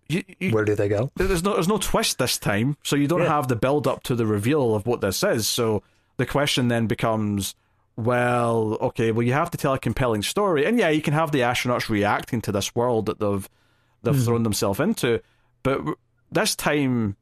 You, 0.07 0.23
you, 0.39 0.51
Where 0.51 0.67
do 0.67 0.75
they 0.75 0.91
go? 0.91 1.11
There's 1.17 1.43
no 1.43 1.55
there's 1.55 1.67
no 1.67 1.79
twist 1.79 2.19
this 2.19 2.37
time, 2.37 2.77
so 2.83 2.95
you 2.95 3.09
don't 3.09 3.23
yeah. 3.23 3.29
have 3.29 3.49
the 3.49 3.57
build 3.57 3.87
up 3.87 4.03
to 4.03 4.15
the 4.15 4.27
reveal 4.27 4.75
of 4.75 4.87
what 4.87 5.01
this 5.01 5.23
is. 5.23 5.47
So 5.47 5.83
the 6.19 6.27
question 6.27 6.69
then 6.69 6.87
becomes, 6.87 7.55
well, 7.97 8.77
okay, 8.81 9.13
well 9.13 9.23
you 9.23 9.33
have 9.33 9.51
to 9.53 9.59
tell 9.59 9.75
a 9.75 9.79
compelling 9.79 10.23
story, 10.23 10.65
and 10.65 10.79
yeah, 10.79 10.89
you 10.89 11.03
can 11.03 11.15
have 11.15 11.33
the 11.33 11.41
astronauts 11.41 11.89
reacting 11.89 12.41
to 12.43 12.53
this 12.53 12.75
world 12.75 13.07
that 13.07 13.21
they've 13.21 13.49
they've 14.03 14.15
mm. 14.15 14.25
thrown 14.25 14.43
themselves 14.43 14.81
into, 14.81 15.21
but 15.63 15.81
this 16.31 16.55
time 16.57 17.17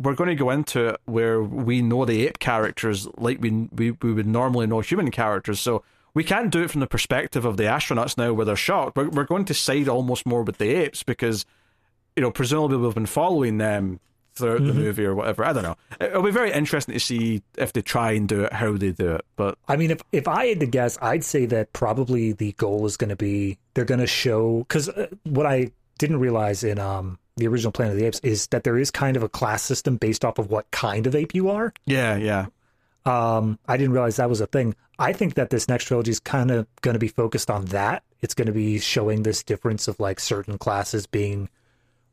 we're 0.00 0.14
going 0.14 0.28
to 0.28 0.34
go 0.36 0.50
into 0.50 0.88
it 0.88 1.00
where 1.06 1.42
we 1.42 1.82
know 1.82 2.04
the 2.04 2.26
ape 2.26 2.38
characters 2.38 3.08
like 3.16 3.40
we 3.40 3.68
we, 3.72 3.92
we 3.92 4.12
would 4.12 4.26
normally 4.26 4.66
know 4.66 4.80
human 4.80 5.10
characters, 5.10 5.60
so 5.60 5.82
we 6.14 6.24
can't 6.24 6.50
do 6.50 6.62
it 6.62 6.70
from 6.70 6.80
the 6.80 6.86
perspective 6.86 7.44
of 7.44 7.56
the 7.56 7.64
astronauts 7.64 8.16
now 8.18 8.32
where 8.32 8.44
they're 8.44 8.56
shocked. 8.56 8.96
We're, 8.96 9.08
we're 9.08 9.24
going 9.24 9.44
to 9.46 9.54
side 9.54 9.88
almost 9.88 10.26
more 10.26 10.42
with 10.42 10.58
the 10.58 10.70
apes 10.70 11.02
because, 11.02 11.46
you 12.16 12.22
know, 12.22 12.30
presumably 12.32 12.76
we've 12.76 12.94
been 12.94 13.06
following 13.06 13.58
them 13.58 14.00
throughout 14.38 14.58
mm-hmm. 14.58 14.68
the 14.68 14.74
movie 14.74 15.04
or 15.04 15.14
whatever. 15.14 15.44
I 15.44 15.52
don't 15.52 15.62
know. 15.62 15.76
It'll 16.00 16.22
be 16.22 16.30
very 16.30 16.52
interesting 16.52 16.94
to 16.94 17.00
see 17.00 17.42
if 17.56 17.72
they 17.72 17.82
try 17.82 18.12
and 18.12 18.28
do 18.28 18.44
it, 18.44 18.52
how 18.52 18.72
they 18.72 18.92
do 18.92 19.12
it. 19.12 19.24
But 19.36 19.58
I 19.68 19.76
mean, 19.76 19.90
if 19.90 20.00
if 20.12 20.28
I 20.28 20.46
had 20.46 20.60
to 20.60 20.66
guess, 20.66 20.98
I'd 21.02 21.24
say 21.24 21.46
that 21.46 21.72
probably 21.72 22.32
the 22.32 22.52
goal 22.52 22.86
is 22.86 22.96
going 22.96 23.10
to 23.10 23.16
be 23.16 23.58
they're 23.74 23.84
going 23.84 24.00
to 24.00 24.06
show 24.06 24.58
because 24.60 24.88
uh, 24.88 25.08
what 25.24 25.46
I 25.46 25.72
didn't 25.98 26.20
realize 26.20 26.64
in 26.64 26.78
um 26.78 27.18
the 27.36 27.46
original 27.46 27.72
Planet 27.72 27.94
of 27.94 28.00
the 28.00 28.06
Apes 28.06 28.20
is 28.20 28.48
that 28.48 28.64
there 28.64 28.76
is 28.76 28.90
kind 28.90 29.16
of 29.16 29.22
a 29.22 29.28
class 29.28 29.62
system 29.62 29.96
based 29.96 30.24
off 30.24 30.38
of 30.38 30.50
what 30.50 30.70
kind 30.70 31.06
of 31.06 31.14
ape 31.14 31.34
you 31.34 31.48
are. 31.50 31.72
Yeah, 31.86 32.16
yeah. 32.16 32.46
Um, 33.06 33.58
I 33.66 33.76
didn't 33.76 33.92
realize 33.92 34.16
that 34.16 34.28
was 34.28 34.40
a 34.40 34.46
thing. 34.46 34.74
I 34.98 35.12
think 35.12 35.34
that 35.34 35.50
this 35.50 35.68
next 35.68 35.84
trilogy 35.84 36.10
is 36.10 36.20
kind 36.20 36.50
of 36.50 36.66
going 36.82 36.94
to 36.94 36.98
be 36.98 37.08
focused 37.08 37.50
on 37.50 37.66
that. 37.66 38.02
It's 38.20 38.34
going 38.34 38.46
to 38.46 38.52
be 38.52 38.78
showing 38.80 39.22
this 39.22 39.42
difference 39.42 39.88
of 39.88 39.98
like 40.00 40.20
certain 40.20 40.58
classes 40.58 41.06
being 41.06 41.48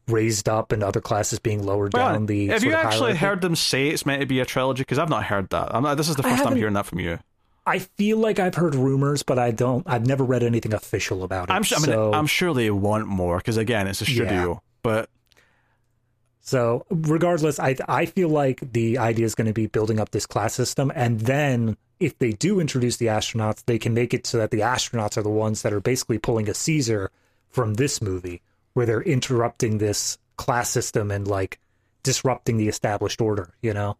raised 0.07 0.47
up 0.47 0.71
and 0.71 0.83
other 0.83 1.01
classes 1.01 1.39
being 1.39 1.65
lowered 1.65 1.93
well, 1.93 2.13
down. 2.13 2.25
The 2.25 2.47
have 2.47 2.63
you 2.63 2.73
actually 2.73 3.13
hierarchy. 3.13 3.17
heard 3.17 3.41
them 3.41 3.55
say 3.55 3.89
it's 3.89 4.05
meant 4.05 4.21
to 4.21 4.25
be 4.25 4.39
a 4.39 4.45
trilogy? 4.45 4.81
Because 4.81 4.99
I've 4.99 5.09
not 5.09 5.23
heard 5.23 5.49
that. 5.49 5.71
Not, 5.73 5.95
this 5.95 6.09
is 6.09 6.15
the 6.15 6.23
first 6.23 6.43
time 6.43 6.55
hearing 6.55 6.73
that 6.73 6.85
from 6.85 6.99
you. 6.99 7.19
I 7.67 7.79
feel 7.79 8.19
like 8.19 8.37
I've 8.37 8.55
heard 8.55 8.75
rumors, 8.75 9.23
but 9.23 9.39
I 9.39 9.51
don't. 9.51 9.83
I've 9.87 10.05
never 10.05 10.23
read 10.23 10.43
anything 10.43 10.73
official 10.73 11.23
about 11.23 11.49
it. 11.49 11.53
I'm 11.53 11.63
sure. 11.63 11.79
So, 11.79 12.01
I 12.01 12.05
mean, 12.05 12.13
I'm 12.13 12.27
sure 12.27 12.53
they 12.53 12.69
want 12.69 13.07
more 13.07 13.37
because 13.37 13.57
again, 13.57 13.87
it's 13.87 14.01
a 14.01 14.05
studio. 14.05 14.51
Yeah. 14.51 14.59
But 14.83 15.09
so 16.41 16.85
regardless, 16.91 17.59
I 17.59 17.75
I 17.87 18.05
feel 18.05 18.29
like 18.29 18.59
the 18.73 18.99
idea 18.99 19.25
is 19.25 19.33
going 19.33 19.47
to 19.47 19.53
be 19.53 19.65
building 19.65 19.99
up 19.99 20.11
this 20.11 20.27
class 20.27 20.53
system, 20.53 20.91
and 20.93 21.21
then 21.21 21.75
if 21.99 22.17
they 22.19 22.33
do 22.33 22.59
introduce 22.59 22.97
the 22.97 23.07
astronauts, 23.07 23.63
they 23.65 23.79
can 23.79 23.93
make 23.93 24.13
it 24.13 24.27
so 24.27 24.37
that 24.37 24.51
the 24.51 24.59
astronauts 24.59 25.17
are 25.17 25.23
the 25.23 25.29
ones 25.29 25.63
that 25.63 25.73
are 25.73 25.79
basically 25.79 26.19
pulling 26.19 26.47
a 26.47 26.53
Caesar 26.53 27.09
from 27.49 27.75
this 27.75 28.01
movie, 28.01 28.41
where 28.75 28.85
they're 28.85 29.01
interrupting 29.01 29.79
this 29.79 30.17
class 30.37 30.69
system 30.69 31.09
and 31.09 31.27
like 31.27 31.59
disrupting 32.03 32.57
the 32.57 32.67
established 32.67 33.19
order. 33.19 33.53
You 33.61 33.73
know? 33.73 33.97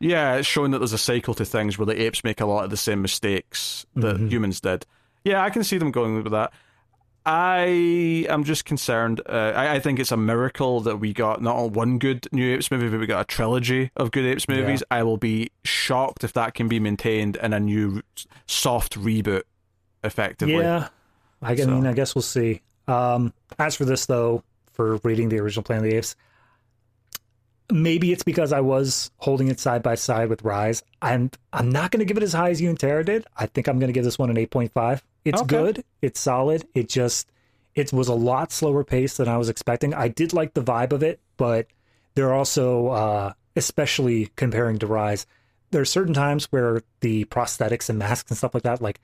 Yeah, 0.00 0.36
it's 0.36 0.48
showing 0.48 0.70
that 0.72 0.78
there's 0.78 0.92
a 0.92 0.98
cycle 0.98 1.34
to 1.34 1.44
things 1.44 1.78
where 1.78 1.86
the 1.86 2.00
apes 2.00 2.24
make 2.24 2.40
a 2.40 2.46
lot 2.46 2.64
of 2.64 2.70
the 2.70 2.76
same 2.76 3.02
mistakes 3.02 3.86
that 3.94 4.16
mm-hmm. 4.16 4.28
humans 4.28 4.60
did. 4.60 4.86
Yeah, 5.24 5.42
I 5.42 5.50
can 5.50 5.64
see 5.64 5.78
them 5.78 5.90
going 5.90 6.22
with 6.22 6.32
that. 6.32 6.52
I 7.24 8.24
am 8.28 8.44
just 8.44 8.64
concerned. 8.64 9.20
Uh, 9.28 9.52
I, 9.56 9.74
I, 9.74 9.80
think 9.80 9.98
it's 9.98 10.12
a 10.12 10.16
miracle 10.16 10.82
that 10.82 10.98
we 10.98 11.12
got 11.12 11.42
not 11.42 11.72
one 11.72 11.98
good 11.98 12.28
New 12.30 12.54
Apes 12.54 12.70
movie, 12.70 12.88
but 12.88 13.00
we 13.00 13.06
got 13.06 13.22
a 13.22 13.24
trilogy 13.24 13.90
of 13.96 14.12
good 14.12 14.24
Apes 14.24 14.48
movies. 14.48 14.84
Yeah. 14.88 14.98
I 14.98 15.02
will 15.02 15.16
be 15.16 15.50
shocked 15.64 16.22
if 16.22 16.34
that 16.34 16.54
can 16.54 16.68
be 16.68 16.78
maintained 16.78 17.34
in 17.34 17.52
a 17.52 17.58
new 17.58 18.02
soft 18.46 18.96
reboot, 18.96 19.42
effectively. 20.04 20.54
Yeah, 20.54 20.88
I, 21.42 21.56
so. 21.56 21.66
mean, 21.66 21.84
I 21.84 21.94
guess 21.94 22.14
we'll 22.14 22.22
see. 22.22 22.62
Um, 22.88 23.32
as 23.58 23.76
for 23.76 23.84
this, 23.84 24.06
though, 24.06 24.42
for 24.72 24.96
reading 24.98 25.28
the 25.28 25.40
original 25.40 25.62
Planet 25.62 25.84
of 25.84 25.90
the 25.90 25.96
Apes, 25.96 26.16
maybe 27.70 28.12
it's 28.12 28.22
because 28.22 28.52
I 28.52 28.60
was 28.60 29.10
holding 29.18 29.48
it 29.48 29.58
side 29.58 29.82
by 29.82 29.94
side 29.94 30.28
with 30.28 30.42
Rise. 30.42 30.82
I'm 31.02 31.30
I'm 31.52 31.70
not 31.70 31.90
going 31.90 32.00
to 32.00 32.04
give 32.04 32.16
it 32.16 32.22
as 32.22 32.32
high 32.32 32.50
as 32.50 32.60
you 32.60 32.68
and 32.68 32.78
Tara 32.78 33.04
did. 33.04 33.26
I 33.36 33.46
think 33.46 33.68
I'm 33.68 33.78
going 33.78 33.88
to 33.88 33.92
give 33.92 34.04
this 34.04 34.18
one 34.18 34.30
an 34.30 34.36
8.5. 34.36 35.02
It's 35.24 35.42
okay. 35.42 35.48
good. 35.48 35.84
It's 36.02 36.20
solid. 36.20 36.66
It 36.74 36.88
just 36.88 37.28
it 37.74 37.92
was 37.92 38.08
a 38.08 38.14
lot 38.14 38.52
slower 38.52 38.84
pace 38.84 39.16
than 39.18 39.28
I 39.28 39.36
was 39.36 39.48
expecting. 39.48 39.92
I 39.92 40.08
did 40.08 40.32
like 40.32 40.54
the 40.54 40.62
vibe 40.62 40.92
of 40.92 41.02
it, 41.02 41.20
but 41.36 41.66
there 42.14 42.28
are 42.28 42.34
also, 42.34 42.88
uh, 42.88 43.32
especially 43.54 44.30
comparing 44.36 44.78
to 44.78 44.86
Rise, 44.86 45.26
there 45.70 45.82
are 45.82 45.86
certain 45.86 46.14
times 46.14 46.46
where 46.46 46.82
the 47.00 47.26
prosthetics 47.26 47.90
and 47.90 47.98
masks 47.98 48.30
and 48.30 48.38
stuff 48.38 48.54
like 48.54 48.62
that, 48.62 48.80
like 48.80 49.00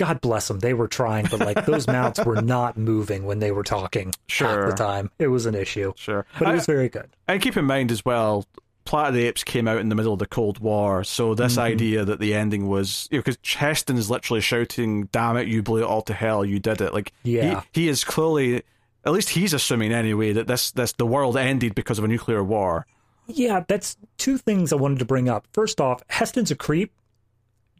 God 0.00 0.22
bless 0.22 0.48
them, 0.48 0.60
they 0.60 0.72
were 0.72 0.88
trying, 0.88 1.26
but 1.30 1.40
like 1.40 1.66
those 1.66 1.86
mounts 1.86 2.24
were 2.24 2.40
not 2.40 2.78
moving 2.78 3.26
when 3.26 3.38
they 3.38 3.52
were 3.52 3.62
talking. 3.62 4.14
Sure, 4.28 4.64
At 4.64 4.70
the 4.70 4.82
time 4.82 5.10
it 5.18 5.26
was 5.26 5.44
an 5.44 5.54
issue. 5.54 5.92
Sure, 5.94 6.24
but 6.38 6.48
it 6.48 6.54
was 6.54 6.64
very 6.64 6.88
good. 6.88 7.10
And 7.28 7.42
keep 7.42 7.54
in 7.54 7.66
mind 7.66 7.92
as 7.92 8.02
well, 8.02 8.46
Planet 8.86 9.10
of 9.10 9.14
the 9.16 9.26
Apes 9.26 9.44
came 9.44 9.68
out 9.68 9.76
in 9.76 9.90
the 9.90 9.94
middle 9.94 10.14
of 10.14 10.18
the 10.18 10.26
Cold 10.26 10.58
War, 10.58 11.04
so 11.04 11.34
this 11.34 11.52
mm-hmm. 11.52 11.60
idea 11.60 12.04
that 12.06 12.18
the 12.18 12.32
ending 12.32 12.66
was 12.66 13.08
because 13.10 13.36
you 13.44 13.56
know, 13.56 13.60
Heston 13.60 13.98
is 13.98 14.08
literally 14.08 14.40
shouting, 14.40 15.04
"Damn 15.12 15.36
it, 15.36 15.48
you 15.48 15.62
blew 15.62 15.82
it 15.82 15.84
all 15.84 16.00
to 16.00 16.14
hell! 16.14 16.46
You 16.46 16.58
did 16.58 16.80
it!" 16.80 16.94
Like, 16.94 17.12
yeah, 17.22 17.60
he, 17.74 17.82
he 17.82 17.88
is 17.88 18.02
clearly, 18.02 18.62
at 19.04 19.12
least 19.12 19.28
he's 19.28 19.52
assuming 19.52 19.92
anyway, 19.92 20.32
that 20.32 20.46
this 20.46 20.70
this 20.70 20.92
the 20.92 21.04
world 21.04 21.36
ended 21.36 21.74
because 21.74 21.98
of 21.98 22.06
a 22.06 22.08
nuclear 22.08 22.42
war. 22.42 22.86
Yeah, 23.26 23.64
that's 23.68 23.98
two 24.16 24.38
things 24.38 24.72
I 24.72 24.76
wanted 24.76 25.00
to 25.00 25.04
bring 25.04 25.28
up. 25.28 25.46
First 25.52 25.78
off, 25.78 26.02
Heston's 26.08 26.50
a 26.50 26.56
creep. 26.56 26.90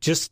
Just 0.00 0.30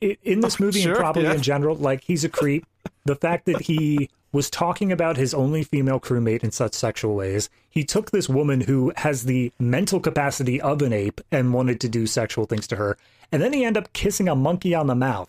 in 0.00 0.40
this 0.40 0.58
movie 0.58 0.80
sure, 0.80 0.92
and 0.92 0.98
probably 0.98 1.24
yeah. 1.24 1.34
in 1.34 1.42
general, 1.42 1.76
like 1.76 2.02
he's 2.04 2.24
a 2.24 2.28
creep. 2.28 2.66
the 3.04 3.16
fact 3.16 3.46
that 3.46 3.62
he 3.62 4.10
was 4.32 4.48
talking 4.48 4.92
about 4.92 5.16
his 5.16 5.34
only 5.34 5.62
female 5.64 5.98
crewmate 5.98 6.44
in 6.44 6.52
such 6.52 6.74
sexual 6.74 7.14
ways. 7.14 7.50
He 7.68 7.84
took 7.84 8.10
this 8.10 8.28
woman 8.28 8.60
who 8.60 8.92
has 8.96 9.24
the 9.24 9.52
mental 9.58 9.98
capacity 9.98 10.60
of 10.60 10.82
an 10.82 10.92
ape 10.92 11.20
and 11.32 11.52
wanted 11.52 11.80
to 11.80 11.88
do 11.88 12.06
sexual 12.06 12.44
things 12.44 12.66
to 12.68 12.76
her. 12.76 12.96
And 13.32 13.42
then 13.42 13.52
he 13.52 13.64
ended 13.64 13.84
up 13.84 13.92
kissing 13.92 14.28
a 14.28 14.36
monkey 14.36 14.74
on 14.74 14.86
the 14.86 14.94
mouth. 14.94 15.28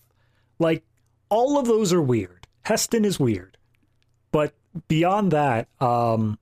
Like, 0.59 0.83
all 1.29 1.57
of 1.57 1.65
those 1.65 1.91
are 1.93 2.01
weird. 2.01 2.47
Heston 2.63 3.05
is 3.05 3.19
weird. 3.19 3.57
But 4.31 4.53
beyond 4.87 5.31
that, 5.31 5.67
um, 5.79 6.37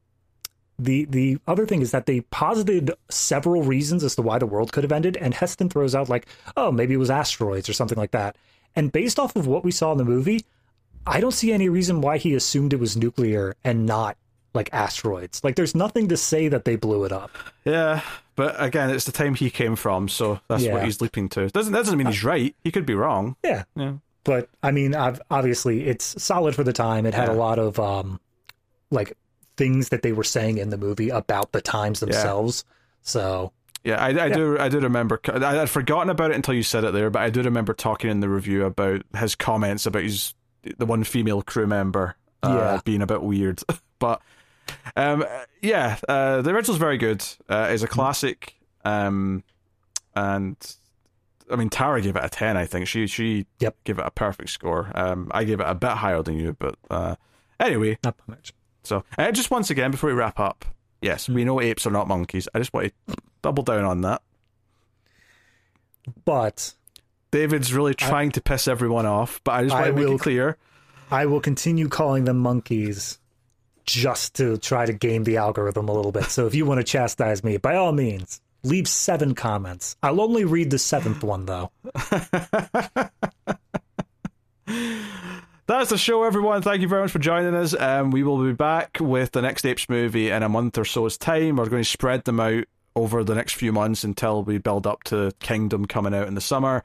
the 0.80 1.06
the 1.06 1.38
other 1.48 1.66
thing 1.66 1.82
is 1.82 1.92
that 1.92 2.06
they 2.06 2.22
posited 2.22 2.92
several 3.10 3.64
reasons 3.64 4.04
as 4.04 4.16
to 4.16 4.22
why 4.22 4.40
the 4.40 4.46
world 4.46 4.72
could 4.72 4.84
have 4.84 4.92
ended, 4.92 5.18
and 5.18 5.34
Heston 5.34 5.70
throws 5.70 5.94
out 5.94 6.10
like, 6.10 6.28
"Oh, 6.56 6.72
maybe 6.72 6.94
it 6.94 6.98
was 6.98 7.10
asteroids 7.10 7.70
or 7.70 7.74
something 7.74 7.98
like 7.98 8.12
that." 8.12 8.38
And 8.76 8.92
based 8.92 9.20
off 9.20 9.36
of 9.36 9.48
what 9.48 9.64
we 9.64 9.72
saw 9.72 9.92
in 9.92 9.98
the 9.98 10.06
movie, 10.06 10.46
I 11.06 11.20
don't 11.20 11.34
see 11.34 11.52
any 11.52 11.70
reason 11.70 12.02
why 12.02 12.18
he 12.18 12.34
assumed 12.34 12.74
it 12.74 12.80
was 12.80 12.96
nuclear 12.96 13.56
and 13.64 13.86
not 13.86 14.18
like 14.54 14.70
asteroids. 14.74 15.44
Like 15.44 15.56
there's 15.56 15.76
nothing 15.76 16.08
to 16.10 16.18
say 16.18 16.48
that 16.48 16.66
they 16.66 16.76
blew 16.76 17.04
it 17.04 17.12
up. 17.12 17.32
Yeah, 17.66 18.02
but 18.36 18.56
again, 18.58 18.90
it's 18.90 19.06
the 19.06 19.12
time 19.12 19.36
he 19.36 19.50
came 19.50 19.76
from, 19.76 20.08
so 20.08 20.40
that's 20.48 20.64
yeah. 20.64 20.74
what 20.74 20.84
he's 20.84 21.02
leaping 21.02 21.30
to. 21.30 21.50
Doesn't 21.50 21.74
that 21.74 21.80
doesn't 21.80 21.98
mean 21.98 22.08
he's 22.08 22.24
right. 22.24 22.56
He 22.64 22.72
could 22.72 22.86
be 22.86 22.96
wrong. 22.96 23.36
Yeah. 23.44 23.64
Yeah. 23.76 23.94
But 24.24 24.50
I 24.62 24.72
mean, 24.72 24.96
obviously, 24.96 25.88
it's 25.88 26.22
solid 26.22 26.56
for 26.56 26.64
the 26.64 26.74
time. 26.74 27.06
It 27.06 27.14
had 27.14 27.30
yeah. 27.30 27.34
a 27.34 27.38
lot 27.38 27.58
of 27.58 27.80
um, 27.80 28.20
like 28.92 29.18
things 29.60 29.90
that 29.90 30.02
they 30.02 30.14
were 30.14 30.24
saying 30.24 30.58
in 30.58 30.70
the 30.70 30.78
movie 30.78 31.10
about 31.10 31.52
the 31.52 31.60
times 31.60 32.00
themselves. 32.00 32.64
Yeah. 32.66 32.74
So 33.02 33.54
yeah, 33.84 34.02
I, 34.02 34.08
I 34.08 34.12
yeah. 34.12 34.30
do. 34.30 34.58
I 34.58 34.70
do 34.70 34.80
remember. 34.80 35.20
I 35.28 35.54
had 35.54 35.70
forgotten 35.70 36.10
about 36.10 36.32
it 36.32 36.36
until 36.36 36.54
you 36.54 36.64
said 36.64 36.86
it 36.86 36.94
there, 36.94 37.10
but 37.10 37.22
I 37.22 37.30
do 37.30 37.44
remember 37.44 37.74
talking 37.74 38.10
in 38.10 38.22
the 38.22 38.30
review 38.30 38.66
about 38.66 39.04
his 39.18 39.36
comments 39.36 39.86
about 39.86 40.04
his 40.04 40.34
the 40.78 40.86
one 40.86 41.04
female 41.04 41.42
crew 41.42 41.68
member 41.68 42.16
uh, 42.42 42.56
yeah. 42.56 42.82
being 42.86 43.02
a 43.02 43.08
bit 43.08 43.22
weird. 43.22 43.62
but 44.00 44.22
um, 44.96 45.26
yeah, 45.62 45.98
uh, 46.08 46.42
the 46.42 46.52
original's 46.52 46.80
very 46.80 46.98
good. 46.98 47.24
Uh, 47.50 47.68
it's 47.70 47.84
a 47.84 47.88
classic, 47.88 48.56
um, 48.86 49.44
and 50.16 50.56
I 51.52 51.58
mean 51.58 51.70
Tara 51.70 52.02
gave 52.02 52.16
it 52.16 52.24
a 52.24 52.30
ten. 52.30 52.56
I 52.56 52.66
think 52.66 52.88
she 52.88 53.08
she 53.08 53.46
yep. 53.60 53.76
gave 53.84 54.00
it 54.00 54.06
a 54.06 54.12
perfect 54.12 54.52
score. 54.52 54.90
Um, 54.96 55.30
I 55.34 55.44
gave 55.44 55.60
it 55.60 55.68
a 55.68 55.76
bit 55.76 55.92
higher 55.92 56.24
than 56.24 56.38
you, 56.38 56.56
but 56.58 56.76
uh, 56.90 57.16
anyway, 57.60 57.98
not 58.04 58.16
much. 58.28 58.54
So 58.90 59.04
uh, 59.20 59.32
just 59.32 59.52
once 59.52 59.70
again 59.70 59.92
before 59.92 60.10
we 60.10 60.16
wrap 60.16 60.40
up, 60.40 60.66
yes, 61.02 61.30
we 61.30 61.46
know 61.46 61.62
apes 61.62 61.86
are 61.86 61.92
not 61.92 62.08
monkeys. 62.08 62.48
I 62.54 62.58
just 62.58 62.74
want 62.74 62.92
to 63.08 63.16
double 63.44 63.64
down 63.64 63.86
on 63.86 64.02
that. 64.02 64.24
But 66.26 66.74
David's 67.30 67.72
really 67.72 67.94
trying 67.94 68.30
I, 68.30 68.32
to 68.32 68.42
piss 68.42 68.68
everyone 68.68 69.06
off, 69.06 69.42
but 69.44 69.52
I 69.52 69.64
just 69.64 69.74
want 69.74 69.86
I 69.86 69.90
to 69.90 69.96
make 69.96 70.06
will, 70.06 70.16
it 70.16 70.22
clear. 70.22 70.58
I 71.12 71.28
will 71.28 71.40
continue 71.40 71.88
calling 71.88 72.26
them 72.26 72.40
monkeys 72.40 73.20
just 73.86 74.36
to 74.36 74.58
try 74.58 74.88
to 74.88 74.94
game 74.94 75.24
the 75.24 75.38
algorithm 75.38 75.88
a 75.88 75.94
little 75.94 76.12
bit. 76.12 76.26
So 76.26 76.48
if 76.48 76.56
you 76.56 76.66
want 76.66 76.80
to 76.80 76.84
chastise 76.84 77.44
me, 77.44 77.58
by 77.58 77.76
all 77.76 77.92
means, 77.92 78.42
leave 78.64 78.88
seven 78.88 79.36
comments. 79.36 79.98
I'll 80.02 80.20
only 80.20 80.46
read 80.46 80.72
the 80.72 80.80
seventh 80.80 81.24
one, 81.24 81.46
though. 81.46 81.72
That's 85.70 85.92
the 85.92 86.00
show, 86.00 86.24
everyone. 86.24 86.64
Thank 86.64 86.82
you 86.82 86.88
very 86.88 87.04
much 87.04 87.12
for 87.12 87.20
joining 87.20 87.54
us. 87.54 87.76
Um, 87.80 88.10
we 88.10 88.24
will 88.24 88.44
be 88.44 88.54
back 88.54 88.98
with 89.00 89.34
the 89.34 89.42
next 89.44 89.64
Apes 89.68 89.88
movie 89.88 90.32
in 90.32 90.42
a 90.42 90.50
month 90.50 90.80
or 90.80 90.84
so's 90.84 91.16
time. 91.16 91.58
We're 91.58 91.70
going 91.70 91.84
to 91.84 91.88
spread 91.88 92.24
them 92.24 92.40
out 92.40 92.64
over 92.96 93.24
the 93.24 93.36
next 93.36 93.54
few 93.54 93.72
months 93.72 94.04
until 94.04 94.42
we 94.42 94.58
build 94.58 94.88
up 94.88 95.04
to 95.04 95.32
Kingdom 95.40 95.86
coming 95.86 96.16
out 96.16 96.28
in 96.28 96.34
the 96.34 96.42
summer. 96.42 96.84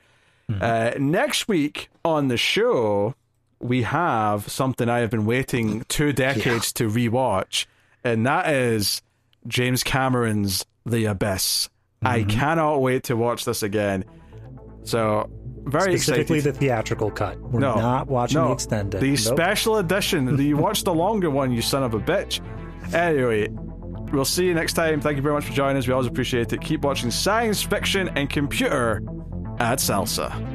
Mm-hmm. 0.51 0.63
Uh, 0.63 0.91
next 0.99 1.49
week 1.49 1.89
on 2.05 2.29
the 2.29 2.37
show, 2.37 3.15
we 3.59 3.85
have 3.85 4.51
something 4.51 4.87
I 4.87 4.99
have 4.99 5.09
been 5.09 5.25
waiting 5.25 5.87
two 5.89 6.13
decades 6.13 6.75
yeah. 6.77 6.87
to 6.87 6.91
rewatch, 6.91 7.65
and 8.05 8.27
that 8.27 8.51
is 8.51 9.01
James 9.49 9.83
Cameron's 9.83 10.67
The 10.85 11.07
Abyss. 11.07 11.71
Mm-hmm. 12.03 12.07
I 12.07 12.25
cannot 12.25 12.83
wait 12.83 13.05
to 13.05 13.17
watch 13.17 13.47
this 13.47 13.63
again. 13.63 14.05
So 14.83 15.31
very 15.65 15.97
specifically 15.99 16.39
excited. 16.39 16.55
the 16.55 16.59
theatrical 16.59 17.11
cut. 17.11 17.41
We're 17.41 17.61
no, 17.61 17.77
not 17.77 18.07
watching 18.07 18.39
no, 18.39 18.49
the 18.49 18.55
extended. 18.55 19.01
The 19.01 19.11
nope. 19.11 19.19
special 19.19 19.77
edition. 19.79 20.39
you 20.45 20.57
watch 20.57 20.85
the 20.85 20.95
longer 20.95 21.31
one, 21.31 21.53
you 21.53 21.63
son 21.63 21.83
of 21.83 21.95
a 21.95 22.01
bitch. 22.01 22.41
Anyway, 22.93 23.49
we'll 24.13 24.25
see 24.25 24.47
you 24.47 24.55
next 24.55 24.75
time. 24.75 25.01
Thank 25.01 25.17
you 25.17 25.23
very 25.23 25.35
much 25.35 25.45
for 25.45 25.53
joining 25.53 25.77
us. 25.77 25.87
We 25.87 25.93
always 25.93 26.07
appreciate 26.07 26.53
it. 26.53 26.61
Keep 26.61 26.83
watching 26.83 27.11
science 27.11 27.63
fiction 27.63 28.11
and 28.11 28.29
computer 28.29 29.03
at 29.59 29.79
Salsa. 29.79 30.54